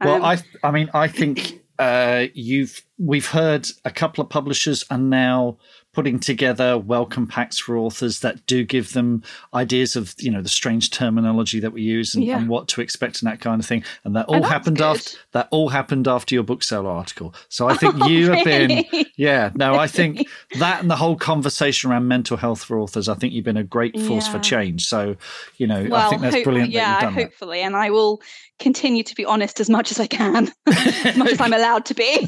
well, 0.02 0.16
um, 0.16 0.22
I 0.22 0.38
I 0.62 0.70
mean, 0.70 0.88
I 0.94 1.08
think 1.08 1.60
uh, 1.78 2.26
you've 2.34 2.82
we've 2.98 3.26
heard 3.26 3.68
a 3.84 3.90
couple 3.90 4.22
of 4.22 4.30
publishers 4.30 4.84
are 4.90 4.98
now 4.98 5.58
putting 5.94 6.18
together 6.18 6.76
welcome 6.76 7.26
packs 7.26 7.58
for 7.58 7.76
authors 7.76 8.20
that 8.20 8.44
do 8.46 8.64
give 8.64 8.92
them 8.92 9.22
ideas 9.54 9.94
of 9.94 10.14
you 10.18 10.30
know 10.30 10.42
the 10.42 10.48
strange 10.48 10.90
terminology 10.90 11.60
that 11.60 11.72
we 11.72 11.82
use 11.82 12.14
and, 12.14 12.24
yeah. 12.24 12.36
and 12.36 12.48
what 12.48 12.66
to 12.68 12.80
expect 12.80 13.22
and 13.22 13.30
that 13.30 13.40
kind 13.40 13.60
of 13.60 13.66
thing 13.66 13.82
and 14.02 14.16
that 14.16 14.26
all 14.26 14.44
oh, 14.44 14.48
happened 14.48 14.78
good. 14.78 14.84
after 14.84 15.16
that 15.32 15.48
all 15.50 15.68
happened 15.68 16.08
after 16.08 16.34
your 16.34 16.42
bookseller 16.42 16.90
article 16.90 17.34
so 17.48 17.68
i 17.68 17.74
think 17.74 17.94
oh, 18.00 18.08
you 18.08 18.30
have 18.30 18.44
been 18.44 18.84
yeah 19.16 19.50
no 19.54 19.76
i 19.76 19.86
think 19.94 20.26
that 20.58 20.80
and 20.80 20.90
the 20.90 20.96
whole 20.96 21.16
conversation 21.16 21.90
around 21.90 22.08
mental 22.08 22.36
health 22.36 22.64
for 22.64 22.78
authors 22.78 23.08
i 23.08 23.14
think 23.14 23.32
you've 23.32 23.44
been 23.44 23.56
a 23.56 23.64
great 23.64 23.98
force 24.00 24.26
yeah. 24.26 24.32
for 24.32 24.38
change 24.40 24.86
so 24.86 25.16
you 25.58 25.66
know 25.66 25.86
well, 25.88 26.06
i 26.06 26.10
think 26.10 26.22
that's 26.22 26.42
brilliant 26.42 26.70
yeah 26.70 27.00
that 27.00 27.12
hopefully 27.12 27.58
that. 27.60 27.66
and 27.66 27.76
i 27.76 27.88
will 27.90 28.20
continue 28.58 29.02
to 29.02 29.14
be 29.14 29.24
honest 29.24 29.60
as 29.60 29.68
much 29.68 29.90
as 29.90 29.98
i 29.98 30.06
can 30.06 30.52
as 30.66 31.16
much 31.16 31.30
as 31.30 31.40
i'm 31.40 31.52
allowed 31.52 31.84
to 31.84 31.94
be 31.94 32.26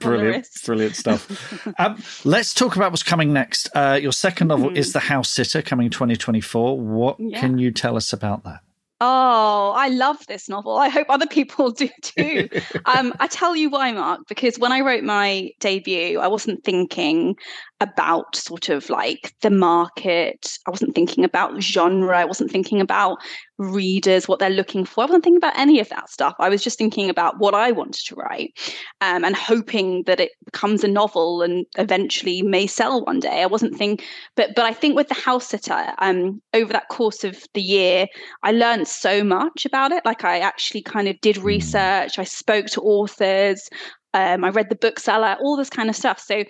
brilliant 0.00 0.48
brilliant 0.64 0.96
stuff 0.96 1.66
um, 1.78 2.02
let's 2.24 2.51
talk 2.54 2.76
about 2.76 2.92
what's 2.92 3.02
coming 3.02 3.32
next. 3.32 3.68
Uh, 3.74 3.98
your 4.00 4.12
second 4.12 4.48
novel 4.48 4.68
mm-hmm. 4.68 4.76
is 4.76 4.92
The 4.92 5.00
House 5.00 5.30
Sitter, 5.30 5.62
coming 5.62 5.90
2024. 5.90 6.78
What 6.78 7.16
yeah. 7.18 7.40
can 7.40 7.58
you 7.58 7.70
tell 7.70 7.96
us 7.96 8.12
about 8.12 8.44
that? 8.44 8.60
Oh, 9.04 9.72
I 9.76 9.88
love 9.88 10.24
this 10.28 10.48
novel. 10.48 10.76
I 10.76 10.88
hope 10.88 11.08
other 11.08 11.26
people 11.26 11.70
do 11.72 11.88
too. 12.02 12.48
um, 12.84 13.12
I 13.18 13.26
tell 13.26 13.56
you 13.56 13.68
why, 13.68 13.90
Mark, 13.90 14.20
because 14.28 14.60
when 14.60 14.70
I 14.70 14.80
wrote 14.80 15.02
my 15.02 15.50
debut, 15.58 16.20
I 16.20 16.28
wasn't 16.28 16.62
thinking 16.62 17.34
about 17.80 18.36
sort 18.36 18.68
of 18.68 18.88
like 18.90 19.34
the 19.42 19.50
market. 19.50 20.56
I 20.68 20.70
wasn't 20.70 20.94
thinking 20.94 21.24
about 21.24 21.60
genre. 21.60 22.16
I 22.16 22.24
wasn't 22.24 22.52
thinking 22.52 22.80
about 22.80 23.18
readers, 23.62 24.28
what 24.28 24.38
they're 24.38 24.50
looking 24.50 24.84
for. 24.84 25.02
I 25.02 25.06
wasn't 25.06 25.24
thinking 25.24 25.38
about 25.38 25.58
any 25.58 25.80
of 25.80 25.88
that 25.90 26.10
stuff. 26.10 26.34
I 26.38 26.48
was 26.48 26.62
just 26.62 26.78
thinking 26.78 27.08
about 27.08 27.38
what 27.38 27.54
I 27.54 27.72
wanted 27.72 28.04
to 28.06 28.14
write 28.14 28.52
um, 29.00 29.24
and 29.24 29.36
hoping 29.36 30.02
that 30.04 30.20
it 30.20 30.32
becomes 30.44 30.84
a 30.84 30.88
novel 30.88 31.42
and 31.42 31.66
eventually 31.78 32.42
may 32.42 32.66
sell 32.66 33.04
one 33.04 33.20
day. 33.20 33.42
I 33.42 33.46
wasn't 33.46 33.76
thinking, 33.76 34.04
but 34.36 34.50
but 34.54 34.64
I 34.64 34.72
think 34.72 34.96
with 34.96 35.08
the 35.08 35.14
house 35.14 35.48
sitter, 35.48 35.92
um, 35.98 36.42
over 36.54 36.72
that 36.72 36.88
course 36.88 37.24
of 37.24 37.46
the 37.54 37.62
year, 37.62 38.06
I 38.42 38.52
learned 38.52 38.88
so 38.88 39.22
much 39.24 39.64
about 39.64 39.92
it. 39.92 40.04
Like 40.04 40.24
I 40.24 40.38
actually 40.38 40.82
kind 40.82 41.08
of 41.08 41.20
did 41.20 41.36
hmm. 41.36 41.44
research. 41.44 42.18
I 42.18 42.24
spoke 42.24 42.66
to 42.66 42.80
authors. 42.82 43.68
Um, 44.14 44.44
I 44.44 44.50
read 44.50 44.68
the 44.68 44.76
bookseller, 44.76 45.38
all 45.40 45.56
this 45.56 45.70
kind 45.70 45.88
of 45.88 45.96
stuff. 45.96 46.20
So 46.20 46.44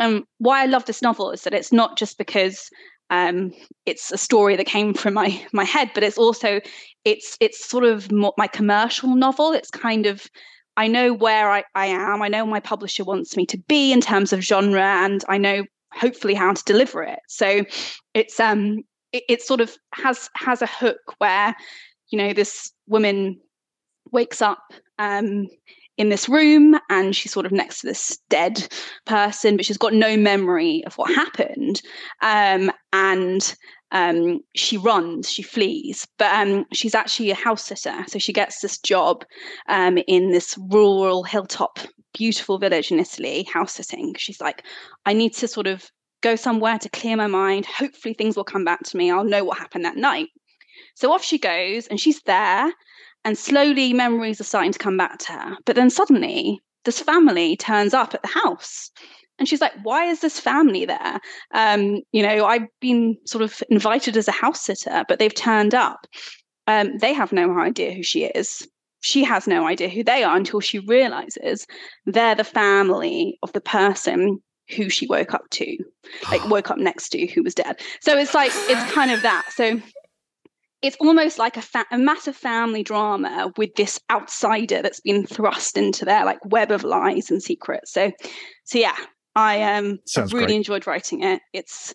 um, 0.00 0.24
why 0.38 0.62
I 0.62 0.66
love 0.66 0.84
this 0.84 1.02
novel 1.02 1.30
is 1.30 1.42
that 1.42 1.54
it's 1.54 1.72
not 1.72 1.96
just 1.96 2.18
because 2.18 2.68
um, 3.10 3.52
it's 3.84 4.10
a 4.10 4.18
story 4.18 4.56
that 4.56 4.66
came 4.66 4.94
from 4.94 5.14
my 5.14 5.44
my 5.52 5.64
head, 5.64 5.90
but 5.94 6.02
it's 6.02 6.18
also 6.18 6.60
it's 7.04 7.36
it's 7.40 7.64
sort 7.64 7.84
of 7.84 8.10
more 8.10 8.34
my 8.36 8.46
commercial 8.46 9.14
novel. 9.14 9.52
It's 9.52 9.70
kind 9.70 10.06
of 10.06 10.26
I 10.76 10.88
know 10.88 11.12
where 11.12 11.50
I, 11.50 11.64
I 11.74 11.86
am. 11.86 12.22
I 12.22 12.28
know 12.28 12.44
my 12.44 12.60
publisher 12.60 13.04
wants 13.04 13.36
me 13.36 13.46
to 13.46 13.58
be 13.68 13.92
in 13.92 14.00
terms 14.00 14.32
of 14.32 14.40
genre, 14.40 14.82
and 14.82 15.24
I 15.28 15.38
know 15.38 15.64
hopefully 15.92 16.34
how 16.34 16.52
to 16.52 16.62
deliver 16.64 17.02
it. 17.02 17.20
So 17.28 17.64
it's 18.14 18.40
um 18.40 18.82
it, 19.12 19.24
it 19.28 19.42
sort 19.42 19.60
of 19.60 19.76
has 19.94 20.28
has 20.36 20.62
a 20.62 20.66
hook 20.66 21.14
where 21.18 21.54
you 22.10 22.18
know 22.18 22.32
this 22.32 22.72
woman 22.86 23.40
wakes 24.12 24.42
up 24.42 24.62
um 24.98 25.46
in 25.96 26.08
this 26.08 26.28
room 26.28 26.78
and 26.90 27.16
she's 27.16 27.32
sort 27.32 27.46
of 27.46 27.52
next 27.52 27.80
to 27.80 27.86
this 27.86 28.18
dead 28.28 28.68
person, 29.04 29.56
but 29.56 29.64
she's 29.64 29.78
got 29.78 29.94
no 29.94 30.16
memory 30.16 30.82
of 30.86 30.94
what 30.96 31.14
happened. 31.14 31.80
Um, 32.22 32.70
and 32.92 33.56
um, 33.92 34.40
she 34.54 34.76
runs, 34.76 35.30
she 35.30 35.42
flees, 35.42 36.06
but 36.18 36.32
um, 36.34 36.66
she's 36.72 36.94
actually 36.94 37.30
a 37.30 37.34
house 37.36 37.64
sitter. 37.64 38.04
So 38.08 38.18
she 38.18 38.32
gets 38.32 38.60
this 38.60 38.78
job 38.78 39.24
um, 39.68 39.98
in 40.06 40.32
this 40.32 40.58
rural 40.70 41.22
hilltop, 41.22 41.78
beautiful 42.12 42.58
village 42.58 42.90
in 42.90 42.98
Italy, 42.98 43.44
house 43.44 43.74
sitting. 43.74 44.14
She's 44.18 44.40
like, 44.40 44.64
I 45.06 45.12
need 45.12 45.34
to 45.34 45.48
sort 45.48 45.66
of 45.66 45.90
go 46.22 46.36
somewhere 46.36 46.78
to 46.78 46.88
clear 46.88 47.16
my 47.16 47.26
mind. 47.26 47.66
Hopefully, 47.66 48.14
things 48.14 48.36
will 48.36 48.44
come 48.44 48.64
back 48.64 48.82
to 48.84 48.96
me. 48.96 49.10
I'll 49.10 49.24
know 49.24 49.44
what 49.44 49.58
happened 49.58 49.84
that 49.84 49.96
night. 49.96 50.28
So 50.94 51.12
off 51.12 51.24
she 51.24 51.38
goes, 51.38 51.86
and 51.86 52.00
she's 52.00 52.20
there 52.22 52.72
and 53.26 53.36
slowly 53.36 53.92
memories 53.92 54.40
are 54.40 54.44
starting 54.44 54.70
to 54.70 54.78
come 54.78 54.96
back 54.96 55.18
to 55.18 55.32
her. 55.32 55.56
But 55.64 55.74
then 55.74 55.90
suddenly, 55.90 56.60
this 56.84 57.00
family 57.00 57.56
turns 57.56 57.92
up 57.92 58.14
at 58.14 58.22
the 58.22 58.28
house. 58.28 58.88
And 59.40 59.48
she's 59.48 59.60
like, 59.60 59.72
why 59.82 60.04
is 60.06 60.20
this 60.20 60.38
family 60.38 60.84
there? 60.84 61.18
Um, 61.52 62.02
you 62.12 62.22
know, 62.22 62.46
I've 62.46 62.68
been 62.80 63.18
sort 63.26 63.42
of 63.42 63.64
invited 63.68 64.16
as 64.16 64.28
a 64.28 64.32
house 64.32 64.60
sitter, 64.60 65.04
but 65.08 65.18
they've 65.18 65.34
turned 65.34 65.74
up. 65.74 66.06
Um, 66.68 66.96
they 66.98 67.12
have 67.12 67.32
no 67.32 67.58
idea 67.58 67.92
who 67.92 68.04
she 68.04 68.26
is. 68.26 68.66
She 69.00 69.24
has 69.24 69.48
no 69.48 69.66
idea 69.66 69.88
who 69.88 70.04
they 70.04 70.22
are 70.22 70.36
until 70.36 70.60
she 70.60 70.78
realizes 70.78 71.66
they're 72.06 72.36
the 72.36 72.44
family 72.44 73.38
of 73.42 73.52
the 73.54 73.60
person 73.60 74.38
who 74.76 74.88
she 74.88 75.06
woke 75.08 75.34
up 75.34 75.50
to, 75.50 75.76
like 76.30 76.48
woke 76.48 76.70
up 76.70 76.78
next 76.78 77.08
to, 77.10 77.26
who 77.26 77.42
was 77.42 77.54
dead. 77.56 77.80
So 78.00 78.16
it's 78.16 78.34
like, 78.34 78.52
it's 78.54 78.92
kind 78.92 79.10
of 79.10 79.22
that. 79.22 79.46
So 79.50 79.80
it's 80.82 80.96
almost 81.00 81.38
like 81.38 81.56
a, 81.56 81.62
fa- 81.62 81.86
a, 81.90 81.98
massive 81.98 82.36
family 82.36 82.82
drama 82.82 83.52
with 83.56 83.74
this 83.76 83.98
outsider 84.10 84.82
that's 84.82 85.00
been 85.00 85.26
thrust 85.26 85.76
into 85.76 86.04
their 86.04 86.24
like 86.24 86.44
web 86.44 86.70
of 86.70 86.84
lies 86.84 87.30
and 87.30 87.42
secrets. 87.42 87.92
So, 87.92 88.12
so 88.64 88.78
yeah, 88.78 88.96
I 89.34 89.62
um 89.62 89.98
Sounds 90.06 90.32
really 90.32 90.46
great. 90.46 90.56
enjoyed 90.56 90.86
writing 90.86 91.22
it. 91.22 91.40
It's 91.52 91.94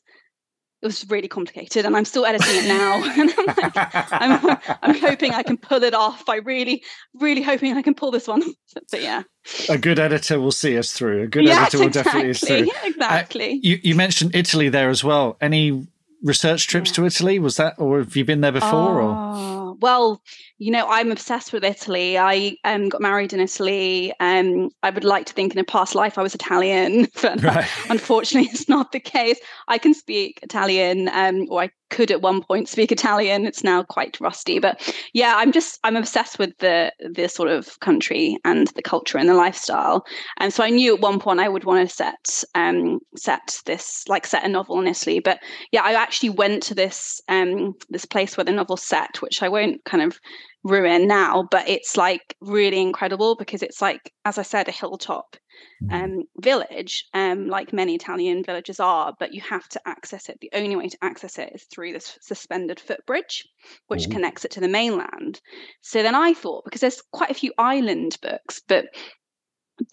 it 0.81 0.87
was 0.87 1.07
really 1.11 1.27
complicated, 1.27 1.85
and 1.85 1.95
I'm 1.95 2.05
still 2.05 2.25
editing 2.25 2.55
it 2.55 2.67
now. 2.67 3.03
and 3.19 3.31
I'm, 3.37 3.45
like, 3.45 3.77
I'm, 4.11 4.77
I'm 4.81 4.99
hoping 4.99 5.31
I 5.31 5.43
can 5.43 5.57
pull 5.57 5.83
it 5.83 5.93
off. 5.93 6.27
I 6.27 6.37
really, 6.37 6.83
really 7.13 7.43
hoping 7.43 7.77
I 7.77 7.83
can 7.83 7.93
pull 7.93 8.09
this 8.09 8.27
one. 8.27 8.41
But 8.89 9.03
yeah, 9.03 9.23
a 9.69 9.77
good 9.77 9.99
editor 9.99 10.39
will 10.39 10.51
see 10.51 10.77
us 10.77 10.91
through. 10.91 11.23
A 11.23 11.27
good 11.27 11.43
yes, 11.43 11.57
editor 11.57 11.79
will 11.79 11.87
exactly, 11.87 12.11
definitely 12.11 12.33
see 12.33 12.63
us 12.63 12.69
through. 12.69 12.89
Exactly. 12.89 13.51
Uh, 13.51 13.59
you, 13.61 13.79
you 13.83 13.95
mentioned 13.95 14.35
Italy 14.35 14.69
there 14.69 14.89
as 14.89 15.03
well. 15.03 15.37
Any 15.39 15.85
research 16.21 16.67
trips 16.67 16.91
to 16.91 17.05
Italy? 17.05 17.39
Was 17.39 17.57
that, 17.57 17.75
or 17.77 17.99
have 17.99 18.15
you 18.15 18.25
been 18.25 18.41
there 18.41 18.51
before? 18.51 19.01
Oh, 19.01 19.07
or 19.07 19.60
well, 19.79 20.21
you 20.57 20.71
know, 20.71 20.87
I'm 20.87 21.11
obsessed 21.11 21.53
with 21.53 21.63
Italy. 21.63 22.17
I 22.17 22.57
um, 22.63 22.89
got 22.89 23.01
married 23.01 23.33
in 23.33 23.39
Italy. 23.39 24.13
Um, 24.19 24.69
I 24.83 24.89
would 24.89 25.03
like 25.03 25.25
to 25.27 25.33
think 25.33 25.53
in 25.53 25.59
a 25.59 25.63
past 25.63 25.95
life 25.95 26.17
I 26.17 26.23
was 26.23 26.35
Italian, 26.35 27.07
but 27.21 27.41
right. 27.43 27.67
unfortunately, 27.89 28.49
it's 28.51 28.69
not 28.69 28.91
the 28.91 28.99
case. 28.99 29.39
I 29.67 29.77
can 29.77 29.93
speak 29.93 30.39
Italian, 30.43 31.09
um, 31.13 31.47
or 31.49 31.63
I 31.63 31.71
could 31.91 32.09
at 32.09 32.21
one 32.21 32.41
point 32.41 32.67
speak 32.67 32.91
Italian. 32.91 33.45
It's 33.45 33.63
now 33.63 33.83
quite 33.83 34.19
rusty, 34.19 34.57
but 34.57 34.81
yeah, 35.13 35.33
I'm 35.35 35.51
just 35.51 35.79
I'm 35.83 35.95
obsessed 35.95 36.39
with 36.39 36.57
the 36.57 36.91
the 36.99 37.27
sort 37.27 37.49
of 37.49 37.79
country 37.81 38.37
and 38.43 38.67
the 38.69 38.81
culture 38.81 39.17
and 39.17 39.29
the 39.29 39.35
lifestyle. 39.35 40.05
And 40.37 40.51
so 40.53 40.63
I 40.63 40.69
knew 40.69 40.95
at 40.95 41.01
one 41.01 41.19
point 41.19 41.39
I 41.39 41.49
would 41.49 41.65
want 41.65 41.87
to 41.87 41.95
set 41.95 42.43
um 42.55 42.99
set 43.15 43.61
this 43.65 44.07
like 44.07 44.25
set 44.25 44.45
a 44.45 44.47
novel 44.47 44.79
in 44.79 44.87
Italy. 44.87 45.19
But 45.19 45.39
yeah, 45.71 45.83
I 45.83 45.93
actually 45.93 46.29
went 46.29 46.63
to 46.63 46.73
this 46.73 47.21
um 47.27 47.75
this 47.89 48.05
place 48.05 48.35
where 48.35 48.45
the 48.45 48.51
novel's 48.51 48.83
set, 48.83 49.21
which 49.21 49.43
I 49.43 49.49
won't 49.49 49.60
kind 49.85 50.03
of 50.03 50.19
ruin 50.63 51.07
now, 51.07 51.47
but 51.49 51.67
it's 51.67 51.97
like 51.97 52.35
really 52.41 52.79
incredible 52.79 53.35
because 53.35 53.63
it's 53.63 53.81
like, 53.81 54.13
as 54.25 54.37
I 54.37 54.43
said, 54.43 54.67
a 54.67 54.71
hilltop 54.71 55.35
mm. 55.83 55.91
um, 55.91 56.23
village, 56.39 57.05
um, 57.13 57.47
like 57.47 57.73
many 57.73 57.95
Italian 57.95 58.43
villages 58.43 58.79
are, 58.79 59.13
but 59.19 59.33
you 59.33 59.41
have 59.41 59.67
to 59.69 59.81
access 59.87 60.29
it. 60.29 60.37
The 60.39 60.51
only 60.53 60.75
way 60.75 60.87
to 60.87 60.97
access 61.01 61.39
it 61.39 61.51
is 61.53 61.63
through 61.63 61.93
this 61.93 62.17
suspended 62.21 62.79
footbridge, 62.79 63.47
which 63.87 64.09
connects 64.09 64.45
it 64.45 64.51
to 64.51 64.59
the 64.59 64.67
mainland. 64.67 65.41
So 65.81 66.03
then 66.03 66.15
I 66.15 66.33
thought, 66.33 66.65
because 66.65 66.81
there's 66.81 67.01
quite 67.11 67.31
a 67.31 67.35
few 67.35 67.53
island 67.57 68.17
books, 68.21 68.61
but 68.67 68.85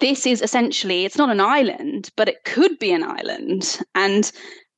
this 0.00 0.26
is 0.26 0.42
essentially 0.42 1.06
it's 1.06 1.16
not 1.16 1.30
an 1.30 1.40
island 1.40 2.10
but 2.14 2.28
it 2.28 2.44
could 2.44 2.78
be 2.78 2.92
an 2.92 3.02
island 3.02 3.78
and 3.94 4.32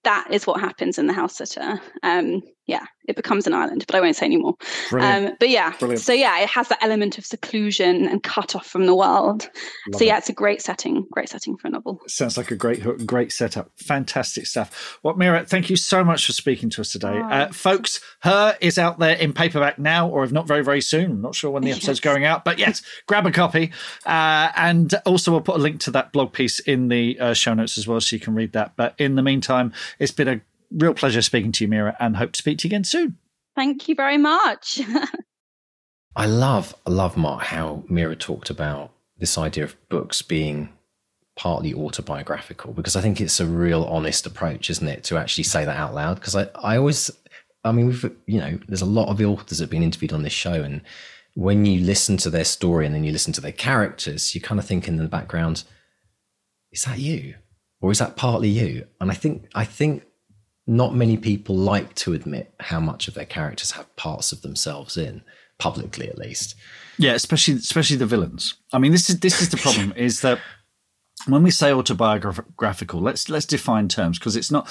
that 0.05 0.27
is 0.31 0.47
what 0.47 0.61
happens 0.61 0.99
in 0.99 1.07
the 1.07 1.13
house 1.13 1.37
sitter. 1.37 1.81
Um, 2.03 2.43
yeah, 2.71 2.87
it 3.09 3.17
becomes 3.17 3.49
an 3.49 3.53
island, 3.53 3.85
but 3.89 3.97
I 3.97 4.01
won't 4.01 4.15
say 4.15 4.27
anymore. 4.27 4.55
Um, 4.93 5.33
but 5.41 5.49
yeah, 5.49 5.75
Brilliant. 5.79 6.01
so 6.01 6.13
yeah, 6.13 6.41
it 6.41 6.49
has 6.49 6.69
that 6.69 6.79
element 6.81 7.19
of 7.19 7.27
seclusion 7.27 8.07
and 8.07 8.23
cut 8.23 8.55
off 8.55 8.65
from 8.65 8.87
the 8.87 8.95
world. 8.95 9.51
Love 9.89 9.99
so 9.99 10.05
yeah, 10.05 10.15
it. 10.15 10.19
it's 10.19 10.29
a 10.29 10.33
great 10.33 10.63
setting, 10.63 11.05
great 11.11 11.29
setting 11.29 11.57
for 11.57 11.67
a 11.67 11.71
novel. 11.73 12.01
Sounds 12.07 12.37
like 12.37 12.53
a 12.53 12.57
great, 12.57 12.79
hook 12.79 13.05
great 13.05 13.33
setup. 13.33 13.73
Fantastic 13.77 14.47
stuff. 14.47 14.99
Well, 15.03 15.17
Mira, 15.17 15.45
thank 15.45 15.69
you 15.69 15.75
so 15.75 16.05
much 16.05 16.27
for 16.27 16.33
speaking 16.33 16.71
to 16.71 16.81
us 16.81 16.93
today, 16.93 17.19
oh. 17.21 17.29
uh, 17.29 17.53
folks. 17.53 18.01
Her 18.21 18.57
is 18.61 18.79
out 18.79 19.01
there 19.01 19.17
in 19.17 19.33
paperback 19.33 19.81
now, 19.81 20.09
or 20.09 20.23
if 20.23 20.31
not 20.31 20.47
very, 20.47 20.63
very 20.63 20.81
soon. 20.81 21.11
I'm 21.11 21.21
not 21.21 21.35
sure 21.35 21.51
when 21.51 21.65
the 21.65 21.71
episode's 21.73 21.99
yes. 21.99 22.05
going 22.05 22.25
out, 22.25 22.45
but 22.45 22.61
yes, 22.61 22.83
grab 23.07 23.27
a 23.27 23.33
copy. 23.33 23.73
Uh, 24.07 24.53
and 24.55 24.95
also, 25.05 25.33
we'll 25.33 25.41
put 25.41 25.57
a 25.57 25.63
link 25.63 25.81
to 25.81 25.91
that 25.91 26.13
blog 26.13 26.33
piece 26.33 26.61
in 26.61 26.87
the 26.87 27.19
uh, 27.19 27.35
show 27.35 27.55
notes 27.55 27.77
as 27.77 27.89
well, 27.89 28.01
so 28.01 28.15
you 28.15 28.21
can 28.21 28.35
read 28.35 28.53
that. 28.53 28.77
But 28.77 28.95
in 28.99 29.17
the 29.17 29.23
meantime, 29.23 29.73
it's 29.99 30.13
been 30.13 30.29
a 30.29 30.41
real 30.71 30.95
pleasure 30.95 31.23
speaking 31.23 31.53
to 31.53 31.65
you, 31.65 31.69
Mira, 31.69 31.97
and 32.01 32.17
hope 32.17 32.33
to 32.33 32.39
speak 32.39 32.59
to 32.59 32.69
you 32.69 32.71
again 32.71 32.85
soon. 32.85 33.19
Thank 33.57 33.89
you 33.89 33.95
very 33.95 34.19
much. 34.19 34.81
I 36.17 36.27
love, 36.27 36.75
I 36.87 36.91
love 36.91 37.17
Mark 37.17 37.45
how 37.45 37.85
Mira 37.89 38.17
talked 38.17 38.51
about 38.51 38.93
this 39.19 39.39
idea 39.39 39.65
of 39.65 39.77
books 39.89 40.23
being 40.23 40.71
partly 41.37 41.73
autobiographical 41.73 42.73
because 42.73 42.97
I 42.97 43.01
think 43.01 43.21
it's 43.21 43.41
a 43.41 43.47
real 43.47 43.85
honest 43.85 44.27
approach, 44.27 44.71
isn't 44.71 44.87
it, 44.87 45.05
to 45.05 45.17
actually 45.17 45.45
say 45.45 45.65
that 45.65 45.77
out 45.77 45.95
loud? 45.95 46.17
Because 46.17 46.37
I, 46.37 46.49
I 46.57 46.77
always, 46.77 47.11
I 47.65 47.73
mean, 47.73 47.87
we've, 47.87 48.11
you 48.27 48.41
know, 48.41 48.59
there's 48.67 48.83
a 48.83 48.87
lot 48.87 49.09
of 49.09 49.19
the 49.19 49.25
authors 49.25 49.59
that 49.59 49.65
have 49.65 49.71
been 49.71 49.83
interviewed 49.83 50.13
on 50.13 50.23
this 50.23 50.33
show, 50.33 50.53
and 50.53 50.83
when 51.35 51.65
you 51.65 51.85
listen 51.85 52.17
to 52.19 52.31
their 52.31 52.45
story 52.45 52.87
and 52.87 52.95
then 52.95 53.05
you 53.05 53.13
listen 53.13 53.33
to 53.35 53.41
their 53.41 53.53
characters, 53.53 54.35
you 54.35 54.41
kind 54.41 54.59
of 54.59 54.67
think 54.67 54.89
in 54.89 54.97
the 54.97 55.07
background, 55.07 55.65
is 56.73 56.85
that 56.85 56.99
you, 56.99 57.37
or 57.81 57.91
is 57.91 57.99
that 58.01 58.17
partly 58.17 58.49
you? 58.49 58.87
And 59.01 59.11
I 59.11 59.15
think, 59.15 59.47
I 59.55 59.65
think 59.65 60.03
not 60.71 60.95
many 60.95 61.17
people 61.17 61.57
like 61.57 61.93
to 61.97 62.13
admit 62.13 62.55
how 62.61 62.79
much 62.79 63.09
of 63.09 63.15
their 63.15 63.25
characters 63.25 63.73
have 63.73 63.97
parts 63.97 64.31
of 64.31 64.43
themselves 64.43 64.97
in 64.97 65.21
publicly 65.59 66.09
at 66.09 66.17
least. 66.17 66.55
Yeah 66.97 67.15
especially 67.15 67.55
especially 67.55 67.97
the 67.97 68.07
villains. 68.07 68.55
I 68.73 68.79
mean 68.79 68.93
this 68.93 69.11
is 69.11 69.19
this 69.19 69.43
is 69.43 69.49
the 69.49 69.57
problem 69.57 69.93
is 69.97 70.21
that 70.21 70.39
when 71.27 71.43
we 71.43 71.51
say 71.51 71.73
autobiographical, 71.73 73.01
let's 73.01 73.29
let's 73.29 73.47
define 73.47 73.89
terms 73.89 74.19
because 74.19 74.37
it's 74.37 74.51
not 74.51 74.69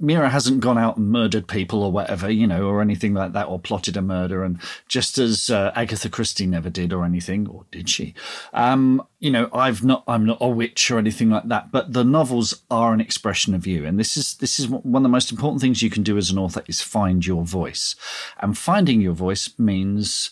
Mira 0.00 0.28
hasn't 0.28 0.60
gone 0.60 0.78
out 0.78 0.96
and 0.96 1.10
murdered 1.10 1.46
people 1.46 1.82
or 1.82 1.92
whatever, 1.92 2.30
you 2.30 2.46
know, 2.46 2.66
or 2.66 2.80
anything 2.80 3.14
like 3.14 3.32
that, 3.32 3.48
or 3.48 3.58
plotted 3.58 3.96
a 3.96 4.02
murder, 4.02 4.42
and 4.42 4.60
just 4.88 5.18
as 5.18 5.50
uh, 5.50 5.72
Agatha 5.74 6.08
Christie 6.08 6.46
never 6.46 6.70
did 6.70 6.92
or 6.92 7.04
anything, 7.04 7.48
or 7.48 7.64
did 7.70 7.88
she? 7.88 8.14
Um, 8.52 9.06
you 9.20 9.30
know, 9.30 9.48
I've 9.52 9.84
not, 9.84 10.04
I'm 10.08 10.26
not 10.26 10.38
a 10.40 10.48
witch 10.48 10.90
or 10.90 10.98
anything 10.98 11.30
like 11.30 11.48
that, 11.48 11.70
but 11.70 11.92
the 11.92 12.04
novels 12.04 12.62
are 12.70 12.92
an 12.92 13.00
expression 13.00 13.54
of 13.54 13.66
you, 13.66 13.86
and 13.86 13.98
this 13.98 14.16
is 14.16 14.34
this 14.36 14.58
is 14.58 14.68
one 14.68 14.96
of 14.96 15.02
the 15.04 15.08
most 15.08 15.30
important 15.30 15.60
things 15.60 15.82
you 15.82 15.90
can 15.90 16.02
do 16.02 16.16
as 16.16 16.30
an 16.30 16.38
author 16.38 16.62
is 16.66 16.80
find 16.80 17.24
your 17.24 17.44
voice, 17.44 17.94
and 18.40 18.58
finding 18.58 19.00
your 19.00 19.14
voice 19.14 19.50
means 19.58 20.30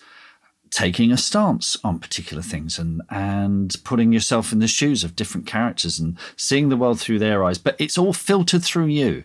taking 0.73 1.13
a 1.13 1.19
stance 1.19 1.77
on 1.85 1.99
particular 1.99 2.43
things 2.43 2.79
and 2.79 3.03
and 3.11 3.77
putting 3.85 4.11
yourself 4.11 4.53
in 4.53 4.59
the 4.59 4.67
shoes 4.67 5.05
of 5.05 5.15
different 5.15 5.47
characters 5.47 6.01
and 6.01 6.19
seeing 6.35 6.71
the 6.71 6.77
world 6.77 6.99
through 6.99 7.19
their 7.19 7.45
eyes. 7.45 7.59
But 7.59 7.77
it's 7.79 7.99
all 7.99 8.15
filtered 8.15 8.65
through 8.65 8.87
you. 8.87 9.25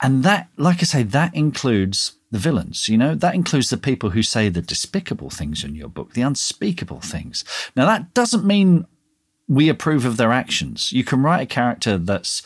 And 0.00 0.22
that 0.22 0.48
like 0.56 0.78
i 0.78 0.84
say 0.84 1.02
that 1.02 1.34
includes 1.34 2.12
the 2.30 2.38
villains 2.38 2.88
you 2.88 2.96
know? 2.96 3.14
That 3.14 3.34
includes 3.34 3.70
the 3.70 3.76
people 3.76 4.10
who 4.10 4.22
say 4.22 4.48
the 4.48 4.62
despicable 4.62 5.30
things 5.30 5.64
in 5.64 5.74
your 5.74 5.88
book 5.88 6.14
the 6.14 6.22
unspeakable 6.22 7.00
things. 7.00 7.44
Now 7.76 7.86
that 7.86 8.14
doesn't 8.14 8.44
mean 8.44 8.86
we 9.46 9.68
approve 9.68 10.06
of 10.06 10.16
their 10.16 10.32
actions. 10.32 10.92
You 10.92 11.04
can 11.04 11.22
write 11.22 11.42
a 11.42 11.46
character 11.46 11.98
that's 11.98 12.40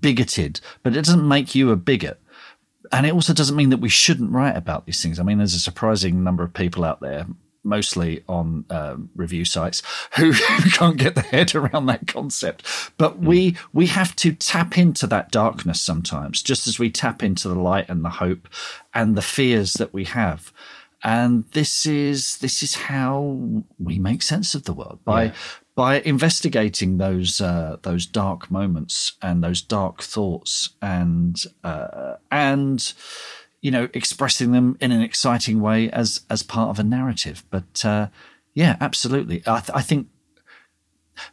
bigoted 0.00 0.62
but 0.82 0.96
it 0.96 1.04
doesn't 1.04 1.28
make 1.28 1.54
you 1.54 1.70
a 1.70 1.76
bigot. 1.76 2.18
And 2.92 3.06
it 3.06 3.12
also 3.12 3.34
doesn't 3.34 3.56
mean 3.56 3.68
that 3.70 3.76
we 3.76 3.90
shouldn't 3.90 4.32
write 4.32 4.56
about 4.56 4.86
these 4.86 5.02
things. 5.02 5.20
I 5.20 5.22
mean, 5.22 5.38
there's 5.38 5.54
a 5.54 5.60
surprising 5.60 6.24
number 6.24 6.42
of 6.42 6.52
people 6.52 6.82
out 6.82 7.00
there, 7.00 7.24
mostly 7.62 8.22
on 8.28 8.64
um, 8.70 9.10
review 9.14 9.44
sites 9.44 9.82
who 10.16 10.32
can't 10.72 10.96
get 10.96 11.14
their 11.14 11.24
head 11.24 11.54
around 11.54 11.86
that 11.86 12.06
concept. 12.06 12.66
But 12.96 13.18
we 13.18 13.56
we 13.72 13.86
have 13.86 14.14
to 14.16 14.32
tap 14.32 14.78
into 14.78 15.06
that 15.08 15.30
darkness 15.30 15.80
sometimes, 15.80 16.42
just 16.42 16.66
as 16.66 16.78
we 16.78 16.90
tap 16.90 17.22
into 17.22 17.48
the 17.48 17.58
light 17.58 17.88
and 17.88 18.04
the 18.04 18.10
hope 18.10 18.48
and 18.94 19.16
the 19.16 19.22
fears 19.22 19.74
that 19.74 19.92
we 19.92 20.04
have. 20.04 20.52
And 21.02 21.44
this 21.52 21.86
is 21.86 22.38
this 22.38 22.62
is 22.62 22.74
how 22.74 23.38
we 23.78 23.98
make 23.98 24.22
sense 24.22 24.54
of 24.54 24.64
the 24.64 24.74
world 24.74 24.98
by 25.04 25.24
yeah. 25.24 25.32
by 25.74 26.00
investigating 26.00 26.98
those 26.98 27.40
uh, 27.40 27.78
those 27.82 28.04
dark 28.04 28.50
moments 28.50 29.12
and 29.22 29.42
those 29.42 29.62
dark 29.62 30.02
thoughts 30.02 30.70
and 30.82 31.42
uh, 31.64 32.16
and 32.30 32.92
you 33.60 33.70
know, 33.70 33.88
expressing 33.94 34.52
them 34.52 34.76
in 34.80 34.92
an 34.92 35.02
exciting 35.02 35.60
way 35.60 35.90
as 35.90 36.22
as 36.30 36.42
part 36.42 36.70
of 36.70 36.78
a 36.78 36.82
narrative. 36.82 37.44
But 37.50 37.84
uh, 37.84 38.08
yeah, 38.54 38.76
absolutely. 38.80 39.42
I, 39.46 39.60
th- 39.60 39.70
I, 39.74 39.82
think 39.82 40.08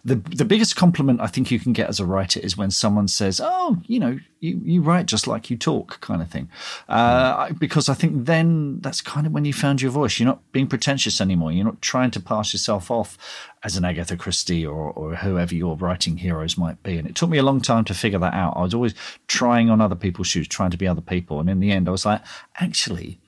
the 0.04 0.16
the 0.16 0.46
biggest 0.46 0.76
compliment 0.76 1.22
I 1.22 1.28
think 1.28 1.52
you 1.52 1.60
can 1.60 1.74
get 1.74 1.90
as 1.90 2.00
a 2.00 2.06
writer 2.06 2.40
is 2.40 2.58
when 2.58 2.72
someone 2.72 3.08
says, 3.08 3.42
"Oh, 3.44 3.78
you 3.86 4.00
know, 4.00 4.20
you 4.40 4.60
you 4.64 4.82
write 4.82 5.06
just 5.06 5.28
like 5.28 5.50
you 5.50 5.58
talk," 5.58 6.00
kind 6.02 6.22
of 6.22 6.30
thing. 6.30 6.50
Uh, 6.88 7.52
because 7.54 7.90
I 7.90 7.94
think 7.94 8.26
then 8.26 8.80
that's 8.82 9.02
kind 9.02 9.28
of 9.28 9.34
when 9.34 9.46
you 9.46 9.54
found 9.54 9.82
your 9.82 9.92
voice. 9.92 10.20
You're 10.20 10.28
not 10.28 10.52
being 10.52 10.68
pretentious 10.68 11.22
anymore. 11.22 11.52
You're 11.52 11.66
not 11.66 11.82
trying 11.82 12.12
to 12.12 12.20
pass 12.20 12.54
yourself 12.54 12.90
off 12.90 13.18
as 13.64 13.78
an 13.78 13.86
Agatha 13.86 14.18
Christie 14.18 14.66
or 14.66 14.92
or 14.92 15.16
whoever 15.16 15.56
your 15.56 15.76
writing 15.76 16.18
heroes 16.18 16.58
might 16.58 16.82
be. 16.84 16.98
And 16.98 17.08
it 17.08 17.16
took 17.16 17.30
me 17.30 17.38
a 17.38 17.44
long 17.44 17.62
time 17.62 17.84
to 17.86 17.94
figure 17.94 18.20
that 18.20 18.34
out. 18.34 18.56
I 18.58 18.62
was 18.62 18.74
always 18.74 18.96
trying 19.28 19.70
on 19.70 19.82
other 19.82 19.96
people's 19.96 20.28
shoes, 20.28 20.48
trying 20.48 20.72
to 20.72 20.78
be 20.78 20.88
other 20.88 21.02
people, 21.02 21.40
and 21.40 21.50
in 21.50 21.60
the 21.60 21.72
end, 21.72 21.88
I 21.88 21.92
was 21.92 22.06
like, 22.06 22.22
actually. 22.60 23.20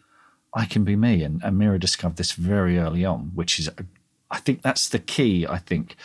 I 0.52 0.66
can 0.66 0.84
be 0.84 0.96
me, 0.96 1.22
and, 1.22 1.42
and 1.44 1.60
Mira 1.60 1.78
discovered 1.78 2.18
this 2.18 2.32
very 2.32 2.80
early 2.80 3.06
on, 3.06 3.32
which 3.36 3.60
is, 3.60 3.70
I 4.32 4.40
think 4.40 4.62
that's 4.64 4.90
the 4.90 5.00
key. 5.00 5.46
I 5.46 5.60
think 5.60 5.96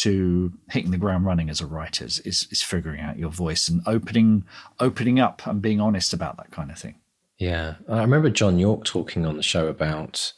to 0.00 0.52
hitting 0.70 0.90
the 0.90 0.98
ground 0.98 1.26
running 1.26 1.50
as 1.50 1.60
a 1.60 1.66
writer 1.66 2.04
is, 2.04 2.18
is, 2.20 2.48
is 2.50 2.62
figuring 2.62 3.00
out 3.00 3.18
your 3.18 3.30
voice 3.30 3.68
and 3.68 3.82
opening 3.86 4.44
opening 4.80 5.20
up 5.20 5.46
and 5.46 5.60
being 5.60 5.80
honest 5.80 6.12
about 6.12 6.36
that 6.38 6.50
kind 6.50 6.70
of 6.70 6.78
thing. 6.78 6.94
Yeah, 7.38 7.74
I 7.88 8.00
remember 8.00 8.30
John 8.30 8.58
Yorke 8.58 8.84
talking 8.84 9.26
on 9.26 9.36
the 9.36 9.42
show 9.42 9.66
about 9.66 10.32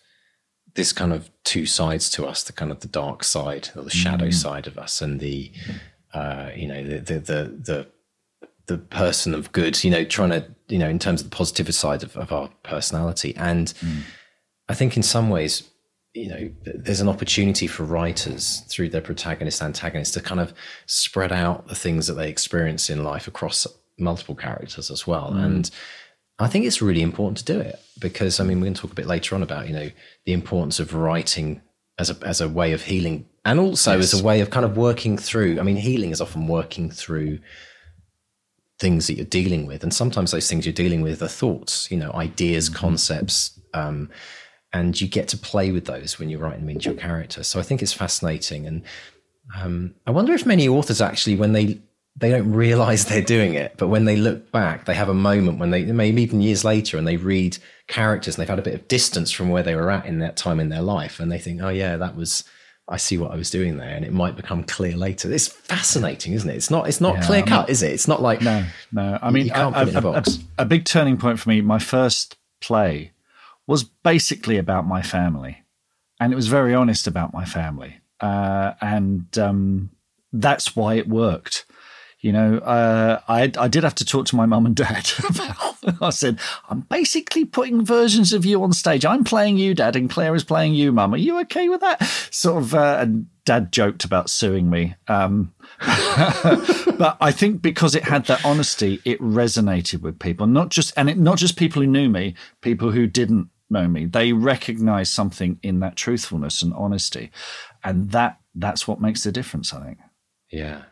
this 0.75 0.93
kind 0.93 1.13
of 1.13 1.31
two 1.45 1.67
sides 1.67 2.11
to 2.11 2.27
us: 2.27 2.43
the 2.43 2.53
kind 2.53 2.71
of 2.71 2.81
the 2.81 2.89
dark 2.89 3.23
side 3.23 3.69
or 3.77 3.83
the 3.83 3.91
shadow 3.91 4.29
mm. 4.29 4.35
side 4.35 4.67
of 4.67 4.79
us, 4.79 5.01
and 5.01 5.21
the 5.21 5.53
uh, 6.13 6.51
you 6.57 6.67
know 6.67 6.83
the, 6.83 6.99
the 7.01 7.19
the 7.21 7.45
the 7.65 7.87
the 8.67 8.79
person 8.79 9.35
of 9.35 9.53
good. 9.53 9.85
You 9.85 9.91
know, 9.91 10.05
trying 10.05 10.31
to 10.31 10.47
you 10.69 10.79
know 10.79 10.89
in 10.89 10.99
terms 10.99 11.21
of 11.21 11.31
the 11.31 11.37
positive 11.37 11.73
side 11.75 12.03
of, 12.03 12.17
of 12.17 12.33
our 12.33 12.49
personality, 12.63 13.37
and 13.37 13.69
mm. 13.69 14.01
I 14.69 14.75
think 14.75 14.97
in 14.97 15.03
some 15.03 15.29
ways 15.29 15.69
you 16.15 16.29
know 16.29 16.51
there's 16.65 17.01
an 17.01 17.09
opportunity 17.09 17.67
for 17.67 17.83
writers 17.83 18.61
through 18.69 18.89
their 18.89 19.01
protagonist 19.01 19.61
antagonist 19.61 20.15
to 20.15 20.21
kind 20.21 20.41
of 20.41 20.55
spread 20.87 21.33
out 21.33 21.67
the 21.67 21.75
things 21.75 22.07
that 22.07 22.15
they 22.15 22.29
experience 22.29 22.89
in 22.89 23.03
life 23.03 23.27
across 23.27 23.67
multiple 23.99 24.35
characters 24.35 24.91
as 24.91 25.07
well 25.07 25.33
mm. 25.33 25.45
and 25.45 25.71
i 26.39 26.47
think 26.47 26.65
it's 26.65 26.81
really 26.81 27.03
important 27.03 27.37
to 27.37 27.45
do 27.45 27.59
it 27.59 27.81
because 28.01 28.39
i 28.39 28.45
mean 28.45 28.59
we're 28.59 28.67
going 28.67 28.75
to 28.75 28.81
talk 28.81 28.93
a 28.93 28.95
bit 28.95 29.07
later 29.07 29.35
on 29.35 29.43
about 29.43 29.67
you 29.67 29.75
know 29.75 29.91
the 30.25 30.33
importance 30.33 30.79
of 30.79 30.95
writing 30.95 31.61
as 31.99 32.11
a 32.11 32.17
as 32.27 32.41
a 32.41 32.49
way 32.49 32.73
of 32.73 32.83
healing 32.83 33.27
and 33.45 33.59
also 33.59 33.97
yes. 33.97 34.15
as 34.15 34.21
a 34.21 34.25
way 34.25 34.41
of 34.41 34.51
kind 34.51 34.65
of 34.65 34.77
working 34.77 35.19
through 35.19 35.59
i 35.59 35.63
mean 35.63 35.77
healing 35.77 36.11
is 36.11 36.21
often 36.21 36.47
working 36.47 36.91
through 36.91 37.39
things 38.79 39.07
that 39.07 39.15
you're 39.15 39.25
dealing 39.25 39.67
with 39.67 39.83
and 39.83 39.95
sometimes 39.95 40.31
those 40.31 40.49
things 40.49 40.65
you're 40.65 40.73
dealing 40.73 41.01
with 41.01 41.23
are 41.23 41.29
thoughts 41.29 41.91
you 41.91 41.97
know 41.97 42.13
ideas 42.13 42.69
mm-hmm. 42.69 42.79
concepts 42.79 43.59
um, 43.73 44.09
and 44.75 45.01
you 45.01 45.07
get 45.07 45.29
to 45.29 45.39
play 45.39 45.71
with 45.71 45.87
those 45.87 46.19
when 46.19 46.29
you're 46.29 46.41
writing 46.41 46.61
them 46.61 46.71
into 46.71 46.91
your 46.91 46.99
character. 46.99 47.45
So 47.45 47.61
I 47.61 47.63
think 47.63 47.81
it's 47.81 47.93
fascinating, 47.93 48.67
and 48.67 48.83
um, 49.57 49.95
I 50.07 50.11
wonder 50.11 50.35
if 50.35 50.45
many 50.45 50.69
authors 50.69 51.01
actually, 51.01 51.37
when 51.37 51.53
they 51.53 51.79
they 52.17 52.31
don't 52.31 52.53
realize 52.53 53.05
they're 53.07 53.23
doing 53.23 53.55
it, 53.55 53.75
but 53.79 53.89
when 53.89 54.05
they 54.05 54.17
look 54.17 54.51
back, 54.51 54.85
they 54.85 54.95
have 54.95 55.09
a 55.09 55.15
moment 55.15 55.59
when 55.59 55.71
they 55.71 55.85
maybe 55.85 56.23
even 56.23 56.43
years 56.43 56.65
later, 56.65 56.99
and 56.99 57.07
they 57.07 57.17
read 57.17 57.57
characters 57.87 58.35
and 58.35 58.43
they've 58.43 58.51
had 58.51 58.59
a 58.59 58.63
bit 58.63 58.75
of 58.75 58.89
distance 58.89 59.31
from 59.31 59.49
where 59.49 59.63
they 59.63 59.77
were 59.77 59.91
at 59.91 60.07
in 60.07 60.19
that 60.19 60.37
time 60.37 60.59
in 60.59 60.69
their 60.69 60.83
life, 60.83 61.21
and 61.21 61.31
they 61.31 61.39
think, 61.39 61.63
oh 61.63 61.71
yeah, 61.71 61.97
that 61.97 62.17
was. 62.17 62.45
I 62.87 62.99
see 62.99 63.17
what 63.17 63.31
I 63.31 63.37
was 63.37 63.49
doing 63.49 63.79
there, 63.79 63.89
and 63.89 64.05
it 64.05 64.13
might 64.13 64.37
become 64.37 64.63
clear 64.63 64.95
later. 64.95 65.33
It's 65.33 65.49
fascinating, 65.49 66.35
isn't 66.35 66.51
it? 66.51 66.57
It's 66.57 66.71
not. 66.71 66.87
It's 66.87 67.01
not 67.01 67.15
yeah, 67.15 67.23
clear 67.23 67.41
cut, 67.41 67.49
not, 67.49 67.71
is 67.71 67.83
it? 67.83 67.93
It's 67.93 68.07
not 68.07 68.21
like 68.21 68.43
no, 68.43 68.63
no. 68.93 69.19
I 69.23 69.31
mean, 69.31 69.51
a, 69.53 69.73
a, 69.75 70.09
a, 70.11 70.25
a 70.59 70.65
big 70.67 70.85
turning 70.85 71.17
point 71.17 71.41
for 71.41 71.49
me. 71.49 71.63
My 71.63 71.79
first 71.79 72.37
play 72.61 73.13
was 73.67 73.85
basically 73.85 74.59
about 74.59 74.87
my 74.87 75.03
family, 75.03 75.63
and 76.21 76.33
it 76.33 76.37
was 76.37 76.49
very 76.49 76.75
honest 76.75 77.07
about 77.07 77.33
my 77.33 77.45
family, 77.45 78.01
uh, 78.21 78.73
and 78.81 79.39
um, 79.39 79.91
that's 80.33 80.77
why 80.77 80.95
it 80.95 81.09
worked. 81.09 81.65
You 82.21 82.33
know, 82.33 82.57
uh, 82.59 83.21
I 83.29 83.53
I 83.59 83.69
did 83.69 83.85
have 83.85 83.95
to 83.97 84.05
talk 84.05 84.27
to 84.27 84.37
my 84.37 84.47
mum 84.47 84.65
and 84.65 84.75
dad. 84.75 85.11
I 86.01 86.09
said, 86.09 86.41
I'm 86.71 86.81
basically 86.81 87.45
putting 87.45 87.85
versions 87.85 88.33
of 88.33 88.47
you 88.47 88.63
on 88.63 88.73
stage. 88.73 89.05
I'm 89.05 89.25
playing 89.25 89.59
you, 89.59 89.75
dad, 89.75 89.95
and 89.95 90.09
Claire 90.09 90.35
is 90.35 90.45
playing 90.45 90.75
you, 90.75 90.91
mum. 90.91 91.13
Are 91.13 91.19
you 91.19 91.39
okay 91.41 91.69
with 91.69 91.83
that? 91.83 92.03
Sort 92.31 92.63
of. 92.63 92.75
Uh, 92.75 92.99
and 93.01 93.27
dad 93.45 93.73
joked 93.73 94.05
about 94.05 94.31
suing 94.31 94.71
me. 94.71 94.95
Um, 95.09 95.53
but 95.81 97.17
I 97.21 97.31
think 97.31 97.63
because 97.63 97.95
it 97.95 98.05
had 98.05 98.27
that 98.27 98.45
honesty, 98.45 99.01
it 99.05 99.21
resonated 99.21 100.01
with 100.01 100.19
people, 100.19 100.47
not 100.47 100.71
just 100.71 100.93
and 100.97 101.11
it, 101.11 101.19
not 101.19 101.39
just 101.39 101.57
people 101.57 101.83
who 101.83 101.89
knew 101.89 102.09
me, 102.09 102.35
people 102.63 102.91
who 102.91 103.07
didn't 103.07 103.49
know 103.75 103.87
me. 103.87 104.07
They 104.07 104.33
recognize 104.33 105.11
something 105.11 105.59
in 105.63 105.81
that 105.81 105.97
truthfulness 105.97 106.63
and 106.63 106.73
honesty. 106.73 107.31
And 107.85 108.11
that 108.13 108.41
that's 108.55 108.89
what 108.89 109.01
makes 109.01 109.25
the 109.25 109.33
difference, 109.33 109.75
I 109.75 109.85
think. 109.85 109.99
Yeah. 110.51 110.83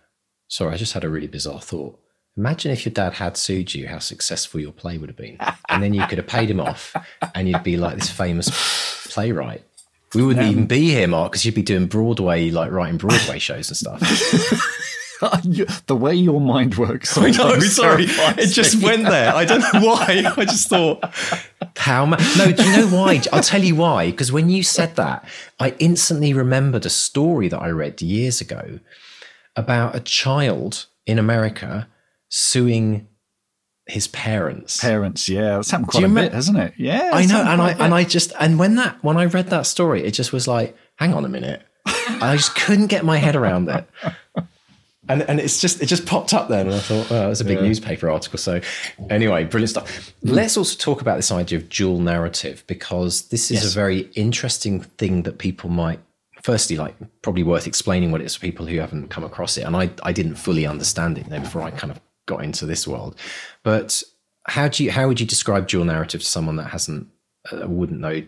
Sorry, 0.48 0.74
I 0.74 0.76
just 0.76 0.92
had 0.92 1.04
a 1.04 1.08
really 1.08 1.28
bizarre 1.28 1.60
thought. 1.60 1.98
Imagine 2.36 2.72
if 2.72 2.84
your 2.84 2.92
dad 2.92 3.14
had 3.14 3.36
sued 3.36 3.74
you, 3.74 3.88
how 3.88 3.98
successful 3.98 4.60
your 4.60 4.72
play 4.72 4.98
would 4.98 5.08
have 5.08 5.16
been. 5.16 5.38
And 5.68 5.82
then 5.82 5.94
you 5.94 6.06
could 6.06 6.18
have 6.18 6.26
paid 6.26 6.50
him 6.50 6.60
off 6.60 6.94
and 7.34 7.48
you'd 7.48 7.62
be 7.62 7.76
like 7.76 7.96
this 7.96 8.10
famous 8.10 9.06
playwright. 9.10 9.62
We 10.14 10.22
wouldn't 10.22 10.44
um, 10.44 10.50
even 10.50 10.66
be 10.66 10.90
here, 10.90 11.08
Mark, 11.08 11.32
because 11.32 11.44
you'd 11.44 11.54
be 11.54 11.62
doing 11.62 11.86
Broadway, 11.86 12.50
like 12.50 12.70
writing 12.70 12.98
Broadway 12.98 13.38
shows 13.38 13.68
and 13.68 13.76
stuff. 13.76 14.00
the 15.86 15.96
way 15.96 16.14
your 16.14 16.40
mind 16.40 16.76
works. 16.76 17.16
I 17.18 17.30
know, 17.30 17.58
sorry. 17.60 18.04
It 18.08 18.48
just 18.52 18.82
went 18.82 19.04
there. 19.04 19.34
I 19.34 19.44
don't 19.44 19.60
know 19.60 19.80
why. 19.86 20.24
I 20.36 20.44
just 20.44 20.68
thought, 20.68 21.02
how? 21.76 22.06
Ma- 22.06 22.16
no, 22.36 22.52
do 22.52 22.62
you 22.62 22.76
know 22.78 22.88
why? 22.88 23.22
I'll 23.32 23.42
tell 23.42 23.62
you 23.62 23.76
why. 23.76 24.10
Because 24.10 24.32
when 24.32 24.50
you 24.50 24.62
said 24.62 24.96
that, 24.96 25.24
I 25.58 25.74
instantly 25.78 26.32
remembered 26.32 26.84
a 26.86 26.90
story 26.90 27.48
that 27.48 27.60
I 27.60 27.68
read 27.70 28.02
years 28.02 28.40
ago 28.40 28.80
about 29.56 29.94
a 29.94 30.00
child 30.00 30.86
in 31.06 31.18
America 31.18 31.88
suing 32.28 33.06
his 33.86 34.06
parents. 34.08 34.80
Parents, 34.80 35.28
yeah, 35.28 35.56
that's 35.56 35.70
happened 35.70 35.88
quite 35.88 36.04
a 36.04 36.06
remem- 36.06 36.14
bit, 36.14 36.32
hasn't 36.32 36.58
it? 36.58 36.74
Yeah, 36.76 37.10
I 37.12 37.26
know, 37.26 37.42
and 37.42 37.60
I 37.60 37.70
and. 37.72 37.92
I 37.94 38.04
just 38.04 38.32
and 38.38 38.58
when 38.58 38.76
that 38.76 39.02
when 39.02 39.16
I 39.16 39.24
read 39.26 39.48
that 39.48 39.66
story, 39.66 40.04
it 40.04 40.12
just 40.12 40.32
was 40.32 40.46
like, 40.46 40.76
hang 40.96 41.14
on 41.14 41.24
a 41.24 41.28
minute, 41.28 41.62
I 41.84 42.36
just 42.36 42.54
couldn't 42.54 42.86
get 42.86 43.04
my 43.04 43.16
head 43.16 43.34
around 43.34 43.68
it. 43.68 43.84
And, 45.08 45.22
and 45.22 45.40
it's 45.40 45.60
just 45.60 45.82
it 45.82 45.86
just 45.86 46.06
popped 46.06 46.32
up 46.32 46.48
then, 46.48 46.66
and 46.68 46.76
I 46.76 46.78
thought, 46.78 47.10
oh, 47.10 47.26
it 47.26 47.28
was 47.28 47.40
a 47.40 47.44
big 47.44 47.60
newspaper 47.60 48.08
article. 48.08 48.38
So, 48.38 48.60
anyway, 49.10 49.44
brilliant 49.44 49.70
stuff. 49.70 50.12
Let's 50.22 50.56
also 50.56 50.76
talk 50.78 51.00
about 51.00 51.16
this 51.16 51.32
idea 51.32 51.58
of 51.58 51.68
dual 51.68 51.98
narrative 51.98 52.62
because 52.68 53.22
this 53.28 53.50
is 53.50 53.62
Yes. 53.64 53.72
a 53.72 53.74
very 53.74 54.02
interesting 54.14 54.80
thing 54.80 55.24
that 55.24 55.38
people 55.38 55.70
might, 55.70 55.98
firstly, 56.42 56.76
like 56.76 56.94
probably 57.20 57.42
worth 57.42 57.66
explaining 57.66 58.12
what 58.12 58.20
it 58.20 58.24
is 58.26 58.36
for 58.36 58.40
people 58.42 58.64
who 58.66 58.78
haven't 58.78 59.08
come 59.08 59.24
across 59.24 59.58
it. 59.58 59.62
And 59.62 59.74
I 59.76 59.90
I 60.04 60.12
didn't 60.12 60.36
fully 60.36 60.66
understand 60.66 61.18
it 61.18 61.24
you 61.24 61.30
know, 61.32 61.40
before 61.40 61.62
I 61.62 61.72
kind 61.72 61.90
of 61.90 62.00
got 62.26 62.44
into 62.44 62.64
this 62.64 62.86
world. 62.86 63.16
But 63.64 64.04
how 64.44 64.68
do 64.68 64.84
you 64.84 64.92
how 64.92 65.08
would 65.08 65.18
you 65.18 65.26
describe 65.26 65.66
dual 65.66 65.84
narrative 65.84 66.20
to 66.20 66.26
someone 66.26 66.54
that 66.56 66.70
hasn't 66.70 67.08
uh, 67.50 67.68
wouldn't 67.68 67.98
know 67.98 68.22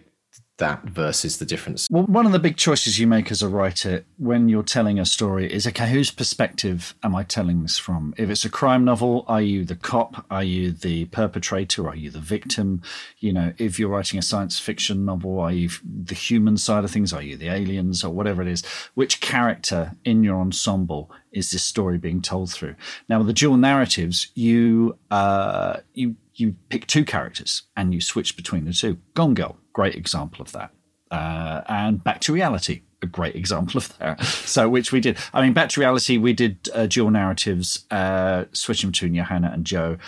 that 0.59 0.85
versus 0.85 1.39
the 1.39 1.45
difference? 1.45 1.89
Well, 1.91 2.05
one 2.05 2.27
of 2.27 2.33
the 2.33 2.39
big 2.39 2.57
choices 2.57 2.99
you 2.99 3.07
make 3.07 3.31
as 3.31 3.43
a 3.43 3.49
writer 3.49 4.05
when 4.19 4.49
you're 4.49 4.63
telling 4.63 4.99
a 4.99 5.05
story 5.05 5.53
is 5.53 5.67
okay, 5.67 5.91
whose 5.91 6.11
perspective 6.11 6.95
am 7.03 7.15
I 7.15 7.25
telling 7.25 7.63
this 7.63 7.79
from? 7.79 8.15
If 8.17 8.31
it's 8.31 8.45
a 8.45 8.51
crime 8.51 8.85
novel, 8.85 9.25
are 9.27 9.43
you 9.43 9.65
the 9.65 9.77
cop? 9.77 10.25
Are 10.31 10.45
you 10.45 10.73
the 10.73 11.07
perpetrator? 11.07 11.89
Are 11.89 11.97
you 11.97 12.11
the 12.11 12.21
victim? 12.21 12.83
You 13.19 13.33
know, 13.33 13.53
if 13.59 13.79
you're 13.79 13.89
writing 13.89 14.19
a 14.19 14.23
science 14.23 14.59
fiction 14.59 15.05
novel, 15.05 15.41
are 15.41 15.53
you 15.53 15.71
the 15.85 16.15
human 16.15 16.57
side 16.57 16.85
of 16.85 16.91
things? 16.91 17.13
Are 17.13 17.23
you 17.23 17.37
the 17.37 17.49
aliens 17.49 18.05
or 18.05 18.11
whatever 18.11 18.43
it 18.43 18.49
is? 18.49 18.65
Which 18.95 19.21
character 19.21 19.93
in 20.05 20.23
your 20.23 20.41
ensemble 20.41 21.11
is 21.33 21.51
this 21.51 21.65
story 21.65 21.99
being 21.99 22.23
told 22.23 22.53
through? 22.53 22.77
Now, 23.09 23.19
with 23.19 23.27
the 23.27 23.33
dual 23.33 23.57
narratives, 23.57 24.29
you 24.35 24.99
uh, 25.11 25.79
you 25.95 26.17
you 26.37 26.57
pick 26.69 26.87
two 26.87 27.05
characters 27.05 27.63
and 27.77 27.95
you 27.95 28.01
switch 28.01 28.37
between 28.37 28.65
the 28.65 28.73
two. 28.73 28.99
Gone 29.15 29.35
Girl, 29.35 29.57
great 29.75 29.95
example 29.95 30.41
of 30.41 30.53
that. 30.53 30.71
Uh, 31.11 31.61
and 31.69 32.03
Back 32.03 32.21
to 32.23 32.33
Reality, 32.33 32.83
a 33.03 33.07
great 33.07 33.37
example 33.37 33.77
of 33.77 33.97
that. 33.99 34.25
So, 34.25 34.69
which 34.69 34.91
we 34.93 35.01
did. 35.01 35.19
I 35.35 35.43
mean, 35.43 35.53
Back 35.53 35.69
to 35.71 35.81
Reality, 35.81 36.17
we 36.17 36.33
did 36.33 36.71
uh, 36.73 36.87
dual 36.87 37.11
narratives, 37.11 37.85
uh, 37.91 38.47
switching 38.53 38.91
between 38.91 39.15
Johanna 39.15 39.51
and 39.53 39.67
Joe, 39.67 39.99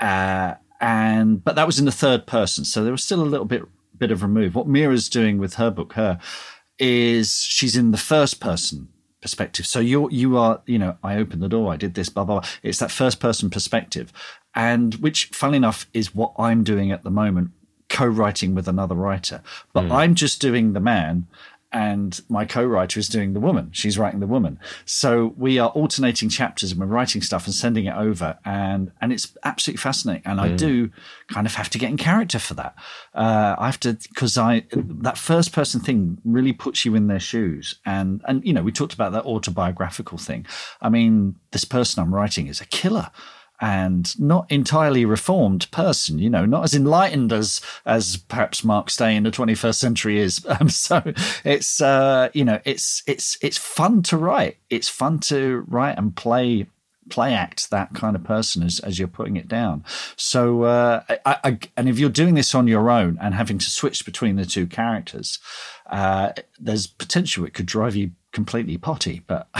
uh, 0.00 0.54
and 0.80 1.44
but 1.44 1.56
that 1.56 1.66
was 1.66 1.78
in 1.78 1.84
the 1.84 1.92
third 1.92 2.26
person, 2.26 2.64
so 2.64 2.82
there 2.82 2.92
was 2.92 3.02
still 3.02 3.22
a 3.22 3.24
little 3.24 3.46
bit 3.46 3.62
bit 3.98 4.10
of 4.10 4.22
remove. 4.22 4.54
What 4.54 4.66
Mira's 4.66 5.08
doing 5.08 5.38
with 5.38 5.54
her 5.54 5.70
book, 5.70 5.94
her, 5.94 6.18
is 6.78 7.40
she's 7.40 7.76
in 7.76 7.90
the 7.90 7.98
first 7.98 8.40
person 8.40 8.88
perspective. 9.22 9.66
So 9.66 9.80
you're 9.80 10.10
you 10.10 10.36
are 10.36 10.62
you 10.66 10.78
know 10.78 10.96
I 11.02 11.16
opened 11.16 11.42
the 11.42 11.48
door, 11.48 11.72
I 11.72 11.76
did 11.76 11.94
this, 11.94 12.08
blah 12.08 12.24
blah. 12.24 12.40
blah. 12.40 12.48
It's 12.62 12.78
that 12.78 12.90
first 12.90 13.20
person 13.20 13.50
perspective, 13.50 14.12
and 14.54 14.94
which, 14.96 15.26
funnily 15.26 15.58
enough, 15.58 15.86
is 15.92 16.14
what 16.14 16.32
I'm 16.38 16.64
doing 16.64 16.90
at 16.90 17.04
the 17.04 17.10
moment, 17.10 17.50
co-writing 17.88 18.54
with 18.54 18.68
another 18.68 18.94
writer. 18.94 19.42
But 19.72 19.90
I'm 19.90 20.14
just 20.14 20.40
doing 20.40 20.72
the 20.72 20.80
man. 20.80 21.26
And 21.72 22.18
my 22.28 22.44
co-writer 22.46 22.98
is 22.98 23.08
doing 23.08 23.34
the 23.34 23.40
woman. 23.40 23.70
She's 23.72 23.98
writing 23.98 24.20
the 24.20 24.26
woman. 24.26 24.58
So 24.86 25.34
we 25.36 25.58
are 25.58 25.68
alternating 25.70 26.30
chapters 26.30 26.70
and 26.70 26.80
we're 26.80 26.86
writing 26.86 27.20
stuff 27.20 27.44
and 27.44 27.54
sending 27.54 27.84
it 27.84 27.94
over, 27.94 28.38
and 28.46 28.92
and 29.00 29.12
it's 29.12 29.36
absolutely 29.44 29.80
fascinating. 29.82 30.22
And 30.24 30.40
I 30.40 30.54
do 30.56 30.90
kind 31.28 31.46
of 31.46 31.54
have 31.56 31.68
to 31.70 31.78
get 31.78 31.90
in 31.90 31.98
character 31.98 32.38
for 32.38 32.54
that. 32.54 32.76
Uh, 33.12 33.56
I 33.58 33.66
have 33.66 33.80
to 33.80 33.94
because 33.94 34.38
I 34.38 34.64
that 34.72 35.18
first 35.18 35.52
person 35.52 35.80
thing 35.80 36.18
really 36.24 36.52
puts 36.52 36.84
you 36.86 36.94
in 36.94 37.08
their 37.08 37.20
shoes. 37.20 37.74
And 37.84 38.22
and 38.26 38.42
you 38.46 38.54
know 38.54 38.62
we 38.62 38.72
talked 38.72 38.94
about 38.94 39.12
that 39.12 39.24
autobiographical 39.24 40.18
thing. 40.18 40.46
I 40.80 40.88
mean, 40.88 41.34
this 41.50 41.64
person 41.64 42.02
I'm 42.02 42.14
writing 42.14 42.46
is 42.46 42.60
a 42.60 42.66
killer 42.66 43.10
and 43.60 44.18
not 44.20 44.50
entirely 44.50 45.04
reformed 45.04 45.70
person, 45.70 46.18
you 46.18 46.30
know, 46.30 46.44
not 46.44 46.64
as 46.64 46.74
enlightened 46.74 47.32
as 47.32 47.60
as 47.84 48.16
perhaps 48.16 48.64
Mark 48.64 48.90
Stay 48.90 49.16
in 49.16 49.22
the 49.22 49.30
21st 49.30 49.74
century 49.74 50.18
is. 50.18 50.44
Um, 50.58 50.70
so 50.70 51.02
it's 51.44 51.82
uh, 51.82 52.30
you 52.32 52.44
know, 52.44 52.60
it's 52.64 53.02
it's 53.06 53.36
it's 53.42 53.58
fun 53.58 54.02
to 54.04 54.16
write. 54.16 54.56
It's 54.70 54.88
fun 54.88 55.18
to 55.20 55.64
write 55.68 55.98
and 55.98 56.16
play 56.16 56.66
play 57.08 57.34
act 57.34 57.70
that 57.70 57.94
kind 57.94 58.16
of 58.16 58.24
person 58.24 58.62
as, 58.62 58.80
as 58.80 58.98
you're 58.98 59.08
putting 59.08 59.36
it 59.36 59.48
down. 59.48 59.84
So, 60.16 60.62
uh, 60.62 61.02
I, 61.24 61.38
I, 61.44 61.58
and 61.76 61.88
if 61.88 61.98
you're 61.98 62.10
doing 62.10 62.34
this 62.34 62.54
on 62.54 62.66
your 62.66 62.90
own 62.90 63.18
and 63.20 63.34
having 63.34 63.58
to 63.58 63.70
switch 63.70 64.04
between 64.04 64.36
the 64.36 64.46
two 64.46 64.66
characters, 64.66 65.38
uh, 65.86 66.32
there's 66.58 66.86
potential 66.86 67.44
it 67.44 67.54
could 67.54 67.66
drive 67.66 67.96
you 67.96 68.12
completely 68.32 68.76
potty. 68.76 69.22
But 69.26 69.50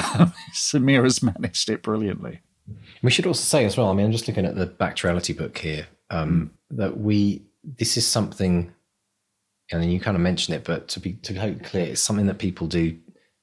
Samira's 0.52 1.22
managed 1.22 1.68
it 1.70 1.82
brilliantly. 1.82 2.40
We 3.02 3.10
should 3.10 3.26
also 3.26 3.42
say 3.42 3.64
as 3.64 3.76
well. 3.76 3.88
I 3.90 3.94
mean, 3.94 4.06
I'm 4.06 4.12
just 4.12 4.26
looking 4.28 4.44
at 4.46 4.56
the 4.56 4.66
Back 4.66 4.96
to 4.96 5.06
Reality 5.06 5.32
book 5.32 5.56
here. 5.58 5.86
Um, 6.10 6.50
That 6.70 6.98
we 6.98 7.42
this 7.78 7.96
is 7.96 8.06
something, 8.06 8.72
and 9.70 9.82
then 9.82 9.90
you 9.90 10.00
kind 10.00 10.16
of 10.16 10.20
mentioned 10.20 10.56
it, 10.56 10.64
but 10.64 10.88
to 10.88 11.00
be 11.00 11.12
to 11.14 11.32
be 11.32 11.54
clear, 11.64 11.86
it's 11.86 12.00
something 12.02 12.26
that 12.26 12.38
people 12.38 12.66
do 12.66 12.96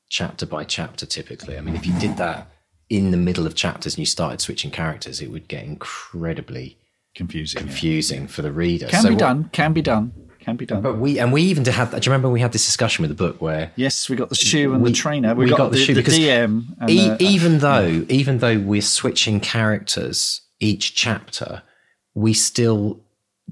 chapter 0.10 0.46
by 0.46 0.64
chapter. 0.64 1.06
Typically, 1.06 1.58
I 1.58 1.62
mean, 1.62 1.76
if 1.76 1.86
you 1.86 1.94
did 2.00 2.18
that 2.18 2.50
in 2.90 3.12
the 3.12 3.18
middle 3.18 3.46
of 3.48 3.56
chapters 3.56 3.94
and 3.94 4.00
you 4.00 4.06
started 4.06 4.42
switching 4.42 4.72
characters, 4.72 5.22
it 5.22 5.32
would 5.32 5.48
get 5.48 5.64
incredibly 5.64 6.78
Confusing. 7.16 7.62
yeah. 7.62 7.68
confusing 7.68 8.28
for 8.28 8.42
the 8.42 8.52
reader. 8.52 8.88
Can 8.88 9.02
So 9.02 9.10
be 9.10 9.16
what- 9.16 9.20
done. 9.20 9.50
Can 9.54 9.74
be 9.74 9.82
done. 9.82 10.12
Can 10.44 10.56
be 10.56 10.66
done. 10.66 10.82
But 10.82 10.98
we 10.98 11.20
and 11.20 11.32
we 11.32 11.42
even 11.44 11.64
did 11.64 11.74
have. 11.74 11.92
Do 11.92 11.98
you 11.98 12.02
remember 12.12 12.30
we 12.30 12.42
had 12.42 12.52
this 12.52 12.66
discussion 12.66 13.04
with 13.04 13.10
the 13.10 13.16
book 13.16 13.42
where 13.42 13.72
yes, 13.76 14.10
we 14.10 14.16
got 14.16 14.30
the 14.30 14.36
shoe 14.36 14.74
and 14.74 14.84
We- 14.84 14.92
the 14.92 14.96
trainer. 14.96 15.34
We, 15.36 15.46
we 15.46 15.50
got, 15.52 15.58
got 15.58 15.72
the 15.72 15.78
shoe 15.78 15.94
the 15.94 16.02
because 16.02 16.18
DM. 16.18 16.66
And 16.80 16.90
e- 16.90 17.08
the- 17.08 17.14
uh, 17.14 17.18
even 17.20 17.60
though 17.60 18.06
even 18.10 18.40
though 18.40 18.60
we're 18.60 18.82
switching 18.82 19.40
characters 19.40 20.42
each 20.60 20.96
chapter 20.96 21.62
we 22.16 22.34
still 22.34 23.00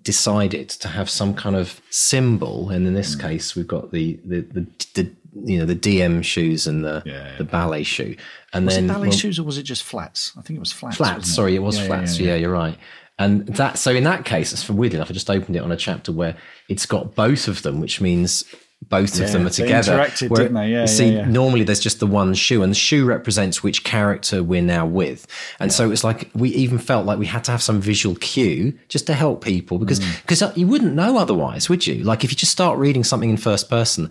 decided 0.01 0.69
to 0.69 0.87
have 0.87 1.09
some 1.09 1.33
kind 1.33 1.55
of 1.55 1.81
symbol 1.89 2.69
and 2.69 2.87
in 2.87 2.93
this 2.93 3.15
mm. 3.15 3.21
case 3.21 3.55
we've 3.55 3.67
got 3.67 3.91
the 3.91 4.19
the, 4.25 4.41
the 4.41 4.67
the 4.95 5.11
you 5.45 5.59
know 5.59 5.65
the 5.65 5.75
dm 5.75 6.23
shoes 6.23 6.67
and 6.67 6.83
the 6.83 7.03
Yeah, 7.05 7.13
yeah. 7.13 7.37
the 7.37 7.43
ballet 7.43 7.83
shoe 7.83 8.15
and 8.53 8.65
was 8.65 8.75
then 8.75 8.85
it 8.85 8.87
ballet 8.87 9.09
well, 9.09 9.17
shoes 9.17 9.39
or 9.39 9.43
was 9.43 9.57
it 9.57 9.63
just 9.63 9.83
flats? 9.83 10.31
I 10.37 10.41
think 10.41 10.57
it 10.57 10.59
was 10.59 10.71
flats. 10.71 10.97
flats 10.97 11.33
sorry 11.33 11.55
it 11.55 11.59
was 11.59 11.75
Yeah, 11.75 11.81
yeah, 11.81 11.87
flats 11.87 12.19
yeah, 12.19 12.25
yeah, 12.27 12.33
yeah. 12.33 12.39
you're 12.41 12.51
right 12.51 12.77
and 13.23 13.45
that 13.59 13.77
so 13.77 13.91
in 13.91 14.03
that 14.03 14.25
case 14.25 14.51
it's 14.53 14.63
for 14.63 14.73
weird 14.73 14.93
enough 14.93 15.09
i 15.09 15.13
just 15.13 15.29
opened 15.29 15.55
it 15.55 15.63
on 15.67 15.71
a 15.71 15.77
chapter 15.77 16.11
where 16.11 16.35
it's 16.69 16.85
got 16.85 17.15
both 17.15 17.47
of 17.47 17.61
them 17.63 17.79
which 17.81 18.01
means 18.01 18.43
both 18.89 19.15
Yeah, 19.19 19.25
of 19.25 19.31
them 19.33 19.45
are 19.45 19.51
together 19.51 19.93
interacted, 19.95 20.29
Where- 20.31 20.41
didn't 20.41 20.55
they? 20.55 20.69
Yeah, 20.71 20.85
see 20.87 21.09
yeah, 21.13 21.19
yeah. 21.19 21.25
normally 21.25 21.63
there's 21.63 21.79
just 21.79 21.99
the 21.99 22.07
one 22.07 22.33
shoe 22.33 22.63
and 22.63 22.71
the 22.71 22.75
shoe 22.87 23.05
represents 23.05 23.61
which 23.61 23.83
character 23.83 24.41
we're 24.43 24.63
now 24.77 24.87
with 24.87 25.27
and 25.59 25.71
so 25.71 25.91
it's 25.91 26.03
like 26.03 26.31
we 26.33 26.49
even 26.63 26.79
felt 26.79 27.05
like 27.05 27.19
we 27.19 27.27
had 27.27 27.43
to 27.43 27.51
have 27.51 27.61
some 27.61 27.79
visual 27.79 28.15
cue 28.15 28.73
just 28.89 29.05
to 29.05 29.13
help 29.13 29.43
people 29.43 29.77
because 29.77 29.99
Mm. 29.99 30.21
because 30.23 30.57
you 30.57 30.65
wouldn't 30.67 30.95
know 30.95 31.17
otherwise 31.19 31.69
would 31.69 31.85
you 31.85 32.03
like 32.03 32.23
if 32.23 32.31
you 32.31 32.37
just 32.37 32.51
start 32.51 32.79
reading 32.79 33.03
something 33.03 33.29
in 33.29 33.37
first 33.37 33.69
person 33.69 34.09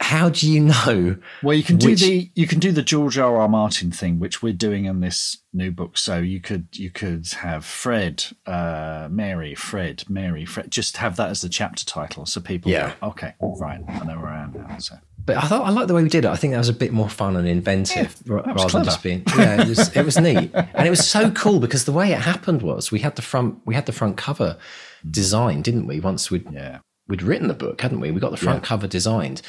how 0.00 0.28
do 0.28 0.50
you 0.50 0.60
know 0.60 1.16
Well, 1.42 1.56
you 1.56 1.62
can 1.62 1.78
do 1.78 1.88
which- 1.90 2.00
the 2.02 2.30
you 2.34 2.46
can 2.46 2.58
do 2.58 2.70
the 2.70 2.82
George 2.82 3.18
R. 3.18 3.36
R. 3.38 3.48
Martin 3.48 3.90
thing, 3.90 4.18
which 4.18 4.42
we're 4.42 4.52
doing 4.52 4.84
in 4.84 5.00
this 5.00 5.38
new 5.52 5.70
book. 5.70 5.96
So 5.96 6.18
you 6.18 6.40
could 6.40 6.68
you 6.72 6.90
could 6.90 7.26
have 7.38 7.64
Fred, 7.64 8.24
uh, 8.46 9.08
Mary, 9.10 9.54
Fred, 9.54 10.04
Mary, 10.08 10.44
Fred. 10.44 10.70
Just 10.70 10.98
have 10.98 11.16
that 11.16 11.30
as 11.30 11.40
the 11.40 11.48
chapter 11.48 11.84
title, 11.84 12.26
so 12.26 12.40
people. 12.40 12.70
Yeah. 12.70 12.92
Go, 13.00 13.08
okay. 13.08 13.34
Right. 13.40 13.80
I 13.88 14.04
know 14.04 14.16
where 14.18 14.28
I 14.28 14.42
am 14.42 14.52
now. 14.68 14.78
So. 14.78 14.96
But 15.24 15.38
I 15.38 15.48
thought 15.48 15.66
I 15.66 15.70
like 15.70 15.88
the 15.88 15.94
way 15.94 16.04
we 16.04 16.08
did 16.08 16.24
it. 16.24 16.28
I 16.28 16.36
think 16.36 16.52
that 16.52 16.58
was 16.58 16.68
a 16.68 16.72
bit 16.74 16.92
more 16.92 17.08
fun 17.08 17.34
and 17.36 17.48
inventive 17.48 18.14
was 18.28 18.44
rather 18.46 18.52
clever. 18.54 18.68
than 18.78 18.84
just 18.84 19.02
being. 19.02 19.24
Yeah, 19.36 19.62
it 19.62 19.68
was, 19.68 19.96
it 19.96 20.04
was 20.04 20.18
neat, 20.20 20.50
and 20.54 20.86
it 20.86 20.90
was 20.90 21.04
so 21.04 21.30
cool 21.32 21.58
because 21.58 21.84
the 21.84 21.90
way 21.90 22.12
it 22.12 22.20
happened 22.20 22.62
was 22.62 22.92
we 22.92 23.00
had 23.00 23.16
the 23.16 23.22
front 23.22 23.58
we 23.64 23.74
had 23.74 23.86
the 23.86 23.92
front 23.92 24.16
cover 24.18 24.56
designed, 25.10 25.64
didn't 25.64 25.86
we? 25.88 25.98
Once 25.98 26.30
we'd 26.30 26.46
Yeah. 26.52 26.78
we'd 27.08 27.22
written 27.22 27.48
the 27.48 27.54
book, 27.54 27.80
hadn't 27.80 27.98
we? 28.00 28.10
We 28.12 28.20
got 28.20 28.30
the 28.30 28.36
front 28.36 28.62
cover 28.62 28.86
designed, 28.86 29.42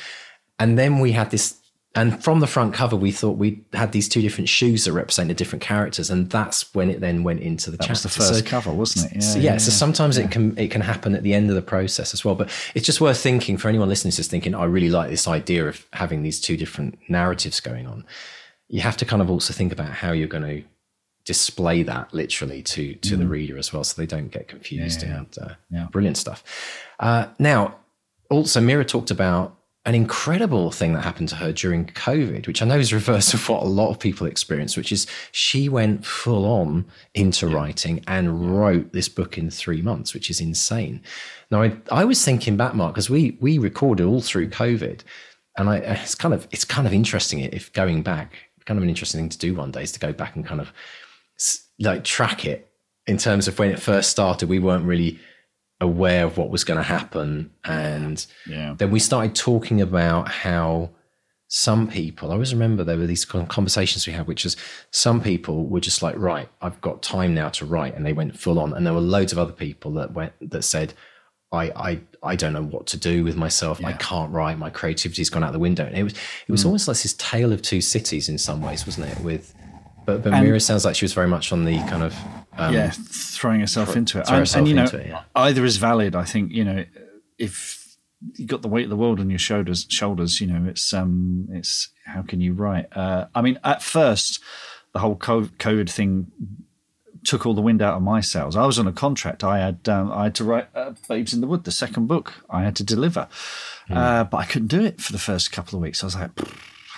and 0.59 0.77
then 0.77 0.99
we 0.99 1.11
had 1.13 1.31
this. 1.31 1.55
And 1.95 2.23
from 2.23 2.41
the 2.41 2.47
front 2.47 2.75
cover, 2.75 2.95
we 2.95 3.11
thought 3.11 3.37
we 3.39 3.63
had 3.73 3.91
these 3.91 4.07
two 4.07 4.21
different 4.21 4.49
shoes 4.49 4.85
that 4.85 4.91
represented 4.93 5.35
different 5.35 5.63
characters, 5.63 6.11
and 6.11 6.29
that's 6.29 6.71
when 6.75 6.91
it 6.91 6.99
then 6.99 7.23
went 7.23 7.39
into 7.39 7.71
the 7.71 7.77
That 7.77 7.89
was 7.89 8.03
the 8.03 8.09
first 8.09 8.35
So- 8.35 8.41
cover, 8.45 8.71
wasn't 8.71 9.11
it? 9.11 9.15
Yeah. 9.15 9.21
so, 9.21 9.39
yeah, 9.39 9.57
so 9.57 9.71
sometimes 9.71 10.17
it 10.19 10.29
can 10.29 10.55
it 10.59 10.69
can 10.69 10.81
happen 10.81 11.15
at 11.15 11.23
the 11.23 11.33
end 11.33 11.49
of 11.49 11.55
the 11.55 11.61
process 11.63 12.13
as 12.13 12.23
well. 12.23 12.35
But 12.35 12.49
it's 12.75 12.85
just 12.85 13.01
worth 13.01 13.17
thinking 13.19 13.57
for 13.57 13.67
anyone 13.67 13.89
listening 13.89 14.11
to 14.11 14.17
this 14.17 14.27
thinking, 14.27 14.53
I 14.53 14.65
really 14.65 14.89
like 14.91 15.09
this 15.09 15.27
idea 15.27 15.67
of 15.67 15.87
having 15.93 16.21
these 16.21 16.39
two 16.39 16.55
different 16.55 16.99
narratives 17.09 17.59
going 17.61 17.87
on. 17.87 18.05
You 18.67 18.81
have 18.81 18.97
to 18.97 19.05
kind 19.05 19.21
of 19.23 19.31
also 19.31 19.51
think 19.53 19.71
about 19.73 19.89
how 19.89 20.11
you're 20.11 20.27
going 20.27 20.43
to 20.43 20.63
display 21.25 21.81
that 21.83 22.13
literally 22.13 22.61
to 22.63 22.93
to 22.95 23.17
the 23.17 23.25
reader 23.25 23.57
as 23.57 23.73
well, 23.73 23.83
so 23.83 23.99
they 23.99 24.05
don't 24.05 24.29
get 24.31 24.47
confused. 24.47 24.99
Mm. 24.99 25.03
Yeah, 25.03 25.09
yeah, 25.09 25.17
and 25.17 25.37
uh, 25.41 25.53
Yeah. 25.71 25.87
brilliant 25.91 26.17
stuff. 26.17 26.43
Uh, 26.99 27.27
now, 27.39 27.75
also, 28.29 28.61
Mira 28.61 28.85
talked 28.85 29.09
about 29.09 29.56
an 29.87 29.95
incredible 29.95 30.69
thing 30.69 30.91
that 30.91 31.05
happened 31.05 31.29
to 31.29 31.35
her 31.37 31.53
during 31.53 31.85
COVID, 31.85 32.45
which 32.45 32.61
I 32.61 32.65
know 32.65 32.77
is 32.77 32.91
reverse 32.93 33.33
of 33.33 33.47
what 33.47 33.63
a 33.63 33.67
lot 33.67 33.89
of 33.89 33.97
people 33.97 34.27
experience, 34.27 34.75
which 34.75 34.91
is 34.91 35.07
she 35.31 35.69
went 35.69 36.05
full 36.05 36.45
on 36.45 36.85
into 37.13 37.47
yeah. 37.47 37.55
writing 37.55 38.03
and 38.05 38.53
wrote 38.53 38.91
this 38.91 39.07
book 39.07 39.37
in 39.37 39.49
three 39.49 39.81
months, 39.81 40.13
which 40.13 40.29
is 40.29 40.41
insane. 40.41 41.01
Now, 41.49 41.63
I, 41.63 41.77
I 41.89 42.03
was 42.03 42.23
thinking 42.23 42.57
back, 42.57 42.75
Mark, 42.75 42.95
because 42.95 43.09
we 43.09 43.37
we 43.39 43.57
recorded 43.57 44.05
all 44.05 44.19
through 44.21 44.49
COVID, 44.49 45.03
and 45.57 45.69
I 45.69 45.77
it's 46.03 46.15
kind 46.15 46.33
of 46.33 46.49
it's 46.51 46.65
kind 46.65 46.85
of 46.85 46.93
interesting 46.93 47.39
if 47.39 47.71
going 47.71 48.03
back, 48.03 48.33
kind 48.65 48.77
of 48.77 48.83
an 48.83 48.89
interesting 48.89 49.21
thing 49.21 49.29
to 49.29 49.37
do 49.37 49.55
one 49.55 49.71
day 49.71 49.83
is 49.83 49.93
to 49.93 49.99
go 50.01 50.11
back 50.11 50.35
and 50.35 50.45
kind 50.45 50.59
of 50.59 50.73
like 51.79 52.03
track 52.03 52.43
it 52.43 52.69
in 53.05 53.17
terms 53.17 53.47
of 53.47 53.57
when 53.57 53.71
it 53.71 53.79
first 53.79 54.09
started. 54.09 54.49
We 54.49 54.59
weren't 54.59 54.85
really 54.85 55.17
aware 55.79 56.25
of 56.25 56.37
what 56.37 56.49
was 56.49 56.63
going 56.63 56.77
to 56.77 56.83
happen. 56.83 57.51
And 57.63 58.25
yeah. 58.47 58.75
then 58.77 58.91
we 58.91 58.99
started 58.99 59.35
talking 59.35 59.81
about 59.81 60.29
how 60.29 60.91
some 61.49 61.87
people, 61.87 62.29
I 62.29 62.33
always 62.33 62.53
remember 62.53 62.83
there 62.83 62.97
were 62.97 63.05
these 63.05 63.25
conversations 63.25 64.05
we 64.05 64.13
had, 64.13 64.27
which 64.27 64.45
is 64.45 64.57
some 64.91 65.21
people 65.21 65.65
were 65.65 65.79
just 65.79 66.01
like, 66.01 66.15
right, 66.17 66.49
I've 66.61 66.81
got 66.81 67.01
time 67.01 67.33
now 67.33 67.49
to 67.49 67.65
write. 67.65 67.95
And 67.95 68.05
they 68.05 68.13
went 68.13 68.37
full 68.37 68.59
on. 68.59 68.73
And 68.73 68.85
there 68.85 68.93
were 68.93 68.99
loads 68.99 69.31
of 69.31 69.39
other 69.39 69.53
people 69.53 69.91
that 69.93 70.13
went, 70.13 70.33
that 70.41 70.63
said, 70.63 70.93
I, 71.53 71.69
I, 71.69 71.99
I 72.23 72.35
don't 72.35 72.51
know 72.51 72.63
what 72.63 72.87
to 72.87 72.97
do 72.97 73.23
with 73.23 73.37
myself. 73.37 73.79
Yeah. 73.79 73.89
I 73.89 73.93
can't 73.93 74.33
write. 74.33 74.57
My 74.57 74.69
creativity's 74.69 75.29
gone 75.29 75.43
out 75.43 75.53
the 75.53 75.59
window. 75.59 75.85
And 75.85 75.97
it 75.97 76.03
was, 76.03 76.13
it 76.13 76.51
was 76.51 76.63
mm. 76.63 76.65
almost 76.65 76.87
like 76.89 76.97
this 76.97 77.13
tale 77.13 77.53
of 77.53 77.61
two 77.61 77.79
cities 77.79 78.27
in 78.27 78.37
some 78.37 78.61
ways, 78.61 78.85
wasn't 78.85 79.07
it? 79.07 79.19
With, 79.21 79.55
but, 80.05 80.23
but 80.23 80.31
Mira 80.41 80.59
sounds 80.59 80.83
like 80.83 80.95
she 80.95 81.05
was 81.05 81.13
very 81.13 81.27
much 81.27 81.53
on 81.53 81.63
the 81.65 81.77
kind 81.81 82.03
of 82.03 82.15
um, 82.57 82.73
yeah, 82.73 82.91
throwing 82.91 83.59
herself 83.59 83.95
into 83.95 84.19
it. 84.19 84.29
And, 84.29 84.55
and, 84.55 84.67
you 84.67 84.73
know, 84.73 84.83
it, 84.83 85.07
yeah. 85.07 85.23
either 85.35 85.63
is 85.65 85.77
valid. 85.77 86.15
I 86.15 86.23
think 86.23 86.51
you 86.51 86.63
know 86.63 86.85
if 87.37 87.87
you 88.35 88.45
got 88.45 88.61
the 88.61 88.67
weight 88.67 88.85
of 88.85 88.89
the 88.89 88.95
world 88.95 89.19
on 89.19 89.29
your 89.29 89.39
shoulders, 89.39 89.85
shoulders, 89.89 90.41
you 90.41 90.47
know, 90.47 90.67
it's 90.69 90.93
um, 90.93 91.47
it's 91.51 91.89
how 92.05 92.21
can 92.21 92.41
you 92.41 92.53
write? 92.53 92.87
Uh, 92.95 93.27
I 93.35 93.41
mean, 93.41 93.59
at 93.63 93.81
first, 93.81 94.41
the 94.93 94.99
whole 94.99 95.15
COVID 95.15 95.89
thing 95.89 96.31
took 97.23 97.45
all 97.45 97.53
the 97.53 97.61
wind 97.61 97.81
out 97.81 97.95
of 97.95 98.01
my 98.01 98.21
sails. 98.21 98.55
I 98.55 98.65
was 98.65 98.79
on 98.79 98.87
a 98.87 98.91
contract. 98.91 99.43
I 99.43 99.59
had 99.59 99.87
um, 99.87 100.11
I 100.11 100.25
had 100.25 100.35
to 100.35 100.43
write 100.43 100.67
uh, 100.73 100.93
Babes 101.07 101.33
in 101.33 101.41
the 101.41 101.47
Wood, 101.47 101.63
the 101.63 101.71
second 101.71 102.07
book. 102.07 102.33
I 102.49 102.63
had 102.63 102.75
to 102.77 102.83
deliver, 102.83 103.27
mm. 103.89 103.95
uh, 103.95 104.23
but 104.23 104.37
I 104.37 104.45
couldn't 104.45 104.69
do 104.69 104.83
it 104.83 105.01
for 105.01 105.11
the 105.11 105.19
first 105.19 105.51
couple 105.51 105.77
of 105.77 105.83
weeks. 105.83 106.03
I 106.03 106.07
was 106.07 106.15
like 106.15 106.31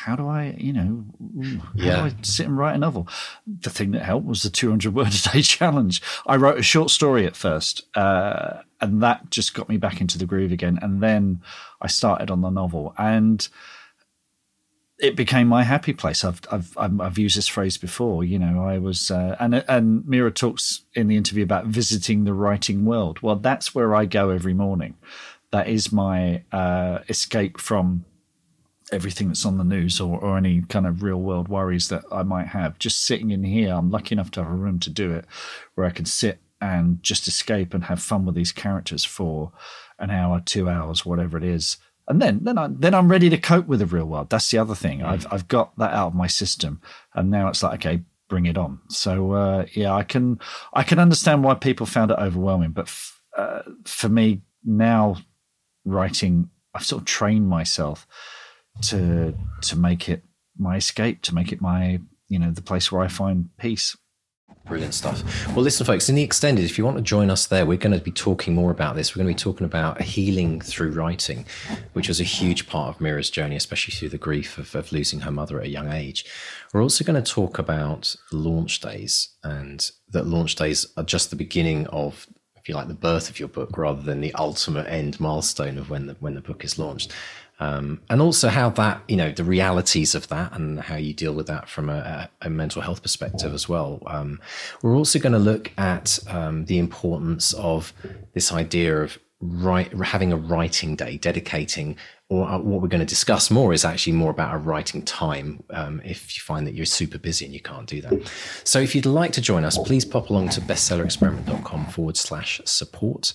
how 0.09 0.15
do 0.15 0.27
I, 0.27 0.55
you 0.57 0.73
know, 0.73 1.05
how 1.43 1.69
yeah. 1.75 1.95
do 1.97 2.01
I 2.01 2.13
sit 2.23 2.47
and 2.47 2.57
write 2.57 2.73
a 2.73 2.79
novel? 2.79 3.07
The 3.45 3.69
thing 3.69 3.91
that 3.91 4.01
helped 4.01 4.25
was 4.25 4.41
the 4.41 4.49
200 4.49 4.93
word 4.95 5.13
a 5.13 5.29
day 5.31 5.41
challenge. 5.43 6.01
I 6.25 6.35
wrote 6.35 6.57
a 6.57 6.63
short 6.63 6.89
story 6.89 7.27
at 7.27 7.35
first, 7.35 7.83
uh, 7.95 8.61
and 8.81 9.03
that 9.03 9.29
just 9.29 9.53
got 9.53 9.69
me 9.69 9.77
back 9.77 10.01
into 10.01 10.17
the 10.17 10.25
groove 10.25 10.51
again. 10.51 10.79
And 10.81 11.01
then 11.01 11.41
I 11.79 11.87
started 11.87 12.31
on 12.31 12.41
the 12.41 12.49
novel, 12.49 12.95
and 12.97 13.47
it 14.97 15.15
became 15.15 15.47
my 15.47 15.61
happy 15.61 15.93
place. 15.93 16.23
I've 16.23 16.41
I've 16.51 16.75
I've 16.75 17.19
used 17.19 17.37
this 17.37 17.47
phrase 17.47 17.77
before. 17.77 18.23
You 18.23 18.39
know, 18.39 18.63
I 18.63 18.79
was 18.79 19.11
uh, 19.11 19.35
and 19.39 19.63
and 19.67 20.07
Mira 20.07 20.31
talks 20.31 20.85
in 20.95 21.07
the 21.07 21.17
interview 21.17 21.43
about 21.43 21.67
visiting 21.67 22.23
the 22.23 22.33
writing 22.33 22.83
world. 22.83 23.21
Well, 23.21 23.35
that's 23.35 23.75
where 23.75 23.93
I 23.93 24.05
go 24.05 24.31
every 24.31 24.55
morning. 24.55 24.95
That 25.51 25.67
is 25.67 25.91
my 25.91 26.43
uh, 26.51 26.99
escape 27.07 27.59
from 27.59 28.05
everything 28.91 29.27
that's 29.27 29.45
on 29.45 29.57
the 29.57 29.63
news 29.63 29.99
or, 29.99 30.19
or 30.19 30.37
any 30.37 30.61
kind 30.61 30.87
of 30.87 31.03
real 31.03 31.21
world 31.21 31.47
worries 31.47 31.89
that 31.89 32.03
I 32.11 32.23
might 32.23 32.47
have. 32.47 32.79
Just 32.79 33.05
sitting 33.05 33.31
in 33.31 33.43
here, 33.43 33.73
I'm 33.73 33.91
lucky 33.91 34.13
enough 34.13 34.31
to 34.31 34.43
have 34.43 34.51
a 34.51 34.55
room 34.55 34.79
to 34.79 34.89
do 34.89 35.11
it 35.13 35.25
where 35.75 35.87
I 35.87 35.91
can 35.91 36.05
sit 36.05 36.39
and 36.61 37.01
just 37.01 37.27
escape 37.27 37.73
and 37.73 37.85
have 37.85 38.01
fun 38.01 38.25
with 38.25 38.35
these 38.35 38.51
characters 38.51 39.05
for 39.05 39.51
an 39.97 40.09
hour, 40.09 40.41
two 40.43 40.69
hours, 40.69 41.05
whatever 41.05 41.37
it 41.37 41.43
is. 41.43 41.77
And 42.07 42.21
then, 42.21 42.39
then 42.41 42.57
I 42.57 42.67
then 42.71 42.95
I'm 42.95 43.11
ready 43.11 43.29
to 43.29 43.37
cope 43.37 43.67
with 43.67 43.79
the 43.79 43.85
real 43.85 44.05
world. 44.05 44.31
That's 44.31 44.49
the 44.49 44.57
other 44.57 44.73
thing. 44.73 44.99
Mm. 44.99 45.05
I've 45.05 45.27
I've 45.31 45.47
got 45.47 45.77
that 45.77 45.93
out 45.93 46.07
of 46.07 46.15
my 46.15 46.25
system, 46.25 46.81
and 47.13 47.29
now 47.29 47.49
it's 47.49 47.61
like 47.61 47.85
okay, 47.85 48.01
bring 48.27 48.47
it 48.47 48.57
on. 48.57 48.79
So 48.89 49.33
uh, 49.33 49.65
yeah, 49.73 49.93
I 49.93 50.01
can 50.01 50.39
I 50.73 50.81
can 50.81 50.97
understand 50.97 51.43
why 51.43 51.53
people 51.53 51.85
found 51.85 52.09
it 52.09 52.17
overwhelming, 52.17 52.71
but 52.71 52.87
f- 52.87 53.21
uh, 53.37 53.61
for 53.85 54.09
me 54.09 54.41
now, 54.65 55.17
writing, 55.85 56.49
I've 56.73 56.83
sort 56.83 57.03
of 57.03 57.05
trained 57.05 57.47
myself 57.47 58.07
to 58.83 59.33
to 59.61 59.75
make 59.75 60.09
it 60.09 60.23
my 60.57 60.77
escape, 60.77 61.21
to 61.23 61.35
make 61.35 61.51
it 61.51 61.61
my 61.61 61.99
you 62.27 62.39
know 62.39 62.51
the 62.51 62.61
place 62.61 62.91
where 62.91 63.01
I 63.01 63.07
find 63.07 63.49
peace. 63.57 63.97
Brilliant 64.65 64.93
stuff. 64.93 65.23
Well, 65.47 65.63
listen, 65.63 65.83
folks, 65.83 66.09
in 66.09 66.15
the 66.15 66.21
extended, 66.21 66.63
if 66.63 66.77
you 66.77 66.85
want 66.85 66.97
to 66.97 67.03
join 67.03 67.31
us 67.31 67.47
there, 67.47 67.65
we're 67.65 67.77
going 67.77 67.97
to 67.97 68.03
be 68.03 68.11
talking 68.11 68.53
more 68.53 68.69
about 68.69 68.95
this. 68.95 69.15
We're 69.15 69.23
going 69.23 69.33
to 69.33 69.43
be 69.43 69.51
talking 69.51 69.65
about 69.65 69.99
healing 70.01 70.61
through 70.61 70.91
writing, 70.91 71.47
which 71.93 72.07
was 72.07 72.19
a 72.19 72.25
huge 72.25 72.67
part 72.67 72.93
of 72.93 73.01
Mira's 73.01 73.31
journey, 73.31 73.55
especially 73.55 73.95
through 73.95 74.09
the 74.09 74.19
grief 74.19 74.59
of, 74.59 74.75
of 74.75 74.91
losing 74.91 75.21
her 75.21 75.31
mother 75.31 75.59
at 75.59 75.65
a 75.65 75.69
young 75.69 75.91
age. 75.91 76.23
We're 76.71 76.83
also 76.83 77.03
going 77.03 77.21
to 77.21 77.31
talk 77.31 77.57
about 77.57 78.15
launch 78.31 78.79
days 78.79 79.29
and 79.43 79.89
that 80.09 80.27
launch 80.27 80.53
days 80.53 80.85
are 80.97 81.03
just 81.03 81.31
the 81.31 81.35
beginning 81.35 81.87
of 81.87 82.27
if 82.55 82.69
you 82.69 82.75
like 82.75 82.89
the 82.89 82.93
birth 82.93 83.29
of 83.29 83.39
your 83.39 83.49
book 83.49 83.75
rather 83.75 84.01
than 84.01 84.21
the 84.21 84.33
ultimate 84.35 84.87
end 84.87 85.19
milestone 85.19 85.77
of 85.77 85.89
when 85.89 86.05
the 86.07 86.13
when 86.19 86.35
the 86.35 86.41
book 86.41 86.63
is 86.63 86.77
launched 86.77 87.13
um, 87.59 88.01
and 88.09 88.21
also 88.21 88.49
how 88.49 88.69
that 88.71 89.01
you 89.07 89.17
know 89.17 89.31
the 89.31 89.43
realities 89.43 90.15
of 90.15 90.27
that 90.29 90.53
and 90.53 90.79
how 90.79 90.95
you 90.95 91.13
deal 91.13 91.33
with 91.33 91.47
that 91.47 91.69
from 91.69 91.89
a, 91.89 92.29
a 92.41 92.49
mental 92.49 92.81
health 92.81 93.01
perspective 93.01 93.53
as 93.53 93.67
well. 93.67 94.01
Um, 94.07 94.39
we're 94.81 94.95
also 94.95 95.19
going 95.19 95.33
to 95.33 95.39
look 95.39 95.71
at 95.77 96.19
um, 96.27 96.65
the 96.65 96.77
importance 96.77 97.53
of 97.53 97.93
this 98.33 98.51
idea 98.51 99.01
of 99.01 99.17
write, 99.41 99.93
having 99.93 100.31
a 100.33 100.37
writing 100.37 100.95
day, 100.95 101.17
dedicating. 101.17 101.97
Or 102.31 102.47
uh, 102.47 102.59
what 102.59 102.81
we're 102.81 102.89
going 102.89 102.99
to 102.99 103.07
discuss 103.07 103.49
more 103.49 103.73
is 103.73 103.83
actually 103.83 104.13
more 104.13 104.29
about 104.29 104.53
a 104.53 104.57
writing 104.59 105.01
time. 105.01 105.63
Um, 105.71 105.99
if 106.05 106.37
you 106.37 106.43
find 106.43 106.67
that 106.67 106.75
you're 106.75 106.85
super 106.85 107.17
busy 107.17 107.43
and 107.43 107.53
you 107.53 107.59
can't 107.59 107.87
do 107.87 108.01
that, 108.01 108.31
so 108.63 108.79
if 108.79 108.93
you'd 108.93 109.07
like 109.07 109.31
to 109.31 109.41
join 109.41 109.65
us, 109.65 109.79
please 109.79 110.05
pop 110.05 110.29
along 110.29 110.49
to 110.49 110.61
bestsellerexperiment.com 110.61 111.87
forward 111.87 112.17
slash 112.17 112.61
support 112.65 113.33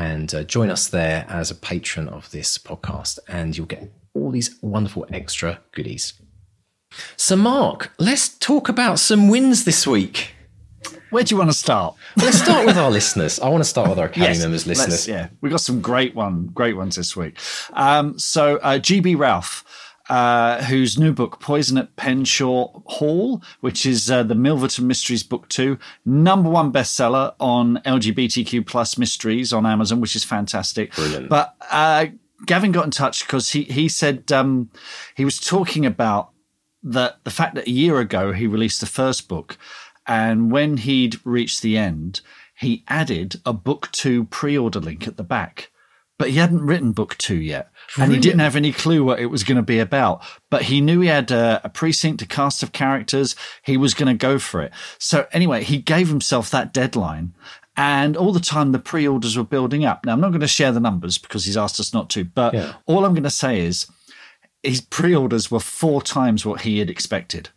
and 0.00 0.34
uh, 0.34 0.42
join 0.44 0.70
us 0.70 0.88
there 0.88 1.26
as 1.28 1.50
a 1.50 1.54
patron 1.54 2.08
of 2.08 2.30
this 2.30 2.56
podcast, 2.56 3.18
and 3.28 3.56
you'll 3.56 3.66
get 3.66 3.92
all 4.14 4.30
these 4.30 4.56
wonderful 4.62 5.06
extra 5.12 5.60
goodies. 5.72 6.14
So, 7.16 7.36
Mark, 7.36 7.92
let's 7.98 8.30
talk 8.38 8.70
about 8.70 8.98
some 8.98 9.28
wins 9.28 9.64
this 9.64 9.86
week. 9.86 10.32
Where 11.10 11.22
do 11.22 11.34
you 11.34 11.38
want 11.38 11.50
to 11.50 11.56
start? 11.56 11.96
let's 12.16 12.38
start 12.42 12.64
with 12.64 12.78
our 12.78 12.90
listeners. 12.90 13.38
I 13.40 13.50
want 13.50 13.62
to 13.62 13.68
start 13.68 13.90
with 13.90 13.98
our 13.98 14.06
Academy 14.06 14.32
yes, 14.32 14.40
members, 14.40 14.66
listeners. 14.66 15.06
Yeah, 15.06 15.28
we 15.42 15.50
got 15.50 15.60
some 15.60 15.82
great 15.82 16.14
one, 16.14 16.46
great 16.46 16.76
ones 16.76 16.96
this 16.96 17.14
week. 17.14 17.36
Um, 17.74 18.18
so, 18.18 18.56
uh, 18.56 18.78
GB 18.78 19.18
Ralph 19.18 19.64
uh, 20.10 20.60
whose 20.64 20.98
new 20.98 21.12
book, 21.12 21.38
Poison 21.38 21.78
at 21.78 21.94
Penshaw 21.94 22.82
Hall, 22.86 23.40
which 23.60 23.86
is 23.86 24.10
uh, 24.10 24.24
the 24.24 24.34
Milverton 24.34 24.84
Mysteries 24.84 25.22
Book 25.22 25.48
2, 25.48 25.78
number 26.04 26.50
one 26.50 26.72
bestseller 26.72 27.32
on 27.38 27.76
LGBTQ 27.86 28.66
plus 28.66 28.98
mysteries 28.98 29.52
on 29.52 29.64
Amazon, 29.64 30.00
which 30.00 30.16
is 30.16 30.24
fantastic. 30.24 30.92
Brilliant. 30.96 31.28
But 31.28 31.54
uh, 31.70 32.06
Gavin 32.44 32.72
got 32.72 32.86
in 32.86 32.90
touch 32.90 33.24
because 33.24 33.50
he, 33.50 33.62
he 33.62 33.88
said 33.88 34.32
um, 34.32 34.68
he 35.14 35.24
was 35.24 35.38
talking 35.38 35.86
about 35.86 36.30
the, 36.82 37.14
the 37.22 37.30
fact 37.30 37.54
that 37.54 37.68
a 37.68 37.70
year 37.70 38.00
ago 38.00 38.32
he 38.32 38.48
released 38.48 38.80
the 38.80 38.86
first 38.86 39.28
book, 39.28 39.58
and 40.08 40.50
when 40.50 40.78
he'd 40.78 41.24
reached 41.24 41.62
the 41.62 41.78
end, 41.78 42.20
he 42.58 42.82
added 42.88 43.36
a 43.46 43.52
book 43.52 43.88
two 43.92 44.24
pre 44.24 44.58
order 44.58 44.80
link 44.80 45.06
at 45.06 45.16
the 45.16 45.22
back. 45.22 45.69
But 46.20 46.30
he 46.30 46.36
hadn't 46.36 46.60
written 46.60 46.92
book 46.92 47.16
two 47.16 47.36
yet 47.36 47.70
and 47.98 48.12
he 48.12 48.18
didn't 48.18 48.40
have 48.40 48.56
any 48.56 48.72
clue 48.72 49.02
what 49.02 49.20
it 49.20 49.26
was 49.26 49.42
going 49.42 49.56
to 49.56 49.62
be 49.62 49.78
about. 49.78 50.22
But 50.50 50.62
he 50.62 50.80
knew 50.80 51.00
he 51.00 51.08
had 51.08 51.30
a, 51.30 51.60
a 51.64 51.68
precinct, 51.68 52.22
a 52.22 52.26
cast 52.26 52.62
of 52.62 52.72
characters. 52.72 53.34
He 53.62 53.76
was 53.76 53.94
going 53.94 54.08
to 54.08 54.18
go 54.26 54.38
for 54.38 54.60
it. 54.60 54.72
So 54.98 55.26
anyway, 55.32 55.64
he 55.64 55.78
gave 55.78 56.08
himself 56.08 56.50
that 56.50 56.72
deadline. 56.72 57.34
And 57.76 58.16
all 58.16 58.32
the 58.32 58.40
time, 58.40 58.72
the 58.72 58.78
pre 58.78 59.08
orders 59.08 59.36
were 59.36 59.44
building 59.44 59.84
up. 59.84 60.04
Now, 60.04 60.12
I'm 60.12 60.20
not 60.20 60.28
going 60.28 60.40
to 60.40 60.46
share 60.46 60.72
the 60.72 60.80
numbers 60.80 61.18
because 61.18 61.46
he's 61.46 61.56
asked 61.56 61.80
us 61.80 61.94
not 61.94 62.10
to. 62.10 62.24
But 62.24 62.52
yeah. 62.52 62.74
all 62.86 63.04
I'm 63.04 63.14
going 63.14 63.22
to 63.22 63.30
say 63.30 63.60
is 63.60 63.86
his 64.62 64.82
pre 64.82 65.14
orders 65.14 65.50
were 65.50 65.60
four 65.60 66.02
times 66.02 66.44
what 66.44 66.60
he 66.60 66.78
had 66.78 66.90
expected 66.90 67.48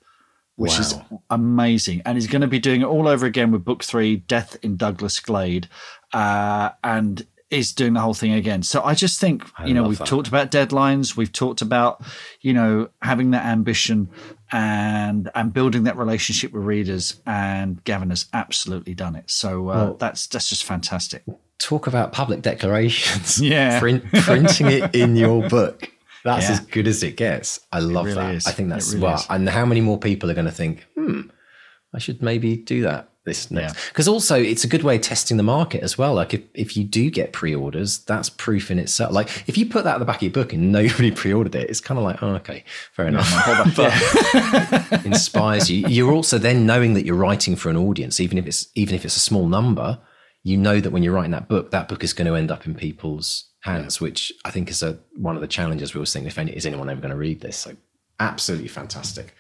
which 0.56 0.74
wow. 0.74 0.80
is 0.80 0.96
amazing. 1.30 2.02
And 2.06 2.16
he's 2.16 2.28
going 2.28 2.42
to 2.42 2.48
be 2.48 2.60
doing 2.60 2.82
it 2.82 2.86
all 2.86 3.08
over 3.08 3.26
again 3.26 3.52
with 3.52 3.66
book 3.66 3.84
three, 3.84 4.18
Death 4.18 4.56
in 4.62 4.78
Douglas 4.78 5.20
Glade. 5.20 5.68
Uh, 6.14 6.70
and 6.84 7.26
is 7.54 7.72
doing 7.72 7.94
the 7.94 8.00
whole 8.00 8.16
thing 8.16 8.34
again. 8.34 8.64
So 8.64 8.82
I 8.84 8.96
just 8.96 9.20
think, 9.20 9.44
I 9.58 9.68
you 9.68 9.74
know, 9.74 9.84
we've 9.88 10.00
that. 10.00 10.08
talked 10.08 10.28
about 10.28 10.50
deadlines, 10.50 11.16
we've 11.16 11.32
talked 11.32 11.62
about, 11.62 12.04
you 12.42 12.52
know, 12.52 12.90
having 13.02 13.32
that 13.32 13.46
ambition 13.46 14.10
and 14.52 15.30
and 15.36 15.54
building 15.54 15.84
that 15.84 15.96
relationship 15.96 16.52
with 16.52 16.64
readers. 16.64 17.22
And 17.26 17.84
Gavin 17.84 18.10
has 18.10 18.26
absolutely 18.34 18.96
done 18.96 19.16
it. 19.16 19.30
So 19.30 19.70
uh, 19.70 19.76
well, 19.76 19.94
that's 19.94 20.28
that's 20.28 20.50
just 20.50 20.64
fantastic. 20.64 21.24
Talk 21.60 21.86
about 21.88 22.12
public 22.12 22.42
declarations. 22.42 23.40
Yeah, 23.42 23.80
Print, 23.80 24.04
printing 24.12 24.68
it 24.68 24.96
in 24.96 25.16
your 25.16 25.48
book. 25.48 25.90
That's 26.24 26.46
yeah. 26.46 26.54
as 26.54 26.60
good 26.62 26.88
as 26.88 27.04
it 27.04 27.18
gets. 27.18 27.60
I 27.72 27.80
love 27.80 28.06
really 28.06 28.18
that. 28.18 28.36
Is. 28.36 28.48
I 28.48 28.52
think 28.52 28.70
that's 28.70 28.94
really 28.94 29.04
well. 29.04 29.16
Is. 29.16 29.28
And 29.30 29.48
how 29.48 29.66
many 29.66 29.82
more 29.82 30.00
people 30.00 30.32
are 30.32 30.34
going 30.34 30.46
to 30.46 30.52
think, 30.52 30.88
hmm, 30.96 31.22
I 31.94 32.00
should 32.00 32.22
maybe 32.22 32.56
do 32.56 32.82
that 32.84 33.10
this 33.26 33.50
next 33.50 33.90
because 33.90 34.08
yeah. 34.08 34.14
also 34.14 34.42
it's 34.42 34.64
a 34.64 34.68
good 34.68 34.84
way 34.84 34.96
of 34.96 35.02
testing 35.02 35.38
the 35.38 35.44
market 35.44 35.82
as 35.82 35.98
well. 35.98 36.14
Like 36.14 36.34
if, 36.34 36.42
if 36.54 36.76
you 36.76 36.84
do 36.84 37.10
get 37.10 37.32
pre-orders 37.32 38.00
that's 38.00 38.30
proof 38.30 38.70
in 38.70 38.80
itself. 38.80 39.14
Like 39.14 39.30
if 39.48 39.58
you 39.58 39.66
put 39.66 39.86
that 39.86 39.96
at 39.96 40.00
the 40.00 40.06
back 40.06 40.18
of 40.18 40.24
your 40.24 40.32
book 40.32 40.54
and 40.54 40.72
nobody 40.74 41.12
pre-ordered 41.12 41.56
it 41.56 41.70
it's 41.70 41.80
kind 41.80 41.98
of 41.98 42.04
like 42.04 42.22
oh 42.22 42.36
okay 42.36 42.64
fair 42.92 43.08
enough. 43.08 43.30
but 43.76 45.06
inspires 45.06 45.70
you. 45.70 45.88
You're 45.88 46.12
also 46.12 46.38
then 46.38 46.66
knowing 46.66 46.94
that 46.96 47.06
you're 47.06 47.16
writing 47.16 47.56
for 47.56 47.70
an 47.70 47.78
audience 47.78 48.20
even 48.20 48.38
if 48.38 48.46
it's 48.46 48.68
even 48.76 48.96
if 48.96 49.06
it's 49.06 49.18
a 49.18 49.22
small 49.22 49.48
number 49.48 50.00
you 50.44 50.58
know 50.58 50.80
that 50.82 50.92
when 50.92 51.04
you're 51.04 51.14
writing 51.14 51.32
that 51.32 51.48
book 51.48 51.72
that 51.72 51.88
book 51.88 52.04
is 52.04 52.14
going 52.14 52.28
to 52.28 52.36
end 52.36 52.52
up 52.52 52.66
in 52.66 52.76
people's 52.76 53.50
hands 53.62 54.02
yeah. 54.02 54.04
which 54.04 54.34
i 54.44 54.52
think 54.52 54.70
is 54.70 54.84
a 54.84 55.00
one 55.16 55.36
of 55.36 55.42
the 55.42 55.48
challenges 55.48 55.94
we 55.94 56.00
were 56.00 56.06
saying 56.06 56.26
if 56.26 56.38
any, 56.38 56.52
is 56.52 56.66
anyone 56.66 56.90
ever 56.90 57.00
going 57.00 57.12
to 57.12 57.16
read 57.16 57.40
this? 57.40 57.56
So 57.56 57.76
absolutely 58.20 58.68
fantastic. 58.68 59.34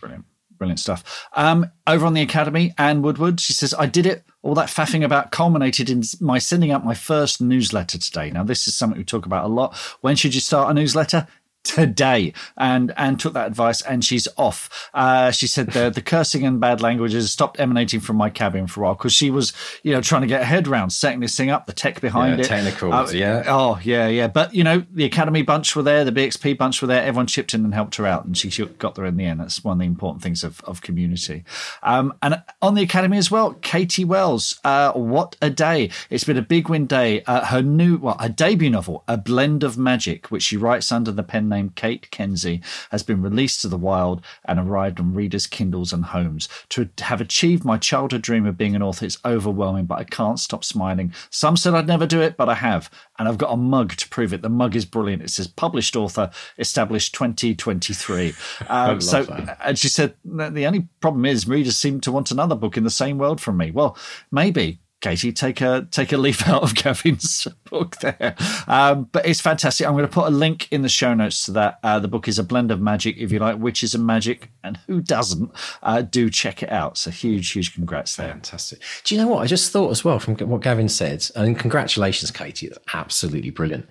Brilliant 0.00 0.26
Brilliant 0.58 0.80
stuff. 0.80 1.26
Um, 1.34 1.70
over 1.86 2.06
on 2.06 2.14
the 2.14 2.22
Academy, 2.22 2.74
Anne 2.78 3.02
Woodward, 3.02 3.40
she 3.40 3.52
says, 3.52 3.74
I 3.74 3.86
did 3.86 4.06
it. 4.06 4.24
All 4.42 4.54
that 4.54 4.68
faffing 4.68 5.04
about 5.04 5.32
culminated 5.32 5.90
in 5.90 6.02
my 6.20 6.38
sending 6.38 6.70
out 6.70 6.84
my 6.84 6.94
first 6.94 7.40
newsletter 7.40 7.98
today. 7.98 8.30
Now, 8.30 8.44
this 8.44 8.68
is 8.68 8.74
something 8.74 8.98
we 8.98 9.04
talk 9.04 9.26
about 9.26 9.44
a 9.44 9.48
lot. 9.48 9.76
When 10.00 10.16
should 10.16 10.34
you 10.34 10.40
start 10.40 10.70
a 10.70 10.74
newsletter? 10.74 11.26
Today 11.64 12.32
and 12.56 12.92
and 12.96 13.18
took 13.18 13.32
that 13.32 13.46
advice 13.46 13.82
and 13.82 14.04
she's 14.04 14.28
off. 14.36 14.90
Uh, 14.94 15.30
she 15.30 15.46
said 15.46 15.72
the 15.72 15.90
the 15.90 16.02
cursing 16.02 16.44
and 16.44 16.60
bad 16.60 16.80
languages 16.80 17.32
stopped 17.32 17.58
emanating 17.58 18.00
from 18.00 18.16
my 18.16 18.30
cabin 18.30 18.66
for 18.66 18.80
a 18.80 18.84
while 18.84 18.94
because 18.94 19.12
she 19.12 19.30
was 19.30 19.52
you 19.82 19.92
know 19.92 20.00
trying 20.00 20.20
to 20.20 20.28
get 20.28 20.40
her 20.40 20.46
head 20.46 20.68
around 20.68 20.90
setting 20.90 21.20
this 21.20 21.36
thing 21.36 21.50
up 21.50 21.66
the 21.66 21.72
tech 21.72 22.00
behind 22.00 22.38
yeah, 22.38 22.44
it. 22.44 22.48
technicals 22.48 23.12
uh, 23.12 23.16
yeah. 23.16 23.42
oh 23.46 23.80
yeah 23.82 24.06
yeah. 24.06 24.28
But 24.28 24.54
you 24.54 24.62
know 24.62 24.84
the 24.92 25.04
academy 25.04 25.42
bunch 25.42 25.74
were 25.74 25.82
there 25.82 26.04
the 26.04 26.12
bxp 26.12 26.56
bunch 26.56 26.80
were 26.80 26.88
there 26.88 27.02
everyone 27.02 27.26
chipped 27.26 27.54
in 27.54 27.64
and 27.64 27.74
helped 27.74 27.96
her 27.96 28.06
out 28.06 28.24
and 28.24 28.36
she 28.36 28.64
got 28.78 28.94
there 28.94 29.06
in 29.06 29.16
the 29.16 29.24
end. 29.24 29.40
That's 29.40 29.64
one 29.64 29.72
of 29.72 29.78
the 29.80 29.86
important 29.86 30.22
things 30.22 30.44
of, 30.44 30.60
of 30.64 30.82
community. 30.82 31.44
Um, 31.82 32.14
and 32.22 32.42
on 32.60 32.74
the 32.74 32.82
academy 32.82 33.16
as 33.16 33.30
well 33.30 33.54
katie 33.54 34.04
wells 34.04 34.60
uh, 34.64 34.92
what 34.92 35.36
a 35.40 35.50
day. 35.50 35.90
It's 36.10 36.24
been 36.24 36.36
a 36.36 36.42
big 36.42 36.68
win 36.68 36.86
day. 36.86 37.22
Uh, 37.22 37.46
her 37.46 37.62
new 37.62 37.96
well 37.96 38.16
a 38.20 38.28
debut 38.28 38.70
novel 38.70 39.02
a 39.08 39.16
blend 39.16 39.64
of 39.64 39.78
magic 39.78 40.30
which 40.30 40.42
she 40.42 40.56
writes 40.56 40.92
under 40.92 41.10
the 41.10 41.22
pen 41.22 41.48
named 41.54 41.76
Kate 41.76 42.10
Kenzie 42.10 42.60
has 42.90 43.02
been 43.02 43.22
released 43.22 43.60
to 43.62 43.68
the 43.68 43.78
wild 43.78 44.24
and 44.44 44.58
arrived 44.58 45.00
on 45.00 45.14
readers' 45.14 45.46
Kindles 45.46 45.92
and 45.92 46.06
homes. 46.06 46.48
To 46.70 46.88
have 47.00 47.20
achieved 47.20 47.64
my 47.64 47.78
childhood 47.78 48.22
dream 48.22 48.46
of 48.46 48.58
being 48.58 48.74
an 48.74 48.82
author 48.82 49.06
is 49.06 49.18
overwhelming, 49.24 49.86
but 49.86 49.98
I 49.98 50.04
can't 50.04 50.38
stop 50.38 50.64
smiling. 50.64 51.12
Some 51.30 51.56
said 51.56 51.74
I'd 51.74 51.86
never 51.86 52.06
do 52.06 52.20
it, 52.20 52.36
but 52.36 52.48
I 52.48 52.54
have. 52.54 52.90
And 53.18 53.28
I've 53.28 53.38
got 53.38 53.52
a 53.52 53.56
mug 53.56 53.96
to 53.96 54.08
prove 54.08 54.32
it. 54.32 54.42
The 54.42 54.48
mug 54.48 54.74
is 54.76 54.84
brilliant. 54.84 55.22
It 55.22 55.30
says 55.30 55.46
published 55.46 55.96
author, 55.96 56.30
established 56.58 57.14
2023. 57.14 58.34
Um, 58.68 59.00
so, 59.00 59.24
that. 59.24 59.58
and 59.64 59.78
she 59.78 59.88
said, 59.88 60.14
the 60.24 60.66
only 60.66 60.88
problem 61.00 61.24
is 61.24 61.46
readers 61.46 61.76
seem 61.76 62.00
to 62.00 62.12
want 62.12 62.30
another 62.30 62.54
book 62.56 62.76
in 62.76 62.84
the 62.84 62.90
same 62.90 63.18
world 63.18 63.40
from 63.40 63.56
me. 63.56 63.70
Well, 63.70 63.96
maybe 64.30 64.80
Katie, 65.04 65.32
take 65.32 65.60
a 65.60 65.86
take 65.90 66.12
a 66.12 66.16
leaf 66.16 66.48
out 66.48 66.62
of 66.62 66.74
Gavin's 66.74 67.46
book 67.68 67.96
there. 67.96 68.34
Um, 68.66 69.10
but 69.12 69.26
it's 69.26 69.38
fantastic. 69.38 69.86
I'm 69.86 69.92
going 69.92 70.06
to 70.06 70.12
put 70.12 70.26
a 70.26 70.30
link 70.30 70.66
in 70.72 70.80
the 70.80 70.88
show 70.88 71.12
notes 71.12 71.44
to 71.44 71.52
that. 71.52 71.78
Uh, 71.82 71.98
the 71.98 72.08
book 72.08 72.26
is 72.26 72.38
a 72.38 72.42
blend 72.42 72.70
of 72.70 72.80
magic. 72.80 73.18
If 73.18 73.30
you 73.30 73.38
like 73.38 73.58
witches 73.58 73.94
and 73.94 74.06
magic, 74.06 74.50
and 74.62 74.78
who 74.86 75.02
doesn't, 75.02 75.52
uh, 75.82 76.00
do 76.00 76.30
check 76.30 76.62
it 76.62 76.72
out. 76.72 76.96
So 76.96 77.10
huge, 77.10 77.52
huge 77.52 77.74
congrats 77.74 78.16
there. 78.16 78.30
Fantastic. 78.30 78.80
Do 79.04 79.14
you 79.14 79.20
know 79.20 79.28
what 79.28 79.42
I 79.42 79.46
just 79.46 79.70
thought 79.70 79.90
as 79.90 80.06
well 80.06 80.18
from 80.18 80.36
what 80.36 80.62
Gavin 80.62 80.88
said? 80.88 81.26
And 81.36 81.58
congratulations, 81.58 82.30
Katie. 82.30 82.70
Absolutely 82.94 83.50
brilliant. 83.50 83.86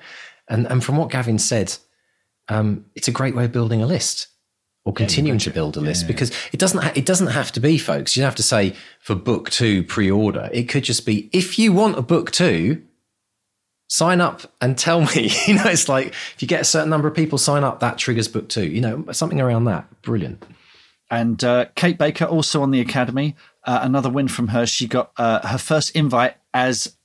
And 0.50 0.66
and 0.66 0.84
from 0.84 0.98
what 0.98 1.12
Gavin 1.12 1.38
said, 1.38 1.76
um, 2.50 2.86
it's 2.96 3.08
a 3.08 3.12
great 3.12 3.36
way 3.36 3.46
of 3.46 3.52
building 3.52 3.84
a 3.84 3.86
list 3.86 4.30
or 4.86 4.94
continuing 4.94 5.40
to 5.40 5.50
build 5.50 5.78
a 5.78 5.80
list 5.80 6.04
yeah, 6.04 6.08
because 6.08 6.32
it 6.52 6.60
doesn't 6.60 6.82
ha- 6.82 6.92
it 6.96 7.06
doesn't 7.06 7.28
have 7.28 7.52
to 7.54 7.60
be 7.60 7.78
folks. 7.78 8.16
You 8.16 8.22
don't 8.22 8.28
have 8.28 8.36
to 8.36 8.44
say 8.44 8.76
for 9.00 9.16
book 9.16 9.50
2 9.50 9.84
pre-order. 9.84 10.50
It 10.52 10.64
could 10.64 10.84
just 10.84 11.06
be 11.06 11.30
if 11.32 11.58
you 11.58 11.72
want 11.72 11.98
a 11.98 12.02
book 12.02 12.32
2 12.32 12.82
sign 13.90 14.20
up 14.20 14.42
and 14.60 14.78
tell 14.78 15.02
me. 15.02 15.32
You 15.48 15.56
know 15.56 15.66
it's 15.66 15.88
like 15.88 16.08
if 16.08 16.42
you 16.42 16.48
get 16.48 16.62
a 16.62 16.66
certain 16.66 16.90
number 16.90 17.08
of 17.08 17.16
people 17.16 17.38
sign 17.38 17.64
up 17.64 17.80
that 17.80 17.98
triggers 17.98 18.28
book 18.28 18.50
2 18.50 18.68
you 18.68 18.82
know 18.82 19.06
something 19.12 19.40
around 19.40 19.66
that. 19.66 20.02
Brilliant. 20.02 20.46
And 21.10 21.44
uh, 21.44 21.66
Kate 21.76 21.98
Baker 21.98 22.26
also 22.26 22.62
on 22.62 22.72
the 22.72 22.82
academy 22.82 23.36
uh, 23.66 23.80
another 23.82 24.10
win 24.10 24.28
from 24.28 24.50
her. 24.50 24.66
She 24.66 24.88
got 24.88 25.12
uh, 25.18 25.48
her 25.48 25.58
first 25.58 25.96
invite 25.96 26.36
as 26.54 26.96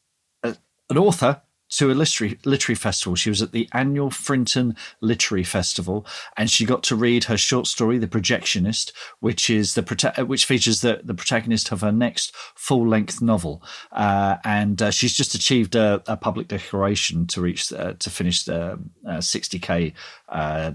a, 0.43 0.57
an 0.91 0.99
author 0.99 1.43
to 1.71 1.91
a 1.91 1.95
literary 1.95 2.39
literary 2.45 2.77
festival. 2.77 3.14
She 3.14 3.31
was 3.31 3.43
at 3.43 3.53
the 3.53 3.69
annual 3.73 4.11
Frinton 4.11 4.77
Literary 5.01 5.45
Festival, 5.45 6.07
and 6.37 6.51
she 6.51 6.64
got 6.64 6.83
to 6.85 6.97
read 6.97 7.25
her 7.25 7.37
short 7.37 7.66
story, 7.66 7.99
"The 7.99 8.07
Projectionist," 8.07 8.93
which 9.21 9.51
is 9.51 9.75
the 9.75 10.14
uh, 10.19 10.25
which 10.25 10.45
features 10.45 10.81
the 10.81 11.01
the 11.03 11.14
protagonist 11.14 11.73
of 11.73 11.81
her 11.83 11.93
next 11.93 12.35
full 12.55 12.87
length 12.87 13.21
novel. 13.21 13.62
Uh, 13.93 14.37
and 14.45 14.81
uh, 14.81 14.91
she's 14.91 15.16
just 15.16 15.35
achieved 15.35 15.75
a, 15.75 16.03
a, 16.07 16.16
public 16.16 16.49
declaration 16.49 17.27
to 17.27 17.41
reach 17.41 17.73
uh, 17.73 17.95
to 17.99 18.11
finish 18.11 18.45
the 18.45 18.79
uh, 19.09 19.21
sixty 19.21 19.59
k. 19.59 19.95
Uh, 20.29 20.73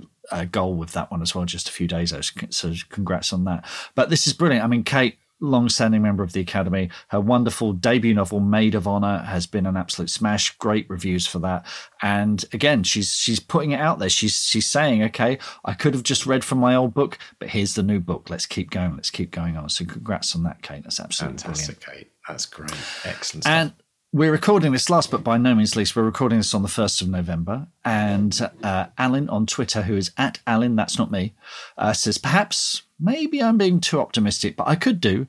goal 0.52 0.76
with 0.76 0.94
that 0.94 1.12
one 1.12 1.22
as 1.22 1.36
well, 1.36 1.44
just 1.44 1.68
a 1.68 1.72
few 1.72 1.86
days 1.86 2.12
ago. 2.12 2.48
So, 2.50 2.74
congrats 2.90 3.34
on 3.34 3.44
that. 3.44 3.66
But 3.94 4.10
this 4.10 4.26
is 4.26 4.32
brilliant. 4.32 4.64
I 4.64 4.68
mean, 4.68 4.84
Kate 4.84 5.18
long-standing 5.44 6.02
member 6.02 6.24
of 6.24 6.34
the 6.34 6.40
Academy. 6.40 6.90
Her 7.10 7.20
wonderful 7.20 7.74
debut 7.74 8.14
novel, 8.14 8.40
Maid 8.40 8.74
of 8.74 8.88
Honor, 8.88 9.20
has 9.20 9.46
been 9.46 9.66
an 9.66 9.78
absolute 9.78 10.10
smash. 10.10 10.58
Great 10.58 10.90
reviews 10.90 11.28
for 11.28 11.40
that. 11.40 11.66
And 12.02 12.44
again, 12.54 12.84
she's 12.84 13.14
she's 13.16 13.40
putting 13.40 13.72
it 13.72 13.80
out 13.80 14.00
there. 14.00 14.10
She's 14.10 14.44
she's 14.44 14.68
saying, 14.68 15.04
okay, 15.04 15.38
I 15.66 15.74
could 15.74 15.94
have 15.94 16.04
just 16.04 16.26
read 16.26 16.44
from 16.44 16.58
my 16.58 16.76
old 16.76 16.94
book, 16.94 17.18
but 17.40 17.50
here's 17.50 17.76
the 17.76 17.84
new 17.84 18.00
book. 18.00 18.30
Let's 18.30 18.46
keep 18.46 18.72
going. 18.72 18.96
Let's 18.96 19.12
keep 19.12 19.32
going 19.32 19.58
on. 19.58 19.70
So 19.70 19.86
congrats 19.86 20.36
on 20.36 20.44
that, 20.44 20.62
Kate. 20.62 20.84
That's 20.84 21.00
absolutely 21.00 21.40
fantastic, 21.40 21.82
brilliant. 21.82 22.06
Kate. 22.06 22.12
That's 22.28 22.46
great. 22.46 22.72
Excellent. 23.04 23.44
Stuff. 23.44 23.54
And 23.54 23.74
we're 24.14 24.32
recording 24.32 24.72
this 24.72 24.92
last, 24.92 25.10
but 25.10 25.24
by 25.24 25.38
no 25.38 25.56
means 25.56 25.76
least, 25.76 25.96
we're 25.96 26.04
recording 26.04 26.38
this 26.38 26.54
on 26.54 26.62
the 26.62 26.68
1st 26.68 27.02
of 27.02 27.10
November. 27.10 27.68
And 27.84 28.40
uh, 28.62 28.86
Alan 28.96 29.28
on 29.28 29.48
Twitter, 29.48 29.82
who 29.82 29.98
is 29.98 30.12
at 30.18 30.40
Alan, 30.46 30.76
that's 30.76 31.00
not 31.00 31.12
me, 31.12 31.34
uh, 31.80 31.94
says, 31.94 32.20
perhaps, 32.20 32.84
maybe 33.00 33.42
I'm 33.42 33.58
being 33.58 33.80
too 33.80 34.00
optimistic, 34.00 34.56
but 34.56 34.68
I 34.68 34.76
could 34.76 35.02
do 35.02 35.26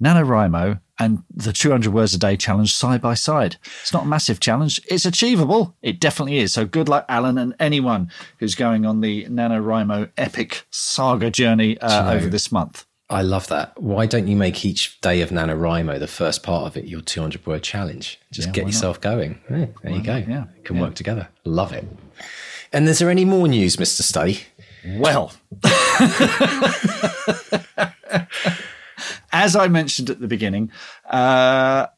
NaNoWriMo 0.00 0.80
and 1.00 1.24
the 1.28 1.52
200 1.52 1.92
words 1.92 2.14
a 2.14 2.18
day 2.18 2.36
challenge 2.36 2.72
side 2.72 3.00
by 3.00 3.14
side. 3.14 3.56
It's 3.82 3.92
not 3.92 4.04
a 4.04 4.08
massive 4.08 4.38
challenge. 4.38 4.80
It's 4.88 5.04
achievable. 5.04 5.74
It 5.82 5.98
definitely 5.98 6.38
is. 6.38 6.52
So 6.52 6.64
good 6.64 6.88
luck, 6.88 7.06
Alan, 7.08 7.36
and 7.36 7.56
anyone 7.58 8.12
who's 8.38 8.54
going 8.54 8.86
on 8.86 9.00
the 9.00 9.24
NaNoWriMo 9.24 10.10
epic 10.16 10.66
saga 10.70 11.32
journey 11.32 11.78
uh, 11.80 12.14
over 12.14 12.28
this 12.28 12.52
month. 12.52 12.86
I 13.10 13.22
love 13.22 13.48
that. 13.48 13.80
Why 13.80 14.06
don't 14.06 14.28
you 14.28 14.36
make 14.36 14.64
each 14.64 15.00
day 15.00 15.20
of 15.20 15.30
NaNoWriMo, 15.30 15.98
the 15.98 16.06
first 16.06 16.44
part 16.44 16.66
of 16.66 16.76
it, 16.76 16.86
your 16.86 17.00
200 17.00 17.44
word 17.44 17.64
challenge? 17.64 18.20
Just 18.30 18.48
yeah, 18.48 18.52
get 18.52 18.66
yourself 18.66 18.98
not? 18.98 19.02
going. 19.02 19.40
Yeah, 19.50 19.56
there 19.56 19.68
why 19.82 19.90
you 19.90 20.02
go. 20.02 20.18
Not? 20.20 20.28
Yeah. 20.28 20.44
can 20.62 20.76
yeah. 20.76 20.82
work 20.82 20.94
together. 20.94 21.28
Love 21.44 21.72
it. 21.72 21.84
And 22.72 22.88
is 22.88 23.00
there 23.00 23.10
any 23.10 23.24
more 23.24 23.48
news, 23.48 23.76
Mr. 23.76 24.02
Study? 24.02 24.42
Well, 24.86 25.32
as 29.32 29.56
I 29.56 29.66
mentioned 29.66 30.08
at 30.08 30.20
the 30.20 30.28
beginning, 30.28 30.70
uh, 31.10 31.88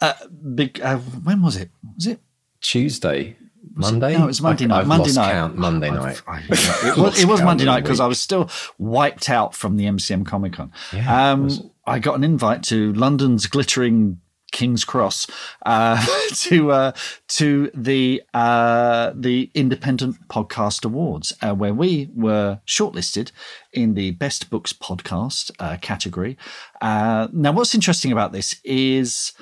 uh, 0.00 0.14
big, 0.54 0.80
uh, 0.80 0.98
when 0.98 1.42
was 1.42 1.56
it? 1.56 1.70
Was 1.96 2.06
it 2.06 2.20
Tuesday? 2.60 3.36
Monday? 3.74 4.16
No, 4.16 4.24
it 4.24 4.26
was 4.26 4.42
Monday 4.42 4.66
night. 4.66 4.80
I've 4.80 4.86
Monday 4.86 5.12
night. 5.12 5.32
Count. 5.32 5.56
Monday 5.56 5.90
night. 5.90 6.22
I, 6.26 6.32
I, 6.38 6.88
it, 6.88 6.96
was, 6.96 7.22
it 7.22 7.26
was 7.26 7.42
Monday 7.42 7.64
night 7.64 7.82
because 7.82 8.00
I 8.00 8.06
was 8.06 8.20
still 8.20 8.50
wiped 8.78 9.30
out 9.30 9.54
from 9.54 9.76
the 9.76 9.84
MCM 9.84 10.26
Comic 10.26 10.54
Con. 10.54 10.72
Yeah, 10.92 11.32
um, 11.32 11.48
I 11.86 11.98
got 11.98 12.16
an 12.16 12.24
invite 12.24 12.62
to 12.64 12.92
London's 12.94 13.46
glittering 13.46 14.20
King's 14.50 14.84
Cross 14.84 15.28
uh, 15.64 16.04
to 16.34 16.72
uh, 16.72 16.92
to 17.28 17.70
the 17.74 18.22
uh, 18.34 19.12
the 19.14 19.50
Independent 19.54 20.28
Podcast 20.28 20.84
Awards, 20.84 21.32
uh, 21.42 21.54
where 21.54 21.74
we 21.74 22.10
were 22.14 22.60
shortlisted 22.66 23.30
in 23.72 23.94
the 23.94 24.12
Best 24.12 24.50
Books 24.50 24.72
Podcast 24.72 25.50
uh, 25.58 25.76
category. 25.80 26.36
Uh, 26.80 27.28
now, 27.32 27.52
what's 27.52 27.74
interesting 27.74 28.12
about 28.12 28.32
this 28.32 28.60
is 28.64 29.32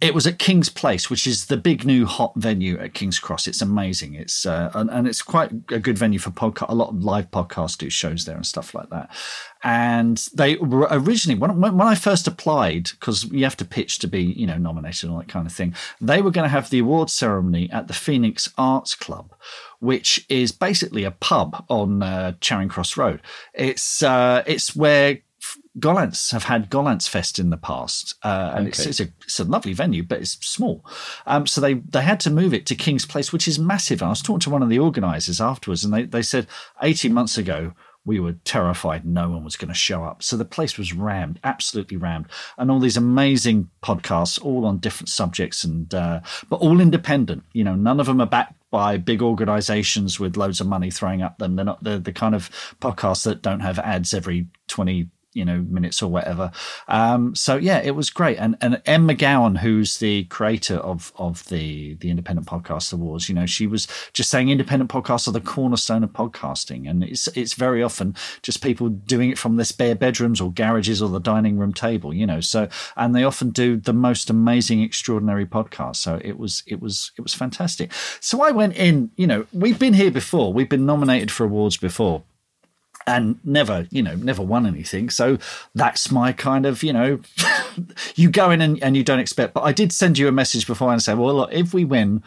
it 0.00 0.14
was 0.14 0.26
at 0.26 0.38
King's 0.38 0.68
Place, 0.68 1.08
which 1.08 1.26
is 1.26 1.46
the 1.46 1.56
big 1.56 1.84
new 1.84 2.06
hot 2.06 2.32
venue 2.36 2.78
at 2.78 2.94
King's 2.94 3.18
Cross. 3.18 3.46
It's 3.46 3.62
amazing. 3.62 4.14
It's 4.14 4.44
uh, 4.44 4.70
and, 4.74 4.90
and, 4.90 5.08
it's 5.08 5.22
quite 5.22 5.50
a 5.70 5.78
good 5.78 5.96
venue 5.96 6.18
for 6.18 6.30
podcast. 6.30 6.68
A 6.68 6.74
lot 6.74 6.90
of 6.90 7.02
live 7.02 7.30
podcasts 7.30 7.78
do 7.78 7.88
shows 7.88 8.24
there 8.24 8.36
and 8.36 8.46
stuff 8.46 8.74
like 8.74 8.90
that. 8.90 9.10
And 9.64 10.18
they 10.34 10.56
were 10.56 10.86
originally 10.90 11.38
when 11.38 11.60
when 11.60 11.80
I 11.80 11.94
first 11.94 12.26
applied, 12.26 12.90
because 12.90 13.24
you 13.24 13.44
have 13.44 13.56
to 13.56 13.64
pitch 13.64 13.98
to 14.00 14.06
be 14.06 14.22
you 14.22 14.46
know 14.46 14.58
nominated 14.58 15.04
and 15.04 15.12
all 15.12 15.18
that 15.18 15.28
kind 15.28 15.46
of 15.46 15.52
thing. 15.52 15.74
They 16.00 16.20
were 16.20 16.30
going 16.30 16.44
to 16.44 16.50
have 16.50 16.70
the 16.70 16.80
award 16.80 17.10
ceremony 17.10 17.70
at 17.72 17.88
the 17.88 17.94
Phoenix 17.94 18.52
Arts 18.58 18.94
Club, 18.94 19.34
which 19.80 20.26
is 20.28 20.52
basically 20.52 21.04
a 21.04 21.10
pub 21.10 21.64
on 21.68 22.02
uh, 22.02 22.32
Charing 22.40 22.68
Cross 22.68 22.96
Road. 22.96 23.22
It's 23.54 24.02
uh, 24.02 24.42
it's 24.46 24.76
where 24.76 25.18
Gollancz 25.78 26.32
have 26.32 26.44
had 26.44 26.70
Gollancz 26.70 27.08
Fest 27.08 27.38
in 27.38 27.50
the 27.50 27.56
past, 27.56 28.14
uh, 28.22 28.52
and 28.54 28.60
okay. 28.60 28.68
it's, 28.68 28.86
it's, 28.86 29.00
a, 29.00 29.08
it's, 29.24 29.40
a, 29.40 29.44
lovely 29.44 29.74
venue, 29.74 30.02
but 30.02 30.20
it's 30.20 30.32
small. 30.46 30.84
Um, 31.26 31.46
so 31.46 31.60
they, 31.60 31.74
they 31.74 32.00
had 32.00 32.20
to 32.20 32.30
move 32.30 32.54
it 32.54 32.64
to 32.66 32.74
King's 32.74 33.04
Place, 33.04 33.32
which 33.32 33.46
is 33.46 33.58
massive. 33.58 34.02
I 34.02 34.08
was 34.08 34.22
talking 34.22 34.40
to 34.40 34.50
one 34.50 34.62
of 34.62 34.70
the 34.70 34.78
organisers 34.78 35.40
afterwards, 35.40 35.84
and 35.84 35.92
they, 35.92 36.04
they 36.04 36.22
said 36.22 36.46
18 36.82 37.12
months 37.12 37.36
ago, 37.36 37.72
we 38.06 38.20
were 38.20 38.34
terrified 38.44 39.04
no 39.04 39.28
one 39.28 39.44
was 39.44 39.56
going 39.56 39.68
to 39.68 39.74
show 39.74 40.04
up. 40.04 40.22
So 40.22 40.36
the 40.36 40.44
place 40.44 40.78
was 40.78 40.94
rammed, 40.94 41.40
absolutely 41.44 41.96
rammed, 41.96 42.26
and 42.56 42.70
all 42.70 42.78
these 42.78 42.96
amazing 42.96 43.68
podcasts, 43.82 44.42
all 44.42 44.64
on 44.64 44.78
different 44.78 45.08
subjects, 45.08 45.64
and 45.64 45.92
uh, 45.92 46.20
but 46.48 46.60
all 46.60 46.80
independent. 46.80 47.42
You 47.52 47.64
know, 47.64 47.74
none 47.74 48.00
of 48.00 48.06
them 48.06 48.20
are 48.20 48.26
backed 48.26 48.54
by 48.70 48.96
big 48.96 49.22
organizations 49.22 50.20
with 50.20 50.36
loads 50.36 50.60
of 50.60 50.68
money 50.68 50.90
throwing 50.90 51.20
up 51.20 51.38
them. 51.38 51.56
They're 51.56 51.64
not 51.64 51.82
the 51.82 51.98
the 51.98 52.12
kind 52.12 52.34
of 52.34 52.48
podcasts 52.80 53.24
that 53.24 53.42
don't 53.42 53.60
have 53.60 53.78
ads 53.80 54.14
every 54.14 54.46
twenty 54.68 55.08
you 55.36 55.44
know 55.44 55.64
minutes 55.68 56.02
or 56.02 56.10
whatever. 56.10 56.50
Um, 56.88 57.34
so 57.34 57.56
yeah, 57.56 57.80
it 57.82 57.94
was 57.94 58.10
great. 58.10 58.38
And 58.38 58.56
and 58.60 58.80
Em 58.86 59.06
McGowan, 59.06 59.58
who's 59.58 59.98
the 59.98 60.24
creator 60.24 60.76
of 60.76 61.12
of 61.16 61.44
the 61.46 61.94
the 61.94 62.10
Independent 62.10 62.46
Podcast 62.46 62.92
Awards, 62.92 63.28
you 63.28 63.34
know, 63.34 63.46
she 63.46 63.66
was 63.66 63.86
just 64.12 64.30
saying 64.30 64.48
independent 64.48 64.90
podcasts 64.90 65.28
are 65.28 65.32
the 65.32 65.40
cornerstone 65.40 66.02
of 66.02 66.12
podcasting, 66.12 66.88
and 66.88 67.04
it's 67.04 67.28
it's 67.28 67.54
very 67.54 67.82
often 67.82 68.14
just 68.42 68.62
people 68.62 68.88
doing 68.88 69.30
it 69.30 69.38
from 69.38 69.56
their 69.56 69.64
spare 69.64 69.94
bedrooms 69.94 70.40
or 70.40 70.50
garages 70.50 71.02
or 71.02 71.10
the 71.10 71.20
dining 71.20 71.58
room 71.58 71.72
table, 71.72 72.14
you 72.14 72.26
know. 72.26 72.40
So 72.40 72.68
and 72.96 73.14
they 73.14 73.24
often 73.24 73.50
do 73.50 73.76
the 73.76 73.92
most 73.92 74.30
amazing, 74.30 74.82
extraordinary 74.82 75.46
podcasts. 75.46 75.96
So 75.96 76.20
it 76.24 76.38
was 76.38 76.62
it 76.66 76.80
was 76.80 77.12
it 77.18 77.22
was 77.22 77.34
fantastic. 77.34 77.92
So 78.20 78.42
I 78.42 78.50
went 78.50 78.74
in, 78.76 79.10
you 79.16 79.26
know, 79.26 79.46
we've 79.52 79.78
been 79.78 79.94
here 79.94 80.10
before, 80.10 80.52
we've 80.52 80.68
been 80.68 80.86
nominated 80.86 81.30
for 81.30 81.44
awards 81.44 81.76
before 81.76 82.22
and 83.06 83.38
never, 83.44 83.86
you 83.90 84.02
know, 84.02 84.14
never 84.16 84.42
won 84.42 84.66
anything. 84.66 85.10
So 85.10 85.38
that's 85.74 86.10
my 86.10 86.32
kind 86.32 86.66
of, 86.66 86.82
you 86.82 86.92
know, 86.92 87.20
you 88.16 88.30
go 88.30 88.50
in 88.50 88.60
and, 88.60 88.82
and 88.82 88.96
you 88.96 89.04
don't 89.04 89.20
expect. 89.20 89.54
But 89.54 89.62
I 89.62 89.72
did 89.72 89.92
send 89.92 90.18
you 90.18 90.28
a 90.28 90.32
message 90.32 90.66
before 90.66 90.92
and 90.92 91.02
say, 91.02 91.14
well, 91.14 91.34
look, 91.34 91.52
if 91.52 91.72
we 91.72 91.84
win, 91.84 92.22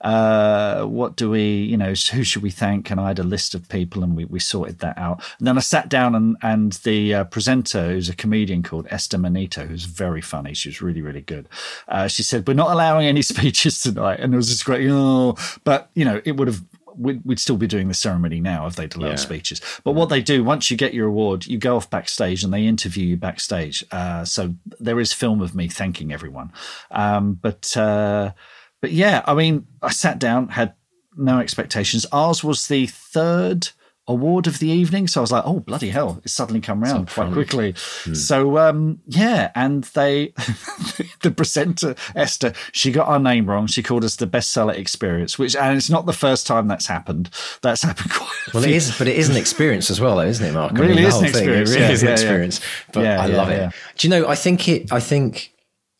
uh, 0.00 0.84
what 0.84 1.16
do 1.16 1.28
we, 1.28 1.42
you 1.42 1.76
know, 1.76 1.88
who 1.88 2.24
should 2.24 2.42
we 2.42 2.50
thank? 2.50 2.90
And 2.90 3.00
I 3.00 3.08
had 3.08 3.18
a 3.18 3.24
list 3.24 3.54
of 3.54 3.68
people 3.68 4.02
and 4.02 4.16
we, 4.16 4.24
we 4.24 4.38
sorted 4.38 4.78
that 4.78 4.96
out. 4.96 5.22
And 5.38 5.46
then 5.46 5.58
I 5.58 5.60
sat 5.60 5.88
down 5.88 6.14
and, 6.14 6.36
and 6.42 6.72
the 6.72 7.14
uh, 7.14 7.24
presenter, 7.24 7.90
who's 7.90 8.08
a 8.08 8.16
comedian 8.16 8.62
called 8.62 8.86
Esther 8.90 9.18
Manito, 9.18 9.66
who's 9.66 9.84
very 9.84 10.22
funny. 10.22 10.54
She 10.54 10.68
was 10.68 10.80
really, 10.80 11.02
really 11.02 11.20
good. 11.20 11.48
Uh, 11.88 12.08
she 12.08 12.22
said, 12.22 12.46
we're 12.48 12.54
not 12.54 12.70
allowing 12.70 13.06
any 13.06 13.22
speeches 13.22 13.80
tonight. 13.80 14.20
And 14.20 14.32
it 14.32 14.36
was 14.36 14.48
just 14.48 14.64
great. 14.64 14.88
Oh, 14.90 15.36
but, 15.64 15.90
you 15.94 16.04
know, 16.04 16.22
it 16.24 16.36
would 16.36 16.48
have 16.48 16.62
we'd, 16.96 17.20
we'd, 17.24 17.40
still 17.40 17.56
be 17.56 17.66
doing 17.66 17.88
the 17.88 17.94
ceremony 17.94 18.40
now 18.40 18.66
if 18.66 18.76
they'd 18.76 18.94
allow 18.94 19.10
yeah. 19.10 19.16
speeches. 19.16 19.60
But 19.84 19.92
what 19.92 20.08
they 20.08 20.20
do 20.20 20.44
once 20.44 20.70
you 20.70 20.76
get 20.76 20.94
your 20.94 21.08
award, 21.08 21.46
you 21.46 21.58
go 21.58 21.76
off 21.76 21.90
backstage 21.90 22.44
and 22.44 22.52
they 22.52 22.66
interview 22.66 23.06
you 23.06 23.16
backstage. 23.16 23.84
Uh, 23.90 24.24
so 24.24 24.54
there 24.78 25.00
is 25.00 25.12
film 25.12 25.40
of 25.40 25.54
me 25.54 25.68
thanking 25.68 26.12
everyone. 26.12 26.52
Um, 26.90 27.34
but 27.34 27.76
uh, 27.76 28.32
but 28.80 28.92
yeah, 28.92 29.22
I 29.26 29.34
mean, 29.34 29.66
I 29.82 29.90
sat 29.90 30.18
down, 30.18 30.48
had 30.48 30.74
no 31.16 31.38
expectations. 31.38 32.06
Ours 32.12 32.42
was 32.42 32.68
the 32.68 32.86
third 32.86 33.68
award 34.10 34.46
of 34.46 34.58
the 34.58 34.68
evening. 34.68 35.06
So 35.06 35.20
I 35.20 35.22
was 35.22 35.32
like, 35.32 35.44
oh, 35.46 35.60
bloody 35.60 35.90
hell, 35.90 36.20
it's 36.24 36.32
suddenly 36.32 36.60
come 36.60 36.82
round 36.82 37.08
quite 37.08 37.32
quickly. 37.32 37.74
Hmm. 38.04 38.14
So, 38.14 38.58
um, 38.58 39.00
yeah. 39.06 39.50
And 39.54 39.84
they, 39.84 40.28
the 41.22 41.32
presenter, 41.34 41.94
Esther, 42.14 42.52
she 42.72 42.92
got 42.92 43.08
our 43.08 43.18
name 43.18 43.48
wrong. 43.48 43.66
She 43.66 43.82
called 43.82 44.04
us 44.04 44.16
the 44.16 44.26
bestseller 44.26 44.74
experience, 44.74 45.38
which, 45.38 45.54
and 45.54 45.76
it's 45.76 45.90
not 45.90 46.06
the 46.06 46.12
first 46.12 46.46
time 46.46 46.68
that's 46.68 46.86
happened. 46.86 47.30
That's 47.62 47.82
happened 47.82 48.10
quite 48.12 48.54
Well, 48.54 48.64
it 48.64 48.70
is, 48.70 48.96
but 48.98 49.08
it 49.08 49.16
is 49.16 49.28
an 49.28 49.36
experience 49.44 49.90
as 49.90 50.00
well, 50.00 50.16
though, 50.16 50.26
isn't 50.26 50.44
it, 50.44 50.52
Mark? 50.52 50.72
It 50.72 50.78
really 50.78 50.92
I 50.92 50.96
mean, 50.96 51.04
is 51.04 51.16
an 51.16 51.24
experience. 51.26 51.70
It 51.70 51.74
really 51.74 51.86
yeah, 51.86 51.92
is 51.92 52.02
an 52.02 52.08
experience. 52.08 52.60
Yeah. 52.60 52.92
But 52.92 53.06
I 53.06 53.26
love 53.26 53.50
it. 53.50 53.72
Do 53.96 54.08
you 54.08 54.10
know, 54.10 54.28
I 54.28 54.34
think 54.34 54.68
it, 54.68 54.92
I 54.92 55.00
think, 55.00 55.52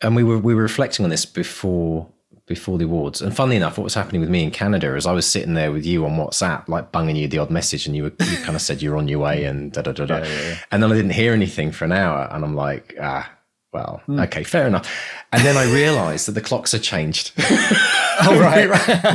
and 0.02 0.16
we 0.16 0.24
were, 0.24 0.38
we 0.38 0.54
were 0.54 0.62
reflecting 0.62 1.04
on 1.04 1.10
this 1.10 1.24
before 1.24 2.08
before 2.50 2.76
the 2.78 2.84
awards. 2.84 3.22
And 3.22 3.34
funnily 3.34 3.56
enough, 3.56 3.78
what 3.78 3.84
was 3.84 3.94
happening 3.94 4.20
with 4.20 4.28
me 4.28 4.42
in 4.42 4.50
Canada 4.50 4.96
is 4.96 5.06
I 5.06 5.12
was 5.12 5.24
sitting 5.24 5.54
there 5.54 5.70
with 5.70 5.86
you 5.86 6.04
on 6.04 6.16
WhatsApp, 6.16 6.68
like 6.68 6.90
bunging 6.90 7.14
you 7.14 7.28
the 7.28 7.38
odd 7.38 7.48
message, 7.48 7.86
and 7.86 7.94
you 7.94 8.02
were 8.02 8.12
you 8.20 8.36
kind 8.38 8.56
of 8.56 8.60
said 8.60 8.82
you're 8.82 8.96
on 8.96 9.06
your 9.06 9.20
way 9.20 9.44
and 9.44 9.72
da 9.72 9.82
da 9.82 9.92
da 9.92 10.04
da. 10.04 10.18
Yeah, 10.18 10.24
yeah, 10.24 10.48
yeah. 10.48 10.58
And 10.72 10.82
then 10.82 10.90
I 10.90 10.96
didn't 10.96 11.12
hear 11.12 11.32
anything 11.32 11.70
for 11.70 11.84
an 11.84 11.92
hour, 11.92 12.28
and 12.32 12.44
I'm 12.44 12.56
like, 12.56 12.96
ah, 13.00 13.30
well, 13.72 14.02
mm. 14.08 14.20
okay, 14.24 14.42
fair 14.42 14.66
enough. 14.66 14.90
And 15.32 15.44
then 15.44 15.56
I 15.56 15.72
realised 15.72 16.26
that 16.26 16.32
the 16.32 16.40
clocks 16.40 16.72
had 16.72 16.82
changed. 16.82 17.32
oh 17.38 18.36
right, 18.40 18.66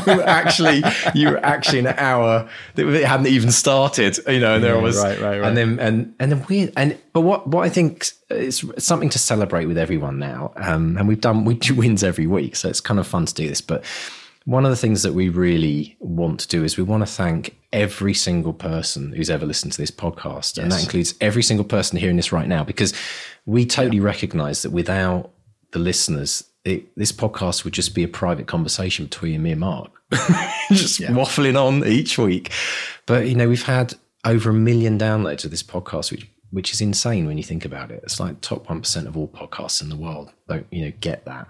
we 0.06 0.16
were 0.16 0.24
actually 0.24 0.82
you 1.14 1.30
were 1.32 1.45
actually 1.45 1.80
an 1.80 1.88
hour 1.88 2.47
that 2.76 2.88
it 2.88 3.03
hadn't 3.03 3.28
even 3.28 3.51
started, 3.51 4.18
you 4.28 4.39
know. 4.39 4.56
And 4.56 4.64
there 4.64 4.80
was 4.80 4.97
right, 4.97 5.20
right, 5.20 5.39
right. 5.39 5.47
And 5.47 5.58
then 5.58 5.80
and 5.80 6.16
and 6.20 6.32
then 6.32 6.45
weird. 6.47 6.72
And 6.78 6.97
but 7.12 7.22
what 7.22 7.47
what 7.47 7.66
I 7.66 7.70
think 7.70 8.08
is 8.30 8.66
something 8.78 9.10
to 9.10 9.20
celebrate 9.20 9.66
with 9.66 9.78
everyone 9.78 10.20
now. 10.20 10.53
Um, 10.56 10.97
and 10.97 11.08
we've 11.08 11.22
done 11.22 11.43
we 11.43 11.56
do 11.56 11.76
wins 11.76 12.03
every 12.03 12.28
week, 12.28 12.56
so 12.56 12.70
it's 12.70 12.82
kind 12.82 12.99
of 12.99 13.06
fun 13.06 13.26
to 13.26 13.34
do 13.34 13.49
this. 13.49 13.60
But 13.60 13.84
one 14.46 14.64
of 14.64 14.70
the 14.72 14.78
things 14.78 15.02
that 15.04 15.14
we 15.14 15.28
really 15.30 15.98
want 16.00 16.39
to 16.39 16.48
do 16.48 16.64
is 16.64 16.78
we 16.78 16.84
want 16.84 17.06
to 17.06 17.12
thank 17.12 17.58
every 17.74 18.14
single 18.14 18.54
person 18.54 19.12
who's 19.12 19.30
ever 19.30 19.46
listened 19.46 19.74
to 19.74 19.82
this 19.82 19.91
podcast. 19.91 20.56
Yes. 20.56 20.58
And 20.60 20.72
that 20.72 20.84
includes 20.84 21.16
every 21.20 21.43
single 21.43 21.66
person 21.66 21.98
hearing 21.98 22.16
this 22.16 22.32
right 22.32 22.48
now, 22.48 22.64
because 22.64 22.93
we 23.46 23.66
totally 23.66 23.98
yeah. 23.98 24.04
recognize 24.04 24.62
that 24.62 24.70
without 24.70 25.32
the 25.72 25.80
listeners, 25.80 26.43
it, 26.64 26.96
this 26.96 27.12
podcast 27.12 27.64
would 27.64 27.74
just 27.74 27.96
be 27.96 28.04
a 28.04 28.08
private 28.08 28.46
conversation 28.46 29.06
between 29.06 29.41
me 29.41 29.52
and 29.52 29.60
Mark, 29.60 29.91
just 30.72 31.00
yeah. 31.00 31.10
waffling 31.10 31.60
on 31.60 31.86
each 31.86 32.18
week. 32.20 32.52
But, 33.08 33.28
you 33.28 33.36
know, 33.36 33.50
we've 33.50 33.66
had 33.66 33.96
over 34.24 34.52
a 34.52 34.54
million 34.54 35.00
downloads 35.00 35.43
of 35.43 35.52
this 35.52 35.64
podcast, 35.64 36.12
which 36.12 36.28
which 36.52 36.72
is 36.72 36.80
insane 36.80 37.26
when 37.26 37.38
you 37.38 37.43
think 37.43 37.66
about 37.66 37.91
it. 37.91 38.02
It's 38.04 38.18
like 38.18 38.39
top 38.39 38.68
1% 38.68 39.08
of 39.08 39.18
all 39.18 39.28
podcasts 39.28 39.82
in 39.82 39.89
the 39.89 39.96
world 39.98 40.32
don't, 40.48 40.66
you 40.72 40.86
know, 40.86 40.93
get 41.02 41.26
that. 41.26 41.50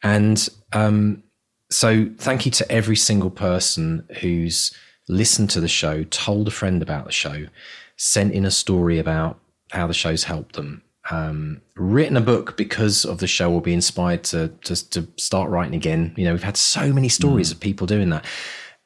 And 0.00 0.48
um, 0.72 1.24
so 1.70 2.08
thank 2.18 2.46
you 2.46 2.52
to 2.52 2.70
every 2.72 2.96
single 2.96 3.30
person 3.30 4.06
who's 4.20 4.72
listened 5.08 5.50
to 5.50 5.60
the 5.60 5.68
show, 5.68 6.04
told 6.04 6.48
a 6.48 6.50
friend 6.50 6.82
about 6.82 7.06
the 7.06 7.12
show, 7.12 7.46
sent 7.96 8.32
in 8.32 8.44
a 8.44 8.50
story 8.50 8.98
about 8.98 9.38
how 9.70 9.86
the 9.86 9.94
show's 9.94 10.24
helped 10.24 10.54
them, 10.54 10.82
um, 11.10 11.60
written 11.76 12.16
a 12.16 12.22
book 12.22 12.56
because 12.56 13.04
of 13.04 13.18
the 13.18 13.26
show 13.26 13.52
or 13.52 13.60
be 13.60 13.72
inspired 13.72 14.24
to, 14.24 14.48
to, 14.64 14.90
to 14.90 15.06
start 15.16 15.50
writing 15.50 15.74
again. 15.74 16.14
You 16.16 16.24
know, 16.24 16.32
we've 16.32 16.42
had 16.42 16.56
so 16.56 16.92
many 16.92 17.08
stories 17.08 17.50
mm. 17.50 17.52
of 17.52 17.60
people 17.60 17.86
doing 17.86 18.10
that. 18.10 18.24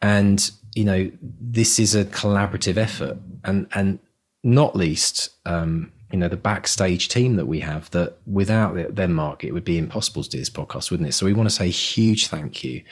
And, 0.00 0.50
you 0.74 0.84
know, 0.84 1.10
this 1.20 1.78
is 1.78 1.94
a 1.94 2.04
collaborative 2.04 2.76
effort 2.76 3.18
and, 3.44 3.66
and 3.74 3.98
not 4.42 4.74
least, 4.74 5.30
um, 5.46 5.92
you 6.12 6.18
know 6.18 6.28
the 6.28 6.36
backstage 6.36 7.08
team 7.08 7.36
that 7.36 7.46
we 7.46 7.60
have 7.60 7.90
that 7.90 8.18
without 8.26 8.94
them 8.94 9.14
mark 9.14 9.42
it 9.42 9.52
would 9.52 9.64
be 9.64 9.78
impossible 9.78 10.22
to 10.22 10.28
do 10.28 10.38
this 10.38 10.50
podcast 10.50 10.90
wouldn't 10.90 11.08
it 11.08 11.12
so 11.12 11.26
we 11.26 11.32
want 11.32 11.48
to 11.48 11.54
say 11.54 11.66
a 11.66 11.68
huge 11.68 12.28
thank 12.28 12.62
you 12.62 12.82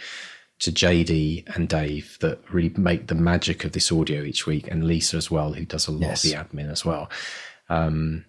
to 0.58 0.72
jd 0.72 1.44
and 1.54 1.68
dave 1.68 2.16
that 2.20 2.38
really 2.50 2.72
make 2.76 3.06
the 3.06 3.14
magic 3.14 3.64
of 3.64 3.72
this 3.72 3.92
audio 3.92 4.22
each 4.22 4.46
week 4.46 4.66
and 4.68 4.84
lisa 4.84 5.16
as 5.16 5.30
well 5.30 5.52
who 5.52 5.64
does 5.64 5.86
a 5.86 5.92
lot 5.92 6.00
yes. 6.00 6.24
of 6.24 6.30
the 6.30 6.36
admin 6.36 6.70
as 6.70 6.84
well 6.84 7.08
um, 7.68 8.24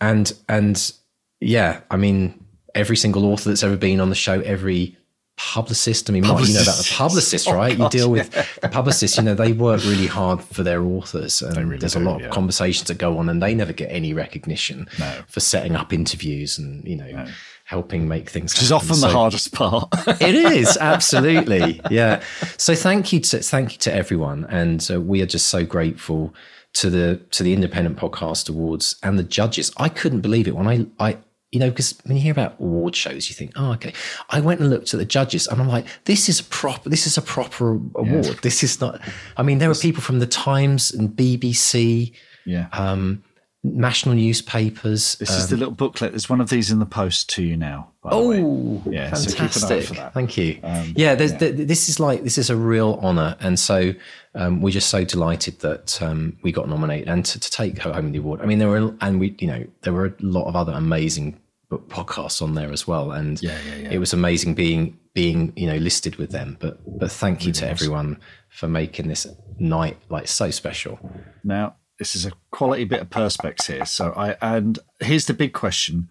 and 0.00 0.34
and 0.48 0.92
yeah 1.40 1.80
i 1.90 1.96
mean 1.96 2.44
every 2.74 2.96
single 2.96 3.24
author 3.24 3.48
that's 3.48 3.62
ever 3.62 3.76
been 3.76 4.00
on 4.00 4.10
the 4.10 4.14
show 4.14 4.40
every 4.40 4.96
publicist. 5.36 6.08
I 6.08 6.12
mean, 6.12 6.26
Mark, 6.26 6.46
you 6.46 6.54
know 6.54 6.62
about 6.62 6.76
the 6.76 6.90
publicist, 6.92 7.48
oh, 7.48 7.54
right? 7.54 7.76
God, 7.76 7.92
you 7.92 8.00
deal 8.00 8.10
with 8.10 8.34
yeah. 8.34 8.46
the 8.62 8.68
publicists. 8.68 9.16
You 9.16 9.24
know, 9.24 9.34
they 9.34 9.52
work 9.52 9.82
really 9.84 10.06
hard 10.06 10.42
for 10.42 10.62
their 10.62 10.82
authors, 10.82 11.42
and 11.42 11.56
really 11.68 11.78
there's 11.78 11.94
do, 11.94 12.00
a 12.00 12.04
lot 12.04 12.20
yeah. 12.20 12.26
of 12.26 12.32
conversations 12.32 12.88
that 12.88 12.98
go 12.98 13.18
on, 13.18 13.28
and 13.28 13.42
they 13.42 13.54
never 13.54 13.72
get 13.72 13.90
any 13.90 14.12
recognition 14.12 14.88
no. 14.98 15.22
for 15.26 15.40
setting 15.40 15.76
up 15.76 15.92
interviews 15.92 16.58
and 16.58 16.84
you 16.84 16.96
know. 16.96 17.10
No. 17.10 17.26
Helping 17.66 18.06
make 18.06 18.28
things, 18.28 18.52
which 18.52 18.60
is 18.60 18.70
often 18.70 18.94
so, 18.94 19.06
the 19.06 19.12
hardest 19.14 19.54
part. 19.54 19.88
it 20.20 20.34
is 20.34 20.76
absolutely, 20.76 21.80
yeah. 21.90 22.22
So 22.58 22.74
thank 22.74 23.10
you 23.10 23.20
to 23.20 23.38
thank 23.38 23.72
you 23.72 23.78
to 23.78 23.92
everyone, 23.92 24.44
and 24.50 24.86
uh, 24.92 25.00
we 25.00 25.22
are 25.22 25.26
just 25.26 25.46
so 25.46 25.64
grateful 25.64 26.34
to 26.74 26.90
the 26.90 27.22
to 27.30 27.42
the 27.42 27.54
Independent 27.54 27.96
Podcast 27.96 28.50
Awards 28.50 28.96
and 29.02 29.18
the 29.18 29.22
judges. 29.22 29.72
I 29.78 29.88
couldn't 29.88 30.20
believe 30.20 30.46
it 30.46 30.54
when 30.54 30.68
I 30.68 30.86
I 30.98 31.16
you 31.54 31.60
know, 31.60 31.70
because 31.70 31.96
when 32.02 32.16
you 32.16 32.22
hear 32.22 32.32
about 32.32 32.56
award 32.58 32.96
shows, 32.96 33.28
you 33.28 33.34
think, 33.34 33.52
oh, 33.54 33.70
okay. 33.74 33.92
I 34.30 34.40
went 34.40 34.58
and 34.58 34.70
looked 34.70 34.92
at 34.92 34.98
the 34.98 35.06
judges, 35.06 35.46
and 35.46 35.60
I'm 35.60 35.68
like, 35.68 35.86
this 36.04 36.28
is 36.28 36.40
a 36.40 36.44
proper, 36.44 36.88
this 36.88 37.06
is 37.06 37.16
a 37.16 37.22
proper 37.22 37.74
award. 37.74 38.26
Yeah. 38.26 38.32
This 38.42 38.64
is 38.64 38.80
not. 38.80 39.00
I 39.36 39.44
mean, 39.44 39.58
there 39.58 39.68
were 39.68 39.76
people 39.76 40.02
from 40.02 40.18
the 40.18 40.26
Times 40.26 40.92
and 40.92 41.10
BBC, 41.10 42.12
yeah, 42.44 42.66
um, 42.72 43.22
national 43.62 44.16
newspapers. 44.16 45.14
This 45.14 45.30
um, 45.30 45.36
is 45.36 45.48
the 45.48 45.54
um, 45.54 45.60
little 45.60 45.74
booklet. 45.74 46.10
There's 46.10 46.28
one 46.28 46.40
of 46.40 46.50
these 46.50 46.72
in 46.72 46.80
the 46.80 46.86
post 46.86 47.30
to 47.30 47.44
you 47.44 47.56
now. 47.56 47.92
oh, 48.02 48.82
yeah, 48.84 49.10
fantastic! 49.10 49.84
So 49.84 50.10
Thank 50.12 50.36
you. 50.36 50.58
Um, 50.64 50.92
yeah, 50.96 51.12
yeah. 51.12 51.14
The, 51.14 51.50
this 51.52 51.88
is 51.88 52.00
like 52.00 52.24
this 52.24 52.36
is 52.36 52.50
a 52.50 52.56
real 52.56 52.98
honour, 53.00 53.36
and 53.38 53.60
so 53.60 53.94
um, 54.34 54.60
we're 54.60 54.70
just 54.70 54.88
so 54.88 55.04
delighted 55.04 55.60
that 55.60 56.02
um, 56.02 56.36
we 56.42 56.50
got 56.50 56.68
nominated 56.68 57.08
and 57.08 57.24
to, 57.24 57.38
to, 57.38 57.50
take 57.50 57.78
home 57.78 58.10
the 58.10 58.18
award. 58.18 58.40
I 58.40 58.46
mean, 58.46 58.58
there 58.58 58.68
were 58.68 58.94
and 59.00 59.20
we, 59.20 59.36
you 59.38 59.46
know, 59.46 59.64
there 59.82 59.92
were 59.92 60.06
a 60.06 60.14
lot 60.20 60.48
of 60.48 60.56
other 60.56 60.72
amazing 60.72 61.40
podcasts 61.78 62.42
on 62.42 62.54
there 62.54 62.72
as 62.72 62.86
well, 62.86 63.12
and 63.12 63.42
yeah, 63.42 63.58
yeah, 63.66 63.74
yeah. 63.76 63.90
it 63.92 63.98
was 63.98 64.12
amazing 64.12 64.54
being 64.54 64.98
being 65.14 65.52
you 65.56 65.66
know 65.66 65.76
listed 65.76 66.16
with 66.16 66.30
them. 66.30 66.56
But 66.60 66.78
but 66.98 67.10
thank 67.10 67.42
you 67.42 67.52
really 67.52 67.60
to 67.60 67.68
everyone 67.70 68.20
for 68.48 68.68
making 68.68 69.08
this 69.08 69.26
night 69.58 69.98
like 70.08 70.28
so 70.28 70.50
special. 70.50 70.98
Now 71.42 71.76
this 71.98 72.16
is 72.16 72.26
a 72.26 72.32
quality 72.50 72.84
bit 72.84 73.00
of 73.00 73.10
perspex 73.10 73.66
here. 73.66 73.84
So 73.84 74.12
I 74.12 74.36
and 74.40 74.78
here's 75.00 75.26
the 75.26 75.34
big 75.34 75.52
question: 75.52 76.08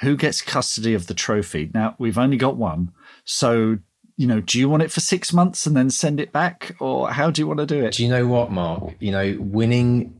Who 0.00 0.16
gets 0.16 0.42
custody 0.42 0.94
of 0.94 1.06
the 1.06 1.14
trophy? 1.14 1.70
Now 1.74 1.96
we've 1.98 2.18
only 2.18 2.36
got 2.36 2.56
one, 2.56 2.92
so 3.24 3.78
you 4.22 4.28
know, 4.28 4.40
do 4.40 4.58
you 4.58 4.68
want 4.68 4.82
it 4.84 4.92
for 4.92 5.00
six 5.00 5.32
months 5.32 5.66
and 5.66 5.76
then 5.76 5.90
send 5.90 6.20
it 6.20 6.30
back, 6.30 6.76
or 6.78 7.10
how 7.10 7.28
do 7.30 7.42
you 7.42 7.46
want 7.48 7.58
to 7.58 7.66
do 7.66 7.84
it? 7.84 7.94
Do 7.94 8.04
you 8.04 8.08
know 8.08 8.26
what, 8.28 8.52
Mark? 8.52 8.94
You 9.00 9.10
know, 9.10 9.36
winning 9.40 10.14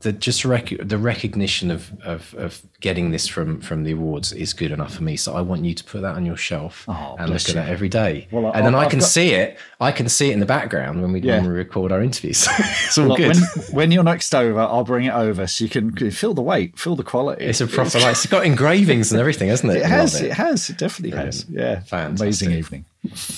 the 0.00 0.12
just 0.12 0.44
rec- 0.44 0.76
the 0.82 0.98
recognition 0.98 1.70
of, 1.70 1.92
of 2.02 2.34
of 2.36 2.60
getting 2.80 3.12
this 3.12 3.26
from 3.28 3.60
from 3.60 3.84
the 3.84 3.92
awards 3.92 4.32
is 4.32 4.52
good 4.52 4.72
enough 4.72 4.94
for 4.94 5.04
me. 5.04 5.16
So 5.16 5.34
I 5.36 5.42
want 5.42 5.64
you 5.64 5.74
to 5.74 5.84
put 5.84 6.02
that 6.02 6.16
on 6.16 6.26
your 6.26 6.36
shelf 6.36 6.84
Oh, 6.88 7.14
and 7.18 7.28
look 7.30 7.44
bless 7.44 7.48
at 7.50 7.54
that 7.54 7.68
every 7.68 7.88
day. 7.88 8.26
Well, 8.32 8.50
and 8.52 8.66
then 8.66 8.74
I- 8.74 8.80
I 8.80 8.84
I've 8.84 8.90
can 8.90 8.98
got- 8.98 9.08
see 9.08 9.30
it. 9.34 9.58
I 9.80 9.92
can 9.92 10.08
see 10.08 10.30
it 10.30 10.32
in 10.32 10.40
the 10.40 10.46
background 10.46 11.00
when 11.02 11.12
we 11.12 11.20
Yeah. 11.20 11.36
when 11.36 11.50
we 11.50 11.54
record 11.56 11.92
our 11.92 12.02
interviews. 12.02 12.48
it's 12.58 12.98
all 12.98 13.06
Look, 13.06 13.18
good. 13.18 13.36
when, 13.36 13.64
when 13.78 13.90
you're 13.92 14.02
next 14.04 14.34
over, 14.34 14.58
I'll 14.60 14.84
bring 14.84 15.04
it 15.06 15.14
over 15.14 15.46
so 15.46 15.62
you 15.64 15.70
can 15.70 15.94
feel 16.10 16.34
the 16.34 16.42
weight, 16.42 16.78
feel 16.78 16.96
the 16.96 17.04
quality. 17.04 17.44
it's 17.44 17.60
a 17.60 17.66
proper 17.66 18.00
like 18.00 18.12
it's 18.12 18.26
got 18.26 18.44
engravings 18.44 19.12
and 19.12 19.20
everything, 19.20 19.48
hasn't 19.50 19.72
it? 19.72 19.78
It 19.82 19.86
has. 19.86 20.14
love 20.14 20.24
It. 20.24 20.32
has. 20.32 20.68
It 20.70 20.78
definitely 20.78 21.16
has. 21.16 21.46
Yeah. 21.48 21.80
Fantastic. 21.80 22.20
Amazing 22.24 22.52
evening. 22.52 22.84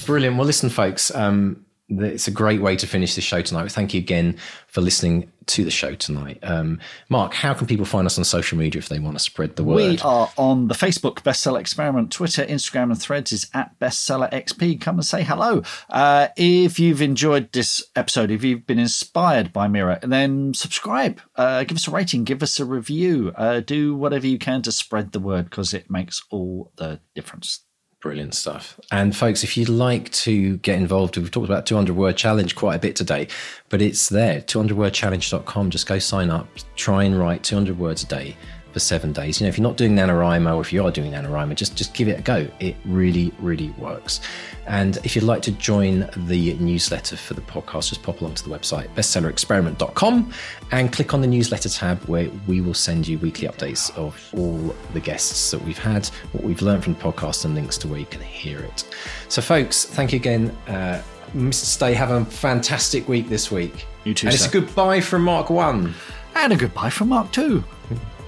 Brilliant. 0.06 0.36
Well, 0.36 0.46
listen, 0.46 0.70
folks, 0.70 1.14
um, 1.14 1.64
it's 1.88 2.28
a 2.28 2.30
great 2.30 2.60
way 2.60 2.76
to 2.76 2.86
finish 2.86 3.14
the 3.14 3.22
show 3.22 3.40
tonight. 3.40 3.72
Thank 3.72 3.94
you 3.94 4.00
again 4.00 4.36
for 4.66 4.82
listening 4.82 5.32
to 5.46 5.64
the 5.64 5.70
show 5.70 5.94
tonight. 5.94 6.38
Um, 6.42 6.80
Mark, 7.08 7.32
how 7.32 7.54
can 7.54 7.66
people 7.66 7.86
find 7.86 8.06
us 8.06 8.18
on 8.18 8.24
social 8.24 8.58
media 8.58 8.78
if 8.78 8.90
they 8.90 8.98
want 8.98 9.16
to 9.16 9.24
spread 9.24 9.56
the 9.56 9.64
word? 9.64 9.76
We 9.76 9.98
are 10.00 10.30
on 10.36 10.68
the 10.68 10.74
Facebook 10.74 11.22
Bestseller 11.22 11.58
Experiment, 11.58 12.12
Twitter, 12.12 12.44
Instagram, 12.44 12.90
and 12.90 13.00
Threads 13.00 13.32
is 13.32 13.48
at 13.54 13.78
Bestseller 13.78 14.30
XP. 14.30 14.78
Come 14.82 14.96
and 14.96 15.06
say 15.06 15.22
hello. 15.22 15.62
Uh, 15.88 16.28
if 16.36 16.78
you've 16.78 17.00
enjoyed 17.00 17.50
this 17.52 17.82
episode, 17.96 18.30
if 18.30 18.44
you've 18.44 18.66
been 18.66 18.78
inspired 18.78 19.50
by 19.54 19.66
Mira, 19.66 19.98
then 20.02 20.52
subscribe, 20.52 21.22
uh, 21.36 21.64
give 21.64 21.76
us 21.76 21.88
a 21.88 21.90
rating, 21.90 22.24
give 22.24 22.42
us 22.42 22.60
a 22.60 22.66
review, 22.66 23.32
uh, 23.34 23.60
do 23.60 23.94
whatever 23.94 24.26
you 24.26 24.38
can 24.38 24.60
to 24.60 24.72
spread 24.72 25.12
the 25.12 25.20
word 25.20 25.48
because 25.48 25.72
it 25.72 25.90
makes 25.90 26.22
all 26.30 26.70
the 26.76 27.00
difference. 27.14 27.64
Brilliant 28.01 28.34
stuff. 28.34 28.78
And 28.92 29.14
folks, 29.16 29.42
if 29.42 29.57
you'd 29.57 29.68
like 29.68 30.11
to 30.12 30.59
get 30.59 30.78
involved, 30.78 31.16
we've 31.16 31.30
talked 31.30 31.49
about 31.49 31.66
200 31.66 31.96
word 31.96 32.16
challenge 32.16 32.55
quite 32.55 32.76
a 32.76 32.78
bit 32.78 32.94
today, 32.94 33.26
but 33.70 33.82
it's 33.82 34.09
there, 34.09 34.40
200wordchallenge.com. 34.42 35.70
Just 35.70 35.88
go 35.88 35.99
sign 35.99 36.30
up, 36.30 36.46
try 36.76 37.03
and 37.03 37.18
write 37.18 37.42
200 37.42 37.76
words 37.76 38.05
a 38.05 38.07
day 38.07 38.36
for 38.78 38.84
seven 38.84 39.12
days. 39.12 39.40
You 39.40 39.44
know, 39.44 39.48
if 39.48 39.58
you're 39.58 39.66
not 39.66 39.76
doing 39.76 39.94
NaNoWriMo 39.94 40.56
or 40.56 40.60
if 40.60 40.72
you 40.72 40.84
are 40.84 40.90
doing 40.90 41.12
NaNoWriMo, 41.12 41.54
just, 41.56 41.76
just 41.76 41.94
give 41.94 42.06
it 42.08 42.18
a 42.18 42.22
go. 42.22 42.46
It 42.60 42.76
really, 42.84 43.32
really 43.40 43.70
works. 43.70 44.20
And 44.66 44.98
if 44.98 45.16
you'd 45.16 45.24
like 45.24 45.42
to 45.42 45.52
join 45.52 46.08
the 46.16 46.54
newsletter 46.54 47.16
for 47.16 47.34
the 47.34 47.40
podcast, 47.40 47.88
just 47.88 48.02
pop 48.02 48.20
along 48.20 48.34
to 48.36 48.48
the 48.48 48.50
website, 48.50 48.88
bestsellerexperiment.com, 48.94 50.32
and 50.70 50.92
click 50.92 51.12
on 51.12 51.20
the 51.20 51.26
newsletter 51.26 51.68
tab 51.68 51.98
where 52.04 52.30
we 52.46 52.60
will 52.60 52.74
send 52.74 53.08
you 53.08 53.18
weekly 53.18 53.48
updates 53.48 53.94
of 53.96 54.30
all 54.36 54.74
the 54.92 55.00
guests 55.00 55.50
that 55.50 55.62
we've 55.62 55.78
had, 55.78 56.06
what 56.32 56.44
we've 56.44 56.62
learned 56.62 56.84
from 56.84 56.94
the 56.94 57.00
podcast, 57.00 57.44
and 57.44 57.54
links 57.54 57.76
to 57.78 57.88
where 57.88 57.98
you 57.98 58.06
can 58.06 58.20
hear 58.20 58.60
it. 58.60 58.84
So, 59.28 59.42
folks, 59.42 59.86
thank 59.86 60.12
you 60.12 60.16
again. 60.16 60.50
Uh, 60.68 61.02
Mr. 61.34 61.64
Stay, 61.64 61.94
have 61.94 62.10
a 62.10 62.24
fantastic 62.24 63.08
week 63.08 63.28
this 63.28 63.50
week. 63.50 63.86
You 64.04 64.14
too, 64.14 64.28
And 64.28 64.34
it's 64.34 64.46
a 64.46 64.50
goodbye 64.50 65.00
from 65.00 65.22
Mark 65.22 65.50
1. 65.50 65.94
And 66.36 66.52
a 66.52 66.56
goodbye 66.56 66.90
from 66.90 67.08
Mark, 67.08 67.32
too. 67.32 67.64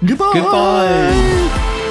Goodbye. 0.03 0.33
Goodbye. 0.33 1.90